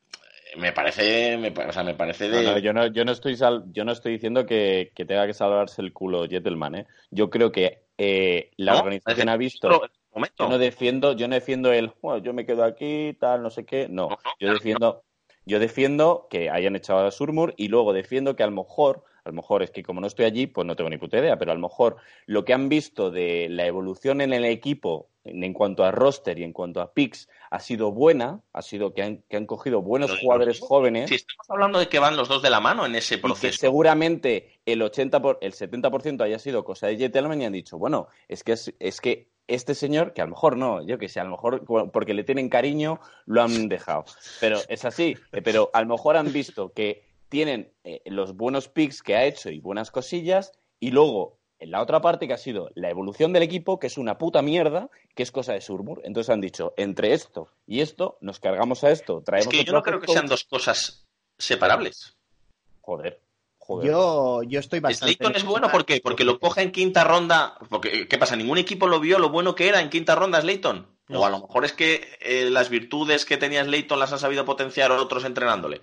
me 0.58 0.72
parece, 0.74 1.38
me, 1.38 1.50
o 1.50 1.72
sea, 1.72 1.84
me 1.84 1.94
parece 1.96 2.30
de... 2.30 2.44
No, 2.44 2.54
no, 2.54 2.58
yo, 2.60 2.74
no, 2.74 2.88
yo, 2.88 3.06
no 3.06 3.12
estoy 3.12 3.36
sal- 3.36 3.64
yo 3.72 3.86
no 3.86 3.92
estoy 3.92 4.14
diciendo 4.14 4.46
que, 4.46 4.92
que 4.96 5.06
tenga 5.06 5.26
que 5.28 5.34
salvarse 5.34 5.82
el 5.82 5.94
culo 5.94 6.28
Jettelman, 6.28 6.76
¿eh? 6.76 6.88
Yo 7.12 7.30
creo 7.30 7.52
que 7.52 7.84
eh, 7.98 8.52
la 8.58 8.74
No, 8.74 8.80
organización 8.80 9.30
ha 9.30 9.38
visto... 9.38 9.70
momento. 10.14 10.44
Yo 10.44 10.50
no 10.50 10.58
defiendo, 10.58 11.14
yo 11.14 11.28
no 11.28 11.36
defiendo 11.36 11.72
el, 11.72 11.92
bueno, 12.02 12.24
yo 12.24 12.34
me 12.34 12.46
quedo 12.46 12.64
aquí, 12.64 13.16
tal, 13.20 13.42
no 13.42 13.50
sé 13.50 13.66
qué. 13.66 13.88
No, 13.90 14.10
yo 14.40 14.52
defiendo, 14.52 15.04
yo 15.46 15.60
defiendo 15.60 16.28
que 16.30 16.50
hayan 16.50 16.76
echado 16.76 17.06
a 17.06 17.12
Surmur 17.12 17.54
y 17.58 17.70
luego 17.70 17.94
defiendo 17.94 18.36
que 18.36 18.44
a 18.44 18.48
lo 18.48 18.52
mejor 18.52 19.04
A 19.26 19.30
lo 19.30 19.36
mejor 19.36 19.64
es 19.64 19.72
que 19.72 19.82
como 19.82 20.02
no 20.02 20.08
estoy 20.08 20.26
allí, 20.26 20.46
pues 20.46 20.68
no 20.68 20.76
tengo 20.76 20.90
ni 20.90 20.98
puta 20.98 21.18
idea, 21.18 21.38
pero 21.38 21.52
a 21.52 21.56
lo 21.56 21.62
mejor 21.62 21.98
lo 22.28 22.46
que 22.46 22.54
han 22.54 22.70
visto 22.70 23.10
de 23.10 23.48
la 23.50 23.66
evolución 23.66 24.22
en 24.22 24.34
el 24.34 24.46
equipo 24.46 25.10
en, 25.24 25.52
cuanto 25.54 25.84
a 25.84 25.90
roster 25.90 26.38
y 26.38 26.44
en 26.44 26.54
cuanto 26.54 26.80
a 26.80 26.94
picks 26.94 27.28
ha 27.50 27.60
sido 27.60 27.92
buena, 27.92 28.42
ha 28.54 28.62
sido 28.62 28.94
que 28.94 29.02
han, 29.02 29.24
que 29.28 29.38
han 29.38 29.48
cogido 29.48 29.82
buenos 29.82 30.16
jugadores 30.20 30.60
jóvenes. 30.60 31.10
Sí, 31.10 31.16
estamos 31.16 31.50
hablando 31.50 31.80
de 31.80 31.90
que 31.90 31.98
van 31.98 32.16
los 32.16 32.28
dos 32.28 32.44
de 32.44 32.52
la 32.52 32.60
mano 32.60 32.86
en 32.86 32.94
ese 32.94 33.18
proceso. 33.18 33.48
Y 33.48 33.50
que 33.50 33.58
seguramente 33.58 34.60
el 34.64 34.84
80 34.84 35.20
por, 35.20 35.40
el 35.42 35.54
70% 35.54 36.22
haya 36.22 36.38
sido 36.38 36.64
cosa 36.64 36.86
de 36.86 36.98
Jetelman 36.98 37.42
y 37.42 37.46
han 37.46 37.54
dicho, 37.54 37.80
bueno, 37.80 38.08
es 38.28 38.44
que 38.44 38.52
es, 38.52 39.02
que 39.02 39.30
este 39.48 39.74
señor, 39.74 40.14
que 40.14 40.22
a 40.22 40.26
lo 40.26 40.32
mejor 40.32 40.56
no, 40.56 40.86
yo 40.86 41.00
que 41.00 41.10
sé, 41.10 41.20
a 41.20 41.24
lo 41.24 41.32
mejor 41.32 41.66
porque 41.92 42.14
le 42.14 42.24
tienen 42.24 42.48
cariño, 42.48 43.00
lo 43.26 43.42
han 43.42 43.70
dejado. 43.70 44.06
Pero 44.40 44.60
es 44.70 44.86
así, 44.86 45.18
eh, 45.32 45.42
pero 45.42 45.72
a 45.74 45.82
lo 45.82 45.88
mejor 45.88 46.18
han 46.18 46.32
visto 46.32 46.72
que 46.74 47.15
tienen 47.36 47.70
eh, 47.84 48.02
los 48.06 48.38
buenos 48.38 48.70
picks 48.70 49.04
que 49.04 49.14
ha 49.18 49.26
hecho 49.26 49.50
y 49.50 49.60
buenas 49.60 49.92
cosillas, 49.92 50.54
y 50.80 50.92
luego 50.92 51.38
en 51.60 51.70
la 51.70 51.82
otra 51.82 52.00
parte 52.00 52.30
que 52.30 52.34
ha 52.34 52.38
sido 52.38 52.70
la 52.76 52.90
evolución 52.90 53.34
del 53.34 53.44
equipo, 53.44 53.78
que 53.78 53.88
es 53.88 53.98
una 53.98 54.18
puta 54.18 54.42
mierda, 54.42 54.90
que 55.14 55.24
es 55.24 55.34
cosa 55.34 55.52
de 55.52 55.60
Surmur. 55.60 56.00
Entonces 56.06 56.30
han 56.30 56.40
dicho, 56.40 56.74
entre 56.78 57.12
esto 57.12 57.50
y 57.68 57.82
esto, 57.82 58.18
nos 58.22 58.40
cargamos 58.40 58.86
a 58.86 58.92
esto, 58.92 59.22
traemos... 59.22 59.54
Es 59.54 59.60
que 59.60 59.66
yo 59.66 59.74
no 59.74 59.84
creo 59.84 60.00
que 60.00 60.10
sean 60.10 60.28
dos 60.28 60.46
cosas 60.46 61.06
separables. 61.38 62.16
Joder. 62.80 63.20
Yo, 63.84 64.42
yo 64.44 64.62
estoy 64.62 64.80
bastante. 64.80 65.16
Slayton 65.16 65.36
es 65.36 65.44
bueno 65.44 65.70
¿por 65.70 65.86
qué? 65.86 66.00
porque 66.02 66.24
lo 66.24 66.40
coge 66.40 66.62
en 66.62 66.72
quinta 66.72 67.04
ronda. 67.04 67.58
Porque, 67.70 68.08
¿Qué 68.08 68.18
pasa? 68.18 68.38
¿Ningún 68.38 68.60
equipo 68.60 68.88
lo 68.88 69.02
vio 69.02 69.20
lo 69.20 69.30
bueno 69.30 69.56
que 69.56 69.68
era 69.68 69.82
en 69.82 69.90
quinta 69.90 70.16
ronda 70.16 70.40
Slayton? 70.40 70.88
O 71.10 71.26
a 71.26 71.30
lo 71.30 71.42
mejor 71.42 71.66
es 71.66 71.74
que 71.74 72.18
eh, 72.22 72.50
las 72.50 72.70
virtudes 72.70 73.26
que 73.26 73.36
tenía 73.36 73.66
Slayton 73.66 74.00
las 74.00 74.14
han 74.14 74.20
sabido 74.20 74.46
potenciar 74.46 74.92
otros 74.94 75.26
entrenándole. 75.26 75.82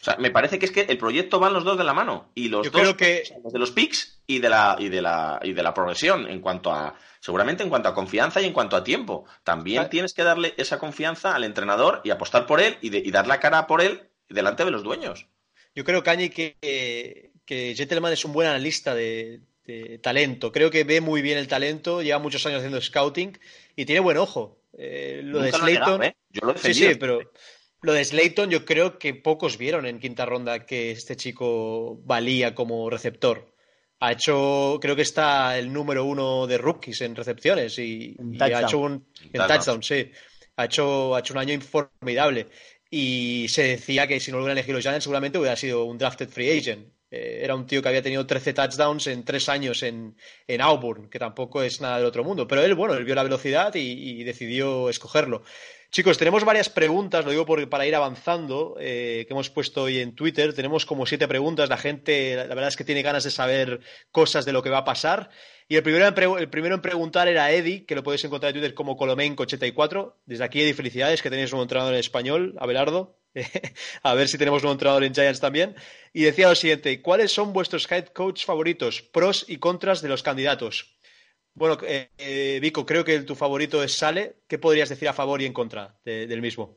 O 0.00 0.04
sea, 0.04 0.16
me 0.16 0.30
parece 0.30 0.58
que 0.58 0.66
es 0.66 0.72
que 0.72 0.82
el 0.82 0.98
proyecto 0.98 1.40
van 1.40 1.52
los 1.52 1.64
dos 1.64 1.76
de 1.76 1.84
la 1.84 1.92
mano. 1.92 2.30
Y 2.34 2.48
los 2.48 2.66
Yo 2.66 2.70
dos 2.70 2.80
creo 2.80 2.96
que... 2.96 3.24
de 3.44 3.58
los 3.58 3.72
picks 3.72 4.20
y 4.26 4.38
de 4.38 4.48
la, 4.48 4.76
y 4.78 4.88
de 4.88 5.02
la, 5.02 5.40
y 5.42 5.52
de 5.52 5.62
la 5.62 5.74
progresión 5.74 6.28
en 6.28 6.40
cuanto 6.40 6.72
a, 6.72 6.94
seguramente 7.20 7.62
en 7.62 7.68
cuanto 7.68 7.88
a 7.88 7.94
confianza 7.94 8.40
y 8.40 8.44
en 8.44 8.52
cuanto 8.52 8.76
a 8.76 8.84
tiempo. 8.84 9.24
También 9.42 9.90
tienes 9.90 10.14
que 10.14 10.22
darle 10.22 10.54
esa 10.56 10.78
confianza 10.78 11.34
al 11.34 11.44
entrenador 11.44 12.00
y 12.04 12.10
apostar 12.10 12.46
por 12.46 12.60
él 12.60 12.78
y, 12.80 12.96
y 12.96 13.10
dar 13.10 13.26
la 13.26 13.40
cara 13.40 13.66
por 13.66 13.82
él 13.82 14.08
delante 14.28 14.64
de 14.64 14.70
los 14.70 14.82
dueños. 14.82 15.26
Yo 15.74 15.84
creo, 15.84 16.02
Cañi, 16.02 16.30
que, 16.30 17.30
que 17.44 17.74
Gentleman 17.76 18.12
es 18.12 18.24
un 18.24 18.32
buen 18.32 18.48
analista 18.48 18.94
de, 18.94 19.40
talento. 20.02 20.50
Creo 20.50 20.70
que 20.70 20.84
ve 20.84 21.00
muy 21.00 21.20
bien 21.22 21.38
el 21.38 21.46
talento, 21.46 22.02
lleva 22.02 22.18
muchos 22.18 22.44
años 22.46 22.58
haciendo 22.58 22.80
scouting 22.80 23.38
y 23.76 23.84
tiene 23.84 24.00
buen 24.00 24.16
ojo. 24.16 24.58
Eh, 24.76 25.20
lo 25.22 25.40
de 25.40 25.52
Slayton. 25.52 26.02
¿eh? 26.04 26.16
Yo 26.30 26.46
lo 26.46 26.56
sí, 26.56 26.72
sí, 26.72 26.94
pero 26.94 27.20
lo 27.80 27.92
de 27.92 28.04
Slayton 28.04 28.50
yo 28.50 28.64
creo 28.64 28.98
que 28.98 29.14
pocos 29.14 29.58
vieron 29.58 29.86
en 29.86 30.00
quinta 30.00 30.26
ronda 30.26 30.66
que 30.66 30.90
este 30.90 31.16
chico 31.16 32.00
valía 32.04 32.54
como 32.54 32.90
receptor. 32.90 33.54
Ha 34.00 34.12
hecho, 34.12 34.78
creo 34.80 34.94
que 34.94 35.02
está 35.02 35.58
el 35.58 35.72
número 35.72 36.04
uno 36.04 36.46
de 36.46 36.58
rookies 36.58 37.00
en 37.00 37.16
recepciones 37.16 37.78
y, 37.78 38.16
ha 38.40 38.62
hecho 38.62 38.78
un 38.78 39.06
en 39.32 39.46
touchdown, 39.46 39.82
sí. 39.82 40.10
Ha 40.56 40.64
hecho, 40.66 41.14
ha 41.14 41.20
hecho 41.20 41.34
un 41.34 41.38
año 41.38 41.60
formidable. 41.60 42.46
Y 42.90 43.46
se 43.48 43.64
decía 43.64 44.06
que 44.06 44.20
si 44.20 44.30
no 44.30 44.38
lo 44.38 44.44
hubieran 44.44 44.58
elegido 44.58 44.76
los 44.76 44.84
Giants, 44.84 45.04
seguramente 45.04 45.38
hubiera 45.38 45.56
sido 45.56 45.84
un 45.84 45.98
drafted 45.98 46.28
free 46.28 46.58
agent. 46.58 46.88
Eh, 47.10 47.40
era 47.42 47.54
un 47.54 47.66
tío 47.66 47.82
que 47.82 47.88
había 47.88 48.02
tenido 48.02 48.26
13 48.26 48.52
touchdowns 48.52 49.06
en 49.06 49.24
tres 49.24 49.48
años 49.48 49.82
en, 49.82 50.16
en, 50.46 50.60
Auburn, 50.60 51.08
que 51.08 51.18
tampoco 51.18 51.62
es 51.62 51.80
nada 51.80 51.98
del 51.98 52.06
otro 52.06 52.24
mundo. 52.24 52.46
Pero 52.46 52.62
él, 52.62 52.74
bueno, 52.74 52.94
él 52.94 53.04
vio 53.04 53.14
la 53.14 53.22
velocidad 53.22 53.74
y, 53.74 54.22
decidió 54.24 54.88
escogerlo. 54.90 55.42
Chicos, 55.90 56.18
tenemos 56.18 56.44
varias 56.44 56.68
preguntas, 56.68 57.24
lo 57.24 57.30
digo 57.30 57.46
para 57.46 57.86
ir 57.86 57.94
avanzando, 57.94 58.76
eh, 58.78 59.24
que 59.26 59.32
hemos 59.32 59.48
puesto 59.48 59.84
hoy 59.84 60.00
en 60.00 60.14
Twitter. 60.14 60.52
Tenemos 60.52 60.84
como 60.84 61.06
siete 61.06 61.26
preguntas. 61.26 61.70
La 61.70 61.78
gente, 61.78 62.36
la 62.36 62.54
verdad 62.54 62.68
es 62.68 62.76
que 62.76 62.84
tiene 62.84 63.00
ganas 63.00 63.24
de 63.24 63.30
saber 63.30 63.80
cosas 64.12 64.44
de 64.44 64.52
lo 64.52 64.62
que 64.62 64.68
va 64.68 64.78
a 64.78 64.84
pasar. 64.84 65.30
Y 65.66 65.76
el 65.76 65.82
primero, 65.82 66.06
en 66.06 66.38
el 66.38 66.50
primero 66.50 66.74
en 66.74 66.82
preguntar 66.82 67.26
era 67.26 67.50
Eddie, 67.50 67.86
que 67.86 67.94
lo 67.94 68.02
podéis 68.02 68.22
encontrar 68.24 68.50
en 68.50 68.60
Twitter 68.60 68.74
como 68.74 68.98
Colomenco84. 68.98 70.12
Desde 70.26 70.44
aquí, 70.44 70.60
Eddie, 70.60 70.74
felicidades 70.74 71.22
que 71.22 71.30
tenéis 71.30 71.54
un 71.54 71.60
entrenador 71.60 71.94
en 71.94 72.00
español, 72.00 72.54
Abelardo. 72.58 73.16
a 74.02 74.14
ver 74.14 74.28
si 74.28 74.36
tenemos 74.36 74.64
un 74.64 74.72
entrenador 74.72 75.04
en 75.04 75.14
Giants 75.14 75.40
también. 75.40 75.74
Y 76.12 76.24
decía 76.24 76.50
lo 76.50 76.54
siguiente: 76.54 77.00
¿cuáles 77.00 77.32
son 77.32 77.54
vuestros 77.54 77.90
head 77.90 78.08
coach 78.08 78.44
favoritos? 78.44 79.00
Pros 79.00 79.46
y 79.48 79.56
contras 79.56 80.02
de 80.02 80.10
los 80.10 80.22
candidatos. 80.22 80.97
Bueno, 81.58 81.76
eh, 81.86 82.10
eh, 82.16 82.58
Vico, 82.62 82.86
creo 82.86 83.04
que 83.04 83.20
tu 83.22 83.34
favorito 83.34 83.82
es 83.82 83.92
Sale. 83.92 84.36
¿Qué 84.46 84.58
podrías 84.58 84.88
decir 84.88 85.08
a 85.08 85.12
favor 85.12 85.42
y 85.42 85.46
en 85.46 85.52
contra 85.52 85.98
del 86.04 86.40
mismo? 86.40 86.76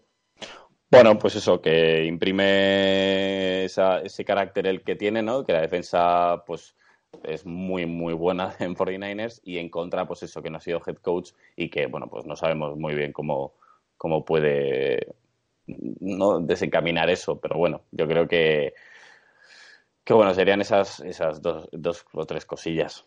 Bueno, 0.90 1.18
pues 1.18 1.36
eso, 1.36 1.62
que 1.62 2.04
imprime 2.06 3.66
ese 3.66 4.26
carácter 4.26 4.68
el 4.68 4.82
que 4.82 4.96
tiene, 4.96 5.22
¿no? 5.22 5.46
Que 5.46 5.54
la 5.54 5.62
defensa, 5.62 6.44
pues 6.46 6.76
es 7.24 7.46
muy, 7.46 7.86
muy 7.86 8.14
buena 8.14 8.56
en 8.60 8.76
49ers 8.76 9.40
y 9.44 9.58
en 9.58 9.70
contra, 9.70 10.06
pues 10.08 10.24
eso, 10.24 10.42
que 10.42 10.50
no 10.50 10.58
ha 10.58 10.62
sido 10.62 10.82
head 10.86 10.98
coach 10.98 11.32
y 11.56 11.70
que, 11.70 11.86
bueno, 11.86 12.08
pues 12.08 12.26
no 12.26 12.36
sabemos 12.36 12.78
muy 12.78 12.96
bien 12.96 13.14
cómo, 13.14 13.54
cómo 13.98 14.26
puede 14.26 15.16
no 15.68 16.40
desencaminar 16.40 17.10
eso, 17.10 17.40
pero 17.40 17.58
bueno, 17.58 17.84
yo 17.92 18.08
creo 18.08 18.28
que, 18.28 18.74
que 20.04 20.14
bueno, 20.14 20.34
serían 20.34 20.60
esas, 20.60 21.00
esas 21.02 21.42
dos, 21.42 21.70
dos 21.72 22.06
o 22.14 22.26
tres 22.26 22.46
cosillas. 22.46 23.06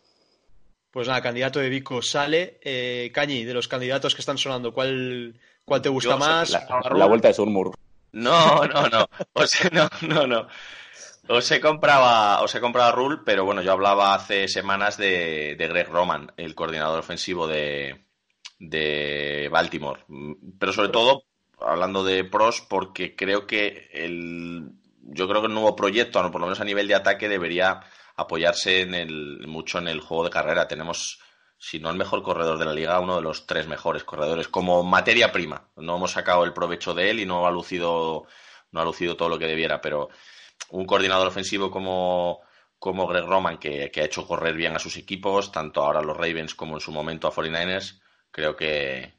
Pues 0.95 1.09
nada, 1.09 1.21
candidato 1.21 1.59
de 1.59 1.67
Vico 1.67 2.01
sale. 2.01 2.57
Eh, 2.61 3.11
Cañi, 3.13 3.43
de 3.43 3.53
los 3.53 3.67
candidatos 3.67 4.15
que 4.15 4.21
están 4.21 4.37
sonando, 4.37 4.73
¿cuál, 4.73 5.37
cuál 5.65 5.81
te 5.81 5.89
gusta 5.89 6.15
más? 6.15 6.51
La, 6.89 7.05
vuelta 7.05 7.27
de 7.27 7.33
Surmur. 7.33 7.77
No, 8.13 8.65
no, 8.65 8.87
no. 8.87 9.05
O 9.33 9.45
sea, 9.45 9.69
no, 9.73 9.89
no, 10.07 10.25
no. 10.25 10.47
Os 11.27 11.51
he 11.51 11.59
comprado, 11.59 12.45
os 12.45 12.55
he 12.55 12.61
comprado 12.61 12.87
a 12.87 12.95
Rule, 12.95 13.17
pero 13.25 13.43
bueno, 13.43 13.61
yo 13.61 13.73
hablaba 13.73 14.13
hace 14.13 14.47
semanas 14.47 14.95
de, 14.95 15.57
Greg 15.59 15.89
Roman, 15.89 16.31
el 16.37 16.55
coordinador 16.55 16.99
ofensivo 17.01 17.45
de, 17.45 18.05
de 18.59 19.49
Baltimore. 19.51 20.05
Pero 20.57 20.71
sobre 20.71 20.93
todo, 20.93 21.25
hablando 21.59 22.05
de 22.05 22.23
pros, 22.23 22.61
porque 22.61 23.17
creo 23.17 23.47
que 23.47 23.89
el, 23.91 24.71
yo 25.01 25.27
creo 25.27 25.41
que 25.41 25.47
el 25.47 25.53
nuevo 25.53 25.75
proyecto, 25.75 26.21
por 26.31 26.39
lo 26.39 26.47
menos 26.47 26.61
a 26.61 26.65
nivel 26.65 26.87
de 26.87 26.95
ataque, 26.95 27.27
debería 27.27 27.81
apoyarse 28.15 28.81
en 28.81 28.93
el, 28.93 29.47
mucho 29.47 29.79
en 29.79 29.87
el 29.87 29.99
juego 29.99 30.23
de 30.25 30.29
carrera. 30.29 30.67
Tenemos, 30.67 31.19
si 31.57 31.79
no 31.79 31.89
el 31.89 31.97
mejor 31.97 32.23
corredor 32.23 32.57
de 32.57 32.65
la 32.65 32.73
liga, 32.73 32.99
uno 32.99 33.15
de 33.17 33.21
los 33.21 33.45
tres 33.45 33.67
mejores 33.67 34.03
corredores, 34.03 34.47
como 34.47 34.83
materia 34.83 35.31
prima. 35.31 35.69
No 35.75 35.97
hemos 35.97 36.11
sacado 36.11 36.43
el 36.43 36.53
provecho 36.53 36.93
de 36.93 37.09
él 37.09 37.19
y 37.19 37.25
no 37.25 37.45
ha 37.45 37.51
lucido, 37.51 38.25
no 38.71 38.81
ha 38.81 38.85
lucido 38.85 39.15
todo 39.15 39.29
lo 39.29 39.39
que 39.39 39.47
debiera, 39.47 39.81
pero 39.81 40.09
un 40.69 40.85
coordinador 40.85 41.27
ofensivo 41.27 41.69
como, 41.69 42.41
como 42.79 43.07
Greg 43.07 43.25
Roman, 43.25 43.57
que, 43.57 43.91
ha 43.95 44.03
hecho 44.03 44.27
correr 44.27 44.55
bien 44.55 44.75
a 44.75 44.79
sus 44.79 44.97
equipos, 44.97 45.51
tanto 45.51 45.83
ahora 45.83 46.01
los 46.01 46.17
Ravens 46.17 46.55
como 46.55 46.75
en 46.75 46.81
su 46.81 46.91
momento 46.91 47.27
a 47.27 47.33
49ers, 47.33 48.01
creo 48.31 48.55
que, 48.55 49.13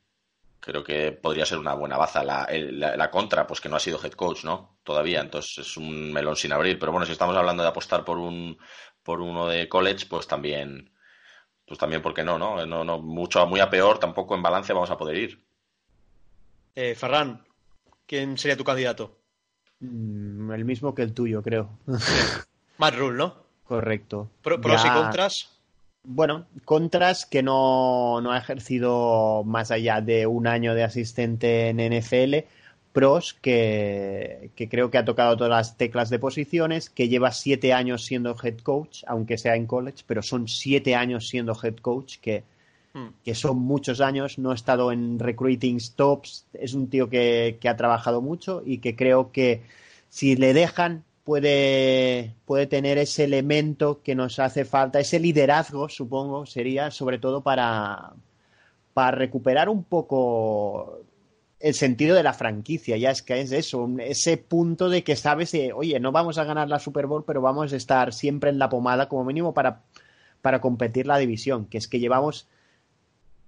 creo 0.61 0.83
que 0.83 1.13
podría 1.13 1.47
ser 1.47 1.59
una 1.59 1.75
buena 1.75 1.97
baza. 1.97 2.25
La, 2.25 2.47
la, 2.51 3.11
contra, 3.11 3.47
pues 3.47 3.61
que 3.61 3.69
no 3.69 3.77
ha 3.77 3.81
sido 3.81 4.01
head 4.03 4.13
coach, 4.13 4.45
¿no? 4.45 4.79
Todavía, 4.83 5.21
entonces 5.21 5.59
es 5.59 5.77
un 5.77 6.13
melón 6.13 6.37
sin 6.37 6.53
abrir. 6.53 6.79
Pero 6.79 6.93
bueno, 6.93 7.07
si 7.07 7.13
estamos 7.13 7.37
hablando 7.37 7.63
de 7.63 7.69
apostar 7.69 8.05
por 8.05 8.19
un 8.19 8.59
por 9.03 9.21
uno 9.21 9.47
de 9.47 9.69
college, 9.69 10.07
pues 10.11 10.27
también, 10.27 10.93
pues 11.65 11.79
también, 11.79 12.03
¿por 12.03 12.13
qué 12.13 12.25
no, 12.25 12.39
no? 12.39 12.67
no, 12.67 12.85
no 12.85 12.99
mucho, 12.99 13.47
muy 13.47 13.61
a 13.61 13.71
peor, 13.71 14.01
tampoco 14.01 14.35
en 14.35 14.43
balance 14.43 14.73
vamos 14.73 14.91
a 14.91 14.97
poder 14.97 15.17
ir. 15.17 15.47
Eh, 16.75 16.97
Ferran, 16.97 17.47
¿quién 18.05 18.37
sería 18.37 18.57
tu 18.57 18.65
candidato? 18.65 19.21
Mm, 19.79 20.51
el 20.51 20.65
mismo 20.65 20.95
que 20.95 21.03
el 21.03 21.15
tuyo, 21.15 21.41
creo. 21.43 21.79
Matt 22.79 22.97
Rule, 22.97 23.17
¿no? 23.17 23.47
Correcto. 23.65 24.31
¿Pros 24.43 24.85
y 24.85 24.91
contras? 24.91 25.56
Bueno, 26.09 26.47
contras 26.65 27.27
que 27.27 27.43
no, 27.43 28.21
no, 28.21 28.31
ha 28.31 28.39
ejercido 28.39 29.43
más 29.45 29.73
allá 29.73 30.01
de 30.01 30.29
un 30.29 30.47
año 30.47 30.73
de 30.75 30.85
asistente 30.85 31.69
en 31.69 31.79
NFL. 31.79 32.47
Pros 32.93 33.35
que, 33.35 34.51
que, 34.55 34.69
creo 34.69 34.91
que 34.91 34.99
ha 34.99 35.05
tocado 35.05 35.37
todas 35.37 35.51
las 35.51 35.77
teclas 35.77 36.09
de 36.09 36.21
posiciones, 36.21 36.91
que 36.91 37.09
lleva 37.09 37.33
siete 37.33 37.73
años 37.73 38.05
siendo 38.05 38.37
head 38.41 38.59
coach, 38.59 39.03
aunque 39.09 39.37
sea 39.37 39.57
en 39.57 39.67
college, 39.67 40.05
pero 40.07 40.23
son 40.23 40.47
siete 40.47 40.95
años 40.95 41.27
siendo 41.27 41.59
head 41.61 41.77
coach, 41.77 42.19
que, 42.21 42.45
hmm. 42.95 43.09
que 43.25 43.35
son 43.35 43.59
muchos 43.59 44.01
años, 44.01 44.39
no 44.39 44.53
ha 44.53 44.55
estado 44.55 44.93
en 44.93 45.19
recruiting 45.19 45.81
stops, 45.81 46.47
es 46.55 46.73
un 46.73 46.89
tío 46.89 47.11
que, 47.11 47.59
que 47.61 47.69
ha 47.69 47.77
trabajado 47.77 48.23
mucho 48.23 48.63
y 48.65 48.79
que 48.79 48.95
creo 48.95 49.33
que 49.33 49.63
si 50.09 50.37
le 50.37 50.55
dejan 50.55 51.05
puede, 51.27 52.37
puede 52.45 52.69
tener 52.69 52.99
ese 52.99 53.25
elemento 53.25 54.01
que 54.01 54.15
nos 54.15 54.39
hace 54.39 54.65
falta, 54.65 55.01
ese 55.01 55.19
liderazgo, 55.19 55.89
supongo, 55.89 56.47
sería 56.47 56.93
sobre 56.93 57.19
todo 57.19 57.43
para, 57.43 58.13
para 58.95 59.11
recuperar 59.11 59.69
un 59.69 59.83
poco 59.83 61.01
el 61.59 61.75
sentido 61.75 62.15
de 62.15 62.23
la 62.23 62.33
franquicia, 62.33 62.97
ya 62.97 63.11
es 63.11 63.23
que 63.23 63.41
es 63.41 63.51
eso, 63.51 63.91
ese 63.99 64.37
punto 64.37 64.89
de 64.89 65.03
que 65.03 65.17
sabes, 65.17 65.53
oye, 65.75 65.99
no 65.99 66.13
vamos 66.13 66.39
a 66.39 66.45
ganar 66.45 66.69
la 66.69 66.79
Super 66.79 67.07
Bowl, 67.07 67.25
pero 67.27 67.43
vamos 67.43 67.73
a 67.73 67.77
estar 67.77 68.15
siempre 68.15 68.51
en 68.51 68.61
la 68.61 68.69
pomada 68.69 69.09
como 69.09 69.25
mínimo 69.25 69.53
para, 69.53 69.83
para 70.43 70.61
competir 70.61 71.09
la 71.09 71.19
división, 71.19 71.67
que 71.67 71.79
es 71.79 71.89
que 71.89 71.99
llevamos 71.99 72.47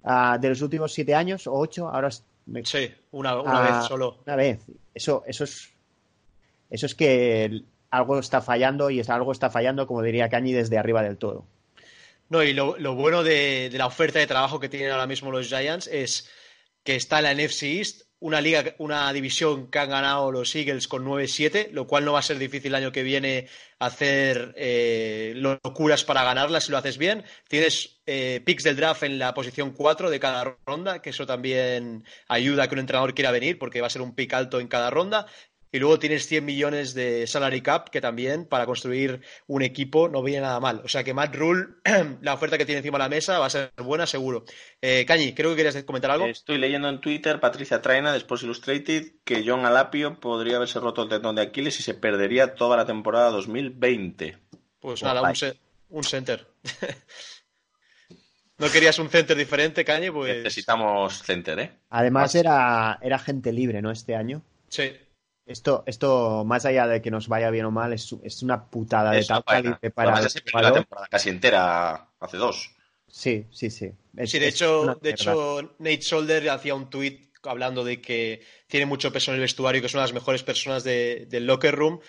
uh, 0.03 0.37
de 0.37 0.49
los 0.49 0.61
últimos 0.61 0.91
siete 0.91 1.15
años 1.15 1.47
o 1.47 1.53
ocho, 1.53 1.87
ahora... 1.87 2.09
sí, 2.11 2.91
una, 3.13 3.39
una 3.39 3.61
vez 3.61 3.85
solo. 3.87 4.17
Una 4.25 4.35
vez. 4.35 4.65
Eso, 4.93 5.23
eso 5.25 5.45
es 5.45 5.71
eso 6.69 6.85
es 6.85 6.95
que 6.95 7.63
algo 7.89 8.19
está 8.19 8.41
fallando 8.41 8.89
y 8.89 9.01
algo 9.07 9.31
está 9.31 9.49
fallando, 9.49 9.87
como 9.87 10.01
diría 10.01 10.29
Cañi, 10.29 10.53
desde 10.53 10.77
arriba 10.77 11.01
del 11.01 11.17
todo. 11.17 11.45
No, 12.29 12.43
y 12.43 12.53
lo, 12.53 12.75
bueno 12.95 13.23
de, 13.23 13.71
la 13.73 13.87
oferta 13.87 14.19
de 14.19 14.27
trabajo 14.27 14.59
que 14.59 14.69
tienen 14.69 14.91
ahora 14.91 15.07
mismo 15.07 15.31
los 15.31 15.47
Giants 15.47 15.87
es 15.87 16.29
que 16.83 16.95
está 16.95 17.21
la 17.21 17.33
NFC 17.33 17.63
East, 17.63 18.01
una 18.19 18.39
liga, 18.39 18.75
una 18.77 19.11
división 19.13 19.71
que 19.71 19.79
han 19.79 19.89
ganado 19.89 20.31
los 20.31 20.53
Eagles 20.55 20.87
con 20.87 21.05
9-7, 21.05 21.71
lo 21.71 21.87
cual 21.87 22.05
no 22.05 22.13
va 22.13 22.19
a 22.19 22.23
ser 22.23 22.37
difícil 22.37 22.71
el 22.71 22.75
año 22.75 22.91
que 22.91 23.01
viene 23.01 23.47
hacer 23.79 24.53
eh, 24.57 25.33
locuras 25.35 26.03
para 26.03 26.23
ganarla 26.23 26.61
si 26.61 26.71
lo 26.71 26.77
haces 26.77 26.99
bien. 26.99 27.23
Tienes 27.47 28.01
eh, 28.05 28.41
picks 28.45 28.63
del 28.63 28.75
draft 28.75 29.03
en 29.03 29.17
la 29.17 29.33
posición 29.33 29.71
4 29.71 30.11
de 30.11 30.19
cada 30.19 30.57
ronda, 30.65 31.01
que 31.01 31.09
eso 31.09 31.25
también 31.25 32.03
ayuda 32.27 32.63
a 32.63 32.67
que 32.67 32.75
un 32.75 32.79
entrenador 32.79 33.15
quiera 33.15 33.31
venir, 33.31 33.57
porque 33.57 33.81
va 33.81 33.87
a 33.87 33.91
ser 33.91 34.03
un 34.03 34.13
pick 34.13 34.33
alto 34.33 34.59
en 34.59 34.67
cada 34.67 34.91
ronda. 34.91 35.25
Y 35.71 35.77
luego 35.77 35.99
tienes 35.99 36.25
100 36.25 36.43
millones 36.45 36.93
de 36.95 37.27
salary 37.27 37.61
cap, 37.61 37.89
que 37.89 38.01
también 38.01 38.45
para 38.45 38.65
construir 38.65 39.21
un 39.45 39.61
equipo 39.61 40.09
no 40.09 40.23
viene 40.23 40.41
nada 40.41 40.59
mal. 40.59 40.81
O 40.83 40.87
sea 40.87 41.03
que 41.03 41.13
Matt 41.13 41.35
Rule, 41.35 41.67
la 42.21 42.33
oferta 42.33 42.57
que 42.57 42.65
tiene 42.65 42.79
encima 42.79 42.97
de 42.97 43.03
la 43.03 43.09
mesa 43.09 43.37
va 43.37 43.45
a 43.45 43.51
ser 43.51 43.71
buena, 43.77 44.07
seguro. 44.07 44.45
Eh, 44.81 45.05
Cañi, 45.05 45.33
creo 45.33 45.51
que 45.51 45.57
querías 45.57 45.83
comentar 45.83 46.09
algo. 46.09 46.25
Estoy 46.25 46.57
leyendo 46.57 46.89
en 46.89 46.99
Twitter, 46.99 47.39
Patricia 47.39 47.81
Traina, 47.81 48.11
de 48.11 48.17
Sports 48.17 48.43
Illustrated, 48.43 49.11
que 49.23 49.43
John 49.45 49.65
Alapio 49.65 50.19
podría 50.19 50.55
haberse 50.55 50.79
roto 50.79 51.03
el 51.03 51.09
tendón 51.09 51.35
de 51.35 51.43
Aquiles 51.43 51.79
y 51.79 51.83
se 51.83 51.93
perdería 51.93 52.55
toda 52.55 52.75
la 52.75 52.85
temporada 52.85 53.29
2020. 53.29 54.37
Pues 54.79 55.03
nada, 55.03 55.21
un, 55.21 55.35
un 55.89 56.03
center. 56.03 56.47
¿No 58.57 58.69
querías 58.69 58.97
un 58.99 59.09
center 59.09 59.37
diferente, 59.37 59.85
Cañi? 59.85 60.09
Pues... 60.09 60.37
Necesitamos 60.37 61.21
center, 61.23 61.59
¿eh? 61.59 61.71
Además 61.91 62.33
era, 62.35 62.99
era 63.01 63.19
gente 63.19 63.53
libre, 63.53 63.81
¿no? 63.81 63.91
Este 63.91 64.15
año. 64.15 64.41
Sí. 64.67 64.91
Esto, 65.49 65.83
esto, 65.87 66.45
más 66.45 66.63
allá 66.65 66.85
de 66.85 67.01
que 67.01 67.09
nos 67.09 67.27
vaya 67.27 67.49
bien 67.49 67.65
o 67.65 67.71
mal, 67.71 67.91
es, 67.91 68.15
es 68.21 68.43
una 68.43 68.69
putada 68.69 69.09
de 69.09 69.25
tal 69.25 69.41
para 69.41 69.59
el 69.59 69.77
la 70.53 70.71
temporada 70.71 71.07
casi 71.09 71.29
entera 71.29 72.07
hace 72.19 72.37
dos. 72.37 72.69
Sí, 73.07 73.47
sí, 73.49 73.71
sí. 73.71 73.91
Es, 74.15 74.29
sí, 74.29 74.37
de 74.37 74.47
hecho, 74.47 74.99
de 75.01 75.09
hecho, 75.09 75.75
Nate 75.79 76.03
Solder 76.03 76.51
hacía 76.51 76.75
un 76.75 76.91
tweet 76.91 77.31
hablando 77.41 77.83
de 77.83 77.99
que 77.99 78.43
tiene 78.67 78.85
mucho 78.85 79.11
peso 79.11 79.31
en 79.31 79.35
el 79.35 79.41
vestuario, 79.41 79.81
que 79.81 79.89
son 79.89 80.01
las 80.01 80.13
mejores 80.13 80.43
personas 80.43 80.83
de, 80.83 81.25
del 81.27 81.47
locker 81.47 81.73
room 81.73 81.99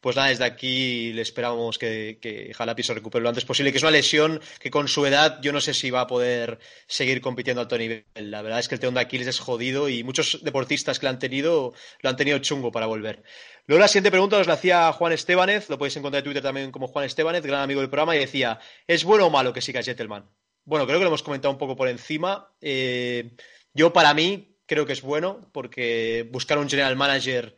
pues 0.00 0.16
nada, 0.16 0.28
desde 0.28 0.44
aquí 0.44 1.12
le 1.12 1.22
esperamos 1.22 1.78
que, 1.78 2.18
que 2.20 2.54
Jalapi 2.54 2.82
se 2.82 2.94
recupere 2.94 3.22
lo 3.22 3.28
antes 3.28 3.44
posible, 3.44 3.72
que 3.72 3.78
es 3.78 3.82
una 3.82 3.90
lesión 3.90 4.40
que 4.60 4.70
con 4.70 4.86
su 4.86 5.04
edad 5.06 5.40
yo 5.42 5.52
no 5.52 5.60
sé 5.60 5.74
si 5.74 5.90
va 5.90 6.02
a 6.02 6.06
poder 6.06 6.58
seguir 6.86 7.20
compitiendo 7.20 7.60
a 7.60 7.64
alto 7.64 7.76
nivel. 7.76 8.04
La 8.14 8.42
verdad 8.42 8.60
es 8.60 8.68
que 8.68 8.76
el 8.76 8.80
teón 8.80 8.94
de 8.94 9.00
Aquiles 9.00 9.26
es 9.26 9.40
jodido 9.40 9.88
y 9.88 10.04
muchos 10.04 10.40
deportistas 10.42 10.98
que 10.98 11.06
lo 11.06 11.10
han 11.10 11.18
tenido 11.18 11.74
lo 12.00 12.10
han 12.10 12.16
tenido 12.16 12.38
chungo 12.38 12.70
para 12.70 12.86
volver. 12.86 13.24
Luego 13.66 13.80
la 13.82 13.88
siguiente 13.88 14.10
pregunta 14.10 14.38
nos 14.38 14.46
la 14.46 14.54
hacía 14.54 14.90
Juan 14.92 15.12
Estebanez, 15.12 15.68
lo 15.68 15.76
podéis 15.76 15.96
encontrar 15.96 16.20
en 16.20 16.24
Twitter 16.24 16.42
también 16.42 16.70
como 16.72 16.86
Juan 16.86 17.04
Estebanez, 17.04 17.42
gran 17.44 17.60
amigo 17.60 17.80
del 17.80 17.90
programa, 17.90 18.16
y 18.16 18.20
decía, 18.20 18.58
¿es 18.86 19.04
bueno 19.04 19.26
o 19.26 19.30
malo 19.30 19.52
que 19.52 19.60
siga 19.60 19.82
Gentleman? 19.82 20.30
Bueno, 20.64 20.86
creo 20.86 20.98
que 20.98 21.04
lo 21.04 21.08
hemos 21.08 21.22
comentado 21.22 21.52
un 21.52 21.58
poco 21.58 21.76
por 21.76 21.88
encima. 21.88 22.50
Eh, 22.62 23.36
yo 23.74 23.92
para 23.92 24.14
mí 24.14 24.56
creo 24.64 24.86
que 24.86 24.94
es 24.94 25.02
bueno 25.02 25.50
porque 25.52 26.26
buscar 26.30 26.56
un 26.56 26.70
general 26.70 26.96
manager 26.96 27.57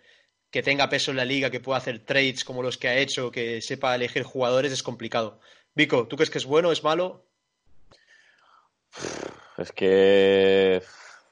que 0.51 0.63
tenga 0.63 0.89
peso 0.89 1.11
en 1.11 1.17
la 1.19 1.25
liga, 1.25 1.51
que 1.51 1.61
pueda 1.61 1.79
hacer 1.79 2.01
trades 2.01 2.45
como 2.45 2.63
los 2.63 2.77
que 2.77 2.89
ha 2.89 2.97
hecho, 2.97 3.31
que 3.31 3.61
sepa 3.61 3.95
elegir 3.95 4.23
jugadores, 4.23 4.73
es 4.73 4.83
complicado. 4.83 5.41
Vico, 5.75 6.07
¿tú 6.09 6.17
crees 6.17 6.31
que 6.31 6.39
es 6.39 6.47
bueno, 6.47 6.73
es 6.73 6.85
malo? 6.85 7.25
Es 9.59 9.73
que 9.73 10.81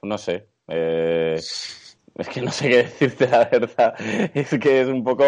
no 0.02 0.18
sé. 0.18 0.48
Eh, 0.66 1.34
es 2.14 2.28
que 2.28 2.42
no 2.42 2.50
sé 2.50 2.68
qué 2.68 2.76
decirte 2.78 3.28
la 3.28 3.44
verdad. 3.46 3.94
Es 4.34 4.50
que 4.60 4.82
es 4.82 4.88
un 4.88 5.04
poco. 5.04 5.24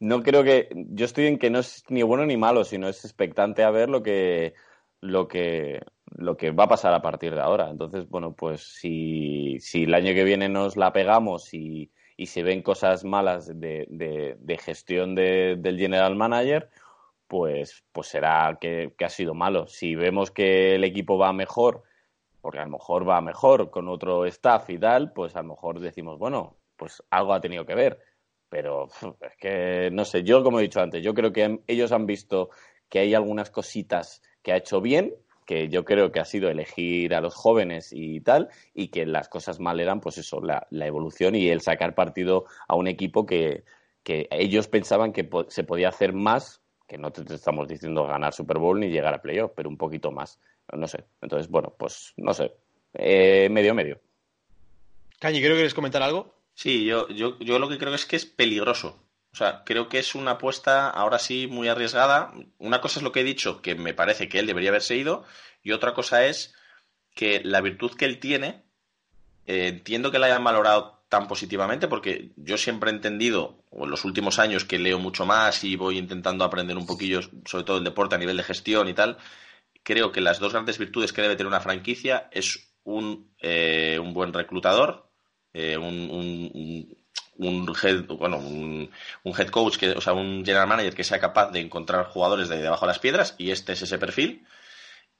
No 0.00 0.22
creo 0.22 0.44
que. 0.44 0.68
Yo 0.90 1.04
estoy 1.04 1.26
en 1.26 1.38
que 1.38 1.50
no 1.50 1.60
es 1.60 1.84
ni 1.88 2.02
bueno 2.02 2.26
ni 2.26 2.36
malo, 2.36 2.64
sino 2.64 2.88
es 2.88 3.04
expectante 3.04 3.62
a 3.62 3.70
ver 3.70 3.88
lo 3.88 4.02
que. 4.02 4.54
lo 5.00 5.28
que. 5.28 5.80
lo 6.16 6.36
que 6.36 6.50
va 6.52 6.64
a 6.64 6.68
pasar 6.68 6.94
a 6.94 7.02
partir 7.02 7.34
de 7.34 7.40
ahora. 7.40 7.70
Entonces, 7.70 8.08
bueno, 8.08 8.34
pues 8.34 8.62
si, 8.62 9.58
si 9.60 9.84
el 9.84 9.94
año 9.94 10.14
que 10.14 10.24
viene 10.24 10.48
nos 10.48 10.76
la 10.76 10.92
pegamos 10.92 11.52
y 11.54 11.90
y 12.20 12.26
se 12.26 12.42
ven 12.42 12.60
cosas 12.60 13.02
malas 13.02 13.46
de, 13.46 13.86
de, 14.38 14.58
gestión 14.58 15.14
del 15.14 15.78
general 15.78 16.16
manager, 16.16 16.68
pues, 17.26 17.82
pues 17.92 18.08
será 18.08 18.58
que, 18.60 18.92
ha 19.02 19.08
sido 19.08 19.32
malo. 19.32 19.66
Si 19.68 19.94
vemos 19.94 20.30
que 20.30 20.74
el 20.74 20.84
equipo 20.84 21.16
va 21.16 21.32
mejor, 21.32 21.82
porque 22.42 22.58
a 22.58 22.66
lo 22.66 22.72
mejor 22.72 23.08
va 23.08 23.22
mejor 23.22 23.70
con 23.70 23.88
otro 23.88 24.26
staff 24.26 24.68
y 24.68 24.78
tal, 24.78 25.14
pues 25.14 25.34
a 25.34 25.40
lo 25.40 25.48
mejor 25.48 25.80
decimos, 25.80 26.18
bueno, 26.18 26.58
pues 26.76 27.02
algo 27.08 27.32
ha 27.32 27.40
tenido 27.40 27.64
que 27.64 27.74
ver. 27.74 27.98
Pero 28.50 28.88
es 29.22 29.36
que, 29.38 29.88
no 29.90 30.04
sé, 30.04 30.22
yo 30.22 30.44
como 30.44 30.58
he 30.58 30.64
dicho 30.64 30.82
antes, 30.82 31.02
yo 31.02 31.14
creo 31.14 31.32
que 31.32 31.62
ellos 31.68 31.90
han 31.90 32.04
visto 32.04 32.50
que 32.90 32.98
hay 32.98 33.14
algunas 33.14 33.50
cositas 33.50 34.20
que 34.42 34.52
ha 34.52 34.58
hecho 34.58 34.82
bien 34.82 35.14
que 35.50 35.68
yo 35.68 35.84
creo 35.84 36.12
que 36.12 36.20
ha 36.20 36.24
sido 36.24 36.48
elegir 36.48 37.12
a 37.12 37.20
los 37.20 37.34
jóvenes 37.34 37.92
y 37.92 38.20
tal, 38.20 38.50
y 38.72 38.86
que 38.86 39.04
las 39.04 39.28
cosas 39.28 39.58
mal 39.58 39.80
eran, 39.80 40.00
pues 40.00 40.16
eso, 40.16 40.40
la, 40.40 40.68
evolución 40.70 41.34
y 41.34 41.48
el 41.48 41.60
sacar 41.60 41.96
partido 41.96 42.44
a 42.68 42.76
un 42.76 42.86
equipo 42.86 43.26
que, 43.26 43.64
ellos 44.04 44.68
pensaban 44.68 45.12
que 45.12 45.28
se 45.48 45.64
podía 45.64 45.88
hacer 45.88 46.12
más, 46.12 46.62
que 46.86 46.98
no 46.98 47.10
te, 47.10 47.34
estamos 47.34 47.66
diciendo 47.66 48.06
ganar 48.06 48.32
Super 48.32 48.58
Bowl 48.58 48.78
ni 48.78 48.90
llegar 48.90 49.12
a 49.12 49.22
playoff, 49.22 49.50
pero 49.56 49.68
un 49.68 49.76
poquito 49.76 50.12
más, 50.12 50.38
no 50.72 50.86
sé. 50.86 51.02
Entonces, 51.20 51.48
bueno, 51.48 51.74
pues 51.76 52.12
no 52.16 52.32
sé, 52.32 52.52
eh, 52.94 53.48
medio 53.50 53.74
medio. 53.74 53.98
Cañi, 55.18 55.40
¿creo 55.40 55.54
que 55.54 55.62
quieres 55.62 55.74
comentar 55.74 56.04
algo? 56.04 56.32
Sí, 56.54 56.84
yo, 56.84 57.08
yo, 57.08 57.40
yo 57.40 57.58
lo 57.58 57.68
que 57.68 57.78
creo 57.78 57.92
es 57.92 58.06
que 58.06 58.14
es 58.14 58.24
peligroso. 58.24 59.02
O 59.32 59.36
sea, 59.36 59.62
creo 59.64 59.88
que 59.88 59.98
es 59.98 60.14
una 60.14 60.32
apuesta 60.32 60.90
ahora 60.90 61.18
sí 61.18 61.46
muy 61.46 61.68
arriesgada. 61.68 62.32
Una 62.58 62.80
cosa 62.80 62.98
es 62.98 63.04
lo 63.04 63.12
que 63.12 63.20
he 63.20 63.24
dicho, 63.24 63.62
que 63.62 63.74
me 63.74 63.94
parece 63.94 64.28
que 64.28 64.38
él 64.38 64.46
debería 64.46 64.70
haberse 64.70 64.96
ido, 64.96 65.24
y 65.62 65.72
otra 65.72 65.94
cosa 65.94 66.26
es 66.26 66.54
que 67.14 67.40
la 67.44 67.60
virtud 67.60 67.94
que 67.96 68.06
él 68.06 68.18
tiene, 68.18 68.64
eh, 69.46 69.68
entiendo 69.68 70.10
que 70.10 70.18
la 70.18 70.26
hayan 70.26 70.44
valorado 70.44 71.04
tan 71.08 71.26
positivamente, 71.28 71.88
porque 71.88 72.32
yo 72.36 72.56
siempre 72.56 72.90
he 72.90 72.94
entendido, 72.94 73.64
o 73.70 73.84
en 73.84 73.90
los 73.90 74.04
últimos 74.04 74.38
años 74.38 74.64
que 74.64 74.78
leo 74.78 74.98
mucho 74.98 75.26
más 75.26 75.64
y 75.64 75.76
voy 75.76 75.98
intentando 75.98 76.44
aprender 76.44 76.76
un 76.76 76.86
poquillo, 76.86 77.20
sobre 77.44 77.64
todo 77.64 77.78
el 77.78 77.84
deporte 77.84 78.14
a 78.14 78.18
nivel 78.18 78.36
de 78.36 78.44
gestión 78.44 78.88
y 78.88 78.94
tal, 78.94 79.18
creo 79.82 80.12
que 80.12 80.20
las 80.20 80.38
dos 80.38 80.52
grandes 80.52 80.78
virtudes 80.78 81.12
que 81.12 81.22
debe 81.22 81.36
tener 81.36 81.48
una 81.48 81.60
franquicia 81.60 82.28
es 82.32 82.72
un, 82.84 83.32
eh, 83.40 83.98
un 84.00 84.14
buen 84.14 84.32
reclutador, 84.32 85.10
eh, 85.52 85.76
un, 85.76 86.10
un 86.10 86.99
head, 87.38 88.04
bueno, 88.06 88.38
un, 88.38 88.90
head 89.24 89.48
coach, 89.48 89.76
que, 89.76 89.90
o 89.90 90.00
sea, 90.00 90.12
un 90.12 90.44
general 90.44 90.68
manager 90.68 90.94
que 90.94 91.04
sea 91.04 91.18
capaz 91.18 91.50
de 91.50 91.60
encontrar 91.60 92.06
jugadores 92.06 92.48
de 92.48 92.58
debajo 92.58 92.86
de 92.86 92.90
las 92.90 92.98
piedras, 92.98 93.34
y 93.38 93.50
este 93.50 93.72
es 93.72 93.82
ese 93.82 93.98
perfil, 93.98 94.46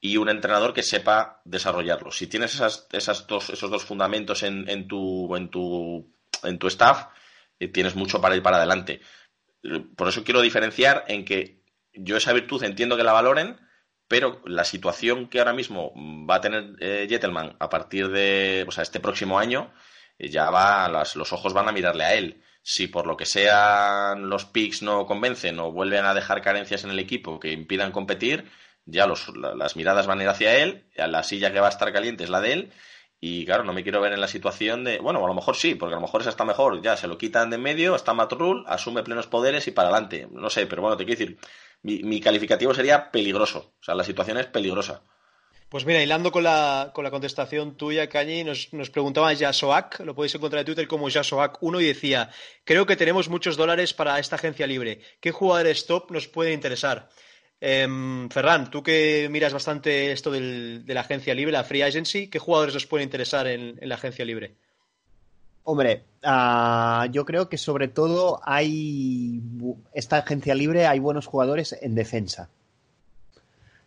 y 0.01 0.17
un 0.17 0.29
entrenador 0.29 0.73
que 0.73 0.83
sepa 0.83 1.41
desarrollarlo. 1.45 2.11
Si 2.11 2.27
tienes 2.27 2.55
esas, 2.55 2.87
esas 2.93 3.27
dos, 3.27 3.51
esos 3.51 3.71
dos 3.71 3.85
fundamentos 3.85 4.43
en, 4.43 4.69
en, 4.69 4.89
tu, 4.89 5.35
en, 5.37 5.51
tu, 5.51 6.15
en 6.43 6.59
tu 6.59 6.67
staff, 6.69 7.07
eh, 7.59 7.69
tienes 7.69 7.95
mucho 7.97 8.21
para 8.21 8.37
ir 8.37 8.43
para 8.43 8.57
adelante. 8.57 9.01
Por 9.97 10.09
eso 10.09 10.25
quiero 10.25 10.41
diferenciar 10.41 11.05
en 11.09 11.25
que 11.25 11.63
yo 11.93 12.17
esa 12.17 12.33
virtud 12.33 12.63
entiendo 12.65 12.97
que 12.97 13.05
la 13.05 13.13
valoren, 13.13 13.61
pero 14.09 14.41
la 14.47 14.65
situación 14.65 15.29
que 15.29 15.39
ahora 15.39 15.53
mismo 15.53 15.93
va 16.29 16.37
a 16.37 16.41
tener 16.41 16.77
eh, 16.81 17.55
a 17.59 17.69
partir 17.69 18.09
de, 18.09 18.65
o 18.67 18.71
sea, 18.71 18.83
este 18.83 19.01
próximo 19.01 19.39
año, 19.39 19.73
ya 20.29 20.51
va, 20.51 20.89
los 20.89 21.33
ojos 21.33 21.53
van 21.53 21.69
a 21.69 21.73
mirarle 21.73 22.05
a 22.05 22.15
él. 22.15 22.43
Si 22.63 22.89
por 22.89 23.07
lo 23.07 23.17
que 23.17 23.25
sea 23.25 24.15
los 24.19 24.45
picks 24.45 24.83
no 24.83 25.07
convencen 25.07 25.59
o 25.61 25.73
vuelven 25.73 26.05
a 26.05 26.15
dejar 26.15 26.43
carencias 26.43 26.85
en 26.85 26.91
el 26.91 26.99
equipo 26.99 27.41
que 27.41 27.53
impidan 27.53 27.93
competir, 27.93 28.51
ya 28.85 29.07
las 29.07 29.77
miradas 29.77 30.07
van 30.07 30.21
a 30.21 30.23
ir 30.25 30.29
hacia 30.29 30.57
él, 30.59 30.85
la 30.97 31.23
silla 31.23 31.53
que 31.53 31.61
va 31.61 31.69
a 31.69 31.71
estar 31.71 31.93
caliente 31.93 32.25
es 32.25 32.31
la 32.31 32.41
de 32.41 32.53
él, 32.53 32.73
y 33.23 33.45
claro, 33.45 33.65
no 33.65 33.75
me 33.75 33.83
quiero 33.83 34.01
ver 34.01 34.15
en 34.15 34.21
la 34.21 34.29
situación 34.29 34.83
de, 34.83 34.99
bueno, 34.99 35.23
a 35.23 35.29
lo 35.29 35.35
mejor 35.35 35.55
sí, 35.55 35.75
porque 35.75 35.95
a 35.95 35.97
lo 35.97 36.01
mejor 36.03 36.23
esa 36.23 36.31
está 36.31 36.45
mejor, 36.47 36.81
ya 36.81 36.97
se 36.97 37.07
lo 37.07 37.19
quitan 37.19 37.51
de 37.51 37.59
medio, 37.59 37.95
está 37.95 38.15
Matt 38.15 38.33
Rule, 38.33 38.65
asume 38.67 39.03
plenos 39.03 39.27
poderes 39.27 39.69
y 39.69 39.73
para 39.73 39.91
adelante. 39.91 40.27
No 40.31 40.49
sé, 40.49 40.67
pero 40.67 40.81
bueno, 40.81 40.97
te 40.97 41.05
quiero 41.05 41.19
decir, 41.19 41.39
mi, 41.83 42.03
mi 42.03 42.21
calificativo 42.21 42.73
sería 42.73 43.11
peligroso, 43.11 43.75
o 43.79 43.83
sea, 43.83 43.95
la 43.95 44.05
situación 44.05 44.39
es 44.39 44.47
peligrosa. 44.47 45.03
Pues 45.71 45.87
mira, 45.87 46.03
hilando 46.03 46.33
con 46.33 46.43
la, 46.43 46.91
con 46.93 47.05
la 47.05 47.13
contestación 47.13 47.77
tuya, 47.77 48.09
Cañi, 48.09 48.43
nos, 48.43 48.73
nos 48.73 48.91
preguntaba 48.91 49.33
Yasoak, 49.33 50.01
lo 50.01 50.17
podéis 50.17 50.35
encontrar 50.35 50.61
en 50.61 50.67
Twitter 50.67 50.89
como 50.89 51.09
Yasoak1 51.09 51.81
y 51.81 51.87
decía, 51.87 52.29
creo 52.65 52.87
que 52.87 52.97
tenemos 52.97 53.29
muchos 53.29 53.57
dólares 53.57 53.95
para 53.95 54.19
esta 54.19 54.35
agencia 54.35 54.67
libre. 54.67 55.01
¿Qué 55.21 55.31
jugadores 55.31 55.87
top 55.87 56.11
nos 56.11 56.27
pueden 56.27 56.55
interesar? 56.55 57.09
Em, 57.61 58.29
Ferran, 58.31 58.69
tú 58.69 58.83
que 58.83 59.29
miras 59.31 59.53
bastante 59.53 60.11
esto 60.11 60.33
de 60.33 60.83
la 60.89 61.03
agencia 61.03 61.35
libre, 61.37 61.53
la 61.53 61.63
Free 61.63 61.83
Agency, 61.83 62.27
¿qué 62.27 62.41
jugadores 62.41 62.75
nos 62.75 62.87
pueden 62.87 63.07
interesar 63.07 63.47
en, 63.47 63.79
la 63.81 63.95
agencia 63.95 64.25
libre? 64.25 64.57
Hombre, 65.63 66.03
uh, 66.25 67.09
yo 67.13 67.25
creo 67.25 67.49
que 67.49 67.59
sobre 67.59 67.87
todo 67.87 68.41
hay 68.43 69.41
esta 69.95 70.17
agencia 70.19 70.57
libre, 70.57 70.89
hay 70.89 70.99
buenos 70.99 71.27
jugadores 71.27 71.79
en 71.81 71.95
defensa. 71.95 72.51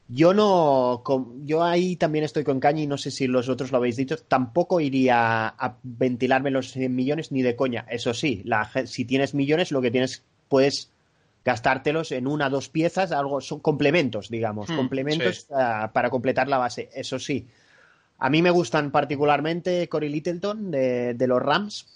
Yo 0.09 0.33
no, 0.33 1.01
yo 1.45 1.63
ahí 1.63 1.95
también 1.95 2.25
estoy 2.25 2.43
con 2.43 2.59
Caña 2.59 2.81
y 2.81 2.87
no 2.87 2.97
sé 2.97 3.09
si 3.09 3.25
los 3.25 3.49
otros 3.49 3.71
lo 3.71 3.77
habéis 3.77 3.95
dicho, 3.95 4.17
tampoco 4.17 4.79
iría 4.79 5.47
a 5.47 5.77
ventilarme 5.81 6.51
los 6.51 6.71
100 6.71 6.93
millones 6.93 7.31
ni 7.31 7.41
de 7.41 7.55
coña. 7.55 7.85
Eso 7.89 8.13
sí, 8.13 8.41
la, 8.43 8.69
si 8.85 9.05
tienes 9.05 9.33
millones, 9.33 9.71
lo 9.71 9.81
que 9.81 9.91
tienes, 9.91 10.23
puedes 10.49 10.91
gastártelos 11.45 12.11
en 12.11 12.27
una 12.27 12.47
o 12.47 12.49
dos 12.49 12.69
piezas, 12.69 13.11
algo, 13.11 13.41
son 13.41 13.59
complementos, 13.59 14.29
digamos, 14.29 14.69
Hmm, 14.69 14.75
complementos 14.75 15.41
sí. 15.41 15.53
para 15.93 16.09
completar 16.09 16.47
la 16.47 16.57
base. 16.57 16.89
Eso 16.93 17.17
sí, 17.19 17.47
a 18.19 18.29
mí 18.29 18.41
me 18.41 18.51
gustan 18.51 18.91
particularmente 18.91 19.87
Corey 19.89 20.09
Littleton 20.09 20.71
de, 20.71 21.13
de 21.13 21.27
los 21.27 21.41
Rams, 21.41 21.87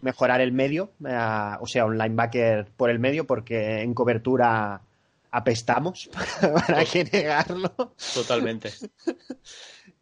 mejorar 0.00 0.40
el 0.40 0.50
medio, 0.50 0.90
ah, 1.04 1.58
o 1.60 1.66
sea, 1.66 1.84
un 1.84 1.98
linebacker 1.98 2.66
por 2.76 2.88
el 2.88 2.98
medio, 2.98 3.26
porque 3.26 3.82
en 3.82 3.92
cobertura 3.92 4.80
apestamos, 5.30 6.10
para 6.40 6.84
que 6.84 7.04
negarlo. 7.04 7.72
Totalmente. 8.14 8.72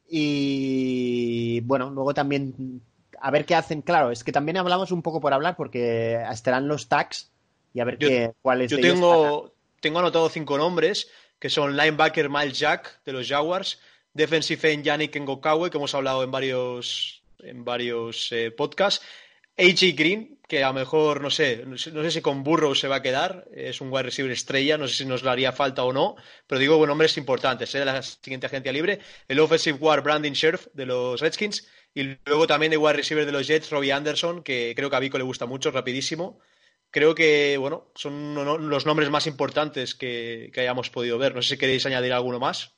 Y 0.09 1.61
bueno, 1.61 1.91
luego 1.91 2.15
también 2.15 2.81
a 3.21 3.31
ver 3.31 3.45
qué 3.45 3.55
hacen. 3.55 3.83
Claro, 3.83 4.11
es 4.11 4.25
que 4.25 4.33
también 4.33 4.57
hablamos 4.57 4.93
un 4.93 5.03
poco 5.03 5.21
por 5.21 5.33
hablar 5.33 5.57
porque 5.57 6.23
estarán 6.31 6.69
los 6.69 6.89
tags 6.89 7.31
y 7.75 7.81
a 7.81 7.85
ver 7.85 7.99
Yo- 7.99 8.09
qué, 8.09 8.33
cuáles 8.43 8.71
Yo 8.71 8.77
de 8.77 8.83
ellos 8.83 8.95
tengo, 8.95 9.53
tengo 9.81 9.99
anotado 9.99 10.29
cinco 10.29 10.59
nombres, 10.59 11.09
que 11.39 11.51
son 11.51 11.77
linebacker 11.77 12.31
Miles 12.31 12.59
Jack 12.59 13.03
de 13.05 13.13
los 13.13 13.29
Jaguars, 13.29 13.81
defensive 14.15 14.73
end 14.73 14.85
Yannick 14.85 15.17
Ngokawe, 15.19 15.71
que 15.71 15.77
hemos 15.77 15.95
hablado 15.95 16.23
en 16.23 16.31
varios, 16.31 17.23
en 17.41 17.65
varios 17.65 18.31
eh, 18.33 18.51
podcasts, 18.51 19.05
AJ 19.59 19.95
Green, 19.97 20.36
que 20.47 20.63
a 20.63 20.69
lo 20.69 20.75
mejor, 20.75 21.21
no 21.21 21.31
sé, 21.31 21.65
no 21.67 21.77
sé, 21.77 22.11
si 22.11 22.21
con 22.21 22.45
Burrow 22.45 22.75
se 22.75 22.89
va 22.89 22.97
a 22.97 23.03
quedar, 23.03 23.49
es 23.53 23.81
un 23.81 23.93
wide 23.93 24.05
receiver 24.05 24.31
estrella, 24.31 24.79
no 24.79 24.87
sé 24.87 24.95
si 24.95 25.05
nos 25.05 25.23
le 25.23 25.31
haría 25.31 25.53
falta 25.53 25.83
o 25.83 25.93
no, 25.93 26.17
pero 26.47 26.61
digo, 26.61 26.77
bueno, 26.77 26.93
nombres 26.93 27.17
importantes, 27.17 27.75
¿eh? 27.75 27.81
de 27.81 27.85
la 27.85 28.03
siguiente 28.03 28.47
agencia 28.47 28.73
libre, 28.73 29.01
el 29.27 29.41
offensive 29.41 29.79
guard 29.79 30.05
Brandon 30.05 30.35
Scherf 30.35 30.69
de 30.73 30.87
los 30.87 31.21
Redskins, 31.21 31.67
y 31.97 32.19
luego 32.27 32.47
también 32.47 32.71
de 32.71 32.77
wide 32.77 32.93
receiver 32.93 33.25
de 33.25 33.33
los 33.33 33.47
Jets, 33.47 33.71
Robbie 33.71 33.93
Anderson, 33.93 34.43
que 34.43 34.75
creo 34.77 34.91
que 34.91 34.97
a 34.97 35.01
Vico 35.01 35.17
le 35.17 35.25
gusta 35.25 35.47
mucho, 35.47 35.71
rapidísimo. 35.71 36.39
Creo 36.91 37.15
que, 37.15 37.57
bueno, 37.57 37.91
son 37.95 38.35
los 38.69 38.85
nombres 38.85 39.09
más 39.09 39.27
importantes 39.27 39.95
que, 39.95 40.51
que 40.53 40.61
hayamos 40.61 40.91
podido 40.91 41.17
ver. 41.17 41.35
No 41.35 41.41
sé 41.41 41.55
si 41.55 41.59
queréis 41.59 41.87
añadir 41.87 42.13
alguno 42.13 42.39
más. 42.39 42.77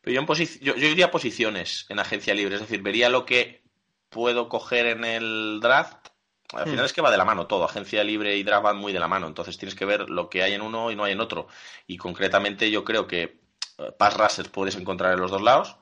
Pero 0.00 0.14
yo, 0.14 0.20
en 0.20 0.46
yo, 0.60 0.76
yo 0.76 0.88
iría 0.88 1.06
a 1.06 1.10
posiciones 1.10 1.86
en 1.88 2.00
agencia 2.00 2.34
libre, 2.34 2.56
es 2.56 2.62
decir, 2.62 2.82
vería 2.82 3.08
lo 3.08 3.24
que 3.26 3.62
puedo 4.08 4.48
coger 4.48 4.86
en 4.86 5.04
el 5.04 5.60
draft. 5.62 6.08
Al 6.52 6.66
final 6.66 6.84
Hmm. 6.84 6.86
es 6.86 6.92
que 6.92 7.00
va 7.02 7.10
de 7.10 7.16
la 7.16 7.24
mano 7.24 7.46
todo, 7.46 7.64
agencia 7.64 8.02
libre 8.04 8.36
y 8.36 8.42
draft 8.42 8.64
van 8.64 8.76
muy 8.76 8.92
de 8.92 8.98
la 9.00 9.08
mano, 9.08 9.26
entonces 9.28 9.56
tienes 9.58 9.74
que 9.76 9.84
ver 9.84 10.10
lo 10.10 10.28
que 10.28 10.42
hay 10.42 10.54
en 10.54 10.62
uno 10.62 10.90
y 10.90 10.96
no 10.96 11.04
hay 11.04 11.12
en 11.12 11.20
otro. 11.20 11.46
Y 11.86 11.96
concretamente 11.96 12.70
yo 12.70 12.84
creo 12.84 13.06
que 13.06 13.40
eh, 13.78 13.92
pass 13.98 14.16
rushers 14.16 14.48
puedes 14.48 14.76
encontrar 14.76 15.12
en 15.14 15.20
los 15.20 15.30
dos 15.30 15.42
lados. 15.42 15.76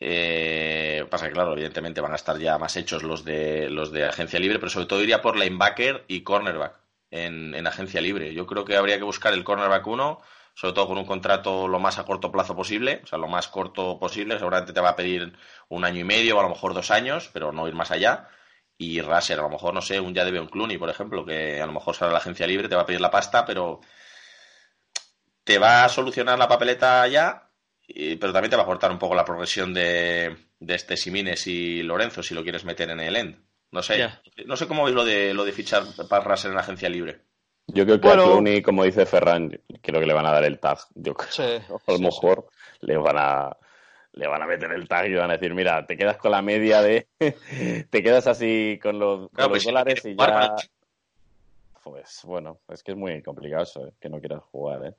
Eh, 0.00 1.06
pasa 1.10 1.28
que, 1.28 1.32
claro, 1.32 1.52
evidentemente 1.52 2.00
van 2.00 2.12
a 2.12 2.16
estar 2.16 2.38
ya 2.38 2.58
más 2.58 2.76
hechos 2.76 3.02
los 3.04 3.24
de 3.24 3.70
los 3.70 3.92
de 3.92 4.04
agencia 4.06 4.40
libre, 4.40 4.58
pero 4.58 4.70
sobre 4.70 4.86
todo 4.86 5.02
iría 5.02 5.22
por 5.22 5.36
linebacker 5.36 6.04
y 6.08 6.22
cornerback 6.22 6.74
en, 7.10 7.54
en 7.54 7.66
agencia 7.66 8.00
libre. 8.00 8.34
Yo 8.34 8.46
creo 8.46 8.64
que 8.64 8.76
habría 8.76 8.98
que 8.98 9.04
buscar 9.04 9.32
el 9.32 9.44
cornerback 9.44 9.86
1, 9.86 10.20
sobre 10.54 10.74
todo 10.74 10.88
con 10.88 10.98
un 10.98 11.04
contrato 11.06 11.68
lo 11.68 11.78
más 11.78 11.98
a 11.98 12.04
corto 12.04 12.32
plazo 12.32 12.56
posible, 12.56 13.00
o 13.04 13.06
sea, 13.06 13.18
lo 13.18 13.28
más 13.28 13.46
corto 13.48 13.98
posible. 14.00 14.38
Seguramente 14.38 14.72
te 14.72 14.80
va 14.80 14.90
a 14.90 14.96
pedir 14.96 15.32
un 15.68 15.84
año 15.84 16.00
y 16.00 16.04
medio 16.04 16.36
o 16.36 16.40
a 16.40 16.42
lo 16.42 16.48
mejor 16.50 16.74
dos 16.74 16.90
años, 16.90 17.30
pero 17.32 17.52
no 17.52 17.68
ir 17.68 17.74
más 17.74 17.90
allá. 17.92 18.28
Y 18.84 19.00
Raser, 19.00 19.38
a 19.38 19.42
lo 19.42 19.48
mejor, 19.48 19.72
no 19.72 19.80
sé, 19.80 20.00
un 20.00 20.12
ya 20.12 20.24
de 20.24 20.40
un 20.40 20.48
Clooney, 20.48 20.76
por 20.76 20.90
ejemplo, 20.90 21.24
que 21.24 21.60
a 21.60 21.66
lo 21.66 21.72
mejor 21.72 21.94
sale 21.94 22.08
a 22.10 22.12
la 22.14 22.18
agencia 22.18 22.46
libre, 22.48 22.68
te 22.68 22.74
va 22.74 22.82
a 22.82 22.86
pedir 22.86 23.00
la 23.00 23.10
pasta, 23.12 23.44
pero 23.44 23.80
te 25.44 25.58
va 25.58 25.84
a 25.84 25.88
solucionar 25.88 26.38
la 26.38 26.48
papeleta 26.48 27.06
ya, 27.06 27.48
y- 27.86 28.16
pero 28.16 28.32
también 28.32 28.50
te 28.50 28.56
va 28.56 28.62
a 28.62 28.66
cortar 28.66 28.90
un 28.90 28.98
poco 28.98 29.14
la 29.14 29.24
progresión 29.24 29.72
de, 29.74 30.36
de 30.58 30.74
este 30.74 30.96
Simines 30.96 31.46
y 31.46 31.82
Lorenzo 31.82 32.22
si 32.22 32.34
lo 32.34 32.42
quieres 32.42 32.64
meter 32.64 32.90
en 32.90 33.00
el 33.00 33.16
end. 33.16 33.36
No 33.70 33.82
sé, 33.82 34.08
no 34.46 34.56
sé 34.56 34.66
cómo 34.66 34.84
veis 34.84 34.94
lo 34.94 35.04
de 35.04 35.32
lo 35.32 35.44
de 35.44 35.52
fichar 35.52 35.84
para 36.08 36.22
Raser 36.24 36.50
en 36.50 36.56
la 36.56 36.60
agencia 36.62 36.88
libre. 36.88 37.22
Yo 37.68 37.84
creo 37.84 38.00
que 38.00 38.08
Bueno. 38.08 38.22
a 38.22 38.26
Clooney, 38.26 38.60
como 38.62 38.84
dice 38.84 39.06
Ferran, 39.06 39.48
creo 39.80 40.00
que 40.00 40.06
le 40.06 40.12
van 40.12 40.26
a 40.26 40.32
dar 40.32 40.44
el 40.44 40.58
tag. 40.58 40.78
Yo 40.94 41.14
creo 41.14 41.28
a 41.86 41.92
lo 41.92 41.98
mejor 42.00 42.48
le 42.80 42.96
van 42.98 43.16
a 43.18 43.56
le 44.14 44.26
van 44.26 44.42
a 44.42 44.46
meter 44.46 44.70
el 44.72 44.86
tag 44.88 45.06
y 45.10 45.14
van 45.14 45.30
a 45.30 45.34
decir, 45.34 45.54
mira, 45.54 45.86
te 45.86 45.96
quedas 45.96 46.16
con 46.18 46.30
la 46.32 46.42
media 46.42 46.82
de 46.82 47.08
te 47.90 48.02
quedas 48.02 48.26
así 48.26 48.78
con 48.82 48.98
los, 48.98 49.20
con 49.20 49.28
Claro, 49.30 49.48
los 49.54 49.58
pues 49.58 49.64
dólares 49.64 50.04
y 50.04 50.14
ya 50.16 50.56
pues 51.82 52.20
bueno, 52.24 52.60
es 52.68 52.82
que 52.82 52.92
es 52.92 52.96
muy 52.96 53.20
complicado 53.22 53.64
eso, 53.64 53.86
¿eh? 53.86 53.92
que 54.00 54.08
no 54.08 54.20
quieras 54.20 54.42
jugar, 54.52 54.86
¿eh? 54.86 54.94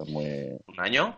Es 0.00 0.08
muy 0.08 0.58
¿Un 0.66 0.80
año? 0.80 1.16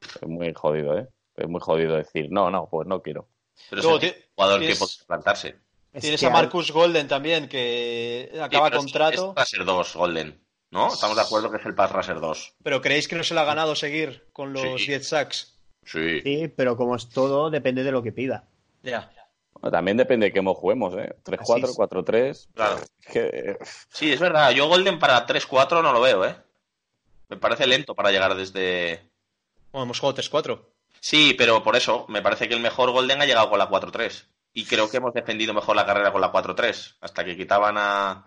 es 0.00 0.28
muy 0.28 0.52
jodido, 0.54 0.96
¿eh? 0.96 1.08
Es 1.36 1.48
muy 1.48 1.60
jodido 1.60 1.96
decir, 1.96 2.28
no, 2.30 2.50
no, 2.50 2.68
pues 2.70 2.86
no 2.86 3.02
quiero. 3.02 3.28
Pero 3.70 3.82
Luego 3.82 3.98
es 3.98 4.04
el 4.04 4.24
jugador 4.36 4.60
tienes- 4.60 4.78
que 4.78 4.84
puede 4.84 5.06
plantarse. 5.06 5.56
Es 5.92 6.02
Tienes 6.02 6.22
a 6.22 6.26
hay- 6.28 6.32
Marcus 6.32 6.70
Golden 6.70 7.08
también, 7.08 7.48
que 7.48 8.30
Sí, 8.32 8.38
acaba 8.38 8.68
es- 8.68 8.76
contrato. 8.76 9.30
Es 9.30 9.36
Raser 9.36 9.64
2, 9.64 9.96
Golden. 9.96 10.40
¿No? 10.70 10.88
Estamos 10.92 11.16
de 11.16 11.22
acuerdo 11.22 11.50
que 11.50 11.56
es 11.56 11.64
el 11.66 11.74
Pass 11.74 11.90
Raser 11.90 12.20
2. 12.20 12.54
Pero 12.62 12.80
¿creéis 12.82 13.08
que 13.08 13.16
no 13.16 13.24
se 13.24 13.34
le 13.34 13.40
ha 13.40 13.44
ganado 13.44 13.74
seguir 13.74 14.28
con 14.32 14.52
los 14.52 14.62
Sí. 14.82 14.86
10 14.88 15.08
sacks? 15.08 15.57
Sí. 15.88 16.20
Sí, 16.20 16.52
pero 16.54 16.76
como 16.76 16.96
es 16.96 17.08
todo, 17.08 17.48
depende 17.48 17.82
de 17.82 17.92
lo 17.92 18.02
que 18.02 18.12
pida. 18.12 18.44
Ya. 18.82 19.10
Bueno, 19.54 19.72
también 19.72 19.96
depende 19.96 20.26
de 20.26 20.32
cómo 20.32 20.54
juguemos, 20.54 20.94
¿eh? 20.94 21.16
3-4, 21.24 21.38
Así 21.40 21.62
es. 21.62 21.76
4-3. 21.76 22.48
Claro. 22.54 22.76
Es 22.76 23.06
que, 23.12 23.58
Sí, 23.90 24.12
es 24.12 24.20
verdad. 24.20 24.50
Yo 24.50 24.68
Golden 24.68 24.98
para 24.98 25.26
3-4 25.26 25.82
no 25.82 25.92
lo 25.92 26.00
veo, 26.02 26.26
¿eh? 26.26 26.36
Me 27.30 27.38
parece 27.38 27.66
lento 27.66 27.94
para 27.94 28.10
llegar 28.10 28.34
desde. 28.34 29.10
Bueno, 29.72 29.84
hemos 29.84 29.98
jugado 29.98 30.20
3-4. 30.20 30.60
Sí, 31.00 31.34
pero 31.38 31.62
por 31.62 31.76
eso, 31.76 32.04
me 32.08 32.22
parece 32.22 32.48
que 32.48 32.54
el 32.54 32.60
mejor 32.60 32.90
Golden 32.90 33.22
ha 33.22 33.26
llegado 33.26 33.48
con 33.48 33.58
la 33.58 33.70
4-3. 33.70 34.26
Y 34.52 34.64
creo 34.66 34.90
que 34.90 34.98
hemos 34.98 35.14
defendido 35.14 35.54
mejor 35.54 35.76
la 35.76 35.86
carrera 35.86 36.12
con 36.12 36.20
la 36.20 36.32
4-3. 36.32 36.96
Hasta 37.00 37.24
que 37.24 37.36
quitaban 37.36 37.76
a 37.78 38.26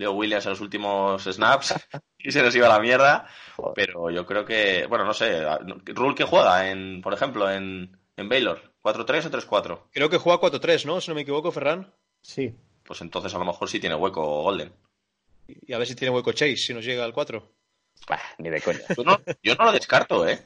Leo 0.00 0.12
Williams 0.12 0.46
en 0.46 0.50
los 0.52 0.60
últimos 0.62 1.22
snaps 1.24 1.74
y 2.18 2.32
se 2.32 2.42
nos 2.42 2.54
iba 2.56 2.66
a 2.66 2.70
la 2.70 2.80
mierda. 2.80 3.26
Joder. 3.56 3.74
Pero 3.74 4.10
yo 4.10 4.24
creo 4.26 4.44
que, 4.46 4.86
bueno, 4.86 5.04
no 5.04 5.12
sé. 5.14 5.42
Rule 5.84 6.14
que 6.14 6.24
juega, 6.24 6.70
en, 6.70 7.02
por 7.02 7.12
ejemplo, 7.12 7.50
en, 7.50 7.96
en 8.16 8.28
Baylor. 8.28 8.72
¿4-3 8.82 9.26
o 9.26 9.30
3-4? 9.30 9.80
Creo 9.92 10.08
que 10.08 10.16
juega 10.16 10.40
4-3, 10.40 10.86
¿no? 10.86 11.00
Si 11.02 11.10
no 11.10 11.14
me 11.14 11.20
equivoco, 11.20 11.52
Ferran. 11.52 11.92
Sí. 12.22 12.54
Pues 12.82 13.02
entonces 13.02 13.34
a 13.34 13.38
lo 13.38 13.44
mejor 13.44 13.68
sí 13.68 13.78
tiene 13.78 13.94
hueco 13.94 14.42
Golden. 14.42 14.72
Y 15.46 15.72
a 15.74 15.78
ver 15.78 15.86
si 15.86 15.94
tiene 15.94 16.14
hueco 16.14 16.32
Chase, 16.32 16.56
si 16.56 16.72
nos 16.72 16.84
llega 16.84 17.04
al 17.04 17.12
4. 17.12 17.52
bah, 18.08 18.18
ni 18.38 18.48
de 18.48 18.62
coña. 18.62 18.80
Yo 18.96 19.04
no, 19.04 19.20
yo 19.42 19.54
no 19.54 19.64
lo 19.66 19.72
descarto, 19.72 20.26
¿eh? 20.26 20.40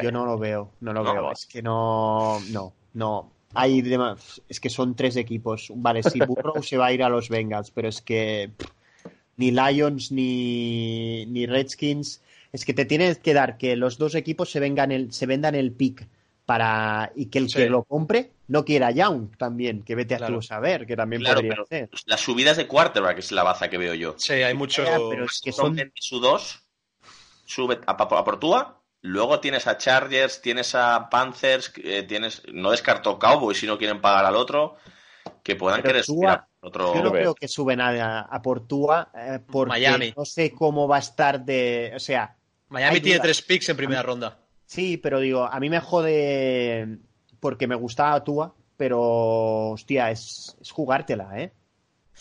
Yo 0.00 0.12
no 0.12 0.24
lo 0.24 0.38
veo, 0.38 0.72
no 0.80 0.92
lo 0.92 1.02
No, 1.02 1.12
veo. 1.12 1.22
no. 1.22 1.32
Es 1.32 1.46
que 1.46 1.60
no, 1.60 2.38
no, 2.50 2.72
no. 2.94 3.32
Hay 3.54 3.82
demás, 3.82 4.40
es 4.48 4.60
que 4.60 4.70
son 4.70 4.94
tres 4.94 5.16
equipos. 5.16 5.72
Vale, 5.74 6.02
si 6.02 6.18
Burrow 6.26 6.62
se 6.62 6.76
va 6.76 6.86
a 6.86 6.92
ir 6.92 7.02
a 7.02 7.08
los 7.08 7.28
Bengals, 7.28 7.70
pero 7.70 7.88
es 7.88 8.00
que 8.00 8.50
pff, 8.56 8.68
ni 9.36 9.50
Lions 9.50 10.12
ni, 10.12 11.26
ni 11.26 11.46
Redskins. 11.46 12.22
Es 12.52 12.64
que 12.64 12.74
te 12.74 12.84
tienes 12.84 13.18
que 13.18 13.34
dar 13.34 13.58
que 13.58 13.76
los 13.76 13.96
dos 13.98 14.14
equipos 14.14 14.50
se 14.50 14.60
vengan 14.60 14.90
el, 14.92 15.12
se 15.12 15.26
vendan 15.26 15.54
el 15.54 15.72
pick 15.72 16.06
para 16.46 17.12
y 17.14 17.26
que 17.26 17.38
el 17.38 17.48
Sí. 17.48 17.58
que 17.58 17.70
lo 17.70 17.84
compre 17.84 18.30
no 18.48 18.64
quiera 18.64 18.90
Young 18.90 19.36
también, 19.36 19.82
que 19.82 19.94
vete 19.94 20.16
a 20.16 20.18
Claro. 20.18 20.34
tú 20.34 20.38
a 20.40 20.42
saber, 20.42 20.84
que 20.84 20.96
también 20.96 21.22
Claro, 21.22 21.36
podría 21.36 21.54
pero 21.68 21.88
las 22.06 22.20
subidas 22.20 22.56
de 22.56 22.66
quarterback 22.66 23.18
es 23.18 23.30
la 23.30 23.44
baza 23.44 23.70
que 23.70 23.78
veo 23.78 23.94
yo. 23.94 24.16
Sí, 24.18 24.32
hay 24.32 24.54
mucho. 24.54 24.82
Pero 25.10 25.24
es 25.26 25.40
que 25.40 25.52
son 25.52 25.78
En 25.78 25.92
su 25.94 26.18
2, 26.18 26.60
sube 27.46 27.78
a, 27.86 27.92
a, 27.92 27.94
a 27.94 28.24
Portúa, 28.24 28.79
luego 29.02 29.40
tienes 29.40 29.66
a 29.66 29.78
Chargers, 29.78 30.40
tienes 30.42 30.74
a 30.74 31.08
Panthers, 31.10 31.72
eh, 31.82 32.02
tienes 32.02 32.42
no 32.52 32.70
descarto 32.70 33.18
Cowboys 33.18 33.58
si 33.58 33.66
no 33.66 33.78
quieren 33.78 34.00
pagar 34.00 34.24
al 34.26 34.36
otro, 34.36 34.76
que 35.42 35.56
puedan 35.56 35.80
Pero 35.82 35.92
querer 35.92 36.04
Tua- 36.04 36.14
subir 36.14 36.28
a 36.28 36.48
otro. 36.60 36.94
Yo 36.94 37.02
no 37.02 37.12
creo 37.12 37.34
que 37.34 37.48
suben 37.48 37.80
a, 37.80 38.20
a 38.22 38.42
Portúa 38.42 39.10
eh, 39.14 39.40
porque 39.50 39.68
Miami. 39.70 40.12
no 40.16 40.24
sé 40.24 40.52
cómo 40.52 40.86
va 40.88 40.96
a 40.96 41.00
estar 41.00 41.44
de, 41.44 41.92
o 41.96 41.98
sea, 42.00 42.36
Miami 42.68 43.00
tiene 43.00 43.16
dudas. 43.16 43.24
tres 43.24 43.42
picks 43.42 43.68
en 43.70 43.76
primera 43.76 44.02
ronda. 44.02 44.38
Sí, 44.66 44.96
pero 44.96 45.18
digo, 45.18 45.44
a 45.44 45.58
mí 45.58 45.68
me 45.68 45.80
jode 45.80 46.98
porque 47.40 47.66
me 47.66 47.74
gustaba 47.74 48.22
Tua, 48.22 48.54
pero 48.76 49.70
hostia, 49.70 50.10
es, 50.10 50.56
es 50.60 50.70
jugártela, 50.70 51.40
¿eh? 51.40 51.52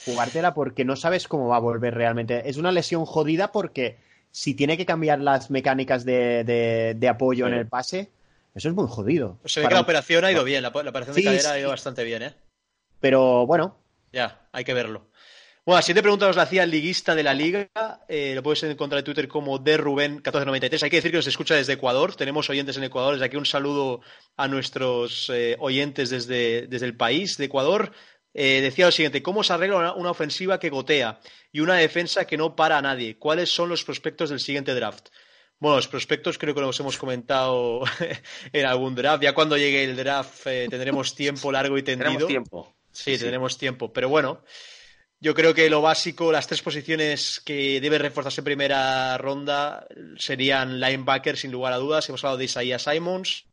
Jugártela 0.06 0.54
porque 0.54 0.86
no 0.86 0.96
sabes 0.96 1.28
cómo 1.28 1.50
va 1.50 1.58
a 1.58 1.60
volver 1.60 1.94
realmente. 1.94 2.50
Es 2.50 2.58
una 2.58 2.72
lesión 2.72 3.06
jodida 3.06 3.52
porque 3.52 4.00
si 4.32 4.54
tiene 4.54 4.78
que 4.78 4.86
cambiar 4.86 5.20
las 5.20 5.50
mecánicas 5.52 6.06
de, 6.06 6.44
de- 6.44 6.94
de 6.98 7.08
apoyo 7.10 7.46
Sí. 7.48 7.52
en 7.52 7.58
el 7.58 7.68
pase, 7.68 8.12
eso 8.56 8.70
es 8.70 8.76
muy 8.76 8.88
jodido. 8.88 9.38
Se 9.46 9.62
ve 9.62 9.68
que 9.68 9.74
la 9.74 9.82
operación 9.82 10.26
ha 10.26 10.32
ido 10.32 10.44
bien, 10.44 10.62
la, 10.64 10.70
la 10.70 10.90
operación 10.90 11.16
de 11.16 11.22
Sí, 11.22 11.26
cadera 11.26 11.52
ha 11.54 11.60
ido 11.60 11.70
bastante 11.70 12.04
bien, 12.04 12.24
¿eh? 12.24 12.34
Pero 13.00 13.46
bueno, 13.46 13.78
Ya, 14.12 14.48
hay 14.52 14.64
que 14.64 14.74
verlo. 14.74 15.08
Bueno, 15.66 15.78
la 15.78 15.82
siguiente 15.84 16.02
pregunta 16.02 16.26
nos 16.26 16.36
la 16.36 16.44
hacía 16.44 16.64
el 16.64 16.72
liguista 16.72 17.14
de 17.14 17.22
la 17.22 17.34
liga. 17.36 17.70
eh, 18.08 18.32
lo 18.34 18.42
puedes 18.42 18.64
encontrar 18.64 19.00
en 19.00 19.06
Twitter 19.06 19.28
como 19.28 19.60
de 19.60 19.78
Rubén1493. 19.80 20.82
Hay 20.84 20.90
que 20.90 20.96
decir 20.98 21.12
que 21.12 21.18
nos 21.18 21.28
escucha 21.28 21.54
desde 21.56 21.74
Ecuador. 21.74 22.16
Tenemos 22.16 22.50
oyentes 22.50 22.76
en 22.78 22.86
Ecuador. 22.86 23.14
Desde 23.14 23.26
aquí 23.26 23.38
un 23.38 23.46
saludo 23.46 24.02
a 24.36 24.48
nuestros 24.48 25.30
eh, 25.32 25.58
oyentes 25.60 26.10
desde, 26.10 26.66
desde 26.68 26.88
el 26.88 26.98
país 26.98 27.38
de 27.38 27.46
Ecuador. 27.46 27.92
Eh, 28.34 28.62
decía 28.62 28.86
lo 28.86 28.92
siguiente: 28.92 29.22
¿Cómo 29.24 29.44
se 29.44 29.54
arregla 29.54 29.78
una, 29.78 29.94
una 29.94 30.12
ofensiva 30.12 30.60
que 30.60 30.70
gotea 30.70 31.20
y 31.52 31.60
una 31.62 31.76
defensa 31.76 32.26
que 32.26 32.38
no 32.38 32.56
para 32.56 32.78
a 32.78 32.82
nadie? 32.82 33.18
¿Cuáles 33.18 33.50
son 33.50 33.70
los 33.70 33.84
prospectos 33.84 34.30
del 34.30 34.40
siguiente 34.40 34.74
draft? 34.74 35.10
Bueno, 35.60 35.76
los 35.78 35.88
prospectos 35.90 36.38
creo 36.38 36.56
que 36.56 36.62
los 36.62 36.80
hemos 36.80 36.98
comentado 36.98 37.82
en 38.54 38.66
algún 38.66 38.96
draft. 38.96 39.22
Ya 39.24 39.34
cuando 39.34 39.58
llegue 39.58 39.84
el 39.84 39.96
draft 39.98 40.48
eh, 40.48 40.68
tendremos 40.70 41.16
tiempo 41.16 41.52
largo 41.52 41.78
y 41.78 41.84
tendido. 41.84 42.10
Tenemos 42.12 42.28
tiempo. 42.28 42.76
Sí, 42.92 43.18
tendremos 43.18 43.58
tiempo. 43.58 43.92
Pero 43.94 44.10
bueno, 44.10 44.44
Yo 45.22 45.34
creo 45.36 45.54
que 45.54 45.70
lo 45.70 45.82
básico, 45.82 46.32
las 46.32 46.48
tres 46.48 46.62
posiciones 46.62 47.42
que 47.42 47.82
debe 47.82 47.98
reforzarse 47.98 48.40
en 48.40 48.46
primera 48.46 49.18
ronda 49.18 49.86
serían 50.18 50.80
linebacker, 50.80 51.36
sin 51.36 51.52
lugar 51.52 51.74
a 51.74 51.78
dudas. 51.78 52.08
Hemos 52.08 52.24
hablado 52.24 52.38
de 52.38 52.46
Isaiah 52.46 52.80
Simons, 52.80 53.46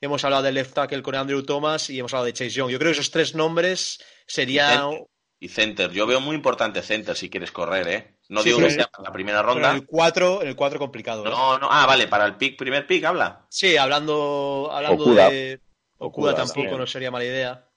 hemos 0.00 0.24
hablado 0.24 0.42
de 0.42 0.50
left 0.52 0.74
tackle 0.74 1.02
con 1.02 1.14
Andrew 1.14 1.44
Thomas 1.44 1.90
y 1.90 1.98
hemos 2.00 2.12
hablado 2.12 2.26
de 2.26 2.32
Chase 2.32 2.50
Young. 2.50 2.70
Yo 2.70 2.78
creo 2.80 2.90
que 2.90 2.98
esos 2.98 3.12
tres 3.12 3.36
nombres 3.36 4.00
serían... 4.26 5.06
Y 5.38 5.48
center. 5.48 5.90
Yo 5.90 6.06
veo 6.06 6.20
muy 6.20 6.36
importante 6.36 6.82
center 6.82 7.16
si 7.16 7.28
quieres 7.28 7.50
correr, 7.50 7.88
¿eh? 7.88 8.16
No 8.28 8.44
digo 8.44 8.58
que 8.58 8.70
sea 8.70 8.86
para 8.86 9.08
la 9.08 9.12
primera 9.12 9.42
ronda. 9.42 9.70
en 9.70 9.76
el 9.76 9.86
4, 9.86 10.42
en 10.42 10.48
el 10.48 10.56
4 10.56 10.78
complicado. 10.78 11.26
¿eh? 11.26 11.30
No, 11.30 11.58
no. 11.58 11.68
Ah, 11.68 11.84
vale, 11.84 12.06
para 12.06 12.26
el 12.26 12.36
pick, 12.36 12.56
primer 12.56 12.86
pick 12.86 13.04
habla. 13.04 13.44
Sí, 13.48 13.76
hablando, 13.76 14.70
hablando 14.72 15.04
de 15.04 15.60
Okuda, 15.98 16.34
tampoco 16.34 16.78
no 16.78 16.86
sería 16.86 17.10
mala 17.10 17.24
idea. 17.24 17.68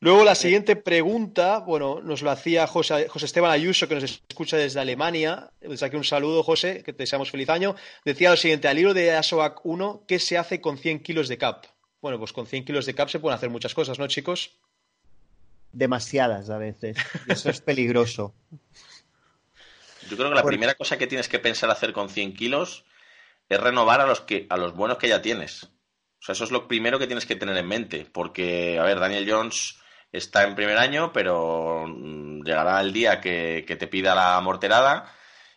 Luego 0.00 0.22
la 0.22 0.36
siguiente 0.36 0.76
pregunta, 0.76 1.58
bueno, 1.58 2.00
nos 2.00 2.22
lo 2.22 2.30
hacía 2.30 2.68
José, 2.68 3.08
Esteban 3.12 3.50
Ayuso, 3.50 3.88
que 3.88 3.96
nos 3.96 4.04
escucha 4.04 4.56
desde 4.56 4.78
Alemania. 4.78 5.50
Desde 5.60 5.86
aquí 5.86 5.96
un 5.96 6.04
saludo, 6.04 6.44
José, 6.44 6.84
que 6.84 6.92
te 6.92 7.02
deseamos 7.02 7.32
feliz 7.32 7.48
año. 7.48 7.74
Decía 8.04 8.30
lo 8.30 8.36
siguiente, 8.36 8.68
al 8.68 8.76
libro 8.76 8.94
de 8.94 9.16
ASOAC 9.16 9.66
1, 9.66 10.04
¿qué 10.06 10.20
se 10.20 10.38
hace 10.38 10.60
con 10.60 10.78
100 10.78 11.02
kilos 11.02 11.26
de 11.26 11.36
cap? 11.36 11.66
Bueno, 12.00 12.18
pues 12.20 12.32
con 12.32 12.46
100 12.46 12.64
kilos 12.64 12.86
de 12.86 12.94
cap 12.94 13.08
se 13.08 13.18
pueden 13.18 13.34
hacer 13.34 13.50
muchas 13.50 13.74
cosas, 13.74 13.98
¿no, 13.98 14.06
chicos? 14.06 14.60
Demasiadas 15.72 16.50
a 16.50 16.58
veces. 16.58 16.96
Eso 17.26 17.50
es 17.50 17.60
peligroso. 17.60 18.34
Yo 20.08 20.16
creo 20.16 20.30
que 20.30 20.34
la 20.34 20.42
primera 20.42 20.74
cosa 20.74 20.96
que 20.96 21.06
tienes 21.06 21.28
que 21.28 21.38
pensar 21.38 21.70
hacer 21.70 21.92
con 21.92 22.08
100 22.08 22.34
kilos 22.34 22.84
es 23.48 23.60
renovar 23.60 24.00
a 24.00 24.06
los, 24.06 24.20
que, 24.20 24.46
a 24.50 24.56
los 24.56 24.74
buenos 24.74 24.98
que 24.98 25.08
ya 25.08 25.22
tienes. 25.22 25.64
O 25.64 26.22
sea, 26.22 26.32
eso 26.32 26.44
es 26.44 26.50
lo 26.50 26.66
primero 26.66 26.98
que 26.98 27.06
tienes 27.06 27.26
que 27.26 27.36
tener 27.36 27.56
en 27.56 27.66
mente. 27.66 28.06
Porque, 28.10 28.78
a 28.78 28.84
ver, 28.84 28.98
Daniel 29.00 29.30
Jones 29.30 29.78
está 30.12 30.44
en 30.44 30.54
primer 30.54 30.78
año, 30.78 31.12
pero 31.12 31.84
mm, 31.86 32.42
llegará 32.42 32.80
el 32.80 32.92
día 32.92 33.20
que, 33.20 33.64
te 33.66 33.86
pida 33.86 34.14
la 34.14 34.40
morterada 34.40 35.12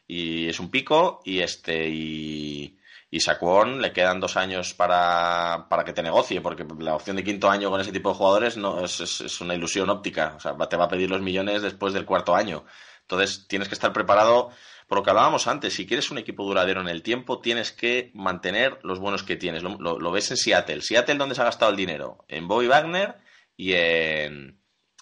y 0.08 0.50
es 0.50 0.60
un 0.60 0.70
pico 0.70 1.22
y 1.24 1.40
este 1.40 1.88
y, 1.88 2.78
y 3.14 3.20
Saquon 3.20 3.82
le 3.82 3.92
quedan 3.92 4.22
dos 4.22 4.38
años 4.38 4.74
para, 4.74 5.68
para, 5.70 5.84
que 5.84 5.92
te 5.92 6.02
negocie, 6.02 6.40
porque 6.40 6.66
la 6.80 6.96
opción 6.96 7.18
de 7.18 7.26
quinto 7.26 7.50
año 7.50 7.70
con 7.70 7.82
ese 7.82 7.92
tipo 7.92 8.10
de 8.10 8.16
jugadores 8.16 8.56
no 8.56 8.86
es, 8.86 9.02
es, 9.02 9.42
una 9.42 9.54
ilusión 9.54 9.90
óptica. 9.90 10.36
O 10.38 10.40
sea, 10.40 10.56
te 10.70 10.78
va 10.78 10.86
a 10.86 10.88
pedir 10.88 11.10
los 11.10 11.22
millones 11.22 11.62
después 11.62 11.94
del 11.94 12.06
cuarto 12.06 12.34
año. 12.34 12.64
Entonces 13.02 13.48
tienes 13.50 13.68
que 13.68 13.74
estar 13.76 13.92
preparado. 13.92 14.52
Por 14.88 14.98
lo 14.98 15.04
que 15.04 15.10
hablábamos 15.10 15.48
antes, 15.48 15.74
si 15.74 15.86
quieres 15.86 16.10
un 16.10 16.20
equipo 16.20 16.46
duradero 16.46 16.80
en 16.80 16.88
el 16.88 17.04
tiempo, 17.04 17.40
tienes 17.40 17.74
que 17.74 18.12
mantener 18.14 18.80
los 18.84 19.00
buenos 19.00 19.24
que 19.24 19.36
tienes. 19.36 19.62
Lo, 19.62 19.78
lo 19.78 20.12
ves 20.12 20.32
en 20.32 20.38
Seattle. 20.38 20.82
Seattle, 20.82 21.16
¿dónde 21.16 21.36
se 21.36 21.42
ha 21.42 21.46
gastado 21.46 21.72
el 21.72 21.78
dinero? 21.78 22.24
En 22.30 22.48
Bobby 22.48 22.68
Wagner 22.68 23.18
y 23.58 23.74
en, 23.74 24.58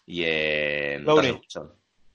y 0.07 0.23
en 0.23 1.06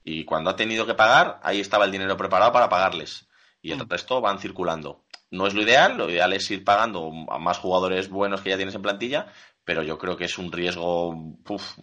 Y 0.03 0.25
cuando 0.25 0.51
ha 0.51 0.57
tenido 0.57 0.87
que 0.87 0.95
pagar, 0.95 1.39
ahí 1.45 1.61
estaba 1.61 1.85
el 1.85 1.93
dinero 1.93 2.17
preparado 2.17 2.51
para 2.51 2.69
pagarles. 2.69 3.29
Y 3.63 3.71
el 3.71 3.79
mm. 3.79 3.89
resto 3.89 4.21
van 4.21 4.41
circulando. 4.41 5.04
No 5.35 5.49
es 5.49 5.55
lo 5.55 5.63
ideal, 5.63 5.97
lo 5.99 6.09
ideal 6.09 6.33
es 6.33 6.49
ir 6.51 6.63
pagando 6.63 7.11
a 7.29 7.39
más 7.39 7.59
jugadores 7.59 8.09
buenos 8.09 8.41
que 8.41 8.51
ya 8.51 8.57
tienes 8.57 8.75
en 8.75 8.83
plantilla, 8.83 9.27
pero 9.65 9.83
yo 9.83 9.99
creo 9.99 10.17
que 10.17 10.27
es 10.27 10.39
un 10.39 10.53
riesgo 10.53 11.37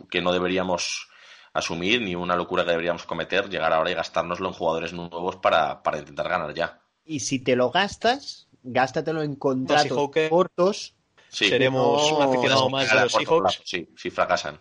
que 0.10 0.22
no 0.22 0.32
deberíamos 0.32 1.10
asumir 1.54 2.02
ni 2.02 2.16
una 2.16 2.38
locura 2.38 2.64
que 2.64 2.72
deberíamos 2.72 3.06
cometer, 3.06 3.50
llegar 3.50 3.74
ahora 3.74 3.92
y 3.92 3.94
gastárnoslo 3.94 4.48
en 4.48 4.54
jugadores 4.54 4.94
nuevos 4.94 5.36
para, 5.36 5.82
intentar 5.98 6.30
ganar 6.30 6.54
ya. 6.54 6.80
Y 7.04 7.20
si 7.20 7.44
te 7.44 7.58
lo 7.58 7.72
gastas, 7.72 8.48
gástatelo 8.64 9.22
en 9.22 9.36
contratos 9.36 10.10
cortos 10.30 10.96
Seremos 11.28 12.12
un 12.12 12.22
aficionado 12.22 12.70
más 12.70 12.90
de 12.90 13.02
los 13.02 13.14
Seahawks. 13.14 13.62
sí, 13.64 13.88
si 13.96 14.10
fracasan. 14.10 14.60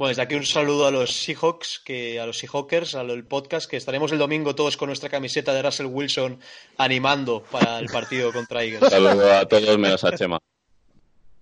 Bueno, 0.00 0.08
desde 0.12 0.22
aquí 0.22 0.34
un 0.34 0.46
saludo 0.46 0.86
a 0.86 0.90
los 0.90 1.12
Seahawks, 1.12 1.82
que, 1.84 2.18
a 2.18 2.24
los 2.24 2.38
Seahawkers, 2.38 2.94
al 2.94 3.22
podcast, 3.26 3.68
que 3.70 3.76
estaremos 3.76 4.10
el 4.12 4.18
domingo 4.18 4.54
todos 4.54 4.78
con 4.78 4.86
nuestra 4.86 5.10
camiseta 5.10 5.52
de 5.52 5.60
Russell 5.60 5.88
Wilson 5.88 6.40
animando 6.78 7.42
para 7.42 7.78
el 7.78 7.86
partido 7.88 8.32
contra 8.32 8.64
Eagles. 8.64 8.80
Saludo 8.90 9.30
a 9.30 9.46
todos 9.46 9.76
menos 9.76 10.02
a 10.02 10.16
Chema. 10.16 10.38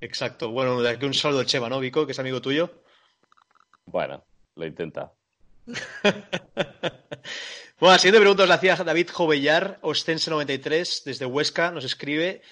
Exacto. 0.00 0.50
Bueno, 0.50 0.80
desde 0.80 0.96
aquí 0.96 1.06
un 1.06 1.14
saludo 1.14 1.42
a 1.42 1.46
Chema, 1.46 1.68
¿no, 1.68 1.78
Vico? 1.78 2.04
Que 2.04 2.10
es 2.10 2.18
amigo 2.18 2.42
tuyo. 2.42 2.82
Bueno, 3.86 4.24
lo 4.56 4.66
intenta. 4.66 5.12
bueno, 7.78 7.92
la 7.92 7.98
siguiente 7.98 8.18
pregunta 8.18 8.42
os 8.42 8.48
la 8.48 8.56
hacía 8.56 8.74
David 8.74 9.10
Jovellar, 9.12 9.78
Ostense93, 9.82 11.04
desde 11.04 11.26
Huesca, 11.26 11.70
nos 11.70 11.84
escribe 11.84 12.42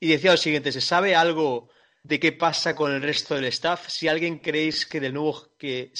y 0.00 0.08
decía 0.08 0.32
lo 0.32 0.38
siguiente, 0.38 0.72
¿se 0.72 0.80
sabe 0.80 1.14
algo 1.14 1.68
de 2.06 2.20
qué 2.20 2.30
pasa 2.30 2.76
con 2.76 2.92
el 2.92 3.02
resto 3.02 3.34
del 3.34 3.46
staff? 3.46 3.88
Si 3.88 4.06
alguien 4.06 4.38
creéis 4.38 4.86
que 4.86 5.00
del 5.00 5.14
nuevo 5.14 5.48
que 5.58 5.92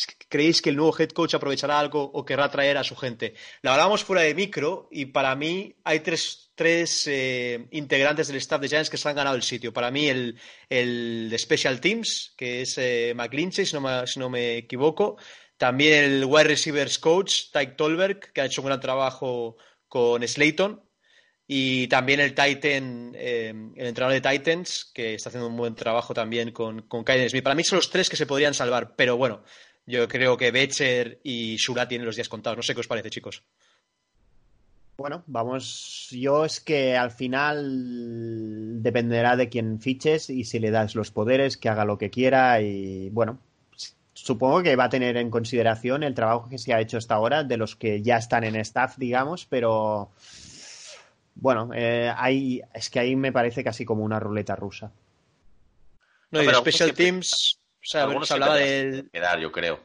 el 0.71 0.77
nuevo 0.77 0.97
head 0.97 1.11
coach 1.11 1.35
aprovechará 1.35 1.81
algo 1.81 2.03
o 2.03 2.25
querrá 2.25 2.49
traer 2.49 2.77
a 2.77 2.85
su 2.85 2.95
gente. 2.95 3.35
Lo 3.63 3.73
hablábamos 3.73 4.05
fuera 4.05 4.23
de 4.23 4.35
micro 4.35 4.89
y 4.93 5.07
para 5.07 5.35
mí 5.35 5.75
hay 5.83 6.01
tres, 6.01 6.53
tres 6.55 7.09
eh, 7.09 7.67
integrantes 7.73 8.29
del 8.29 8.37
staff 8.37 8.61
de 8.61 8.69
Giants 8.69 8.91
que 8.91 8.97
se 8.97 9.09
han 9.09 9.17
ganado 9.17 9.35
el 9.35 9.43
sitio. 9.43 9.73
Para 9.73 9.91
mí 9.91 10.07
el, 10.07 10.39
el 10.69 11.29
de 11.29 11.39
Special 11.39 11.81
Teams, 11.81 12.35
que 12.37 12.63
es 12.63 12.79
eh, 12.79 13.15
si 13.51 13.75
no, 13.75 13.81
me, 13.81 14.07
si 14.07 14.21
no 14.21 14.31
me 14.31 14.59
equivoco. 14.59 15.17
También 15.57 16.05
el 16.05 16.25
wide 16.25 16.45
receivers 16.45 17.01
coach, 17.01 17.51
Tyke 17.51 17.77
Tolberg, 17.77 18.33
que 18.33 18.43
ha 18.43 18.45
hecho 18.45 18.61
un 18.61 18.67
gran 18.67 18.81
trabajo 18.81 19.57
con 19.89 20.23
Slayton 20.23 20.86
y 21.49 21.87
también 21.89 22.21
el 22.21 22.35
Titan, 22.35 23.13
eh, 23.15 23.55
el 23.77 23.87
entrenador 23.87 24.21
de 24.21 24.29
Titans, 24.29 24.91
que 24.93 25.15
está 25.15 25.29
haciendo 25.29 25.49
un 25.49 25.57
buen 25.57 25.75
trabajo 25.75 26.13
también 26.13 26.51
con, 26.51 26.83
con 26.83 27.05
Kaiden 27.05 27.31
Smith. 27.31 27.45
Para 27.45 27.55
mí 27.55 27.63
son 27.63 27.77
los 27.77 27.91
tres 27.91 28.11
que 28.11 28.17
se 28.17 28.27
podrían 28.27 28.55
salvar, 28.55 28.95
pero 28.97 29.17
bueno, 29.17 29.43
yo 29.87 30.09
creo 30.09 30.37
que 30.37 30.51
Becher 30.51 31.21
y 31.23 31.57
Shura 31.57 31.87
tienen 31.87 32.07
los 32.07 32.17
días 32.17 32.29
contados. 32.29 32.57
No 32.57 32.63
sé 32.63 32.75
qué 32.75 32.81
os 32.81 32.89
parece, 32.89 33.11
chicos. 33.11 33.45
Bueno, 34.97 35.23
vamos, 35.27 36.09
yo 36.11 36.47
es 36.47 36.59
que 36.59 36.97
al 36.97 37.11
final 37.11 38.83
dependerá 38.83 39.37
de 39.37 39.51
quién 39.51 39.79
fiches 39.79 40.31
y 40.31 40.45
si 40.45 40.59
le 40.59 40.71
das 40.71 40.95
los 40.95 41.11
poderes, 41.11 41.59
que 41.59 41.69
haga 41.69 41.85
lo 41.85 41.99
que 41.99 42.09
quiera 42.09 42.63
y 42.63 43.11
bueno, 43.11 43.39
supongo 44.15 44.63
que 44.63 44.75
va 44.75 44.85
a 44.85 44.89
tener 44.89 45.19
en 45.19 45.31
consideración 45.31 46.03
el 46.03 46.15
trabajo 46.15 46.49
que 46.49 46.57
se 46.57 46.73
ha 46.73 46.81
hecho 46.81 46.97
hasta 46.97 47.15
ahora 47.15 47.45
de 47.45 47.59
los 47.59 47.77
que 47.77 48.01
ya 48.01 48.17
están 48.17 48.45
en 48.45 48.57
staff, 48.57 48.97
digamos, 48.97 49.45
pero 49.45 50.13
bueno, 51.37 51.71
eh, 51.75 52.13
es 52.75 52.91
que 52.91 52.99
ahí 52.99 53.15
me 53.15 53.31
parece 53.31 53.63
casi 53.63 53.85
como 53.85 54.03
una 54.03 54.19
ruleta 54.19 54.57
rusa. 54.57 54.91
No, 56.31 56.43
y 56.43 56.49
Special 56.49 56.95
Teams, 56.95 57.61
o 57.75 57.85
sea, 57.85 58.09
se 58.25 58.35
hablaba 58.35 58.57
de... 58.57 59.07
Quedar, 59.13 59.39
yo 59.39 59.53
creo. 59.53 59.81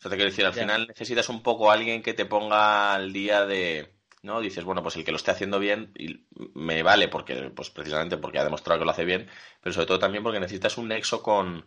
Eso 0.00 0.08
te 0.08 0.16
quiero 0.16 0.30
decir, 0.30 0.44
al 0.44 0.54
final 0.54 0.88
necesitas 0.88 1.28
un 1.28 1.42
poco 1.42 1.70
alguien 1.70 2.02
que 2.02 2.14
te 2.14 2.26
ponga 2.26 2.94
al 2.94 3.12
día 3.12 3.46
de... 3.46 3.94
¿no? 4.22 4.40
Dices, 4.40 4.64
bueno, 4.64 4.82
pues 4.82 4.96
el 4.96 5.04
que 5.04 5.10
lo 5.10 5.18
esté 5.18 5.30
haciendo 5.30 5.58
bien 5.58 5.92
y 5.94 6.26
me 6.54 6.82
vale 6.82 7.08
porque, 7.08 7.52
pues 7.54 7.68
precisamente 7.68 8.16
porque 8.16 8.38
ha 8.38 8.44
demostrado 8.44 8.80
que 8.80 8.86
lo 8.86 8.90
hace 8.90 9.04
bien, 9.04 9.28
pero 9.62 9.74
sobre 9.74 9.86
todo 9.86 9.98
también 9.98 10.24
porque 10.24 10.40
necesitas 10.40 10.78
un 10.78 10.88
nexo 10.88 11.22
con, 11.22 11.66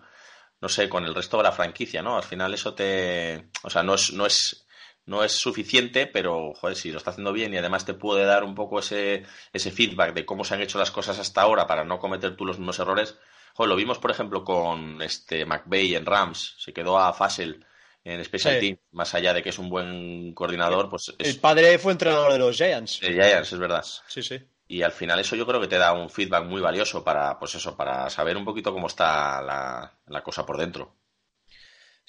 no 0.60 0.68
sé, 0.70 0.90
con 0.90 1.06
el 1.06 1.14
resto 1.14 1.38
de 1.38 1.44
la 1.44 1.52
franquicia, 1.52 2.02
¿no? 2.02 2.18
Al 2.18 2.24
final 2.24 2.56
eso 2.56 2.74
te, 2.74 3.50
o 3.62 3.70
sea, 3.70 3.84
no 3.84 3.94
es, 3.94 4.12
no 4.14 4.26
es 4.26 4.67
no 5.08 5.24
es 5.24 5.32
suficiente, 5.32 6.06
pero 6.06 6.54
joder, 6.54 6.76
si 6.76 6.92
lo 6.92 6.98
está 6.98 7.12
haciendo 7.12 7.34
bien 7.34 7.54
y 7.54 7.58
además 7.58 7.86
te 7.86 7.94
puede 7.94 8.26
dar 8.26 8.44
un 8.44 8.54
poco 8.54 8.80
ese, 8.80 9.24
ese 9.54 9.72
feedback 9.72 10.14
de 10.14 10.26
cómo 10.26 10.44
se 10.44 10.54
han 10.54 10.62
hecho 10.62 10.78
las 10.78 10.92
cosas 10.92 11.18
hasta 11.18 11.42
ahora 11.42 11.66
para 11.66 11.86
no 11.86 11.98
cometer 11.98 12.36
tú 12.36 12.46
los 12.46 12.60
mismos 12.60 12.78
errores. 12.80 13.18
Joder, 13.56 13.70
lo 13.70 13.76
vimos, 13.78 14.00
por 14.00 14.12
ejemplo, 14.12 14.44
con 14.44 15.02
este 15.02 15.46
McVeigh 15.46 15.96
en 15.96 16.06
Rams, 16.06 16.56
se 16.60 16.74
quedó 16.74 17.00
a 17.00 17.14
Fassel 17.14 17.66
en 18.04 18.24
Special 18.24 18.60
Team, 18.60 18.78
más 18.92 19.14
allá 19.16 19.34
de 19.34 19.42
que 19.42 19.50
es 19.50 19.60
un 19.60 19.70
buen 19.70 20.34
coordinador, 20.34 20.90
pues 20.90 21.14
El 21.18 21.40
padre 21.40 21.78
fue 21.80 21.94
entrenador 21.94 22.34
de 22.34 22.40
los 22.40 22.56
Giants. 22.56 23.00
De 23.00 23.14
Giants, 23.14 23.54
es 23.54 23.60
verdad. 23.60 23.86
Sí, 24.08 24.22
sí. 24.22 24.40
Y 24.68 24.82
al 24.82 24.92
final 24.92 25.20
eso 25.20 25.38
yo 25.38 25.48
creo 25.48 25.62
que 25.62 25.68
te 25.68 25.78
da 25.78 25.94
un 25.94 26.10
feedback 26.10 26.44
muy 26.46 26.62
valioso 26.62 27.04
para, 27.04 27.40
pues 27.40 27.56
eso, 27.56 27.76
para 27.78 28.10
saber 28.10 28.36
un 28.36 28.46
poquito 28.46 28.74
cómo 28.74 28.88
está 28.88 29.42
la 29.42 30.24
cosa 30.24 30.46
por 30.46 30.58
dentro. 30.58 30.94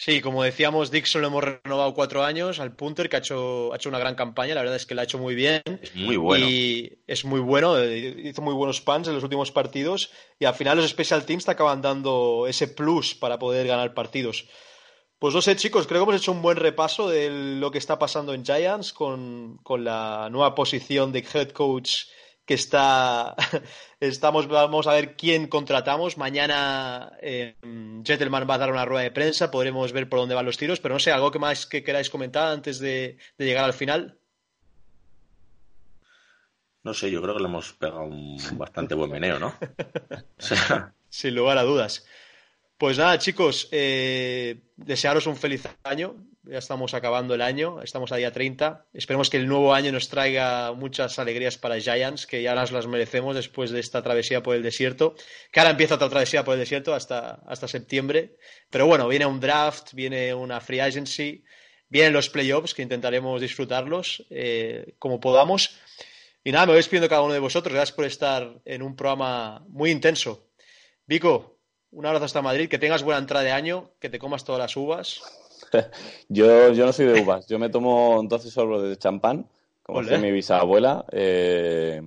Sí, 0.01 0.21
como 0.21 0.45
decíamos, 0.45 0.93
Dixon 0.93 1.23
lo 1.23 1.27
hemos 1.27 1.43
renovado 1.43 1.93
cuatro 1.93 2.23
años 2.23 2.61
al 2.61 2.73
punter, 2.77 3.09
que 3.09 3.17
ha 3.17 3.19
hecho, 3.19 3.73
ha 3.73 3.77
hecho 3.77 3.89
una 3.89 3.99
gran 3.99 4.15
campaña. 4.15 4.55
La 4.55 4.61
verdad 4.61 4.77
es 4.77 4.87
que 4.87 4.95
lo 4.95 5.01
ha 5.01 5.05
hecho 5.05 5.19
muy 5.19 5.35
bien. 5.35 5.61
Es 5.83 5.97
muy 5.97 6.17
bueno. 6.17 6.49
Y 6.49 7.01
es 7.09 7.25
muy 7.25 7.41
bueno. 7.41 7.77
Eh, 7.77 8.15
hizo 8.23 8.41
muy 8.41 8.55
buenos 8.55 8.81
pans 8.81 9.09
en 9.09 9.15
los 9.15 9.25
últimos 9.25 9.51
partidos. 9.51 10.13
Y 10.39 10.45
al 10.45 10.55
final 10.55 10.77
los 10.77 10.89
Special 10.89 11.27
Teams 11.27 11.45
te 11.45 11.51
acaban 11.51 11.83
dando 11.83 12.47
ese 12.47 12.69
plus 12.69 13.17
para 13.17 13.41
poder 13.41 13.67
ganar 13.67 13.93
partidos. 13.93 14.47
Pues 15.19 15.35
no 15.35 15.43
sé, 15.43 15.57
chicos, 15.57 15.89
creo 15.89 16.05
que 16.05 16.11
hemos 16.11 16.23
hecho 16.23 16.31
un 16.31 16.43
buen 16.43 16.59
repaso 16.59 17.09
de 17.09 17.59
lo 17.59 17.73
que 17.73 17.79
está 17.79 17.99
pasando 17.99 18.35
en 18.35 18.45
Giants 18.45 18.93
con, 18.93 19.59
con 19.65 19.83
la 19.83 20.29
nueva 20.31 20.55
posición 20.55 21.11
de 21.11 21.27
head 21.35 21.49
coach 21.49 22.05
que 22.49 22.55
está 22.55 23.37
estamos 24.01 24.49
vamos 24.49 24.87
a 24.87 24.95
ver 24.95 25.17
quién 25.17 25.49
contratamos. 25.49 26.17
Mañana 26.17 27.13
eh, 27.21 27.57
Gentleman 28.03 28.49
va 28.49 28.55
a 28.55 28.59
dar 28.59 28.73
una 28.73 28.87
rueda 28.87 29.03
de 29.03 29.11
prensa 29.11 29.51
podremos 29.51 29.93
ver 29.93 30.09
por 30.09 30.21
dónde 30.21 30.35
van 30.35 30.47
los 30.47 30.57
tiros 30.57 30.81
pero 30.81 30.95
no 30.95 30.99
sé 30.99 31.13
algo 31.13 31.31
que 31.31 31.39
más 31.39 31.67
que 31.67 31.85
queráis 31.85 32.09
comentar 32.09 32.51
antes 32.51 32.79
de, 32.79 33.19
llegar 33.37 33.67
al 33.67 33.75
final 33.75 34.19
no 36.83 36.95
sé 36.95 37.11
yo 37.11 37.21
creo 37.21 37.35
que 37.35 37.43
le 37.43 37.49
hemos 37.49 37.75
pegado 37.75 38.05
un 38.05 38.39
bastante 38.57 38.95
buen 38.95 39.11
meneo 39.11 39.39
no 39.39 39.55
sin 41.11 41.35
lugar 41.35 41.59
a 41.59 41.63
dudas. 41.63 42.07
Pues 42.79 42.97
nada, 42.97 43.19
chicos, 43.19 43.69
eh, 43.73 44.61
desearos 44.77 45.27
un 45.27 45.37
feliz 45.37 45.67
año. 45.83 46.15
Ya 46.51 46.57
estamos 46.57 46.95
acabando 46.95 47.35
el 47.35 47.43
año, 47.43 47.83
estamos 47.83 48.11
a 48.11 48.17
día 48.17 48.33
30. 48.33 48.87
Esperemos 48.95 49.29
que 49.29 49.37
el 49.37 49.47
nuevo 49.47 49.75
año 49.75 49.93
nos 49.93 50.09
traiga 50.09 50.73
muchas 50.73 51.19
alegrías 51.19 51.59
para 51.59 51.79
Giants, 51.79 52.27
que 52.27 52.43
ya 52.43 52.55
las, 52.55 52.73
las 52.73 52.87
merecemos 52.87 53.37
después 53.37 53.71
de 53.71 53.81
esta 53.81 54.03
travesía 54.03 54.43
por 54.43 54.57
el 54.57 54.63
desierto. 54.63 55.15
Que 55.53 55.61
ahora 55.61 55.73
empieza 55.73 55.97
otra 55.97 56.09
travesía 56.09 56.45
por 56.47 56.55
el 56.55 56.61
desierto 56.61 56.95
hasta, 56.95 57.43
hasta 57.47 57.69
septiembre. 57.69 58.39
Pero 58.71 58.87
bueno, 58.87 59.07
viene 59.09 59.27
un 59.27 59.41
draft, 59.41 59.93
viene 59.93 60.33
una 60.33 60.59
free 60.63 60.81
agency, 60.81 61.45
vienen 61.91 62.15
los 62.15 62.31
playoffs, 62.31 62.73
que 62.73 62.81
intentaremos 62.81 63.43
disfrutarlos 63.43 64.25
eh, 64.31 64.95
como 64.99 65.21
podamos. 65.21 65.79
Y 66.43 66.51
nada, 66.51 66.65
me 66.65 66.73
voy 66.73 66.79
despidiendo 66.79 67.11
cada 67.11 67.21
uno 67.21 67.35
de 67.35 67.41
vosotros. 67.41 67.75
Gracias 67.75 67.95
por 67.95 68.07
estar 68.07 68.59
en 68.65 68.81
un 68.81 68.97
programa 68.97 69.67
muy 69.69 69.91
intenso. 69.91 70.49
Vico, 71.05 71.59
un 71.91 72.07
abrazo 72.07 72.25
hasta 72.25 72.41
Madrid, 72.41 72.71
que 72.71 72.79
tengas 72.79 73.03
buena 73.03 73.19
entrada 73.19 73.45
de 73.45 73.53
año, 73.53 73.93
que 74.01 74.09
te 74.09 74.19
comas 74.19 74.47
todas 74.47 74.61
las 74.61 74.75
uvas. 74.77 75.21
yo, 76.29 76.73
yo 76.73 76.87
no 76.87 76.93
soy 76.93 77.07
de 77.07 77.23
uvas, 77.23 77.47
yo 77.47 77.59
me 77.59 77.69
tomo 77.69 78.21
entonces 78.21 78.53
solo 78.53 78.83
de 78.83 78.97
champán, 78.97 79.47
como 79.83 80.01
hacía 80.01 80.19
mi 80.19 80.31
bisabuela. 80.31 81.05
Eh, 81.13 82.03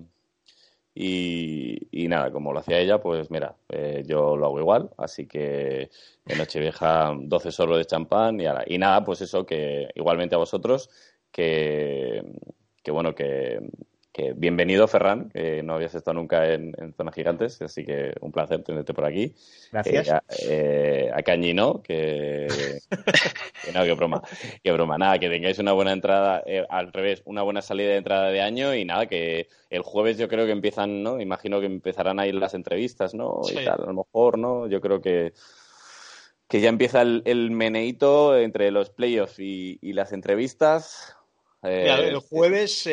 y, 0.94 2.08
nada, 2.10 2.32
como 2.32 2.52
lo 2.52 2.60
hacía 2.60 2.80
ella, 2.80 3.00
pues 3.00 3.32
mira, 3.32 3.56
eh, 3.70 4.04
yo 4.06 4.36
lo 4.36 4.46
hago 4.48 4.60
igual. 4.60 4.90
Así 4.98 5.26
que 5.26 5.90
en 6.26 6.38
Nochevieja 6.38 7.14
12 7.18 7.52
sorbos 7.52 7.78
de 7.78 7.86
champán 7.86 8.40
y, 8.42 8.46
y 8.68 8.78
nada, 8.78 9.04
pues 9.04 9.22
eso, 9.22 9.46
que 9.46 9.90
igualmente 9.96 10.36
a 10.36 10.40
vosotros, 10.40 10.90
que, 11.32 12.22
que 12.84 12.92
bueno, 12.92 13.16
que, 13.16 13.62
que 14.14 14.34
bienvenido, 14.34 14.88
Ferran, 14.88 15.30
que 15.30 15.64
no 15.64 15.76
habías 15.76 15.96
estado 15.96 16.16
nunca 16.16 16.52
en, 16.54 16.74
Zona 16.98 17.14
Gigantes, 17.14 17.62
así 17.62 17.86
que 17.86 18.14
un 18.20 18.32
placer 18.32 18.62
tenerte 18.62 18.94
por 18.94 19.06
aquí. 19.06 19.34
Gracias. 19.72 20.10
Eh, 20.10 21.08
eh, 21.08 21.12
a, 21.14 21.22
Cañi, 21.24 21.54
¿no? 21.54 21.82
Que, 21.82 22.48
no, 23.74 23.84
que 23.84 23.94
broma, 23.94 24.22
que 24.62 24.72
broma. 24.74 24.98
Nada, 24.98 25.18
que 25.18 25.30
tengáis 25.30 25.60
una 25.60 25.72
buena 25.72 25.94
entrada, 25.94 26.44
eh, 26.46 26.66
al 26.70 26.92
revés, 26.92 27.22
una 27.26 27.42
buena 27.42 27.62
salida 27.62 27.92
de 27.92 27.98
entrada 27.98 28.30
de 28.30 28.42
año 28.42 28.76
y 28.76 28.84
nada, 28.84 29.06
que 29.06 29.48
el 29.70 29.82
jueves 29.82 30.18
yo 30.18 30.28
creo 30.28 30.46
que 30.46 30.52
empiezan, 30.52 31.04
¿no? 31.04 31.22
Imagino 31.22 31.62
que 31.62 31.68
empezarán 31.68 32.20
a 32.20 32.28
ir 32.28 32.36
las 32.36 32.54
entrevistas, 32.54 33.14
¿no? 33.14 33.40
Y 33.50 33.64
tal, 33.64 33.82
a 33.82 33.86
lo 33.86 33.94
mejor, 33.94 34.38
¿no? 34.38 34.68
Yo 34.68 34.82
creo 34.82 35.02
que 35.02 35.34
que 36.50 36.60
ya 36.60 36.68
empieza 36.68 37.02
el, 37.02 37.22
el 37.24 37.50
meneito 37.50 38.38
entre 38.38 38.72
los 38.72 38.90
playoffs 38.90 39.40
y, 39.40 39.80
y 39.82 39.94
las 39.94 40.12
entrevistas. 40.12 41.16
el 41.64 42.18
jueves 42.18 42.86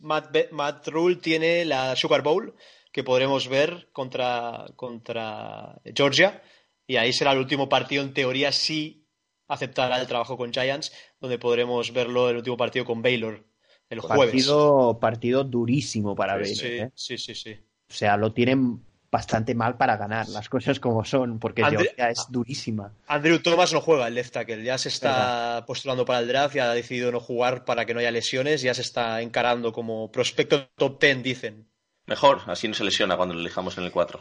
Matt, 0.00 0.88
Rule 0.88 1.16
tiene 1.16 1.64
la 1.64 1.96
Sugar 1.96 2.22
Bowl 2.22 2.54
que 2.92 3.04
podremos 3.04 3.48
ver 3.48 3.88
contra, 3.92 4.66
contra 4.76 5.80
Georgia 5.94 6.42
y 6.86 6.96
ahí 6.96 7.12
será 7.12 7.32
el 7.32 7.38
último 7.38 7.68
partido 7.68 8.02
en 8.02 8.14
teoría 8.14 8.52
si 8.52 9.06
aceptará 9.46 10.00
el 10.00 10.06
trabajo 10.06 10.36
con 10.36 10.52
Giants 10.52 10.92
donde 11.20 11.38
podremos 11.38 11.92
verlo 11.92 12.28
el 12.30 12.36
último 12.36 12.56
partido 12.56 12.84
con 12.84 13.02
Baylor 13.02 13.44
el 13.90 14.00
jueves. 14.00 14.26
Partido, 14.26 14.98
partido 15.00 15.44
durísimo 15.44 16.14
para 16.14 16.34
Baylor. 16.34 16.56
Sí, 16.56 16.66
¿eh? 16.66 16.90
sí, 16.94 17.18
sí, 17.18 17.34
sí. 17.34 17.52
O 17.52 17.92
sea, 17.92 18.16
lo 18.16 18.32
tienen 18.32 18.84
bastante 19.10 19.54
mal 19.54 19.76
para 19.76 19.96
ganar, 19.96 20.28
las 20.28 20.48
cosas 20.48 20.80
como 20.80 21.04
son, 21.04 21.38
porque 21.38 21.64
Georgia 21.64 22.10
es 22.10 22.26
durísima. 22.28 22.92
Andrew 23.06 23.38
Thomas 23.40 23.72
no 23.72 23.80
juega 23.80 24.06
el 24.06 24.14
left 24.14 24.32
tackle, 24.32 24.62
ya 24.62 24.76
se 24.76 24.88
está 24.88 25.64
postulando 25.66 26.04
para 26.04 26.20
el 26.20 26.28
draft, 26.28 26.54
ya 26.54 26.70
ha 26.70 26.74
decidido 26.74 27.10
no 27.10 27.20
jugar 27.20 27.64
para 27.64 27.86
que 27.86 27.94
no 27.94 28.00
haya 28.00 28.10
lesiones, 28.10 28.62
ya 28.62 28.74
se 28.74 28.82
está 28.82 29.22
encarando 29.22 29.72
como 29.72 30.10
prospecto 30.10 30.68
top 30.76 31.00
10, 31.00 31.22
dicen. 31.22 31.68
Mejor, 32.06 32.40
así 32.46 32.68
no 32.68 32.74
se 32.74 32.84
lesiona 32.84 33.16
cuando 33.16 33.34
lo 33.34 33.40
elijamos 33.40 33.76
en 33.78 33.84
el 33.84 33.92
4. 33.92 34.20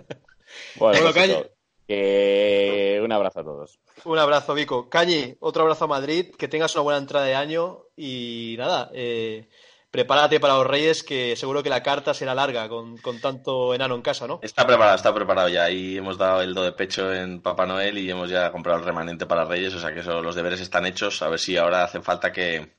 bueno, 0.76 0.98
pues 1.12 1.46
un 1.88 3.12
abrazo 3.12 3.40
a 3.40 3.44
todos. 3.44 3.78
Un 4.04 4.18
abrazo, 4.18 4.54
Vico. 4.54 4.88
Cañi, 4.88 5.36
otro 5.40 5.62
abrazo 5.62 5.84
a 5.84 5.88
Madrid, 5.88 6.34
que 6.36 6.48
tengas 6.48 6.74
una 6.74 6.82
buena 6.82 6.98
entrada 6.98 7.26
de 7.26 7.34
año 7.34 7.84
y 7.96 8.56
nada, 8.58 8.90
eh, 8.92 9.48
prepárate 9.90 10.40
para 10.40 10.54
los 10.54 10.66
Reyes, 10.66 11.02
que 11.02 11.36
seguro 11.36 11.62
que 11.62 11.70
la 11.70 11.82
carta 11.82 12.12
será 12.12 12.34
larga 12.34 12.68
con, 12.68 12.96
tanto 13.20 13.74
enano 13.74 13.94
en 13.94 14.02
casa, 14.02 14.26
¿no? 14.26 14.40
Está 14.42 14.66
preparado, 14.66 14.96
está 14.96 15.14
preparado 15.14 15.48
ya. 15.48 15.70
Y 15.70 15.96
hemos 15.96 16.18
dado 16.18 16.42
el 16.42 16.54
do 16.54 16.62
de 16.62 16.72
pecho 16.72 17.12
en 17.12 17.40
Papá 17.40 17.66
Noel 17.66 17.98
y 17.98 18.10
hemos 18.10 18.28
ya 18.28 18.50
comprado 18.52 18.78
el 18.78 18.84
remanente 18.84 19.26
para 19.26 19.44
Reyes, 19.44 19.74
o 19.74 19.80
sea 19.80 19.92
que 19.92 20.00
eso, 20.00 20.22
los 20.22 20.34
deberes 20.34 20.60
están 20.60 20.86
hechos. 20.86 21.22
A 21.22 21.28
ver 21.28 21.38
si 21.38 21.56
ahora 21.56 21.84
hace 21.84 22.00
falta 22.00 22.32
que, 22.32 22.76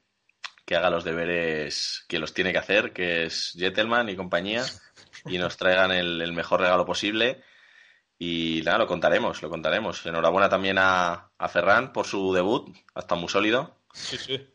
haga 0.69 0.91
los 0.91 1.03
deberes 1.03 2.05
que 2.07 2.19
los 2.19 2.33
tiene 2.33 2.51
que 2.51 2.59
hacer, 2.59 2.93
que 2.93 3.25
es 3.25 3.53
Gentleman 3.57 4.07
y 4.09 4.15
compañía, 4.15 4.63
y 5.25 5.39
nos 5.39 5.57
traigan 5.57 5.91
el, 5.91 6.31
mejor 6.33 6.61
regalo 6.61 6.85
posible. 6.85 7.41
Y 8.21 8.61
nada, 8.65 8.79
lo 8.79 8.87
contaremos, 8.87 9.41
lo 9.41 9.49
contaremos. 9.49 10.05
Enhorabuena 10.05 10.49
también 10.49 10.77
a, 10.77 11.31
a 11.37 11.47
Ferran 11.47 11.93
por 11.93 12.05
su 12.05 12.33
debut, 12.33 12.75
hasta 12.93 13.15
muy 13.15 13.29
sólido. 13.29 13.77
Sí, 13.93 14.17
sí 14.17 14.47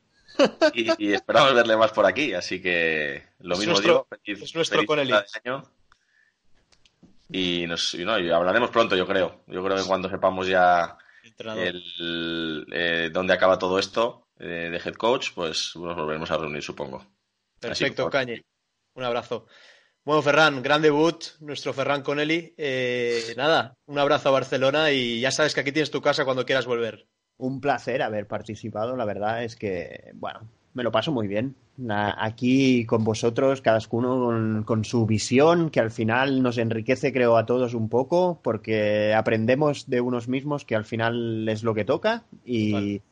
y, 0.74 1.12
esperamos 1.12 1.54
verle 1.54 1.76
más 1.76 1.92
por 1.92 2.06
aquí, 2.06 2.34
así 2.34 2.60
que 2.60 3.22
lo 3.40 3.56
mismo 3.56 3.80
digo. 3.80 4.06
es 4.24 4.54
nuestro 4.54 4.84
con 4.84 4.98
el 4.98 5.12
y, 7.30 7.66
nos, 7.66 7.94
y, 7.94 8.04
no, 8.04 8.12
hablaremos 8.12 8.70
pronto, 8.70 8.96
yo 8.96 9.06
creo. 9.06 9.42
Yo 9.46 9.64
creo 9.64 9.76
que 9.76 9.84
cuando 9.84 10.08
sepamos 10.08 10.46
ya 10.46 10.96
el, 11.56 12.66
eh, 12.72 13.10
dónde 13.12 13.32
acaba 13.32 13.58
todo 13.58 13.78
esto 13.78 14.28
eh, 14.38 14.68
de 14.70 14.76
head 14.76 14.94
coach, 14.94 15.30
pues 15.34 15.72
nos 15.74 15.96
volveremos 15.96 16.30
a 16.30 16.36
reunir, 16.36 16.62
supongo. 16.62 17.04
Perfecto, 17.58 18.10
Cañe. 18.10 18.44
Un 18.94 19.04
abrazo. 19.04 19.46
Bueno, 20.04 20.22
Ferran, 20.22 20.62
gran 20.62 20.82
debut, 20.82 21.24
nuestro 21.40 21.72
Ferran 21.72 22.02
Conelli. 22.02 22.54
Eh, 22.58 23.32
nada, 23.36 23.74
un 23.86 23.98
abrazo 23.98 24.28
a 24.28 24.32
Barcelona 24.32 24.92
y 24.92 25.20
ya 25.20 25.30
sabes 25.30 25.54
que 25.54 25.60
aquí 25.60 25.72
tienes 25.72 25.90
tu 25.90 26.02
casa 26.02 26.24
cuando 26.24 26.44
quieras 26.44 26.66
volver 26.66 27.08
un 27.38 27.60
placer 27.60 28.02
haber 28.02 28.26
participado. 28.26 28.96
La 28.96 29.04
verdad 29.04 29.44
es 29.44 29.56
que, 29.56 30.12
bueno, 30.14 30.40
me 30.74 30.82
lo 30.82 30.92
paso 30.92 31.12
muy 31.12 31.26
bien. 31.28 31.54
Aquí 31.88 32.86
con 32.86 33.02
vosotros, 33.02 33.60
cada 33.60 33.80
uno 33.90 34.64
con, 34.64 34.84
su 34.84 35.06
visión, 35.06 35.70
que 35.70 35.80
al 35.80 35.90
final 35.90 36.42
nos 36.42 36.58
enriquece, 36.58 37.12
creo, 37.12 37.36
a 37.36 37.46
todos 37.46 37.74
un 37.74 37.88
poco, 37.88 38.38
porque 38.42 39.12
aprendemos 39.14 39.88
de 39.88 40.00
unos 40.00 40.28
mismos, 40.28 40.64
que 40.64 40.76
al 40.76 40.84
final 40.84 41.48
es 41.48 41.64
lo 41.64 41.74
que 41.74 41.84
toca. 41.84 42.24
Y, 42.44 43.02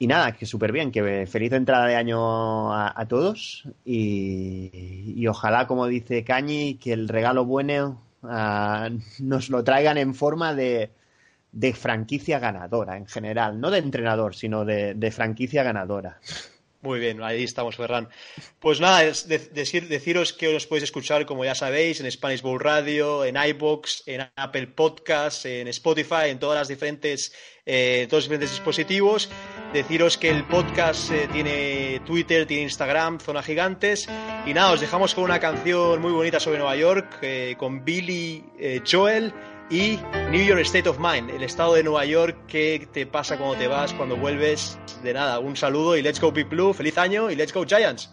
y 0.00 0.06
nada, 0.06 0.32
que 0.32 0.46
súper 0.46 0.72
bien, 0.72 0.90
que 0.90 1.26
feliz 1.26 1.52
entrada 1.52 1.86
de 1.86 1.94
año 1.94 2.72
a, 2.74 3.06
todos. 3.06 3.68
Y, 3.84 5.26
ojalá, 5.26 5.66
como 5.66 5.86
dice 5.86 6.24
Cañi, 6.24 6.74
que 6.74 6.94
el 6.94 7.06
regalo 7.06 7.44
bueno 7.44 8.00
ah, 8.22 8.88
nos 9.18 9.50
lo 9.50 9.62
traigan 9.62 9.98
en 9.98 10.14
forma 10.14 10.54
de 10.54 10.90
de 11.52 11.72
franquicia 11.74 12.38
ganadora 12.38 12.96
en 12.96 13.06
general, 13.06 13.60
no 13.60 13.70
de 13.70 13.78
entrenador, 13.78 14.34
sino 14.34 14.64
de, 14.64 15.10
franquicia 15.10 15.62
ganadora. 15.62 16.20
Muy 16.82 16.98
bien, 16.98 17.22
ahí 17.22 17.44
estamos, 17.44 17.76
Ferran. 17.76 18.08
Pues 18.58 18.80
nada, 18.80 19.04
es 19.04 19.28
decir, 19.28 19.86
deciros 19.88 20.32
que 20.32 20.48
os 20.54 20.66
podéis 20.66 20.84
escuchar, 20.84 21.26
como 21.26 21.44
ya 21.44 21.54
sabéis, 21.54 22.00
en 22.00 22.10
Spanish 22.10 22.40
Bowl 22.40 22.58
Radio, 22.58 23.22
en 23.26 23.36
iBox, 23.36 24.04
en 24.06 24.30
Apple 24.34 24.68
Podcasts, 24.68 25.44
en 25.44 25.68
Spotify, 25.68 26.28
en 26.28 26.38
todas 26.38 26.58
las 26.58 26.68
diferentes, 26.68 27.34
eh, 27.66 28.06
todos 28.08 28.22
los 28.22 28.30
diferentes 28.30 28.50
dispositivos. 28.52 29.28
Deciros 29.74 30.16
que 30.16 30.30
el 30.30 30.46
podcast 30.46 31.10
eh, 31.10 31.28
tiene 31.30 32.00
Twitter, 32.06 32.46
tiene 32.46 32.62
Instagram, 32.62 33.20
Zona 33.20 33.42
Gigantes. 33.42 34.08
Y 34.46 34.54
nada, 34.54 34.72
os 34.72 34.80
dejamos 34.80 35.14
con 35.14 35.24
una 35.24 35.38
canción 35.38 36.00
muy 36.00 36.12
bonita 36.12 36.40
sobre 36.40 36.56
Nueva 36.56 36.76
York, 36.76 37.18
eh, 37.20 37.56
con 37.58 37.84
Billy 37.84 38.42
Joel 38.90 39.34
y 39.70 40.00
New 40.30 40.44
York 40.44 40.60
State 40.62 40.88
of 40.88 40.98
Mind, 40.98 41.30
el 41.30 41.44
estado 41.44 41.74
de 41.74 41.84
Nueva 41.84 42.04
York, 42.04 42.36
qué 42.48 42.88
te 42.92 43.06
pasa 43.06 43.38
cuando 43.38 43.56
te 43.56 43.68
vas, 43.68 43.92
cuando 43.94 44.16
vuelves. 44.16 44.78
De 45.02 45.14
nada, 45.14 45.38
un 45.38 45.56
saludo 45.56 45.96
y 45.96 46.02
let's 46.02 46.20
go 46.20 46.32
Big 46.32 46.48
Blue, 46.48 46.74
feliz 46.74 46.98
año 46.98 47.30
y 47.30 47.36
let's 47.36 47.52
go 47.52 47.64
Giants. 47.64 48.10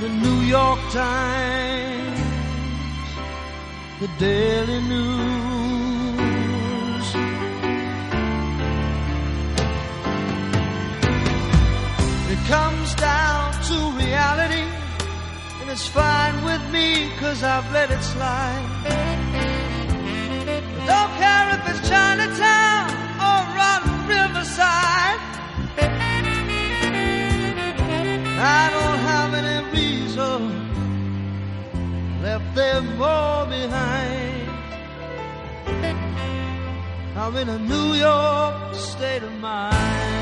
The 0.00 0.08
New 0.08 0.40
York 0.42 0.78
Times, 0.92 2.20
the 3.98 4.08
Daily 4.16 4.80
News. 4.82 5.06
It 12.30 12.38
comes 12.46 12.94
down 12.94 13.52
to 13.64 13.74
reality, 13.98 14.66
and 15.60 15.68
it's 15.68 15.88
fine 15.88 16.44
with 16.44 16.62
me, 16.70 17.10
cause 17.18 17.42
I've 17.42 17.68
let 17.72 17.90
it 17.90 18.00
slide. 18.00 18.64
I 20.46 20.86
don't 20.86 21.12
care 21.18 21.48
if 21.56 21.62
it's 21.70 21.82
Chinatown 21.88 22.86
or 23.18 23.42
on 23.72 23.82
Riverside. 24.06 24.87
Them 32.58 33.00
all 33.00 33.46
behind. 33.46 34.50
I'm 37.16 37.36
in 37.36 37.48
a 37.48 37.58
New 37.58 37.94
York 37.94 38.74
state 38.74 39.22
of 39.22 39.32
mind. 39.38 40.17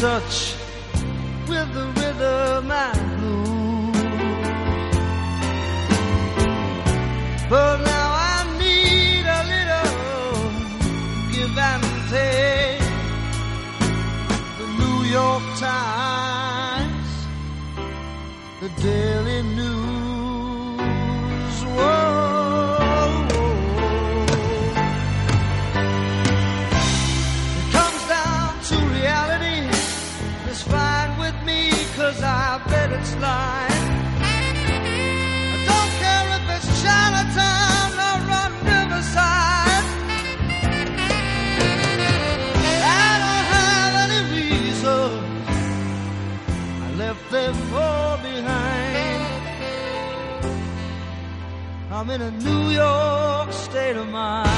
Touch 0.00 0.54
with 1.48 1.72
the 1.72 1.86
rhythm 1.96 2.70
and 2.70 3.00
blues. 3.18 3.96
But 7.48 7.76
now 7.80 8.08
I 8.34 8.44
need 8.58 9.24
a 9.38 9.42
little 9.54 10.50
give 11.32 11.56
and 11.72 11.84
take. 12.10 12.84
The 14.58 14.66
New 14.80 14.98
York 15.18 15.44
Times, 15.58 17.10
the 18.60 18.68
Daily 18.82 19.15
I'm 51.98 52.10
in 52.10 52.20
a 52.20 52.30
New 52.30 52.68
York 52.68 53.50
state 53.52 53.96
of 53.96 54.06
mind. 54.10 54.50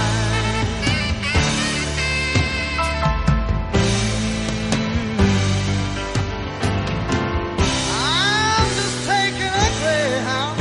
I'm 7.93 8.69
just 8.74 9.06
taking 9.06 9.55
a 9.55 9.69
Greyhound 9.78 10.59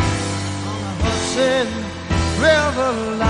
on 0.70 0.80
the 0.84 0.94
Hudson 1.02 1.68
River 2.44 3.18
line. 3.18 3.27